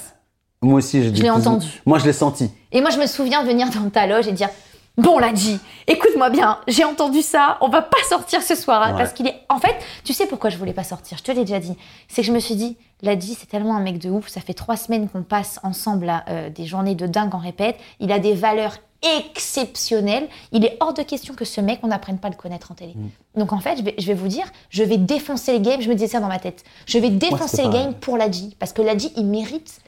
Moi 0.61 0.75
aussi, 0.79 1.03
je, 1.03 1.09
dis 1.09 1.21
l'ai 1.21 1.29
plus- 1.29 1.37
entendu. 1.37 1.67
Moi, 1.85 1.99
je 1.99 2.05
l'ai 2.05 2.13
senti. 2.13 2.51
Et 2.71 2.81
moi, 2.81 2.89
je 2.89 2.97
me 2.99 3.05
souviens 3.05 3.43
de 3.43 3.47
venir 3.47 3.67
dans 3.69 3.89
ta 3.91 4.07
loge 4.07 4.27
et 4.27 4.31
dire. 4.31 4.49
Bon, 4.97 5.19
Ladji, 5.19 5.59
écoute-moi 5.85 6.31
bien, 6.31 6.57
j'ai 6.67 6.83
entendu 6.83 7.21
ça, 7.21 7.59
on 7.61 7.69
va 7.69 7.83
pas 7.83 8.01
sortir 8.09 8.41
ce 8.41 8.55
soir. 8.55 8.81
hein, 8.81 8.91
Ouais. 8.93 8.97
Parce 8.97 9.13
qu'il 9.13 9.27
est. 9.27 9.41
En 9.47 9.59
fait, 9.59 9.75
tu 10.03 10.11
sais 10.11 10.25
pourquoi 10.25 10.49
je 10.49 10.57
voulais 10.57 10.73
pas 10.73 10.83
sortir, 10.83 11.19
je 11.19 11.23
te 11.23 11.31
l'ai 11.31 11.45
déjà 11.45 11.59
dit. 11.59 11.75
C'est 12.07 12.21
que 12.23 12.27
je 12.27 12.31
me 12.31 12.39
suis 12.39 12.55
dit, 12.55 12.77
Ladji, 13.03 13.35
c'est 13.39 13.45
tellement 13.45 13.75
un 13.75 13.79
mec 13.79 13.99
de 13.99 14.09
ouf, 14.09 14.27
ça 14.27 14.41
fait 14.41 14.55
trois 14.55 14.75
semaines 14.75 15.07
qu'on 15.07 15.21
passe 15.21 15.59
ensemble 15.61 16.11
euh, 16.29 16.49
des 16.49 16.65
journées 16.65 16.95
de 16.95 17.05
dingue 17.05 17.35
en 17.35 17.37
répète. 17.37 17.77
Il 17.99 18.11
a 18.11 18.17
des 18.17 18.33
valeurs 18.33 18.77
exceptionnelles. 19.01 20.27
Il 20.51 20.65
est 20.65 20.77
hors 20.79 20.93
de 20.93 21.03
question 21.03 21.33
que 21.33 21.45
ce 21.45 21.61
mec, 21.61 21.79
on 21.83 21.87
n'apprenne 21.87 22.17
pas 22.17 22.27
à 22.27 22.31
le 22.31 22.35
connaître 22.35 22.71
en 22.71 22.75
télé. 22.75 22.93
Mm. 22.95 23.39
Donc 23.39 23.53
en 23.53 23.59
fait, 23.59 23.77
je 23.77 23.83
vais, 23.83 23.95
je 23.97 24.07
vais 24.07 24.13
vous 24.13 24.27
dire, 24.27 24.45
je 24.69 24.83
vais 24.83 24.97
défoncer 24.97 25.53
les 25.53 25.61
games, 25.61 25.81
je 25.81 25.89
me 25.89 25.93
disais 25.93 26.07
ça 26.07 26.19
dans 26.19 26.27
ma 26.27 26.39
tête. 26.39 26.63
Je 26.85 26.97
vais 26.97 27.09
défoncer 27.09 27.63
les 27.63 27.69
games 27.69 27.93
pour 27.93 28.17
Ladji, 28.17 28.55
parce 28.59 28.73
que 28.73 28.81
Ladji, 28.81 29.11
il 29.15 29.25
mérite 29.25 29.81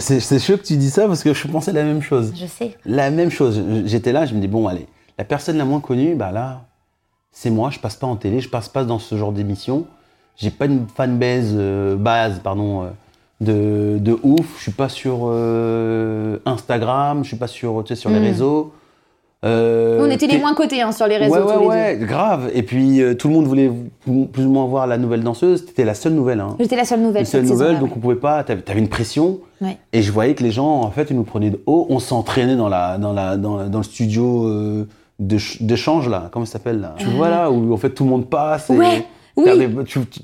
c'est 0.00 0.38
chaud 0.38 0.56
que 0.56 0.62
tu 0.62 0.76
dis 0.76 0.90
ça 0.90 1.06
parce 1.06 1.22
que 1.22 1.34
je 1.34 1.48
pensais 1.48 1.72
la 1.72 1.84
même 1.84 2.02
chose. 2.02 2.32
Je 2.36 2.46
sais. 2.46 2.76
La 2.84 3.10
même 3.10 3.30
chose. 3.30 3.62
J'étais 3.86 4.12
là, 4.12 4.26
je 4.26 4.34
me 4.34 4.40
dis, 4.40 4.48
bon, 4.48 4.66
allez, 4.68 4.86
la 5.18 5.24
personne 5.24 5.56
la 5.56 5.64
moins 5.64 5.80
connue, 5.80 6.14
bah 6.14 6.32
là, 6.32 6.64
c'est 7.30 7.50
moi, 7.50 7.70
je 7.70 7.78
passe 7.78 7.96
pas 7.96 8.06
en 8.06 8.16
télé, 8.16 8.40
je 8.40 8.48
passe 8.48 8.68
pas 8.68 8.84
dans 8.84 8.98
ce 8.98 9.16
genre 9.16 9.32
d'émission. 9.32 9.86
J'ai 10.36 10.50
pas 10.50 10.66
une 10.66 10.86
fanbase, 10.88 11.52
euh, 11.54 11.96
base, 11.96 12.40
pardon, 12.42 12.84
euh, 12.84 12.90
de, 13.40 13.98
de 13.98 14.16
ouf. 14.22 14.56
Je 14.58 14.62
suis 14.62 14.72
pas 14.72 14.88
sur 14.88 15.20
euh, 15.24 16.38
Instagram, 16.46 17.20
je 17.22 17.28
suis 17.28 17.36
pas 17.36 17.46
sur, 17.48 17.82
tu 17.84 17.94
sais, 17.94 18.00
sur 18.00 18.10
les 18.10 18.20
Mm. 18.20 18.24
réseaux. 18.24 18.72
Euh, 19.44 19.98
On 20.00 20.10
était 20.10 20.26
les 20.26 20.38
moins 20.38 20.54
cotés 20.54 20.80
hein, 20.80 20.90
sur 20.90 21.06
les 21.06 21.18
réseaux 21.18 21.34
ouais, 21.34 21.42
tous 21.42 21.66
ouais, 21.66 21.92
les 21.94 22.00
ouais, 22.00 22.06
grave. 22.06 22.50
Et 22.54 22.62
puis, 22.62 23.02
euh, 23.02 23.12
tout 23.14 23.28
le 23.28 23.34
monde 23.34 23.44
voulait 23.46 23.70
plus 24.32 24.46
ou 24.46 24.48
moins 24.50 24.64
voir 24.64 24.86
la 24.86 24.96
nouvelle 24.96 25.22
danseuse. 25.22 25.64
C'était 25.66 25.84
la 25.84 25.92
seule 25.92 26.14
nouvelle. 26.14 26.40
Hein. 26.40 26.56
J'étais 26.58 26.76
la 26.76 26.86
seule 26.86 27.00
nouvelle. 27.00 27.24
La 27.24 27.28
seule 27.28 27.44
nouvelle, 27.44 27.78
donc 27.78 27.94
on 27.94 28.00
pouvait 28.00 28.14
pas. 28.14 28.42
T'avais 28.42 28.62
avais 28.70 28.80
une 28.80 28.88
pression. 28.88 29.40
Ouais. 29.60 29.76
Et 29.92 30.00
je 30.00 30.10
voyais 30.10 30.34
que 30.34 30.42
les 30.42 30.50
gens, 30.50 30.66
en 30.80 30.90
fait, 30.90 31.08
ils 31.10 31.16
nous 31.16 31.24
prenaient 31.24 31.50
de 31.50 31.60
haut. 31.66 31.86
On 31.90 31.98
s'entraînait 31.98 32.56
dans, 32.56 32.70
la, 32.70 32.96
dans, 32.96 33.12
la, 33.12 33.36
dans, 33.36 33.58
la- 33.58 33.68
dans 33.68 33.78
le 33.80 33.84
studio 33.84 34.46
euh, 34.48 34.88
d'échange, 35.18 36.08
là. 36.08 36.30
Comment 36.32 36.46
ça 36.46 36.52
s'appelle, 36.52 36.80
là? 36.80 36.94
Tu 36.96 37.04
vois, 37.08 37.28
là, 37.28 37.50
où 37.50 37.74
en 37.74 37.76
fait 37.76 37.90
tout 37.90 38.04
le 38.04 38.10
monde 38.10 38.30
passe. 38.30 38.70
Et 38.70 38.78
Ouais, 38.78 39.04
oui. 39.36 39.68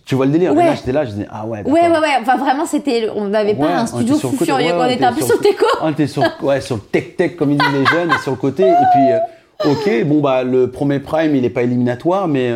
Tu, 0.04 0.14
vois 0.14 0.26
le 0.26 0.32
délire. 0.32 0.54
Ouais. 0.54 0.64
là, 0.64 0.74
j'étais 0.74 0.92
là, 0.92 1.04
je 1.04 1.10
disais, 1.10 1.26
ah 1.30 1.44
ouais. 1.46 1.62
Ouais, 1.64 1.88
ouais, 1.88 1.88
ouais. 1.98 2.16
Enfin, 2.20 2.36
vraiment, 2.36 2.64
c'était. 2.64 3.08
On 3.14 3.28
n'avait 3.28 3.54
pas 3.54 3.66
Ouais, 3.66 3.72
un 3.72 3.86
studio 3.86 4.14
le 4.14 4.20
fou 4.20 4.44
furieux. 4.44 4.72
on 4.74 4.84
était 4.86 5.04
un 5.04 5.12
peu 5.12 5.22
sur 5.22 5.40
tes 5.40 5.54
côtes. 5.54 5.68
On 5.82 5.90
était 5.90 6.06
sur, 6.06 6.22
ouais, 6.42 6.60
sur 6.60 6.76
le 6.76 6.82
tech-tech, 6.82 7.36
comme 7.36 7.50
ils 7.50 7.58
disent 7.58 7.72
les 7.72 7.86
jeunes, 7.86 8.12
sur 8.22 8.30
le 8.30 8.36
côté. 8.36 8.62
Et 8.62 8.74
puis, 8.92 9.12
euh, 9.12 9.72
ok, 9.72 10.06
bon 10.06 10.20
bah 10.20 10.42
le 10.44 10.70
premier 10.70 11.00
prime 11.00 11.34
il 11.36 11.44
est 11.44 11.50
pas 11.50 11.62
éliminatoire, 11.62 12.28
mais 12.28 12.50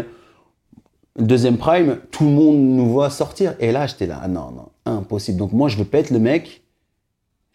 le 1.16 1.24
deuxième 1.24 1.59
prime, 1.59 1.98
tout 2.11 2.24
le 2.24 2.30
monde 2.30 2.57
nous 2.57 2.86
voit 2.88 3.11
sortir. 3.11 3.55
Et 3.61 3.72
là 3.72 3.86
j'étais 3.86 4.07
là, 4.07 4.20
ah 4.22 4.28
non, 4.28 4.50
non, 4.52 4.68
impossible. 4.86 5.38
Donc 5.38 5.52
moi 5.52 5.68
je 5.68 5.76
veux 5.76 5.84
pas 5.84 5.98
être 5.98 6.11
le 6.11 6.18
mec, 6.18 6.62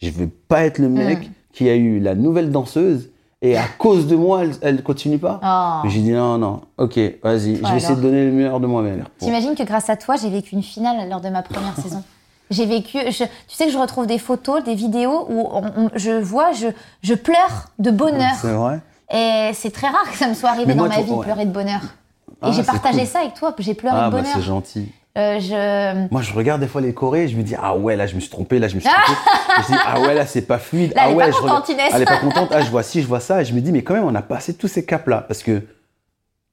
je 0.02 0.12
veux 0.12 0.30
pas 0.47 0.66
être 0.66 0.78
le 0.78 0.89
mec 0.89 1.20
Mm. 1.20 1.32
qui 1.52 1.70
a 1.70 1.76
eu 1.76 2.00
la 2.00 2.14
nouvelle 2.16 2.52
danseuse 2.52 3.10
et 3.42 3.58
à 3.58 3.64
cause 3.78 4.08
de 4.08 4.16
moi 4.16 4.44
elle, 4.44 4.52
elle 4.62 4.84
continue 4.84 5.18
pas. 5.18 5.40
Oh. 5.44 5.88
J'ai 5.90 6.02
dit 6.02 6.12
non, 6.12 6.38
non, 6.38 6.62
ok, 6.78 7.00
vas-y, 7.24 7.56
je 7.58 7.62
vais 7.66 7.78
essayer 7.78 7.96
de 7.96 8.02
donner 8.02 8.26
le 8.26 8.32
meilleur 8.32 8.60
de 8.60 8.68
moi-même. 8.68 9.06
T'imagines 9.18 9.56
que 9.56 9.64
grâce 9.64 9.90
à 9.90 9.96
toi, 9.98 10.16
j'ai 10.16 10.30
vécu 10.30 10.56
une 10.56 10.64
finale 10.64 11.08
lors 11.10 11.22
de 11.22 11.30
ma 11.30 11.42
première 11.42 11.76
saison. 11.82 12.04
J'ai 12.50 12.66
vécu. 12.66 12.98
je- 13.12 13.24
tu 13.26 13.56
sais 13.56 13.66
que 13.68 13.72
je 13.72 13.78
retrouve 13.78 14.08
des 14.08 14.18
photos, 14.18 14.64
des 14.64 14.74
vidéos 14.76 15.28
où 15.30 15.48
on- 15.54 15.64
on- 15.86 15.90
je 15.96 16.12
vois, 16.12 16.52
je, 16.52 16.68
je 17.04 17.14
pleure 17.14 17.66
de 17.78 17.92
bonheur. 17.92 18.34
C'est 18.42 18.54
vrai 18.54 18.80
Et 19.14 19.52
c'est 19.54 19.72
très 19.72 19.88
rare 19.88 20.10
que 20.12 20.18
ça 20.18 20.28
me 20.28 20.34
soit 20.34 20.50
arrivé 20.50 20.74
dans 20.74 20.88
ma 20.88 21.02
vie, 21.02 21.12
ouais. 21.12 21.24
pleurer 21.24 21.46
de 21.46 21.52
bonheur. 21.52 21.82
Et 21.84 22.36
Ah, 22.42 22.52
j'ai 22.52 22.64
partagé 22.64 23.00
cool. 23.00 23.08
ça 23.08 23.20
avec 23.20 23.34
toi, 23.36 23.54
j'ai 23.60 23.74
pleuré 23.74 23.96
Ah 24.00 24.08
de 24.08 24.12
bah 24.12 24.18
bonheur. 24.22 24.34
c'est 24.36 24.42
gentil. 24.42 24.92
Euh, 25.18 25.39
je... 25.39 26.07
Moi, 26.12 26.22
je 26.22 26.34
regarde 26.34 26.62
des 26.62 26.68
fois 26.68 26.82
les 26.82 26.93
chorés, 26.93 27.28
je 27.28 27.36
me 27.36 27.41
dis 27.43 27.55
ah 27.62 27.76
ouais 27.76 27.95
là 27.95 28.05
je 28.07 28.16
me 28.16 28.20
suis 28.20 28.30
trompé, 28.30 28.60
là 28.60 28.68
je 28.68 28.76
me 28.76 28.80
suis 28.80 28.89
trompé. 28.89 29.20
je 29.68 29.74
dis 29.74 29.80
ah 29.86 29.99
ouais 30.01 30.14
là 30.14 30.26
c'est 30.26 30.43
pas 30.43 30.60
fluide. 30.60 30.93
Là, 30.95 31.01
ah 31.03 31.05
elle 31.07 31.14
est 31.14 31.16
ouais 31.16 31.26
pas 31.26 31.32
je 31.32 31.41
contente, 31.41 31.66
regarde-. 31.68 31.91
Elle 31.93 32.01
est 32.03 32.05
pas 32.05 32.18
contente. 32.18 32.49
Ah 32.53 32.62
je 32.62 32.70
vois 32.70 32.84
ci, 32.84 33.01
je 33.01 33.07
vois 33.07 33.20
ça 33.20 33.41
et 33.41 33.45
je 33.45 33.53
me 33.53 33.60
dis 33.62 33.72
mais 33.72 33.82
quand 33.84 33.95
même 33.95 34.03
on 34.05 34.16
a 34.16 34.22
passé 34.22 34.53
tous 34.53 34.68
ces 34.68 34.86
caps 34.86 35.07
là 35.07 35.26
parce 35.28 35.41
que 35.43 35.62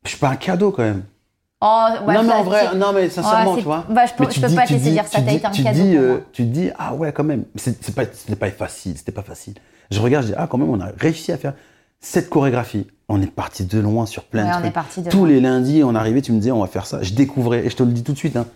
je 0.04 0.08
suis 0.08 0.18
pas 0.18 0.28
un 0.30 0.36
cadeau 0.36 0.70
quand 0.72 0.82
même. 0.82 1.04
Oh, 1.60 1.86
ouais, 2.06 2.14
non 2.14 2.22
mais 2.22 2.32
en 2.32 2.42
vrai, 2.42 2.74
non 2.74 2.92
mais 2.92 3.08
sincèrement 3.08 3.52
Ouais, 3.52 3.58
tu 3.58 3.64
vois. 3.64 3.84
bah, 3.88 4.04
je 4.06 4.12
peux- 4.12 4.24
Mais 4.24 4.30
je 4.30 4.34
tu 4.34 4.40
peux 4.40 4.48
dis- 4.48 4.56
pas 4.56 4.66
te 4.66 4.74
dire 4.74 5.04
ça, 5.06 5.20
t'as 5.22 5.32
été 5.32 5.46
un 5.46 5.50
tu 5.50 5.62
cadeau 5.62 5.80
dis, 5.82 5.96
euh. 5.96 6.18
Tu 6.32 6.42
te 6.42 6.48
dis 6.48 6.70
ah 6.78 6.94
ouais 6.94 7.12
quand 7.12 7.24
même. 7.24 7.44
C'est 7.56 7.94
pas 7.94 8.04
pas 8.38 8.50
facile, 8.50 8.96
c'était 8.96 9.12
pas 9.12 9.22
facile. 9.22 9.54
Je 9.90 10.00
regarde, 10.00 10.24
je 10.26 10.32
dis 10.32 10.36
ah 10.38 10.46
quand 10.50 10.58
même 10.58 10.70
on 10.70 10.80
a 10.80 10.88
réussi 10.98 11.30
à 11.32 11.36
faire 11.38 11.54
cette 12.00 12.28
chorégraphie. 12.30 12.86
On 13.08 13.22
est 13.22 13.30
parti 13.30 13.64
de 13.64 13.78
loin 13.78 14.04
sur 14.06 14.24
plein 14.24 14.42
Ouais, 14.44 14.48
de 14.50 14.54
on 14.54 14.58
trucs. 14.58 14.66
est 14.66 14.72
parti 14.72 15.00
de 15.02 15.10
Tous 15.10 15.18
loin. 15.18 15.28
les 15.28 15.40
lundis, 15.40 15.82
on 15.84 15.94
arrivait, 15.94 16.22
tu 16.22 16.32
me 16.32 16.38
disais, 16.38 16.50
on 16.50 16.60
va 16.60 16.66
faire 16.66 16.86
ça. 16.86 17.02
Je 17.02 17.12
découvrais, 17.14 17.64
et 17.66 17.70
je 17.70 17.76
te 17.76 17.82
le 17.84 17.92
dis 17.92 18.02
tout 18.02 18.12
de 18.12 18.18
suite, 18.18 18.36
hein, 18.36 18.46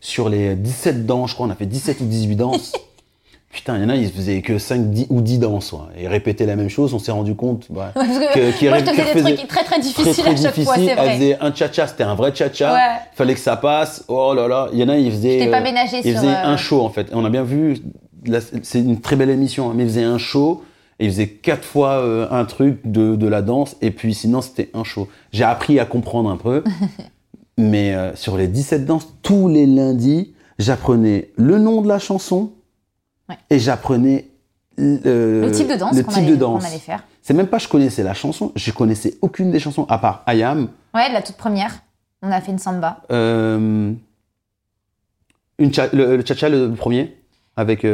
sur 0.00 0.28
les 0.28 0.54
17 0.54 1.04
danses, 1.04 1.30
je 1.30 1.34
crois, 1.34 1.46
on 1.46 1.50
a 1.50 1.56
fait 1.56 1.66
17 1.66 2.00
ou 2.00 2.04
18 2.04 2.36
danses. 2.36 2.72
Putain, 3.50 3.76
il 3.78 3.82
y 3.82 3.84
en 3.86 3.88
a, 3.88 3.96
ils 3.96 4.12
faisaient 4.12 4.40
que 4.42 4.58
5 4.58 4.90
10 4.90 5.06
ou 5.10 5.20
10 5.22 5.38
danses. 5.38 5.72
ouais. 5.72 5.78
Et 6.02 6.06
répétaient 6.06 6.44
la 6.46 6.54
même 6.54 6.68
chose, 6.68 6.92
on 6.94 6.98
s'est 7.00 7.10
rendu 7.10 7.34
compte. 7.34 7.66
ouais, 7.70 7.86
Ouais, 7.96 8.26
que 8.34 8.50
qui 8.58 8.68
moi, 8.68 8.78
je 8.78 8.84
te 8.84 8.90
faisais 8.92 9.22
des 9.24 9.34
trucs 9.36 9.48
très 9.48 9.64
très 9.64 9.64
très, 9.64 9.80
difficiles 9.80 10.12
très 10.22 10.32
à 10.32 10.36
chaque 10.36 10.54
fois, 10.62 10.74
difficile. 10.76 10.88
Elle 10.90 10.96
vrai. 11.04 11.14
faisait 11.16 11.38
un 11.40 11.52
cha-cha, 11.54 11.86
c'était 11.88 12.04
un 12.04 12.14
vrai 12.14 12.32
cha-cha. 12.34 12.72
Ouais. 12.74 13.00
Fallait 13.14 13.34
que 13.34 13.40
ça 13.40 13.56
passe. 13.56 14.04
Oh 14.06 14.32
là 14.34 14.46
là. 14.46 14.68
Il 14.74 14.78
y 14.78 14.84
en 14.84 14.88
a, 14.90 14.96
ils 14.96 15.10
faisaient. 15.10 15.38
T'ai 15.38 15.50
pas 15.50 15.60
euh, 15.60 15.62
ménagé 15.64 15.96
ils 16.04 16.12
sur, 16.12 16.20
faisaient 16.20 16.28
euh, 16.34 16.44
un 16.44 16.56
show, 16.58 16.82
en 16.82 16.90
fait. 16.90 17.08
Et 17.10 17.14
on 17.14 17.24
a 17.24 17.30
bien 17.30 17.42
vu. 17.42 17.78
C'est 18.62 18.80
une 18.80 19.00
très 19.00 19.16
belle 19.16 19.30
émission, 19.30 19.70
hein, 19.70 19.72
mais 19.74 19.84
ils 19.84 19.88
faisaient 19.88 20.04
un 20.04 20.18
show. 20.18 20.62
Et 21.00 21.06
ils 21.06 21.10
faisaient 21.12 21.28
quatre 21.28 21.64
fois 21.64 22.00
euh, 22.02 22.26
un 22.30 22.44
truc 22.44 22.80
de, 22.84 23.14
de 23.16 23.26
la 23.28 23.40
danse. 23.42 23.76
Et 23.80 23.90
puis 23.90 24.14
sinon, 24.14 24.40
c'était 24.40 24.70
un 24.74 24.82
show. 24.84 25.08
J'ai 25.32 25.44
appris 25.44 25.78
à 25.78 25.84
comprendre 25.84 26.28
un 26.30 26.36
peu. 26.36 26.64
mais 27.58 27.94
euh, 27.94 28.14
sur 28.16 28.36
les 28.36 28.48
17 28.48 28.84
danses, 28.84 29.06
tous 29.22 29.48
les 29.48 29.66
lundis, 29.66 30.34
j'apprenais 30.58 31.30
le 31.36 31.58
nom 31.58 31.82
de 31.82 31.88
la 31.88 31.98
chanson. 31.98 32.50
Ouais. 33.28 33.36
Et 33.50 33.58
j'apprenais 33.58 34.26
le, 34.76 35.42
Le 35.42 35.50
type 35.52 35.68
de 35.68 35.74
danse 35.76 35.96
le 35.96 36.02
qu'on 36.02 36.12
type 36.12 36.22
allait, 36.22 36.36
de 36.36 36.44
qu'on 36.44 36.52
danse. 36.54 36.64
allait 36.66 36.78
faire. 36.78 37.04
C'est 37.22 37.34
même 37.34 37.48
pas 37.48 37.58
je 37.58 37.68
connaissais 37.68 38.02
la 38.02 38.14
chanson, 38.14 38.52
je 38.56 38.70
connaissais 38.72 39.14
aucune 39.22 39.50
des 39.50 39.58
chansons, 39.60 39.84
à 39.90 39.98
part 39.98 40.22
I 40.28 40.42
Am, 40.42 40.68
Ouais, 40.94 41.12
la 41.12 41.20
toute 41.20 41.36
première. 41.36 41.80
On 42.22 42.30
a 42.32 42.40
fait 42.40 42.52
une 42.52 42.58
samba. 42.58 43.02
euh, 43.12 43.92
une 45.58 45.72
cha- 45.74 45.88
le, 45.92 46.16
le 46.16 46.24
cha-cha, 46.24 46.48
le 46.48 46.72
premier, 46.72 47.16
avec 47.56 47.84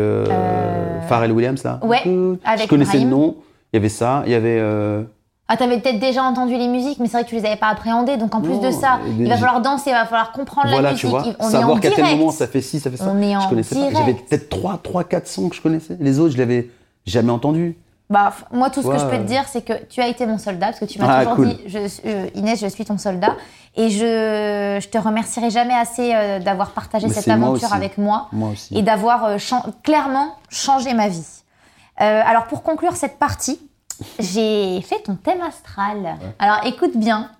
Pharrell 1.05 1.32
Williams, 1.32 1.62
là. 1.64 1.78
ouais, 1.82 2.00
je 2.05 2.36
avec 2.44 2.68
connaissais 2.68 2.92
Brahim. 2.98 3.11
le 3.11 3.16
nom, 3.16 3.36
il 3.72 3.76
y 3.76 3.78
avait 3.78 3.88
ça, 3.88 4.22
il 4.26 4.32
y 4.32 4.34
avait... 4.34 4.59
euh, 4.61 5.02
Ah, 5.48 5.57
t'avais 5.57 5.78
peut-être 5.78 5.98
déjà 6.00 6.22
entendu 6.22 6.57
les 6.57 6.68
musiques, 6.68 6.98
mais 7.00 7.07
c'est 7.07 7.18
vrai 7.18 7.24
que 7.24 7.28
tu 7.28 7.34
les 7.34 7.44
avais 7.44 7.57
pas 7.57 7.68
appréhendées. 7.68 8.16
Donc 8.16 8.34
en 8.34 8.40
plus 8.40 8.61
de 8.61 8.70
ça, 8.70 8.98
il 9.18 9.28
va 9.28 9.36
falloir 9.36 9.61
danser, 9.61 9.90
il 9.90 9.94
va 9.94 10.05
falloir 10.07 10.32
comprendre 10.32 10.68
voilà, 10.68 10.88
la 10.88 10.90
musique. 10.92 11.00
tu 11.00 11.07
vois, 11.09 11.24
on 11.40 11.50
savoir 11.50 11.80
qu'à 11.80 11.90
direct. 11.90 12.16
moment 12.16 12.30
ça 12.30 12.46
fait 12.46 12.61
ci, 12.62 12.80
ça 12.80 12.90
fait 12.90 12.96
ça. 12.96 13.07
On 13.12 13.20
est 13.20 13.36
en 13.36 13.40
je 13.40 13.48
connaissais 13.48 13.74
pas. 13.74 13.80
direct. 13.80 13.98
J'avais 13.98 14.14
peut-être 14.14 14.48
3, 14.48 14.80
3, 14.82 15.05
4 15.05 15.26
sons 15.26 15.48
que 15.48 15.57
je 15.57 15.61
connaissais. 15.62 15.96
Les 16.00 16.18
autres, 16.20 16.32
je 16.34 16.38
l'avais 16.38 16.68
jamais 17.07 17.30
entendu. 17.32 17.76
Bah, 18.15 18.33
moi, 18.53 18.71
tout 18.71 18.81
ce 18.81 18.87
que 18.87 18.97
je 18.99 19.05
peux 19.07 19.19
te 19.19 19.23
dire, 19.25 19.45
c'est 19.49 19.62
que 19.62 19.73
tu 19.87 20.01
as 20.01 20.07
été 20.07 20.25
mon 20.25 20.39
soldat, 20.39 20.67
parce 20.67 20.79
que 20.79 20.85
tu 20.85 21.01
m'as 21.01 21.07
Ah, 21.09 21.19
toujours 21.23 21.35
cool. 21.37 21.49
dit, 21.49 21.61
je, 21.67 21.79
je- 21.89 22.39
Inès, 22.39 22.61
je 22.61 22.69
suis 22.69 22.85
ton 22.85 22.97
soldat. 22.97 23.35
Et 23.77 23.91
je, 23.91 24.79
je 24.81 24.89
te 24.89 24.97
remercierai 24.99 25.51
jamais 25.51 25.75
assez 25.75 26.15
euh, 26.15 26.39
d'avoir 26.39 26.71
partagé 26.71 27.09
Mais 27.09 27.12
cette 27.12 27.27
moi 27.27 27.35
aventure 27.49 27.73
avec 27.75 27.99
moi 27.99 28.29
et 28.71 28.83
d'avoir 28.83 29.25
euh, 29.25 29.37
clairement 29.83 30.37
changé 30.49 30.95
ma 30.95 31.09
vie. 31.09 31.27
Euh, 32.01 32.23
alors, 32.25 32.45
pour 32.47 32.62
conclure 32.62 32.95
cette 32.95 33.19
partie, 33.19 33.59
j'ai 34.21 34.81
fait 34.83 35.01
ton 35.03 35.17
thème 35.17 35.41
astral. 35.41 36.17
Alors, 36.39 36.61
écoute 36.67 36.97
bien, 36.97 37.31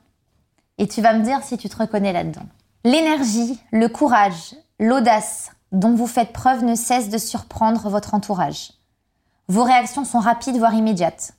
et 0.79 0.89
tu 0.89 1.01
vas 1.03 1.13
me 1.13 1.23
dire 1.23 1.39
si 1.45 1.57
tu 1.57 1.69
te 1.69 1.77
reconnais 1.77 2.13
là-dedans. 2.13 2.43
L'énergie, 2.85 3.61
le 3.71 3.87
courage, 3.89 4.55
l'audace 4.81 5.53
dont 5.71 5.95
vous 5.95 6.07
faites 6.09 6.33
preuve 6.33 6.65
ne 6.65 6.75
cesse 6.75 7.09
de 7.11 7.19
surprendre 7.19 7.89
votre 7.89 8.15
entourage. 8.15 8.73
Vos 9.49 9.63
réactions 9.63 10.05
sont 10.05 10.21
rapides, 10.21 10.57
voire 10.57 10.73
immédiates. 10.73 11.35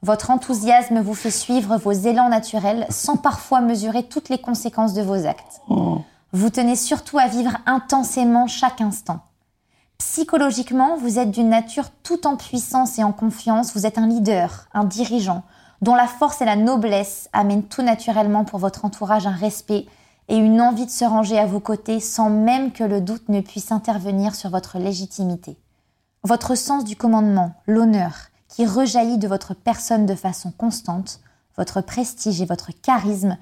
Votre 0.00 0.30
enthousiasme 0.30 1.00
vous 1.00 1.14
fait 1.14 1.30
suivre 1.30 1.76
vos 1.76 1.92
élans 1.92 2.30
naturels 2.30 2.86
sans 2.88 3.18
parfois 3.18 3.60
mesurer 3.60 4.04
toutes 4.04 4.30
les 4.30 4.38
conséquences 4.38 4.94
de 4.94 5.02
vos 5.02 5.26
actes. 5.26 5.60
Vous 6.32 6.48
tenez 6.48 6.76
surtout 6.76 7.18
à 7.18 7.26
vivre 7.26 7.58
intensément 7.66 8.46
chaque 8.46 8.80
instant. 8.80 9.20
Psychologiquement, 9.98 10.96
vous 10.96 11.18
êtes 11.18 11.30
d'une 11.30 11.50
nature 11.50 11.90
tout 12.02 12.26
en 12.26 12.36
puissance 12.36 12.98
et 12.98 13.04
en 13.04 13.12
confiance. 13.12 13.74
Vous 13.74 13.84
êtes 13.84 13.98
un 13.98 14.06
leader, 14.06 14.66
un 14.72 14.84
dirigeant, 14.84 15.42
dont 15.82 15.94
la 15.94 16.06
force 16.08 16.40
et 16.40 16.46
la 16.46 16.56
noblesse 16.56 17.28
amènent 17.34 17.64
tout 17.64 17.82
naturellement 17.82 18.44
pour 18.44 18.60
votre 18.60 18.86
entourage 18.86 19.26
un 19.26 19.30
respect 19.30 19.86
et 20.28 20.36
une 20.36 20.62
envie 20.62 20.86
de 20.86 20.90
se 20.90 21.04
ranger 21.04 21.38
à 21.38 21.46
vos 21.46 21.60
côtés 21.60 22.00
sans 22.00 22.30
même 22.30 22.72
que 22.72 22.82
le 22.82 23.02
doute 23.02 23.28
ne 23.28 23.42
puisse 23.42 23.72
intervenir 23.72 24.34
sur 24.34 24.48
votre 24.48 24.78
légitimité. 24.78 25.58
Votre 26.24 26.54
sens 26.54 26.84
du 26.84 26.94
commandement, 26.94 27.54
l'honneur, 27.66 28.28
qui 28.46 28.64
rejaillit 28.64 29.18
de 29.18 29.26
votre 29.26 29.54
personne 29.54 30.06
de 30.06 30.14
façon 30.14 30.52
constante, 30.52 31.20
votre 31.56 31.80
prestige 31.80 32.40
et 32.40 32.46
votre 32.46 32.70
charisme, 32.70 33.36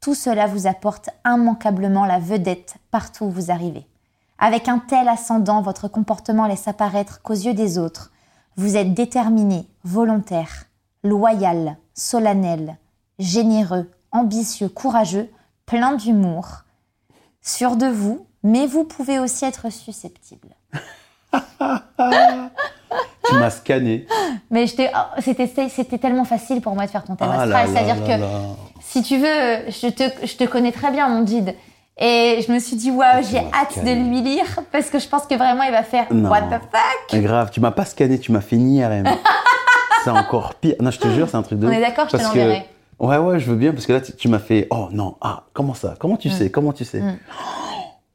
tout 0.00 0.16
cela 0.16 0.48
vous 0.48 0.66
apporte 0.66 1.10
immanquablement 1.24 2.06
la 2.06 2.18
vedette 2.18 2.74
partout 2.90 3.26
où 3.26 3.30
vous 3.30 3.52
arrivez. 3.52 3.86
Avec 4.40 4.66
un 4.66 4.80
tel 4.80 5.08
ascendant, 5.08 5.62
votre 5.62 5.86
comportement 5.86 6.48
laisse 6.48 6.66
apparaître 6.66 7.22
qu'aux 7.22 7.34
yeux 7.34 7.54
des 7.54 7.78
autres, 7.78 8.10
vous 8.56 8.76
êtes 8.76 8.94
déterminé, 8.94 9.68
volontaire, 9.84 10.64
loyal, 11.04 11.76
solennel, 11.94 12.78
généreux, 13.20 13.88
ambitieux, 14.10 14.68
courageux, 14.68 15.30
plein 15.66 15.94
d'humour, 15.94 16.64
sûr 17.42 17.76
de 17.76 17.86
vous, 17.86 18.26
mais 18.42 18.66
vous 18.66 18.82
pouvez 18.82 19.20
aussi 19.20 19.44
être 19.44 19.70
susceptible. 19.70 20.48
Tu 23.26 23.34
m'as 23.34 23.50
scanné. 23.50 24.06
Mais 24.50 24.66
oh, 24.78 25.20
c'était 25.20 25.98
tellement 25.98 26.24
facile 26.24 26.60
pour 26.60 26.74
moi 26.74 26.84
de 26.86 26.90
faire 26.90 27.04
ton 27.04 27.16
thème 27.16 27.28
Ah 27.32 27.42
astral. 27.42 27.68
C'est-à-dire 27.72 28.04
que 28.04 28.20
là. 28.20 28.26
si 28.80 29.02
tu 29.02 29.16
veux, 29.16 29.70
je 29.70 29.88
te, 29.88 30.26
je 30.26 30.36
te 30.36 30.44
connais 30.44 30.72
très 30.72 30.90
bien, 30.90 31.08
mon 31.08 31.22
guide. 31.22 31.54
Et 31.96 32.44
je 32.46 32.52
me 32.52 32.58
suis 32.58 32.76
dit, 32.76 32.90
waouh, 32.90 33.22
j'ai 33.22 33.38
hâte 33.38 33.84
de 33.84 33.90
lui 33.90 34.20
lire 34.20 34.44
parce 34.72 34.90
que 34.90 34.98
je 34.98 35.08
pense 35.08 35.26
que 35.26 35.34
vraiment 35.36 35.62
il 35.62 35.70
va 35.70 35.84
faire 35.84 36.06
Non. 36.10 36.28
What 36.28 36.42
the 36.42 36.60
fuck? 36.60 36.98
C'est 37.08 37.20
grave, 37.20 37.50
tu 37.52 37.60
m'as 37.60 37.70
pas 37.70 37.84
scanné, 37.84 38.18
tu 38.18 38.32
m'as 38.32 38.40
fait 38.40 38.56
une 38.56 38.72
IRM. 38.74 39.06
c'est 40.04 40.10
encore 40.10 40.54
pire. 40.54 40.74
Non, 40.80 40.90
je 40.90 40.98
te 40.98 41.08
jure, 41.08 41.28
c'est 41.28 41.36
un 41.36 41.42
truc 41.42 41.60
de 41.60 41.68
On 41.68 41.70
est 41.70 41.80
d'accord, 41.80 42.06
je 42.06 42.16
te 42.16 42.22
que- 42.22 42.22
l'enverrai. 42.26 42.66
Ouais, 42.98 43.18
ouais, 43.18 43.40
je 43.40 43.50
veux 43.50 43.56
bien, 43.56 43.72
parce 43.72 43.86
que 43.86 43.92
là, 43.92 44.00
tu, 44.00 44.12
tu 44.12 44.28
m'as 44.28 44.38
fait, 44.38 44.68
oh 44.70 44.88
non, 44.92 45.16
ah, 45.20 45.44
comment 45.52 45.74
ça? 45.74 45.94
Comment 45.98 46.16
tu 46.16 46.30
sais? 46.30 46.50
Comment 46.50 46.72
tu 46.72 46.84
sais? 46.84 47.00
Mm. 47.00 47.18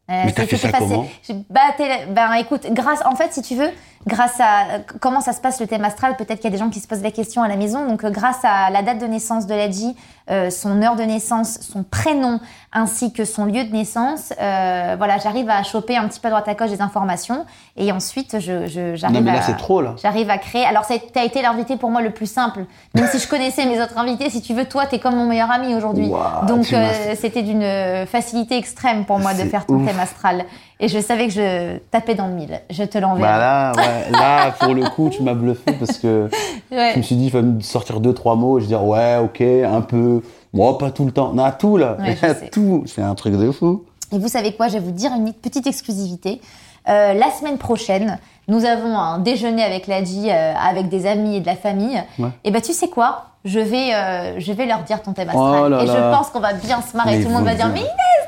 Euh, 0.09 0.23
Mais 0.25 0.31
t'as 0.31 0.47
fait 0.47 0.57
ça 0.57 0.71
comment 0.71 1.07
bah, 1.49 1.61
ben 2.09 2.33
écoute, 2.33 2.65
grâce, 2.71 3.05
en 3.05 3.15
fait, 3.15 3.31
si 3.31 3.43
tu 3.43 3.55
veux, 3.55 3.69
grâce 4.07 4.39
à 4.39 4.79
comment 4.99 5.21
ça 5.21 5.33
se 5.33 5.41
passe 5.41 5.59
le 5.61 5.67
thème 5.67 5.85
astral, 5.85 6.15
peut-être 6.15 6.39
qu'il 6.39 6.45
y 6.45 6.47
a 6.47 6.51
des 6.51 6.57
gens 6.57 6.69
qui 6.69 6.79
se 6.79 6.87
posent 6.87 7.03
la 7.03 7.11
question 7.11 7.43
à 7.43 7.47
la 7.47 7.55
maison. 7.55 7.87
Donc, 7.87 8.03
euh, 8.03 8.09
grâce 8.09 8.43
à 8.43 8.71
la 8.71 8.81
date 8.81 8.99
de 8.99 9.05
naissance 9.05 9.45
de 9.45 9.53
Ladji, 9.53 9.95
euh, 10.29 10.49
son 10.49 10.81
heure 10.81 10.95
de 10.95 11.03
naissance, 11.03 11.59
son 11.61 11.83
prénom, 11.83 12.39
ainsi 12.71 13.11
que 13.11 13.25
son 13.25 13.45
lieu 13.45 13.63
de 13.63 13.71
naissance, 13.71 14.31
euh, 14.39 14.95
voilà, 14.97 15.17
j'arrive 15.17 15.49
à 15.49 15.63
choper 15.63 15.97
un 15.97 16.07
petit 16.07 16.19
peu 16.19 16.27
à 16.27 16.31
droite 16.31 16.47
à 16.47 16.53
gauche 16.53 16.69
des 16.69 16.81
informations, 16.81 17.45
et 17.77 17.91
ensuite, 17.91 18.39
je, 18.39 18.67
je- 18.67 18.95
j'arrive 18.95 19.17
Non, 19.17 19.23
mais 19.23 19.31
là, 19.31 19.39
à- 19.39 19.41
c'est 19.41 19.57
trop, 19.57 19.81
là. 19.81 19.95
J'arrive 20.01 20.29
à 20.29 20.37
créer. 20.37 20.65
Alors, 20.65 20.83
ça 20.85 20.93
a 21.15 21.23
été 21.23 21.41
l'invité 21.41 21.77
pour 21.77 21.89
moi 21.89 22.01
le 22.01 22.11
plus 22.11 22.31
simple. 22.31 22.65
Même 22.93 23.07
si 23.07 23.17
je 23.19 23.27
connaissais 23.27 23.65
mes 23.65 23.81
autres 23.81 23.97
invités, 23.97 24.29
si 24.29 24.41
tu 24.41 24.53
veux, 24.53 24.65
toi, 24.65 24.85
t'es 24.85 24.99
comme 24.99 25.15
mon 25.15 25.25
meilleur 25.25 25.49
ami 25.49 25.73
aujourd'hui. 25.73 26.11
Donc, 26.47 26.71
euh, 26.73 27.15
c'était 27.19 27.41
d'une 27.41 28.05
facilité 28.05 28.57
extrême 28.57 29.05
pour 29.05 29.17
moi 29.19 29.33
de 29.33 29.43
faire 29.45 29.65
ton 29.65 29.75
ouf. 29.75 29.87
thème 29.87 29.99
astral. 29.99 30.45
Et 30.81 30.87
je 30.87 30.99
savais 30.99 31.27
que 31.27 31.33
je 31.33 31.77
tapais 31.91 32.15
dans 32.15 32.27
le 32.27 32.33
mille. 32.33 32.61
Je 32.69 32.83
te 32.83 32.97
l'enverrai. 32.97 33.21
Bah 33.29 33.37
là, 33.37 33.71
ouais, 33.75 34.11
là, 34.11 34.51
pour 34.59 34.73
le 34.73 34.83
coup, 34.89 35.09
tu 35.09 35.21
m'as 35.23 35.33
bluffé 35.33 35.73
parce 35.73 35.97
que 35.97 36.29
Ouais. 36.71 36.91
je 36.93 36.97
me 36.99 37.03
suis 37.03 37.15
dit, 37.15 37.25
il 37.25 37.31
va 37.31 37.41
me 37.41 37.59
sortir 37.61 37.99
deux, 37.99 38.13
trois 38.13 38.35
mots 38.35 38.57
et 38.59 38.61
je 38.61 38.65
vais 38.65 38.69
dire, 38.75 38.83
ouais, 38.85 39.17
ok, 39.17 39.41
un 39.41 39.81
peu. 39.81 40.21
Moi, 40.53 40.77
pas 40.77 40.91
tout 40.91 41.03
le 41.05 41.11
temps. 41.11 41.33
Non, 41.33 41.51
tout, 41.57 41.77
là. 41.77 41.97
Ouais, 41.99 42.15
tout. 42.51 42.83
C'est 42.87 43.01
un 43.01 43.15
truc 43.15 43.35
de 43.35 43.51
fou. 43.51 43.83
Et 44.13 44.17
vous 44.19 44.27
savez 44.29 44.53
quoi? 44.53 44.67
Je 44.67 44.73
vais 44.73 44.79
vous 44.79 44.91
dire 44.91 45.11
une 45.13 45.33
petite 45.33 45.67
exclusivité. 45.67 46.39
Euh, 46.87 47.13
la 47.13 47.29
semaine 47.31 47.57
prochaine, 47.57 48.17
nous 48.47 48.63
avons 48.65 48.97
un 48.97 49.19
déjeuner 49.19 49.63
avec 49.63 49.85
Ladji, 49.87 50.29
euh, 50.31 50.53
avec 50.55 50.87
des 50.89 51.05
amis 51.05 51.35
et 51.35 51.39
de 51.41 51.45
la 51.45 51.55
famille. 51.55 52.01
Ouais. 52.17 52.29
Et 52.45 52.51
bah, 52.51 52.61
tu 52.61 52.71
sais 52.73 52.87
quoi? 52.87 53.25
Je 53.45 53.59
vais, 53.59 53.93
euh, 53.93 54.39
je 54.39 54.51
vais 54.53 54.65
leur 54.65 54.79
dire 54.83 55.01
ton 55.01 55.13
thème 55.13 55.29
astral. 55.29 55.61
Oh 55.65 55.69
là 55.69 55.83
et 55.83 55.87
je 55.87 55.93
pense 56.15 56.29
qu'on 56.29 56.39
va 56.39 56.53
bien 56.53 56.81
se 56.81 56.95
marrer. 56.97 57.17
Mais 57.17 57.23
Tout 57.23 57.29
le 57.29 57.35
monde 57.35 57.45
va 57.45 57.53
dire, 57.55 57.65
dites- 57.67 57.73
mais 57.75 57.79
Inès. 57.81 58.18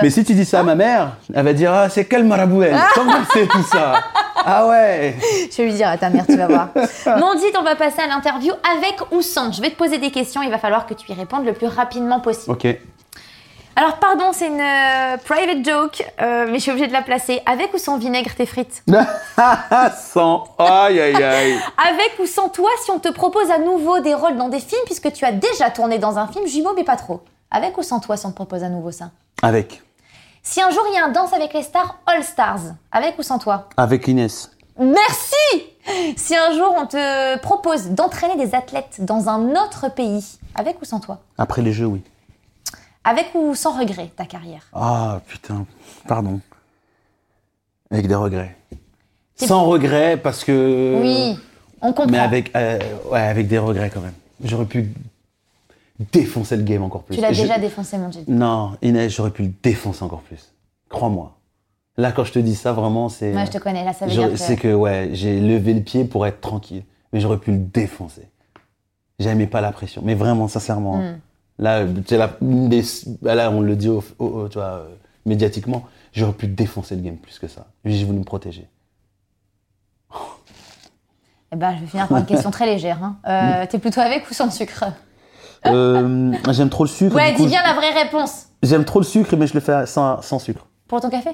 Mais 0.00 0.10
si 0.10 0.24
tu 0.24 0.34
dis 0.34 0.44
ça 0.44 0.60
à 0.60 0.62
ma 0.62 0.74
mère, 0.74 1.16
elle 1.34 1.44
va 1.44 1.52
dire 1.52 1.72
Ah, 1.72 1.88
c'est 1.88 2.04
quel 2.04 2.24
marabout 2.24 2.62
elle 2.62 2.78
Comment 2.94 3.24
c'est 3.32 3.46
tout 3.46 3.62
ça 3.64 4.02
Ah 4.44 4.66
ouais 4.66 5.16
Je 5.50 5.56
vais 5.56 5.64
lui 5.64 5.74
dire 5.74 5.88
à 5.88 5.98
ta 5.98 6.10
mère, 6.10 6.26
tu 6.26 6.36
vas 6.36 6.46
voir. 6.46 6.68
Mondit, 7.18 7.52
on 7.58 7.62
va 7.62 7.76
passer 7.76 8.02
à 8.02 8.06
l'interview 8.06 8.52
avec 8.76 9.00
ou 9.10 9.22
sans. 9.22 9.52
Je 9.52 9.60
vais 9.60 9.70
te 9.70 9.76
poser 9.76 9.98
des 9.98 10.10
questions, 10.10 10.42
il 10.42 10.50
va 10.50 10.58
falloir 10.58 10.86
que 10.86 10.94
tu 10.94 11.10
y 11.10 11.14
répondes 11.14 11.44
le 11.44 11.52
plus 11.52 11.66
rapidement 11.66 12.20
possible. 12.20 12.52
Ok. 12.52 12.66
Alors, 13.74 13.96
pardon, 13.96 14.32
c'est 14.32 14.48
une 14.48 14.60
euh, 14.60 15.16
private 15.24 15.64
joke, 15.64 16.04
euh, 16.20 16.46
mais 16.46 16.54
je 16.56 16.58
suis 16.58 16.70
obligée 16.70 16.88
de 16.88 16.92
la 16.92 17.00
placer. 17.00 17.40
Avec 17.46 17.72
ou 17.72 17.78
sans 17.78 17.96
vinaigre 17.96 18.34
tes 18.34 18.44
frites? 18.44 18.82
Sans. 20.12 20.44
Aïe 20.58 21.00
aïe 21.00 21.22
aïe. 21.22 21.58
Avec 21.88 22.18
ou 22.20 22.26
sans 22.26 22.50
toi 22.50 22.68
si 22.84 22.90
on 22.90 22.98
te 22.98 23.08
propose 23.08 23.50
à 23.50 23.58
nouveau 23.58 24.00
des 24.00 24.12
rôles 24.12 24.36
dans 24.36 24.50
des 24.50 24.60
films, 24.60 24.82
puisque 24.84 25.10
tu 25.12 25.24
as 25.24 25.32
déjà 25.32 25.70
tourné 25.70 25.98
dans 25.98 26.18
un 26.18 26.26
film 26.26 26.46
jumeau, 26.46 26.74
mais 26.76 26.84
pas 26.84 26.96
trop. 26.96 27.22
Avec 27.54 27.76
ou 27.76 27.82
sans 27.82 28.00
toi 28.00 28.16
si 28.16 28.24
on 28.26 28.30
te 28.30 28.34
propose 28.34 28.64
à 28.64 28.70
nouveau 28.70 28.90
ça 28.90 29.10
Avec. 29.42 29.82
Si 30.42 30.60
un 30.62 30.70
jour 30.70 30.82
il 30.90 30.94
y 30.94 30.98
a 30.98 31.04
un 31.04 31.10
Danse 31.10 31.32
avec 31.34 31.52
les 31.52 31.62
stars 31.62 31.98
All 32.06 32.24
Stars, 32.24 32.60
avec 32.90 33.18
ou 33.18 33.22
sans 33.22 33.38
toi 33.38 33.68
Avec 33.76 34.08
Inès. 34.08 34.50
Merci 34.80 35.64
Si 36.16 36.34
un 36.34 36.52
jour 36.56 36.74
on 36.76 36.86
te 36.86 37.38
propose 37.38 37.90
d'entraîner 37.90 38.36
des 38.44 38.54
athlètes 38.54 38.96
dans 39.04 39.28
un 39.28 39.50
autre 39.50 39.90
pays, 39.94 40.38
avec 40.54 40.80
ou 40.80 40.86
sans 40.86 40.98
toi 40.98 41.20
Après 41.36 41.60
les 41.62 41.72
jeux, 41.72 41.86
oui. 41.86 42.02
Avec 43.04 43.30
ou 43.34 43.54
sans 43.54 43.78
regret 43.78 44.10
ta 44.16 44.24
carrière 44.24 44.62
Ah 44.72 45.20
putain, 45.26 45.66
pardon. 46.08 46.40
Avec 47.90 48.06
des 48.08 48.14
regrets. 48.14 48.56
Sans 49.36 49.64
regrets 49.64 50.16
parce 50.16 50.44
que. 50.44 50.98
Oui, 51.02 51.38
on 51.82 51.92
comprend. 51.92 52.10
Mais 52.12 52.18
avec, 52.18 52.54
euh, 52.56 52.78
ouais, 53.10 53.20
avec 53.20 53.48
des 53.48 53.58
regrets 53.58 53.90
quand 53.90 54.00
même. 54.00 54.14
J'aurais 54.42 54.64
pu 54.64 54.88
défoncer 56.12 56.56
le 56.56 56.62
game 56.62 56.82
encore 56.82 57.02
plus. 57.04 57.16
Tu 57.16 57.20
l'as 57.20 57.32
je- 57.32 57.42
déjà 57.42 57.58
défoncé, 57.58 57.98
mon 57.98 58.08
Dieu. 58.08 58.22
Non, 58.28 58.76
Inès, 58.82 59.12
j'aurais 59.14 59.30
pu 59.30 59.42
le 59.42 59.52
défoncer 59.62 60.02
encore 60.04 60.22
plus. 60.22 60.52
Crois-moi. 60.88 61.36
Là, 61.96 62.12
quand 62.12 62.24
je 62.24 62.32
te 62.32 62.38
dis 62.38 62.54
ça, 62.54 62.72
vraiment, 62.72 63.08
c'est. 63.08 63.32
Moi, 63.32 63.44
je 63.44 63.50
te 63.50 63.58
connais, 63.58 63.84
là, 63.84 63.92
ça 63.92 64.06
veut 64.06 64.12
dire 64.12 64.30
que... 64.30 64.36
C'est 64.36 64.56
que, 64.56 64.72
ouais, 64.72 65.10
j'ai 65.12 65.40
levé 65.40 65.74
le 65.74 65.82
pied 65.82 66.04
pour 66.04 66.26
être 66.26 66.40
tranquille. 66.40 66.84
Mais 67.12 67.20
j'aurais 67.20 67.36
pu 67.38 67.50
le 67.52 67.58
défoncer. 67.58 68.26
J'aimais 69.18 69.46
pas 69.46 69.60
la 69.60 69.72
pression. 69.72 70.00
Mais 70.04 70.14
vraiment, 70.14 70.48
sincèrement. 70.48 70.96
hein. 70.96 71.12
Hmm. 71.12 71.18
Là, 71.58 71.84
c'est 72.06 72.16
la, 72.16 72.30
bah 73.20 73.34
là, 73.34 73.50
on 73.50 73.60
le 73.60 73.76
dit 73.76 73.88
au- 73.90 74.02
au- 74.18 74.24
au- 74.26 74.48
tu 74.48 74.54
vois, 74.58 74.64
euh, 74.78 74.88
médiatiquement. 75.26 75.84
J'aurais 76.14 76.32
pu 76.32 76.46
défoncer 76.46 76.96
le 76.96 77.02
game 77.02 77.16
plus 77.18 77.38
que 77.38 77.46
ça. 77.46 77.66
J'ai 77.84 78.04
voulu 78.04 78.18
me 78.18 78.24
protéger. 78.24 78.66
Eh 81.52 81.56
ben, 81.56 81.74
je 81.76 81.80
vais 81.82 81.86
finir 81.86 82.08
par 82.08 82.18
une 82.18 82.26
question 82.26 82.50
très 82.50 82.64
légère. 82.66 83.02
Hein. 83.04 83.16
Euh, 83.26 83.66
T'es 83.70 83.78
plutôt 83.78 84.00
avec 84.00 84.28
ou 84.30 84.34
sans 84.34 84.50
sucre? 84.50 84.84
Euh, 85.66 86.32
j'aime 86.50 86.68
trop 86.70 86.84
le 86.84 86.88
sucre. 86.88 87.14
Ouais, 87.14 87.32
dis 87.32 87.46
bien 87.46 87.62
la 87.62 87.74
vraie 87.74 87.92
réponse. 87.92 88.46
J'aime 88.62 88.84
trop 88.84 89.00
le 89.00 89.04
sucre, 89.04 89.36
mais 89.36 89.46
je 89.46 89.54
le 89.54 89.60
fais 89.60 89.86
sans, 89.86 90.20
sans 90.22 90.38
sucre. 90.38 90.66
Pour 90.88 91.00
ton 91.00 91.08
café? 91.10 91.30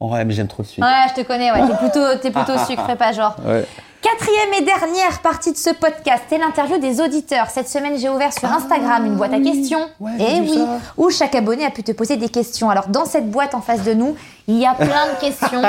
Ouais, 0.00 0.24
mais 0.24 0.32
j'aime 0.32 0.48
trop 0.48 0.62
le 0.62 0.68
sucre. 0.68 0.86
Ouais, 0.86 1.08
je 1.14 1.20
te 1.22 1.26
connais, 1.26 1.52
ouais. 1.52 1.60
T'es 1.66 1.76
plutôt, 1.76 2.18
t'es 2.22 2.30
plutôt 2.30 2.58
sucre, 2.66 2.84
fais 2.86 2.96
pas 2.96 3.12
genre. 3.12 3.36
Ouais. 3.46 3.66
Quatrième 4.02 4.54
et 4.58 4.64
dernière 4.64 5.20
partie 5.20 5.52
de 5.52 5.58
ce 5.58 5.70
podcast, 5.74 6.22
c'est 6.30 6.38
l'interview 6.38 6.78
des 6.78 7.02
auditeurs. 7.02 7.50
Cette 7.50 7.68
semaine, 7.68 7.98
j'ai 7.98 8.08
ouvert 8.08 8.32
sur 8.32 8.50
Instagram 8.50 9.04
une 9.04 9.16
boîte 9.16 9.34
à 9.34 9.40
questions. 9.40 9.82
Ah 10.00 10.02
Ouais, 10.04 10.12
et 10.18 10.40
vu 10.40 10.48
oui, 10.52 10.56
ça. 10.56 10.78
où 10.96 11.10
chaque 11.10 11.34
abonné 11.34 11.66
a 11.66 11.70
pu 11.70 11.82
te 11.82 11.92
poser 11.92 12.16
des 12.16 12.30
questions. 12.30 12.70
Alors, 12.70 12.88
dans 12.88 13.04
cette 13.04 13.30
boîte 13.30 13.54
en 13.54 13.60
face 13.60 13.84
de 13.84 13.92
nous, 13.92 14.16
il 14.48 14.56
y 14.58 14.64
a 14.64 14.72
plein 14.72 14.86
de 15.14 15.20
questions. 15.20 15.60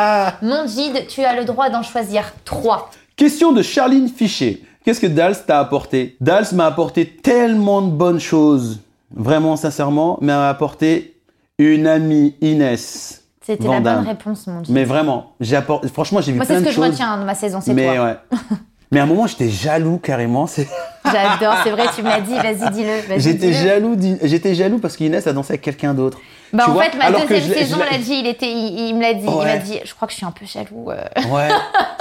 Mon 0.41 0.63
guide, 0.65 1.07
tu 1.09 1.25
as 1.25 1.35
le 1.35 1.43
droit 1.43 1.69
d'en 1.69 1.83
choisir 1.83 2.23
trois. 2.45 2.89
Question 3.17 3.51
de 3.51 3.61
Charline 3.61 4.07
Fichet. 4.07 4.61
Qu'est-ce 4.83 4.99
que 4.99 5.07
Dals 5.07 5.45
t'a 5.45 5.59
apporté? 5.59 6.15
Dals 6.21 6.47
m'a 6.53 6.65
apporté 6.65 7.05
tellement 7.07 7.81
de 7.81 7.91
bonnes 7.91 8.19
choses, 8.19 8.79
vraiment 9.15 9.55
sincèrement, 9.55 10.17
mais 10.21 10.27
m'a 10.33 10.49
apporté 10.49 11.15
une 11.59 11.85
amie 11.87 12.35
Inès. 12.41 13.23
C'était 13.43 13.67
la 13.67 13.79
bonne 13.79 14.05
réponse, 14.07 14.47
mon 14.47 14.61
guide. 14.61 14.73
Mais 14.73 14.83
vraiment, 14.85 15.33
j'ai 15.39 15.55
apporté. 15.55 15.87
Franchement, 15.87 16.21
j'ai 16.21 16.31
vu 16.31 16.37
Moi, 16.37 16.45
c'est 16.45 16.53
plein 16.53 16.59
ce 16.59 16.63
de 16.63 16.69
que 16.69 16.71
je 16.75 16.81
choses. 16.81 16.91
retiens 16.91 17.17
de 17.19 17.23
ma 17.23 17.35
saison, 17.35 17.59
c'est 17.61 17.73
mais 17.73 17.95
toi. 17.95 18.03
ouais. 18.05 18.15
mais 18.91 18.99
à 18.99 19.03
un 19.03 19.05
moment, 19.05 19.27
j'étais 19.27 19.49
jaloux 19.49 19.97
carrément. 19.97 20.47
c'est- 20.47 20.67
J'adore, 21.05 21.55
c'est 21.63 21.71
vrai, 21.71 21.85
tu 21.95 22.03
me 22.03 22.09
l'as 22.09 22.21
dit, 22.21 22.35
vas-y, 22.35 22.71
dis-le. 22.71 23.07
vas-y, 23.07 23.19
J'étais 23.19 23.53
jaloux. 23.53 23.97
J'étais 24.23 24.53
jaloux 24.53 24.77
parce 24.79 24.95
qu'Inès 24.97 25.25
a 25.25 25.33
dansé 25.33 25.53
avec 25.53 25.61
quelqu'un 25.61 25.93
d'autre. 25.93 26.19
Bah, 26.53 26.63
Tu 26.65 26.69
en 26.69 26.73
vois 26.73 26.83
fait, 26.83 26.97
ma 26.97 27.05
Alors 27.05 27.21
deuxième 27.27 27.53
saison, 27.57 27.77
l'a 27.79 27.97
dit, 27.97 28.13
il, 28.19 28.27
était, 28.27 28.51
il, 28.51 28.89
il 28.89 28.95
me 28.95 29.01
l'a 29.01 29.13
dit. 29.13 29.25
Il 29.25 29.35
m'a 29.37 29.57
dit, 29.57 29.79
je 29.83 29.93
crois 29.95 30.07
que 30.07 30.11
je 30.11 30.17
suis 30.17 30.25
un 30.25 30.31
peu 30.31 30.45
jaloux. 30.45 30.91
euh. 30.91 31.03
Ouais, 31.33 31.47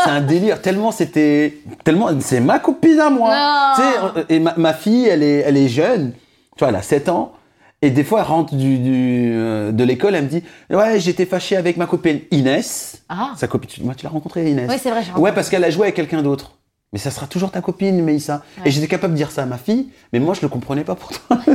c'est 0.04 0.10
un 0.10 0.20
délire. 0.20 0.60
Tellement 0.60 0.90
c'était, 0.92 1.58
tellement 1.84 2.10
c'est 2.20 2.40
ma 2.40 2.58
copine 2.58 2.98
à 3.00 3.08
moi. 3.10 3.30
Non. 3.34 3.74
Tu 3.76 3.82
sais, 3.82 4.20
euh, 4.20 4.24
et 4.28 4.38
ma, 4.40 4.54
ma 4.56 4.74
fille, 4.74 5.06
elle 5.06 5.22
est, 5.22 5.38
elle 5.46 5.56
est 5.56 5.68
jeune. 5.68 6.12
Tu 6.56 6.58
vois, 6.58 6.68
elle 6.68 6.76
a 6.76 6.82
7 6.82 7.08
ans. 7.08 7.32
Et 7.82 7.88
des 7.90 8.04
fois, 8.04 8.20
elle 8.20 8.26
rentre 8.26 8.54
du, 8.54 8.76
du, 8.78 9.32
euh, 9.34 9.72
de 9.72 9.84
l'école, 9.84 10.14
elle 10.14 10.24
me 10.24 10.28
dit, 10.28 10.42
ouais, 10.68 11.00
j'étais 11.00 11.24
fâchée 11.24 11.56
avec 11.56 11.78
ma 11.78 11.86
copine 11.86 12.20
Inès. 12.30 13.00
Ah, 13.08 13.30
Sa 13.36 13.46
copine, 13.46 13.70
tu- 13.70 13.82
moi, 13.82 13.94
tu 13.94 14.04
l'as 14.04 14.10
rencontrée, 14.10 14.50
Inès. 14.50 14.68
oui, 14.68 14.76
c'est 14.82 14.90
vrai, 14.90 15.02
j'ai 15.02 15.18
Ouais, 15.18 15.32
parce 15.32 15.48
qu'elle 15.48 15.64
a 15.64 15.70
joué 15.70 15.84
avec 15.84 15.94
quelqu'un 15.94 16.20
d'autre. 16.20 16.56
Mais 16.92 16.98
ça 16.98 17.12
sera 17.12 17.26
toujours 17.28 17.52
ta 17.52 17.60
copine, 17.60 18.02
Meïssa. 18.02 18.42
Ouais. 18.58 18.68
Et 18.68 18.70
j'étais 18.72 18.88
capable 18.88 19.12
de 19.12 19.16
dire 19.18 19.30
ça 19.30 19.44
à 19.44 19.46
ma 19.46 19.58
fille, 19.58 19.88
mais 20.12 20.18
moi, 20.18 20.34
je 20.34 20.40
le 20.42 20.48
comprenais 20.48 20.82
pas 20.84 20.96
pourtant. 20.96 21.36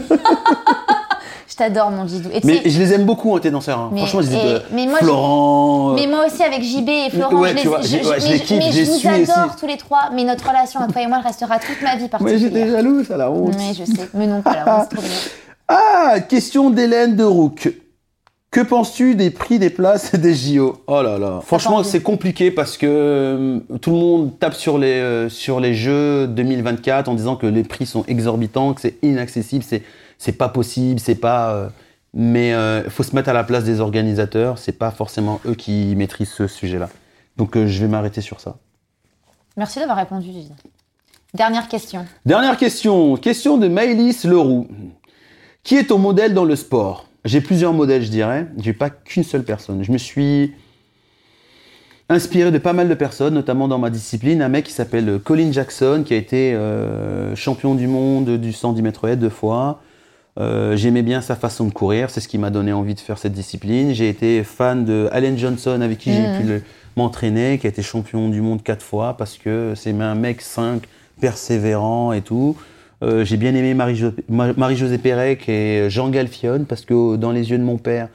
Je 1.47 1.55
t'adore, 1.57 1.91
mon 1.91 2.07
Gidou. 2.07 2.29
Et 2.33 2.41
Mais 2.43 2.63
je 2.65 2.79
les 2.79 2.91
aime 2.93 3.05
beaucoup, 3.05 3.35
hein, 3.35 3.39
tes 3.39 3.51
danseurs. 3.51 3.79
hein. 3.79 3.89
Mais- 3.93 3.99
Franchement, 3.99 4.21
dis, 4.21 4.35
et- 4.35 4.39
euh, 4.39 4.59
mais 4.73 4.87
moi, 4.87 4.97
Florent. 4.97 5.91
euh, 5.91 5.93
Mais 5.95 6.07
moi 6.07 6.25
aussi 6.25 6.41
avec 6.43 6.63
JB 6.63 6.89
et 6.89 7.09
Florent, 7.11 7.35
Ouais, 7.39 7.51
je, 7.51 7.55
les, 7.55 7.63
vois, 7.63 7.81
je, 7.81 7.87
j'ai- 7.87 8.03
je- 8.03 8.09
ouais, 8.09 8.19
je 8.19 8.25
mais 8.25 8.31
les 8.31 8.37
je- 8.39 8.43
kiffe, 8.43 8.57
mais 8.57 8.71
je 8.71 8.77
les 8.79 8.85
suis 8.97 9.07
adore 9.07 9.45
aussi. 9.51 9.55
tous 9.59 9.67
les 9.67 9.77
trois. 9.77 10.09
Mais 10.13 10.23
notre 10.23 10.45
relation 10.49 10.79
à 10.81 10.87
toi 10.87 11.01
et 11.03 11.07
moi 11.07 11.17
elle 11.21 11.27
restera 11.27 11.59
toute 11.59 11.81
ma 11.83 11.95
vie 11.95 12.09
Ouais, 12.19 12.37
j'étais 12.39 12.49
particulière. 12.49 12.67
jaloux, 12.71 13.03
ça 13.05 13.15
la 13.15 13.29
honte. 13.31 13.53
Mais 13.57 13.73
je 13.75 13.85
sais, 13.85 14.09
mais 14.15 14.25
non, 14.27 14.41
pas 14.41 14.53
la 14.53 14.79
honte, 14.79 14.87
c'est 14.89 14.97
trop 14.97 15.05
bien. 15.05 15.17
Ah, 15.67 16.19
question 16.27 16.71
d'Hélène 16.71 17.15
de 17.15 17.23
Rook. 17.23 17.71
Que 18.55 18.61
penses-tu 18.61 19.15
des 19.15 19.31
prix 19.31 19.59
des 19.59 19.69
places 19.69 20.15
des 20.15 20.33
JO 20.33 20.81
Oh 20.87 21.01
là 21.01 21.17
là. 21.17 21.41
Franchement, 21.43 21.83
c'est 21.83 22.01
compliqué 22.01 22.51
parce 22.51 22.77
que 22.77 22.87
euh, 22.87 23.59
tout 23.81 23.91
le 23.91 23.97
monde 23.97 24.39
tape 24.39 24.53
sur 24.53 24.77
les, 24.77 24.93
euh, 24.93 25.27
sur 25.27 25.59
les 25.59 25.73
Jeux 25.73 26.25
2024 26.27 27.09
en 27.09 27.15
disant 27.15 27.35
que 27.35 27.47
les 27.47 27.65
prix 27.65 27.85
sont 27.85 28.05
exorbitants, 28.05 28.73
que 28.73 28.79
c'est 28.79 28.95
inaccessible, 29.01 29.61
c'est, 29.61 29.83
c'est 30.17 30.31
pas 30.37 30.47
possible, 30.47 31.01
c'est 31.01 31.15
pas. 31.15 31.51
euh, 31.51 31.69
mais 32.13 32.51
il 32.85 32.89
faut 32.91 33.03
se 33.03 33.13
mettre 33.13 33.27
à 33.27 33.33
la 33.33 33.43
place 33.43 33.65
des 33.65 33.81
organisateurs, 33.81 34.57
c'est 34.57 34.79
pas 34.79 34.91
forcément 34.91 35.41
eux 35.45 35.55
qui 35.55 35.93
maîtrisent 35.97 36.31
ce 36.31 36.47
sujet-là. 36.47 36.87
Donc 37.35 37.57
je 37.57 37.81
vais 37.81 37.89
m'arrêter 37.89 38.21
sur 38.21 38.39
ça. 38.39 38.55
Merci 39.57 39.79
d'avoir 39.79 39.97
répondu, 39.97 40.31
Gilles. 40.31 40.55
Dernière 41.33 41.67
question. 41.67 42.05
Dernière 42.25 42.55
question. 42.55 43.17
Question 43.17 43.57
de 43.57 43.67
Maëlys 43.67 44.23
Leroux. 44.23 44.69
Qui 45.61 45.75
est 45.75 45.87
ton 45.87 45.97
modèle 45.97 46.33
dans 46.33 46.45
le 46.45 46.55
sport? 46.55 47.05
J'ai 47.25 47.41
plusieurs 47.41 47.73
modèles, 47.73 48.03
je 48.03 48.09
dirais. 48.11 48.47
J'ai 48.61 48.73
pas 48.73 48.89
qu'une 48.89 49.23
seule 49.23 49.43
personne. 49.43 49.83
Je 49.83 49.91
me 49.91 49.97
suis 49.97 50.53
inspiré 52.07 52.51
de 52.51 52.57
pas 52.59 52.73
mal 52.73 52.87
de 52.87 52.93
personnes, 52.93 53.33
notamment 53.33 53.67
dans 53.67 53.79
ma 53.79 53.89
discipline. 53.89 54.41
Un 54.41 54.49
mec 54.49 54.65
qui 54.65 54.71
s'appelle 54.73 55.19
Colin 55.23 55.51
Jackson, 55.51 56.03
qui 56.05 56.13
a 56.13 56.17
été 56.17 56.53
euh, 56.53 57.35
champion 57.35 57.73
du 57.75 57.87
monde 57.87 58.37
du 58.37 58.53
110 58.53 58.81
mètres 58.83 59.07
haies 59.07 59.15
deux 59.15 59.29
fois. 59.29 59.81
Euh, 60.39 60.75
J'aimais 60.75 61.01
bien 61.01 61.21
sa 61.21 61.35
façon 61.35 61.65
de 61.65 61.71
courir, 61.71 62.09
c'est 62.09 62.19
ce 62.19 62.27
qui 62.27 62.37
m'a 62.37 62.49
donné 62.51 62.73
envie 62.73 62.93
de 62.93 62.99
faire 62.99 63.17
cette 63.17 63.31
discipline. 63.33 63.93
J'ai 63.93 64.09
été 64.09 64.43
fan 64.43 64.85
de 64.85 65.07
Allen 65.11 65.37
Johnson, 65.37 65.79
avec 65.81 65.97
qui 65.97 66.13
j'ai 66.13 66.27
Mhm. 66.27 66.59
pu 66.59 66.63
m'entraîner, 66.97 67.57
qui 67.57 67.65
a 67.65 67.69
été 67.69 67.81
champion 67.81 68.29
du 68.29 68.41
monde 68.41 68.61
quatre 68.61 68.83
fois, 68.83 69.15
parce 69.17 69.37
que 69.37 69.73
c'est 69.75 69.91
un 69.99 70.15
mec 70.15 70.41
5, 70.41 70.83
persévérant 71.21 72.11
et 72.13 72.21
tout. 72.21 72.55
Euh, 73.03 73.25
j'ai 73.25 73.37
bien 73.37 73.53
aimé 73.55 73.73
Marie-Jo- 73.73 74.13
Ma- 74.29 74.53
Marie-Josée 74.53 74.97
Pérec 74.97 75.47
et 75.49 75.89
Jean 75.89 76.09
Galfionne, 76.09 76.65
parce 76.65 76.85
que 76.85 77.15
dans 77.17 77.31
les 77.31 77.51
yeux 77.51 77.57
de 77.57 77.63
mon 77.63 77.77
père, 77.77 78.07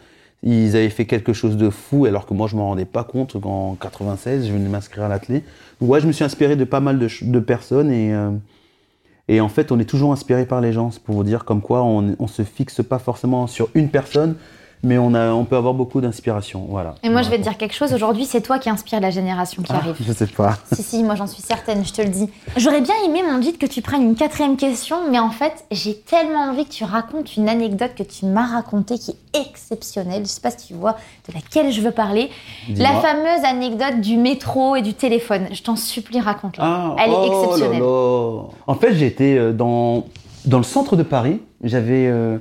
ils 0.42 0.74
avaient 0.74 0.88
fait 0.88 1.04
quelque 1.04 1.32
chose 1.34 1.56
de 1.58 1.68
fou, 1.68 2.06
alors 2.06 2.24
que 2.24 2.32
moi 2.32 2.48
je 2.48 2.56
m'en 2.56 2.68
rendais 2.68 2.86
pas 2.86 3.04
compte 3.04 3.38
qu'en 3.40 3.74
96, 3.74 4.46
je 4.46 4.52
venais 4.52 4.68
m'inscrire 4.70 5.04
à 5.04 5.08
l'athlé. 5.08 5.42
Donc 5.80 5.90
ouais, 5.90 6.00
je 6.00 6.06
me 6.06 6.12
suis 6.12 6.24
inspiré 6.24 6.56
de 6.56 6.64
pas 6.64 6.80
mal 6.80 6.98
de 6.98 7.38
personnes 7.40 7.90
et, 7.90 8.14
euh, 8.14 8.30
et 9.28 9.40
en 9.40 9.50
fait, 9.50 9.70
on 9.70 9.78
est 9.78 9.84
toujours 9.84 10.12
inspiré 10.12 10.46
par 10.46 10.62
les 10.62 10.72
gens, 10.72 10.90
c'est 10.90 11.02
pour 11.02 11.14
vous 11.14 11.24
dire 11.24 11.44
comme 11.44 11.60
quoi 11.60 11.82
on, 11.82 12.16
on 12.18 12.26
se 12.26 12.42
fixe 12.42 12.82
pas 12.82 12.98
forcément 12.98 13.46
sur 13.46 13.68
une 13.74 13.90
personne, 13.90 14.34
mais 14.82 14.96
on, 14.98 15.12
a, 15.14 15.30
on 15.32 15.44
peut 15.44 15.56
avoir 15.56 15.74
beaucoup 15.74 16.00
d'inspiration. 16.00 16.66
Voilà. 16.68 16.94
Et 17.02 17.10
moi, 17.10 17.20
je 17.22 17.28
vais 17.30 17.36
te 17.36 17.42
dire 17.42 17.56
quelque 17.58 17.74
chose. 17.74 17.92
Aujourd'hui, 17.92 18.24
c'est 18.24 18.40
toi 18.40 18.58
qui 18.58 18.70
inspire 18.70 19.00
la 19.00 19.10
génération 19.10 19.62
qui 19.62 19.70
Ah, 19.72 19.76
arrive. 19.76 19.96
Je 20.00 20.12
sais 20.12 20.26
pas. 20.26 20.56
Si, 20.72 20.82
si, 20.82 21.02
moi 21.04 21.14
j'en 21.16 21.26
suis 21.26 21.42
certaine, 21.42 21.84
je 21.84 21.92
te 21.92 22.00
le 22.00 22.08
dis. 22.08 22.28
J'aurais 22.56 22.80
bien 22.80 22.94
aimé, 23.06 23.20
mon 23.22 23.38
guide, 23.40 23.58
que 23.58 23.66
tu 23.66 23.82
prennes 23.82 24.02
une 24.02 24.14
quatrième 24.14 24.56
question, 24.56 24.96
mais 25.10 25.18
en 25.18 25.30
fait, 25.30 25.64
j'ai 25.70 25.94
tellement 25.96 26.50
envie 26.50 26.64
que 26.64 26.72
tu 26.72 26.84
racontes 26.84 27.36
une 27.36 27.48
anecdote 27.48 27.90
que 27.96 28.02
tu 28.02 28.24
m'as 28.26 28.46
racontée 28.46 28.98
qui 28.98 29.10
est 29.34 29.38
exceptionnelle. 29.40 30.22
Je 30.24 30.28
sais 30.30 30.40
pas 30.40 30.50
si 30.50 30.68
tu 30.68 30.74
vois 30.74 30.96
de 31.28 31.34
laquelle 31.34 31.70
je 31.72 31.80
veux 31.82 31.90
parler. 31.90 32.30
La 32.76 32.92
fameuse 33.00 33.44
anecdote 33.44 34.00
du 34.00 34.16
métro 34.16 34.76
et 34.76 34.82
du 34.82 34.94
téléphone. 34.94 35.46
Je 35.52 35.62
t'en 35.62 35.76
supplie, 35.76 36.20
raconte-la. 36.20 36.64
Ah, 36.64 36.96
Elle 36.98 37.10
est 37.10 37.14
oh 37.16 37.26
exceptionnelle. 37.44 37.80
là. 37.82 38.42
En 38.66 38.74
fait, 38.74 38.94
j'étais 38.94 39.36
euh, 39.36 39.52
dans, 39.52 40.06
dans 40.46 40.58
le 40.58 40.64
centre 40.64 40.96
de 40.96 41.02
Paris. 41.02 41.40
J'avais, 41.62 42.06
euh, 42.06 42.38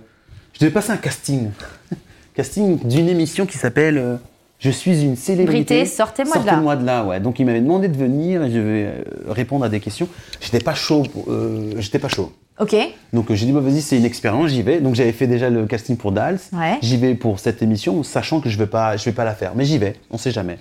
je 0.53 0.59
devais 0.61 0.71
passer 0.71 0.91
un 0.91 0.97
casting. 0.97 1.49
Casting 2.39 2.79
d'une 2.87 3.09
émission 3.09 3.45
qui 3.45 3.57
s'appelle 3.57 3.97
euh, 3.97 4.15
Je 4.59 4.69
suis 4.69 5.03
une 5.03 5.17
célébrité. 5.17 5.75
Brité, 5.75 5.85
sortez-moi 5.85 6.37
de 6.37 6.45
là. 6.45 6.51
Sortez-moi 6.51 6.75
de 6.77 6.85
là, 6.85 7.03
ouais. 7.03 7.19
Donc, 7.19 7.37
il 7.39 7.45
m'avait 7.45 7.59
demandé 7.59 7.89
de 7.89 7.97
venir 7.97 8.43
et 8.43 8.49
je 8.51 8.59
vais 8.59 8.85
euh, 8.85 9.03
répondre 9.27 9.65
à 9.65 9.69
des 9.69 9.81
questions. 9.81 10.07
J'étais 10.39 10.59
pas 10.63 10.73
chaud. 10.73 11.03
euh, 11.27 11.73
j'étais 11.79 11.99
pas 11.99 12.07
chaud. 12.07 12.31
Ok. 12.61 12.75
Donc 13.13 13.31
j'ai 13.33 13.45
dit, 13.45 13.51
bah, 13.51 13.59
vas-y, 13.61 13.81
c'est 13.81 13.97
une 13.97 14.05
expérience, 14.05 14.51
j'y 14.51 14.61
vais. 14.61 14.79
Donc 14.81 14.95
j'avais 14.95 15.11
fait 15.13 15.27
déjà 15.27 15.49
le 15.49 15.65
casting 15.65 15.95
pour 15.97 16.11
Dals. 16.13 16.39
Ouais. 16.53 16.77
J'y 16.81 16.97
vais 16.97 17.15
pour 17.15 17.39
cette 17.39 17.61
émission, 17.61 18.03
sachant 18.03 18.41
que 18.41 18.49
je 18.49 18.57
vais 18.57 18.67
pas, 18.67 18.95
je 18.97 19.05
vais 19.05 19.13
pas 19.13 19.23
la 19.25 19.33
faire. 19.33 19.53
Mais 19.55 19.63
j'y 19.65 19.77
vais, 19.77 19.95
on 20.11 20.17
sait 20.17 20.31
jamais. 20.31 20.57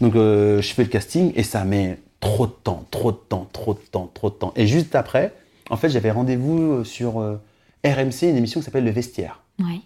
Donc 0.00 0.14
euh, 0.14 0.60
je 0.62 0.72
fais 0.74 0.82
le 0.82 0.88
casting 0.90 1.32
et 1.36 1.42
ça 1.42 1.64
met 1.64 1.98
trop 2.20 2.46
de 2.46 2.52
temps, 2.52 2.84
trop 2.90 3.12
de 3.12 3.16
temps, 3.16 3.46
trop 3.52 3.72
de 3.74 3.80
temps, 3.90 4.10
trop 4.12 4.28
de 4.28 4.34
temps. 4.34 4.52
Et 4.56 4.66
juste 4.66 4.94
après, 4.94 5.32
en 5.70 5.76
fait, 5.78 5.88
j'avais 5.88 6.10
rendez-vous 6.10 6.84
sur 6.84 7.18
euh, 7.20 7.40
RMC, 7.84 8.24
une 8.28 8.36
émission 8.36 8.60
qui 8.60 8.64
s'appelle 8.66 8.84
Le 8.84 8.90
Vestiaire. 8.90 9.40
Ouais. 9.58 9.80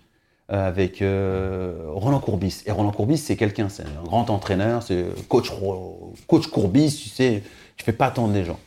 Euh, 0.52 0.68
avec 0.68 1.00
euh, 1.02 1.74
Roland 1.94 2.18
Courbis. 2.20 2.62
Et 2.66 2.72
Roland 2.72 2.90
Courbis, 2.92 3.18
c'est 3.18 3.36
quelqu'un, 3.36 3.68
c'est 3.68 3.84
un 3.84 4.04
grand 4.04 4.28
entraîneur, 4.30 4.82
c'est 4.82 5.04
coach, 5.28 5.50
coach 6.26 6.46
Courbis, 6.48 6.94
tu 7.02 7.08
sais, 7.08 7.42
tu 7.76 7.84
fais 7.84 7.92
pas 7.92 8.06
attendre 8.06 8.34
les 8.34 8.44
gens. 8.44 8.58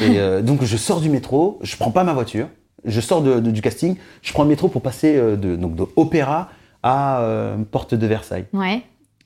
Et 0.00 0.04
euh, 0.18 0.42
donc 0.42 0.64
je 0.64 0.76
sors 0.76 1.00
du 1.00 1.08
métro, 1.08 1.58
je 1.62 1.76
prends 1.76 1.90
pas 1.90 2.04
ma 2.04 2.12
voiture, 2.12 2.48
je 2.84 3.00
sors 3.00 3.22
de- 3.22 3.40
de- 3.40 3.50
du 3.50 3.62
casting, 3.62 3.96
je 4.22 4.32
prends 4.32 4.42
le 4.42 4.48
métro 4.48 4.68
pour 4.68 4.82
passer 4.82 5.14
de, 5.16 5.56
donc 5.56 5.74
de 5.76 5.84
Opéra 5.96 6.48
à 6.82 7.20
euh, 7.20 7.56
Porte 7.70 7.94
de 7.94 8.06
Versailles. 8.06 8.46
Ouais. 8.52 8.82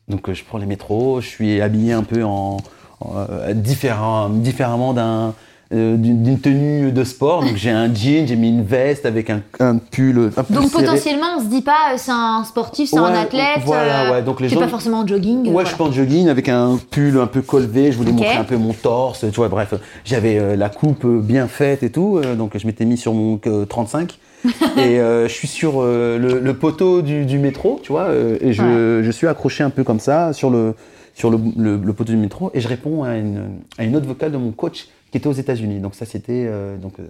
Donc 0.09 0.31
je 0.31 0.45
prends 0.45 0.59
les 0.59 0.67
métros, 0.67 1.21
je 1.21 1.29
suis 1.29 1.61
habillé 1.63 1.93
un 1.93 2.03
peu 2.03 2.25
en, 2.25 2.59
en, 3.01 3.27
différemment 3.55 4.93
d'un 4.93 5.35
euh, 5.73 5.97
d'une 5.97 6.39
tenue 6.39 6.93
de 6.93 7.05
sport. 7.05 7.43
Donc 7.43 7.57
j'ai 7.57 7.71
un 7.71 7.93
jean, 7.93 8.27
j'ai 8.27 8.37
mis 8.37 8.49
une 8.51 8.63
veste 8.63 9.07
avec 9.07 9.31
un, 9.31 9.41
un 9.61 9.79
pull 9.79 10.31
un 10.37 10.43
peu 10.43 10.55
Donc 10.55 10.71
serré. 10.71 10.85
potentiellement, 10.85 11.27
on 11.39 11.41
se 11.41 11.47
dit 11.47 11.63
pas 11.63 11.93
euh, 11.93 11.97
c'est 11.97 12.11
un 12.13 12.45
sportif, 12.45 12.91
c'est 12.91 12.99
un 12.99 13.05
athlète. 13.15 13.61
voilà, 13.65 14.09
euh, 14.09 14.13
ouais, 14.13 14.23
donc 14.23 14.41
les 14.41 14.49
gens- 14.49 14.61
pas 14.61 14.69
forcément 14.69 15.01
en 15.01 15.07
jogging. 15.07 15.47
Ouais, 15.47 15.53
voilà. 15.53 15.69
je 15.71 15.75
suis 15.75 15.83
en 15.83 15.91
jogging 15.93 16.29
avec 16.29 16.49
un 16.49 16.79
pull 16.91 17.19
un 17.19 17.27
peu 17.27 17.41
colvé. 17.43 17.93
Je 17.93 17.97
voulais 17.99 18.13
montrer 18.13 18.37
un 18.37 18.45
peu 18.45 18.57
mon 18.57 18.73
torse. 18.73 19.21
Tu 19.21 19.37
vois, 19.37 19.49
bref, 19.49 19.75
j'avais 20.05 20.39
euh, 20.39 20.57
la 20.57 20.69
coupe 20.69 21.05
euh, 21.05 21.21
bien 21.21 21.49
faite 21.49 21.83
et 21.83 21.91
tout. 21.91 22.19
euh, 22.23 22.35
donc 22.35 22.57
je 22.57 22.67
m'étais 22.67 22.85
mis 22.85 22.97
sur 22.97 23.15
mon 23.15 23.41
euh, 23.47 23.65
35 23.65 24.19
et 24.77 25.01
euh, 25.01 25.27
je 25.27 25.33
suis 25.33 25.49
sur 25.49 25.77
euh, 25.81 26.19
le, 26.19 26.39
le 26.39 26.55
poteau 26.55 27.01
du, 27.01 27.25
du 27.25 27.39
métro, 27.39 27.81
tu 27.83 27.93
vois, 27.93 28.09
euh, 28.09 28.37
et 28.43 28.53
je, 28.53 29.01
je 29.03 29.11
suis 29.11 29.27
accroché 29.27 29.65
un 29.65 29.71
peu 29.71 29.85
comme 29.85 30.01
ça 30.01 30.35
sur 30.35 30.51
le 30.51 30.75
sur 31.15 31.31
le, 31.31 31.39
le- 31.57 31.77
le 31.83 31.93
poteau 31.95 32.13
du 32.13 32.19
métro 32.19 32.51
et 32.55 32.61
je 32.61 32.67
réponds 32.69 33.05
à 33.05 33.17
une, 33.17 33.61
à 33.79 33.85
une 33.85 33.95
autre 33.97 34.07
vocale 34.07 34.33
de 34.33 34.37
mon 34.37 34.51
coach 34.51 34.89
qui 35.15 35.19
était 35.19 35.29
aux 35.29 35.33
États-Unis. 35.33 35.79
Donc 35.79 35.95
ça 35.95 36.07
c'était 36.07 36.45
euh, 36.49 36.77
donc 36.77 36.95
euh, 36.99 37.05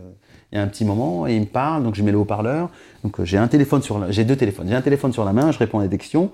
il 0.53 0.57
y 0.57 0.59
a 0.59 0.63
un 0.63 0.67
petit 0.67 0.85
moment 0.85 1.27
et 1.27 1.35
il 1.35 1.41
me 1.41 1.47
parle, 1.47 1.83
donc 1.83 1.95
je 1.95 2.03
mets 2.03 2.13
le 2.13 2.19
haut-parleur. 2.19 2.69
Donc 3.03 3.19
euh, 3.19 3.25
j'ai 3.25 3.39
un 3.39 3.49
téléphone 3.49 3.81
sur 3.81 3.99
la, 3.99 4.11
j'ai 4.11 4.25
deux 4.25 4.37
téléphones. 4.37 4.69
J'ai 4.69 4.75
un 4.75 4.83
téléphone 4.83 5.11
sur 5.15 5.25
la 5.25 5.33
main, 5.33 5.53
je 5.53 5.59
réponds 5.59 5.79
à 5.79 5.87
des 5.89 5.97
questions 5.97 6.29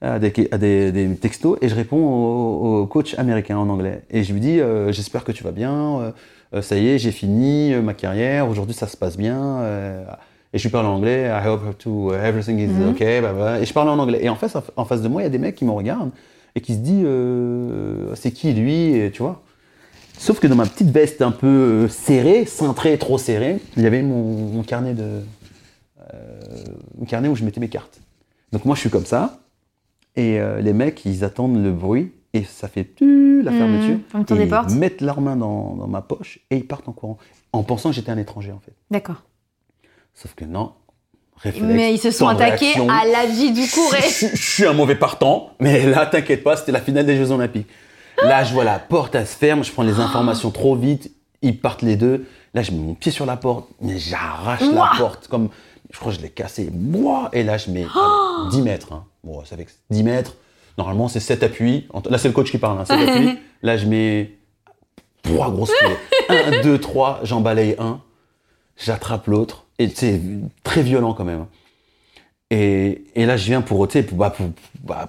à 0.00 0.18
des, 0.18 0.32
à 0.50 0.58
des- 0.58 0.90
des 0.90 1.14
textos 1.14 1.58
et 1.62 1.68
je 1.68 1.76
réponds 1.76 2.04
au, 2.04 2.80
au 2.80 2.86
coach 2.86 3.16
américain 3.20 3.56
en 3.56 3.68
anglais. 3.68 4.02
Et 4.10 4.24
je 4.24 4.32
lui 4.32 4.40
dis 4.40 4.58
J'espère 4.88 5.22
que 5.22 5.30
tu 5.30 5.44
vas 5.44 5.52
bien, 5.52 6.12
ça 6.60 6.76
y 6.76 6.88
est, 6.88 6.98
j'ai 6.98 7.12
fini 7.12 7.72
ma 7.76 7.94
carrière, 7.94 8.48
aujourd'hui 8.48 8.74
ça 8.74 8.88
se 8.88 8.96
passe 8.96 9.16
bien. 9.16 9.62
et 10.52 10.58
je 10.58 10.62
lui 10.64 10.70
parle 10.70 10.86
en 10.86 10.94
anglais 10.96 11.30
I 11.32 11.46
hope 11.46 11.78
to 11.78 12.12
everything 12.14 12.58
is 12.58 12.66
Mhm. 12.66 12.88
okay. 12.90 13.20
bah, 13.20 13.32
bah. 13.32 13.60
Et 13.60 13.64
je 13.64 13.72
parle 13.72 13.90
en 13.90 13.98
anglais. 14.00 14.18
Et 14.24 14.28
en 14.28 14.34
face, 14.34 14.56
en 14.76 14.84
face 14.84 15.02
de 15.02 15.08
moi, 15.08 15.20
il 15.22 15.24
y 15.24 15.28
a 15.28 15.30
des 15.30 15.38
mecs 15.38 15.54
qui 15.54 15.64
me 15.64 15.70
regardent 15.70 16.10
et 16.56 16.60
qui 16.60 16.72
se 16.74 16.80
disent 16.80 17.06
C'est 18.20 18.32
qui 18.32 18.52
lui 18.54 18.96
et, 18.96 19.12
Tu 19.12 19.22
vois 19.22 19.40
Sauf 20.22 20.38
que 20.38 20.46
dans 20.46 20.54
ma 20.54 20.66
petite 20.66 20.90
veste 20.90 21.20
un 21.20 21.32
peu 21.32 21.48
euh, 21.48 21.88
serrée, 21.88 22.44
cintrée, 22.46 22.96
trop 22.96 23.18
serrée, 23.18 23.58
il 23.76 23.82
y 23.82 23.86
avait 23.86 24.02
mon, 24.02 24.22
mon 24.22 24.62
carnet 24.62 24.94
de. 24.94 25.02
euh, 26.14 26.40
mon 26.96 27.04
carnet 27.06 27.26
où 27.28 27.34
je 27.34 27.44
mettais 27.44 27.58
mes 27.58 27.68
cartes. 27.68 28.00
Donc 28.52 28.64
moi 28.64 28.76
je 28.76 28.80
suis 28.82 28.90
comme 28.90 29.04
ça, 29.04 29.40
et 30.14 30.38
euh, 30.38 30.60
les 30.60 30.72
mecs 30.74 31.04
ils 31.04 31.24
attendent 31.24 31.60
le 31.60 31.72
bruit, 31.72 32.12
et 32.34 32.44
ça 32.44 32.68
fait 32.68 32.94
tu 32.94 33.42
la 33.42 33.50
Mhm, 33.50 33.58
fermeture. 33.58 33.98
et 34.44 34.46
portes. 34.46 34.70
Ils 34.70 34.78
mettent 34.78 35.00
leurs 35.00 35.20
mains 35.20 35.34
dans, 35.36 35.74
dans 35.74 35.88
ma 35.88 36.02
poche 36.02 36.38
et 36.52 36.56
ils 36.58 36.66
partent 36.68 36.88
en 36.88 36.92
courant, 36.92 37.18
en 37.52 37.64
pensant 37.64 37.88
que 37.90 37.96
j'étais 37.96 38.12
un 38.12 38.18
étranger 38.18 38.52
en 38.52 38.60
fait. 38.60 38.74
D'accord. 38.92 39.24
Sauf 40.14 40.34
que 40.34 40.44
non. 40.44 40.72
Réflexe, 41.38 41.66
Mais 41.66 41.92
ils 41.94 41.98
se 41.98 42.12
sont 42.12 42.28
attaqués 42.28 42.66
réaction. 42.66 42.88
à 42.88 43.04
la 43.06 43.26
vie 43.26 43.50
du 43.50 43.66
couré. 43.68 43.98
je, 44.02 44.26
je 44.36 44.50
suis 44.52 44.66
un 44.66 44.72
mauvais 44.74 44.94
partant, 44.94 45.50
mais 45.58 45.84
là, 45.86 46.06
t'inquiète 46.06 46.44
pas, 46.44 46.56
c'était 46.56 46.70
la 46.70 46.80
finale 46.80 47.06
des 47.06 47.16
Jeux 47.16 47.32
Olympiques. 47.32 47.66
Là, 48.22 48.44
je 48.44 48.52
vois 48.52 48.64
la 48.64 48.78
porte, 48.78 49.14
elle 49.14 49.26
se 49.26 49.36
ferme, 49.36 49.64
je 49.64 49.72
prends 49.72 49.82
les 49.82 49.98
informations 50.00 50.50
trop 50.50 50.76
vite, 50.76 51.10
ils 51.42 51.58
partent 51.58 51.82
les 51.82 51.96
deux. 51.96 52.26
Là, 52.54 52.62
je 52.62 52.70
mets 52.72 52.78
mon 52.78 52.94
pied 52.94 53.10
sur 53.10 53.26
la 53.26 53.36
porte, 53.36 53.68
mais 53.80 53.98
j'arrache 53.98 54.60
la 54.60 54.90
porte, 54.98 55.28
comme, 55.28 55.48
je 55.90 55.98
crois 55.98 56.12
que 56.12 56.18
je 56.18 56.22
l'ai 56.22 56.30
cassée. 56.30 56.70
Ouah 56.94 57.30
Et 57.32 57.42
là, 57.42 57.56
je 57.58 57.70
mets 57.70 57.84
allez, 57.84 58.50
10 58.50 58.62
mètres. 58.62 58.92
hein. 58.92 59.04
Bon, 59.24 59.44
ça 59.44 59.56
fait 59.56 59.64
que 59.64 59.70
10 59.90 60.02
mètres. 60.04 60.36
Normalement, 60.78 61.08
c'est 61.08 61.20
7 61.20 61.42
appuis. 61.42 61.88
Là, 62.08 62.18
c'est 62.18 62.28
le 62.28 62.34
coach 62.34 62.50
qui 62.50 62.58
parle, 62.58 62.78
hein, 62.80 62.84
7 62.84 63.08
appuis. 63.08 63.38
Là, 63.62 63.76
je 63.76 63.86
mets 63.86 64.32
trois 65.22 65.50
grosses 65.50 65.70
clés. 65.78 65.96
1, 66.58 66.62
2, 66.62 66.78
3, 66.78 67.20
j'en 67.22 67.40
balaye 67.40 67.76
un, 67.78 68.00
j'attrape 68.76 69.26
l'autre, 69.28 69.64
et 69.78 69.88
c'est 69.88 70.20
très 70.64 70.82
violent 70.82 71.14
quand 71.14 71.24
même. 71.24 71.46
Et, 72.50 73.04
et 73.14 73.24
là, 73.24 73.36
je 73.36 73.44
viens 73.46 73.62
pour, 73.62 73.86
pour, 73.86 74.18
bah, 74.18 74.30
pour, 74.30 74.46
bah, 74.82 75.08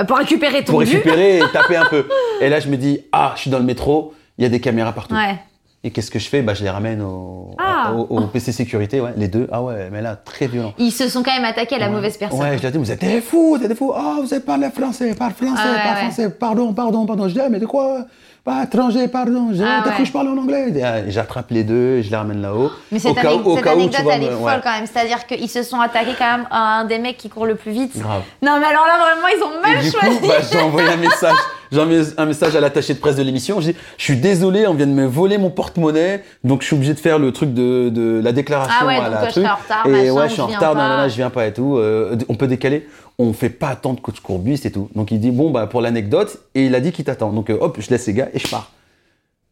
Bah, 0.00 0.06
pour 0.06 0.16
récupérer 0.16 0.64
ton 0.64 0.72
pour 0.72 0.80
récupérer 0.80 1.38
et 1.38 1.42
taper 1.52 1.76
un 1.76 1.84
peu. 1.84 2.06
Et 2.40 2.48
là, 2.48 2.58
je 2.58 2.68
me 2.68 2.76
dis, 2.78 3.00
ah, 3.12 3.32
je 3.36 3.42
suis 3.42 3.50
dans 3.50 3.58
le 3.58 3.64
métro, 3.64 4.14
il 4.38 4.42
y 4.42 4.46
a 4.46 4.48
des 4.48 4.58
caméras 4.60 4.92
partout. 4.92 5.14
Ouais. 5.14 5.36
Et 5.84 5.90
qu'est-ce 5.90 6.10
que 6.10 6.18
je 6.18 6.26
fais? 6.28 6.40
Bah, 6.40 6.54
Je 6.54 6.62
les 6.62 6.70
ramène 6.70 7.02
au, 7.02 7.50
Ah. 7.58 7.92
au, 7.94 8.16
au 8.16 8.20
PC 8.28 8.52
sécurité, 8.52 9.00
ouais, 9.00 9.12
les 9.16 9.28
deux. 9.28 9.46
Ah 9.52 9.62
ouais, 9.62 9.88
mais 9.92 10.00
là, 10.00 10.16
très 10.16 10.46
violent. 10.46 10.72
Ils 10.78 10.90
se 10.90 11.08
sont 11.10 11.22
quand 11.22 11.32
même 11.34 11.44
attaqués 11.44 11.74
à 11.76 11.78
la 11.78 11.86
Ouais. 11.88 11.92
mauvaise 11.92 12.16
personne. 12.16 12.40
Ouais, 12.40 12.56
je 12.56 12.62
leur 12.62 12.72
dis, 12.72 12.78
vous 12.78 12.90
êtes 12.90 13.00
des 13.00 13.20
fous, 13.20 13.56
vous 13.56 13.62
êtes 13.62 13.68
des 13.68 13.74
fous. 13.74 13.92
Ah, 13.94 14.16
vous 14.22 14.32
avez 14.32 14.42
parlé 14.42 14.70
français, 14.70 15.14
parle 15.14 15.32
français, 15.32 15.52
Ah 15.56 15.80
parle 15.82 15.96
français, 16.06 16.30
pardon, 16.30 16.72
pardon, 16.72 17.04
pardon. 17.04 17.28
Je 17.28 17.34
dis, 17.34 17.40
ah, 17.40 17.48
mais 17.50 17.58
de 17.60 17.66
quoi? 17.66 18.04
Pas 18.44 18.64
étranger, 18.64 19.06
pardon. 19.08 19.50
Je 19.52 19.62
Ah 19.62 19.82
ouais. 19.86 20.04
je 20.04 20.10
parlais 20.12 20.30
en 20.30 20.36
anglais 20.38 20.72
Et, 20.74 20.82
ah, 20.82 21.08
J'attrape 21.08 21.50
les 21.50 21.62
deux 21.62 21.96
et 21.98 22.02
je 22.02 22.10
les 22.10 22.16
ramène 22.16 22.40
là-haut. 22.40 22.70
Mais 22.90 22.98
cette, 22.98 23.10
Au 23.10 23.14
cas 23.14 23.34
où- 23.34 23.40
au 23.50 23.54
cette 23.56 23.64
cas 23.64 23.72
anecdote, 23.72 24.00
vois, 24.02 24.14
elle 24.14 24.22
est 24.24 24.30
folle 24.30 24.40
ouais. 24.42 24.60
quand 24.62 24.72
même. 24.72 24.86
C'est-à-dire 24.86 25.26
qu'ils 25.26 25.48
se 25.50 25.62
sont 25.62 25.78
attaqués 25.80 26.14
quand 26.18 26.38
même 26.38 26.46
à 26.50 26.78
un 26.80 26.84
des 26.84 26.98
mecs 26.98 27.18
qui 27.18 27.28
court 27.28 27.44
le 27.46 27.54
plus 27.54 27.72
vite. 27.72 27.98
Grave. 27.98 28.22
Non, 28.42 28.58
mais 28.58 28.66
alors 28.66 28.86
là, 28.86 28.98
vraiment, 28.98 29.28
ils 29.28 29.42
ont 29.42 29.60
mal 29.60 29.78
Et 29.78 29.84
du 29.84 29.90
choisi. 29.90 30.18
coup, 30.20 30.26
bah, 30.26 30.34
j'ai 30.50 30.58
envoyé 30.60 30.88
un 30.88 30.96
message. 30.96 31.36
J'ai 31.72 31.80
envoyé 31.80 32.02
un 32.16 32.26
message 32.26 32.56
à 32.56 32.60
l'attaché 32.60 32.94
de 32.94 32.98
presse 32.98 33.16
de 33.16 33.22
l'émission. 33.22 33.60
J'ai 33.60 33.72
dit, 33.72 33.78
je 33.96 34.04
suis 34.04 34.16
désolé, 34.16 34.66
on 34.66 34.74
vient 34.74 34.86
de 34.86 34.92
me 34.92 35.06
voler 35.06 35.38
mon 35.38 35.50
porte-monnaie, 35.50 36.22
donc 36.42 36.62
je 36.62 36.66
suis 36.66 36.76
obligé 36.76 36.94
de 36.94 36.98
faire 36.98 37.18
le 37.18 37.30
truc 37.32 37.54
de, 37.54 37.88
de 37.90 38.20
la 38.22 38.32
déclaration 38.32 38.74
Ah 38.80 38.86
ouais, 38.86 38.96
à 38.96 39.08
la 39.08 39.26
je 39.26 39.30
truc. 39.30 39.44
retard, 39.46 39.86
et 39.86 39.88
machin, 39.88 40.02
ouais, 40.02 40.10
ou 40.10 40.22
je 40.28 40.32
suis 40.32 40.40
en 40.40 40.48
je 40.48 40.54
retard, 40.54 40.72
pas. 40.72 40.78
nanana, 40.78 41.08
je 41.08 41.14
viens 41.16 41.30
pas 41.30 41.46
et 41.46 41.52
tout. 41.52 41.76
Euh, 41.76 42.16
on 42.28 42.34
peut 42.34 42.48
décaler. 42.48 42.88
On 43.18 43.32
fait 43.32 43.50
pas 43.50 43.68
attendre 43.68 44.00
coach 44.00 44.20
Courbus 44.20 44.58
et 44.64 44.70
tout. 44.72 44.88
Donc 44.94 45.10
il 45.10 45.20
dit 45.20 45.30
bon 45.30 45.50
bah 45.50 45.66
pour 45.66 45.80
l'anecdote 45.82 46.38
et 46.54 46.64
il 46.66 46.74
a 46.74 46.80
dit 46.80 46.90
qu'il 46.90 47.04
t'attend. 47.04 47.30
Donc 47.32 47.50
euh, 47.50 47.58
hop, 47.60 47.76
je 47.78 47.90
laisse 47.90 48.06
les 48.06 48.14
gars 48.14 48.28
et 48.32 48.38
je 48.38 48.48
pars. 48.48 48.70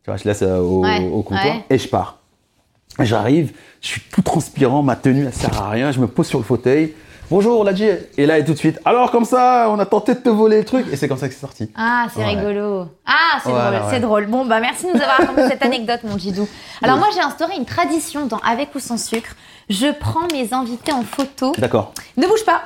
Tu 0.05 0.11
vois, 0.11 0.16
je 0.16 0.25
laisse 0.25 0.43
euh, 0.43 0.59
au, 0.59 0.83
Ouais, 0.85 1.07
au 1.12 1.23
comptoir 1.23 1.57
et 1.69 1.77
je 1.79 1.87
pars. 1.87 2.19
J'arrive, 3.01 3.53
je 3.81 3.89
suis 3.89 4.01
tout 4.11 4.23
transpirant, 4.23 4.83
ma 4.83 4.97
tenue 4.97 5.27
elle 5.27 5.33
sert 5.35 5.61
à 5.62 5.69
rien, 5.71 5.93
je 5.93 6.01
me 6.01 6.07
pose 6.09 6.27
sur 6.27 6.39
le 6.39 6.45
fauteuil. 6.45 6.95
Bonjour, 7.31 7.62
Ladji. 7.62 7.85
Et 8.16 8.24
là, 8.24 8.39
et 8.39 8.45
tout 8.45 8.55
de 8.55 8.59
suite, 8.59 8.81
alors 8.87 9.11
comme 9.11 9.26
ça, 9.26 9.66
on 9.68 9.79
a 9.79 9.85
tenté 9.85 10.14
de 10.14 10.20
te 10.20 10.31
voler 10.31 10.59
le 10.61 10.64
truc. 10.64 10.87
Et 10.91 10.97
c'est 10.97 11.09
comme 11.09 11.18
ça 11.18 11.29
que 11.29 11.35
c'est 11.35 11.41
sorti. 11.41 11.70
Ah, 11.76 12.07
c'est 12.14 12.24
rigolo. 12.24 12.87
Ah, 13.05 13.39
c'est 13.43 13.51
Voilà, 13.51 13.70
drôle, 13.70 13.83
ouais. 13.83 13.89
c'est 13.95 14.01
drôle. 14.01 14.26
Bon, 14.26 14.47
bah 14.47 14.61
merci 14.61 14.87
de 14.87 14.93
nous 14.93 15.01
avoir 15.03 15.18
raconté 15.18 15.47
cette 15.49 15.62
anecdote, 15.64 16.01
mon 16.05 16.16
Jidou. 16.16 16.49
Alors 16.83 16.97
moi, 16.97 17.09
j'ai 17.14 17.20
instauré 17.20 17.55
une 17.57 17.66
tradition 17.66 18.24
dans 18.26 18.39
Avec 18.39 18.74
ou 18.74 18.79
sans 18.79 18.97
sucre. 18.97 19.35
Je 19.68 19.89
prends 19.99 20.26
mes 20.33 20.55
invités 20.55 20.93
en 20.93 21.03
photo. 21.03 21.53
D'accord. 21.59 21.93
Ne 22.16 22.26
bouge 22.26 22.45
pas. 22.47 22.62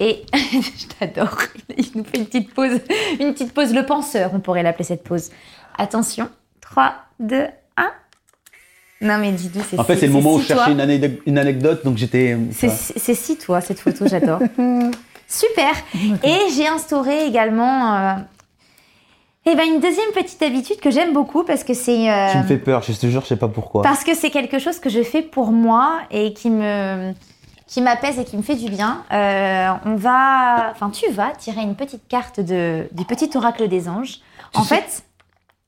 Et 0.00 0.26
je 0.34 0.86
t'adore. 0.98 1.38
Il 1.78 1.88
nous 1.94 2.04
fait 2.04 2.18
une 2.18 2.26
petite 2.26 2.52
pause, 2.52 2.80
une 3.20 3.32
petite 3.32 3.54
pause. 3.54 3.72
Le 3.72 3.86
penseur, 3.86 4.30
on 4.34 4.40
pourrait 4.40 4.64
l'appeler 4.64 4.84
cette 4.84 5.04
pause. 5.04 5.30
Attention. 5.78 6.28
3, 6.60 6.92
2, 7.20 7.36
1. 7.36 7.48
Non 9.00 9.18
mais 9.18 9.32
Didou, 9.32 9.60
c'est 9.68 9.78
En 9.78 9.84
fait, 9.84 9.96
c'est 9.96 10.06
le 10.06 10.12
moment 10.12 10.34
où 10.34 10.38
je 10.40 10.46
cherchais 10.46 10.72
une, 10.72 10.80
anecdote- 10.80 11.20
une 11.26 11.38
anecdote, 11.38 11.84
donc 11.84 11.96
j'étais. 11.98 12.32
euh, 12.34 12.68
C'est 12.96 13.14
si 13.14 13.36
toi 13.36 13.60
cette 13.60 13.78
photo, 13.80 14.06
j'adore. 14.08 14.40
Super. 15.28 15.72
Et 16.22 16.36
j'ai 16.54 16.66
instauré 16.68 17.26
également 17.26 17.94
euh, 17.96 18.14
eh 19.44 19.54
ben, 19.54 19.64
une 19.66 19.80
deuxième 19.80 20.10
petite 20.14 20.40
habitude 20.42 20.80
que 20.80 20.90
j'aime 20.90 21.12
beaucoup 21.12 21.42
parce 21.44 21.62
que 21.64 21.74
c'est 21.74 22.10
euh, 22.10 22.30
Tu 22.32 22.38
me 22.38 22.42
fais 22.44 22.58
peur, 22.58 22.82
je 22.82 22.92
te 22.92 23.06
jure, 23.06 23.22
je 23.22 23.26
sais 23.26 23.36
pas 23.36 23.48
pourquoi. 23.48 23.82
parce 23.82 24.02
que 24.04 24.14
c'est 24.14 24.30
quelque 24.30 24.58
chose 24.58 24.78
que 24.78 24.88
je 24.88 25.02
fais 25.02 25.22
pour 25.22 25.50
moi 25.52 25.98
et 26.10 26.32
qui 26.32 26.48
me 26.50 27.12
qui 27.66 27.82
m'apaise 27.82 28.18
et 28.20 28.24
qui 28.24 28.36
me 28.36 28.42
fait 28.42 28.54
du 28.54 28.70
bien. 28.70 29.02
Euh, 29.12 29.68
on 29.84 29.96
va, 29.96 30.70
enfin 30.70 30.88
tu 30.90 31.10
vas 31.10 31.32
tirer 31.32 31.60
une 31.62 31.74
petite 31.74 32.06
carte 32.08 32.38
de 32.40 32.86
du 32.92 33.04
petit 33.04 33.28
oracle 33.36 33.66
des 33.68 33.88
anges. 33.88 34.20
Tu 34.52 34.60
en 34.60 34.62
sais- 34.62 34.76
fait, 34.76 35.02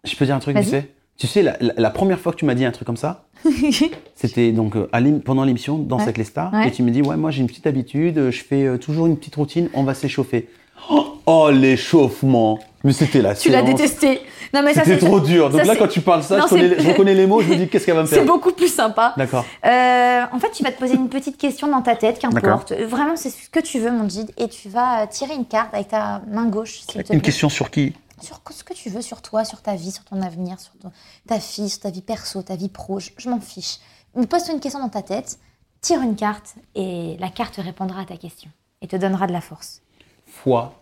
Je 0.05 0.14
peux 0.16 0.24
dire 0.24 0.37
un 0.37 0.39
truc 0.39 0.57
vite 0.57 0.70
Vas-y. 0.70 0.87
Tu 1.19 1.27
sais, 1.27 1.43
la, 1.43 1.57
la- 1.61 1.75
la 1.77 1.91
première 1.91 2.21
fois 2.21 2.31
que 2.33 2.37
tu 2.39 2.45
m'as 2.45 2.55
dit 2.55 2.64
un 2.64 2.71
truc 2.71 2.87
comme 2.87 2.97
ça, 2.97 3.25
c'était 4.14 4.53
donc 4.53 4.77
euh, 4.77 4.89
à 4.93 5.01
pendant 5.25 5.43
l'émission 5.45 5.77
Danse 5.77 5.99
Ouais. 5.99 6.05
avec 6.05 6.19
les 6.19 6.25
stars, 6.25 6.53
Ouais. 6.53 6.69
et 6.69 6.71
tu 6.71 6.85
me 6.85 6.91
dis, 6.93 7.03
ouais, 7.03 7.16
moi 7.16 7.33
j'ai 7.33 7.41
une 7.41 7.49
petite 7.49 7.66
habitude, 7.66 8.19
euh, 8.19 8.31
je 8.31 8.43
fais 8.45 8.64
euh, 8.66 8.79
toujours 8.79 9.07
une 9.07 9.16
petite 9.16 9.35
routine, 9.35 9.69
on 9.75 9.83
va 9.83 9.95
s'échauffer. 9.95 10.49
Oh, 10.89 11.16
oh, 11.27 11.51
l'échauffement 11.51 12.61
Mais 12.85 12.93
c'était 12.93 13.21
la 13.21 13.35
tu 13.35 13.51
l'as 13.51 13.62
détesté. 13.62 14.21
Non 14.55 14.62
mais 14.62 14.73
ça 14.75 14.83
c'est 14.85 14.97
trop 14.99 15.19
dur. 15.19 15.51
Donc 15.51 15.61
ça, 15.61 15.66
là, 15.66 15.75
quand 15.77 15.89
tu 15.89 16.01
parles 16.01 16.23
ça, 16.23 16.37
Non, 16.39 16.45
je, 16.45 16.49
connais 16.51 16.69
les, 16.69 16.81
je 16.81 16.89
reconnais 16.89 17.14
les 17.14 17.27
mots, 17.27 17.41
je 17.43 17.49
me 17.49 17.57
dis, 17.57 17.69
qu'est-ce 17.69 17.85
qu'elle 17.85 17.97
va 17.97 18.03
me 18.03 18.07
faire 18.07 18.21
c'est 18.21 18.25
beaucoup 18.25 18.53
plus 18.53 18.73
sympa. 18.73 19.12
D'accord. 19.16 19.45
Euh, 19.66 20.23
en 20.33 20.39
fait, 20.39 20.53
tu 20.53 20.62
vas 20.62 20.71
te 20.71 20.79
poser 20.79 20.95
une 20.95 21.09
petite 21.09 21.37
question 21.37 21.66
dans 21.66 21.83
ta 21.83 21.97
tête, 21.97 22.21
qu'importe. 22.21 22.73
Vraiment, 22.73 23.16
c'est 23.16 23.31
ce 23.31 23.51
que 23.51 23.61
tu 23.61 23.81
veux, 23.81 23.91
mon 23.91 24.05
guide. 24.05 24.31
Et 24.39 24.49
tu 24.49 24.69
vas 24.69 25.07
tirer 25.09 25.35
une 25.35 25.45
carte 25.47 25.75
avec 25.75 25.89
ta 25.89 26.23
main 26.31 26.47
gauche, 26.47 26.81
Une 27.11 27.21
question 27.21 27.49
sur 27.49 27.71
qui? 27.73 27.93
Sur 28.21 28.41
ce 28.51 28.64
que 28.64 28.75
tu 28.75 28.91
veux, 28.91 29.03
sur 29.03 29.23
toi, 29.23 29.45
sur 29.45 29.62
ta 29.62 29.75
vie, 29.77 29.91
sur 29.93 30.05
ton 30.05 30.21
avenir, 30.23 30.59
sur 30.61 30.73
ton- 30.79 30.93
ta 31.27 31.39
fille, 31.41 31.69
sur 31.71 31.81
ta 31.81 31.91
vie 31.91 32.03
perso, 32.03 32.43
ta 32.43 32.57
vie 32.57 32.69
pro. 32.69 32.99
Je, 33.01 33.11
je 33.16 33.29
m'en 33.31 33.41
fiche. 33.41 33.79
Pose-toi 34.14 34.55
une 34.55 34.61
question 34.61 34.81
dans 34.81 34.89
ta 34.89 35.03
tête, 35.03 35.39
tire 35.81 36.03
une 36.03 36.16
carte 36.16 36.57
et 36.75 37.16
la 37.19 37.31
carte 37.31 37.57
répondra 37.57 38.01
à 38.01 38.05
ta 38.05 38.16
question 38.16 38.51
et 38.81 38.89
te 38.89 38.97
donnera 38.97 39.27
de 39.27 39.33
la 39.33 39.41
force. 39.41 39.83
Foi. 40.27 40.75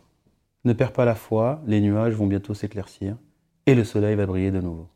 Ne 0.64 0.72
perds 0.72 0.92
pas 0.92 1.04
la 1.04 1.14
foi, 1.14 1.60
les 1.66 1.80
nuages 1.80 2.14
vont 2.14 2.26
bientôt 2.26 2.54
s'éclaircir 2.54 3.16
et 3.66 3.74
le 3.74 3.84
soleil 3.84 4.16
va 4.16 4.26
briller 4.26 4.50
de 4.50 4.60
nouveau. 4.60 4.88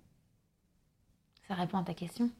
Ça 1.46 1.54
répond 1.54 1.78
à 1.78 1.84
ta 1.84 1.94
question? 1.94 2.30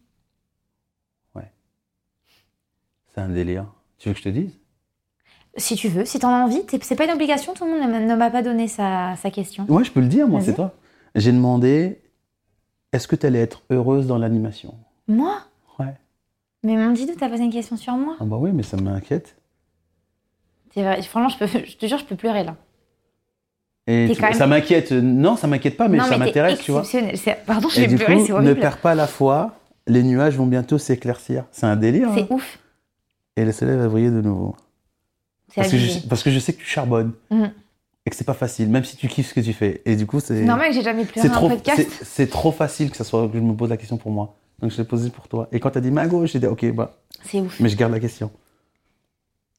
C'est 3.13 3.21
un 3.21 3.29
délire. 3.29 3.67
Tu 3.99 4.09
veux 4.09 4.13
que 4.15 4.21
je 4.21 4.25
te 4.25 4.29
dise? 4.29 4.60
Si 5.57 5.75
tu 5.77 5.89
veux, 5.89 6.05
si 6.05 6.19
tu 6.19 6.27
en 6.27 6.31
as 6.31 6.45
envie, 6.45 6.63
c'est 6.83 6.95
pas 6.97 7.05
une 7.05 7.11
obligation, 7.11 7.55
tout 7.55 7.65
le 7.65 7.73
monde 7.73 7.91
ne 8.09 8.15
m'a 8.15 8.31
pas 8.31 8.43
donné 8.43 8.69
sa, 8.69 9.17
sa 9.17 9.31
question. 9.31 9.67
Ouais, 9.69 9.85
je 9.85 9.91
peux 9.91 10.01
le 10.01 10.07
dire, 10.07 10.29
moi, 10.29 10.41
c'est 10.41 10.55
toi. 10.55 10.75
J'ai 11.15 11.33
demandé 11.33 12.01
est-ce 12.93 13.09
que 13.09 13.17
tu 13.17 13.27
allais 13.27 13.41
être 13.41 13.63
heureuse 13.71 14.07
dans 14.07 14.17
l'animation? 14.19 14.75
Moi? 15.09 15.39
Ouais. 15.79 15.95
Mais 16.63 16.77
mon 16.77 16.93
Didou, 16.93 17.13
t'as 17.19 17.29
posé 17.29 17.43
une 17.45 17.53
question 17.53 17.77
sur 17.77 17.95
moi 17.95 18.17
Ah 18.21 18.25
bah 18.25 18.37
oui, 18.39 18.51
mais 18.53 18.63
ça 18.63 18.77
m'inquiète. 18.77 19.37
Franchement, 20.73 21.29
je, 21.29 21.39
peux, 21.39 21.47
je 21.47 21.77
te 21.77 21.87
jure, 21.87 21.99
je 21.99 22.05
peux 22.05 22.17
pleurer 22.17 22.45
là. 22.45 22.57
Et 23.87 24.09
tu- 24.15 24.23
même- 24.23 24.35
ça 24.35 24.47
m'inquiète. 24.47 24.93
Non, 24.93 25.37
ça 25.37 25.47
m'inquiète 25.49 25.77
pas, 25.77 25.89
mais 25.89 25.99
non, 25.99 26.05
ça 26.05 26.17
m'intéresse, 26.17 26.61
tu 26.61 26.71
vois. 26.71 26.85
Pardon, 27.45 27.69
je 27.69 27.79
Et 27.79 27.83
vais 27.83 27.89
du 27.89 27.97
pleurer, 27.97 28.15
coup, 28.15 28.27
c'est 28.27 28.41
ne 28.41 28.55
perds 28.55 28.79
pas 28.79 28.95
la 28.95 29.09
foi, 29.09 29.57
les 29.89 30.03
nuages 30.05 30.37
vont 30.37 30.47
bientôt 30.47 30.79
s'éclaircir. 30.79 31.45
C'est 31.51 31.67
un 31.67 31.77
délire. 31.77 32.09
hein. 32.11 32.15
C'est 32.17 32.33
ouf. 32.33 32.59
Et 33.37 33.45
le 33.45 33.51
soleil 33.53 33.77
va 33.77 33.89
briller 33.89 34.11
de 34.11 34.21
nouveau. 34.21 34.55
Parce 35.55 35.71
que, 35.71 35.77
je, 35.79 35.99
parce 36.09 36.23
que 36.23 36.31
je 36.31 36.39
sais 36.39 36.53
que 36.53 36.59
tu 36.59 36.67
charbonnes. 36.67 37.13
Mhm. 37.31 37.51
Et 38.07 38.11
que 38.11 38.17
c'est 38.17 38.25
pas 38.25 38.33
facile, 38.35 38.71
même 38.71 38.83
si 38.85 38.97
tu 38.97 39.09
kiffes 39.09 39.29
ce 39.29 39.35
que 39.35 39.41
tu 39.41 39.53
fais. 39.53 39.83
Et 39.85 39.95
du 39.95 40.07
coup, 40.07 40.21
c'est. 40.21 40.41
Normal 40.41 40.69
que 40.69 40.75
j'ai 40.75 40.83
jamais 40.83 41.05
pleuré 41.05 41.29
un 41.29 41.31
trop, 41.31 41.49
podcast. 41.51 41.87
c'est- 42.03 42.27
trop 42.29 42.51
facile 42.51 42.91
que, 42.91 42.97
ça 42.97 43.05
soit, 43.05 43.29
que 43.29 43.37
je 43.37 43.43
me 43.43 43.53
pose 43.55 43.69
la 43.69 43.77
question 43.77 43.99
pour 43.99 44.11
moi. 44.11 44.37
Donc 44.61 44.71
je 44.71 44.77
l'ai 44.79 44.85
posée 44.85 45.11
pour 45.11 45.29
toi. 45.29 45.49
Et 45.53 45.61
quand 45.61 45.71
tu 45.71 45.79
as 45.79 45.81
dit 45.83 45.91
main 45.91 46.07
gauche, 46.07 46.33
j'ai 46.33 46.39
dit 46.39 46.47
ok, 46.47 46.73
bah, 46.75 46.97
C'est 47.25 47.41
ouf. 47.41 47.61
mais 47.61 47.69
je 47.69 47.77
garde 47.77 47.93
la 47.93 48.01
question. 48.01 48.31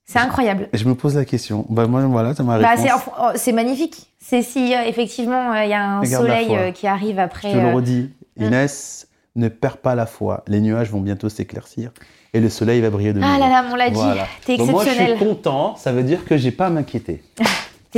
C'est 0.06 0.20
incroyable. 0.20 0.70
Je 0.74 0.84
me 0.86 0.96
pose 0.96 1.16
la 1.16 1.24
question. 1.26 1.66
Bah 1.70 1.88
moi, 1.88 2.04
voilà, 2.06 2.34
t'as 2.34 2.44
ma 2.44 2.60
Bah, 2.60 2.72
réponse. 2.72 2.86
c'est 2.86 3.12
oh, 3.20 3.30
c'est 3.36 3.52
magnifique. 3.54 4.10
C'est 4.20 4.42
si 4.42 4.74
euh, 4.76 4.82
effectivement 4.88 5.54
euh, 5.54 5.64
il 5.64 5.70
y 5.70 5.74
a 5.74 5.84
un 5.84 6.00
Regarde 6.02 6.26
soleil 6.26 6.48
euh, 6.56 6.72
qui 6.72 6.88
arrive 6.88 7.16
je 7.18 7.22
après. 7.22 7.52
te 7.52 7.58
le 7.58 7.64
euh, 7.66 7.74
redis. 7.74 8.10
Inès, 8.38 9.08
ne 9.36 9.48
perds 9.50 9.78
pas 9.78 9.96
la 9.96 10.06
foi. 10.06 10.44
Les 10.48 10.60
nuages 10.62 10.90
vont 10.90 11.00
bientôt 11.02 11.30
s'éclaircir. 11.30 11.92
Et 12.34 12.40
le 12.40 12.50
soleil 12.50 12.80
va 12.82 12.90
briller 12.90 13.14
de 13.14 13.20
nouveau. 13.20 13.32
Ah 13.34 13.38
là 13.40 13.50
là, 13.50 13.66
on 13.72 13.76
l'a 13.76 13.90
dit. 13.90 13.96
Voilà. 13.96 14.26
T'es 14.46 14.58
Donc 14.58 14.72
moi, 14.72 14.84
je 14.86 14.90
suis 14.90 15.00
exceptionnel. 15.02 15.28
content. 15.36 15.76
Ça 15.76 15.92
veut 15.92 16.04
dire 16.04 16.24
que 16.24 16.38
j'ai 16.38 16.52
pas 16.52 16.68
à 16.68 16.70
m'inquiéter. 16.70 17.24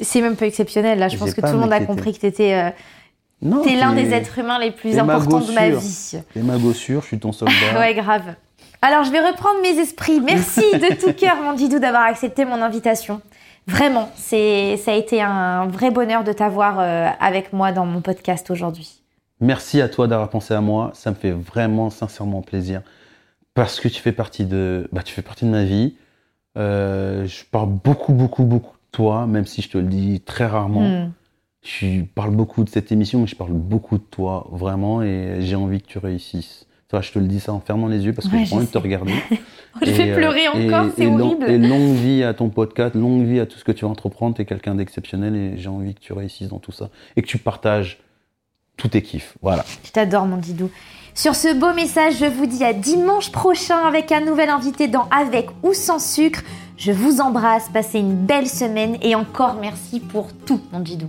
C'est 0.00 0.20
même 0.20 0.36
pas 0.36 0.46
exceptionnel 0.46 0.98
là. 0.98 1.08
Je 1.08 1.16
pense 1.16 1.32
que 1.32 1.40
tout 1.40 1.52
le 1.52 1.58
monde 1.58 1.72
a 1.72 1.80
compris 1.80 2.12
que 2.12 2.18
t'étais 2.18 2.54
euh, 2.54 2.70
t'es 3.62 3.76
l'un 3.76 3.92
des 3.92 4.12
êtres 4.12 4.38
humains 4.38 4.58
les 4.58 4.70
plus 4.70 4.98
importants 4.98 5.40
de 5.40 5.52
ma 5.52 5.70
vie. 5.70 6.18
T'es 6.32 6.40
ma 6.40 6.58
gossure, 6.58 7.02
je 7.02 7.06
suis 7.06 7.18
ton 7.18 7.32
soldat. 7.32 7.54
Ouais, 7.78 7.94
grave. 7.94 8.34
Alors, 8.82 9.04
je 9.04 9.10
vais 9.10 9.26
reprendre 9.26 9.62
mes 9.62 9.80
esprits. 9.80 10.20
Merci 10.20 10.60
de 10.60 10.94
tout 11.00 11.12
cœur, 11.18 11.36
mon 11.42 11.54
Didou, 11.54 11.78
d'avoir 11.78 12.02
accepté 12.02 12.44
mon 12.44 12.60
invitation. 12.60 13.22
Vraiment, 13.66 14.10
c'est, 14.14 14.76
ça 14.76 14.92
a 14.92 14.94
été 14.94 15.22
un 15.22 15.66
vrai 15.68 15.90
bonheur 15.90 16.22
de 16.22 16.32
t'avoir 16.34 16.80
euh, 16.80 17.08
avec 17.18 17.54
moi 17.54 17.72
dans 17.72 17.86
mon 17.86 18.02
podcast 18.02 18.50
aujourd'hui. 18.50 19.00
Merci 19.40 19.80
à 19.80 19.88
toi 19.88 20.06
d'avoir 20.06 20.28
pensé 20.28 20.52
à 20.52 20.60
moi. 20.60 20.90
Ça 20.92 21.10
me 21.10 21.14
fait 21.14 21.30
vraiment 21.30 21.88
sincèrement 21.88 22.42
plaisir 22.42 22.82
parce 23.54 23.80
que 23.80 23.88
tu 23.88 24.00
fais 24.00 24.12
partie 24.12 24.44
de, 24.44 24.88
bah, 24.92 25.02
tu 25.02 25.14
fais 25.14 25.22
partie 25.22 25.44
de 25.44 25.50
ma 25.50 25.64
vie. 25.64 25.94
Euh, 26.56 27.26
je 27.26 27.44
parle 27.50 27.68
beaucoup, 27.70 28.12
beaucoup, 28.12 28.44
beaucoup 28.44 28.72
de 28.74 28.90
toi, 28.92 29.26
même 29.26 29.46
si 29.46 29.62
je 29.62 29.70
te 29.70 29.78
le 29.78 29.84
dis 29.88 30.20
très 30.20 30.46
rarement. 30.46 30.82
Hmm. 30.88 31.12
Je 31.62 32.02
parle 32.02 32.30
beaucoup 32.30 32.62
de 32.62 32.68
cette 32.68 32.92
émission, 32.92 33.20
mais 33.20 33.26
je 33.26 33.36
parle 33.36 33.52
beaucoup 33.52 33.96
de 33.96 34.02
toi, 34.02 34.46
vraiment, 34.52 35.02
et 35.02 35.38
j'ai 35.40 35.56
envie 35.56 35.80
que 35.80 35.86
tu 35.86 35.98
réussisses. 35.98 36.66
Toi, 36.88 37.00
je 37.00 37.10
te 37.10 37.18
le 37.18 37.26
dis 37.26 37.40
ça 37.40 37.52
en 37.52 37.60
fermant 37.60 37.88
les 37.88 38.04
yeux 38.04 38.12
parce 38.12 38.28
que 38.28 38.36
Ouais, 38.36 38.44
j'ai 38.44 38.54
envie 38.54 38.66
de 38.66 38.70
te 38.70 38.78
regarder. 38.78 39.14
Je 39.82 39.90
Et, 39.90 39.92
vais 39.92 40.10
euh, 40.12 40.14
pleurer 40.16 40.46
encore, 40.46 40.92
c'est 40.94 41.02
et 41.02 41.06
long- 41.06 41.32
horrible. 41.32 41.50
Et 41.50 41.58
longue 41.58 41.94
vie 41.96 42.22
à 42.22 42.32
ton 42.32 42.48
podcast, 42.48 42.94
longue 42.94 43.24
vie 43.26 43.40
à 43.40 43.46
tout 43.46 43.58
ce 43.58 43.64
que 43.64 43.72
tu 43.72 43.84
vas 43.84 43.90
entreprendre. 43.90 44.36
Tu 44.36 44.42
es 44.42 44.44
quelqu'un 44.44 44.76
d'exceptionnel 44.76 45.34
et 45.34 45.56
j'ai 45.56 45.68
envie 45.68 45.94
que 45.94 45.98
tu 46.00 46.12
réussisses 46.12 46.46
dans 46.50 46.60
tout 46.60 46.70
ça. 46.70 46.90
Et 47.16 47.22
que 47.22 47.26
tu 47.26 47.38
partages 47.38 47.98
tous 48.76 48.86
tes 48.86 49.02
kiffs. 49.02 49.36
Voilà. 49.42 49.64
Je 49.82 49.90
t'adore, 49.90 50.26
mon 50.26 50.36
Didou. 50.36 50.70
Sur 51.16 51.36
ce 51.36 51.54
beau 51.54 51.72
message, 51.72 52.16
je 52.18 52.26
vous 52.26 52.46
dis 52.46 52.64
à 52.64 52.72
dimanche 52.72 53.30
prochain 53.30 53.78
avec 53.86 54.10
un 54.10 54.20
nouvel 54.20 54.48
invité 54.48 54.88
dans 54.88 55.08
Avec 55.10 55.48
ou 55.62 55.72
sans 55.72 56.00
sucre. 56.00 56.42
Je 56.76 56.90
vous 56.90 57.20
embrasse, 57.20 57.68
passez 57.72 58.00
une 58.00 58.16
belle 58.16 58.48
semaine 58.48 58.98
et 59.00 59.14
encore 59.14 59.54
merci 59.60 60.00
pour 60.00 60.32
tout, 60.32 60.60
mon 60.72 60.80
Didou. 60.80 61.06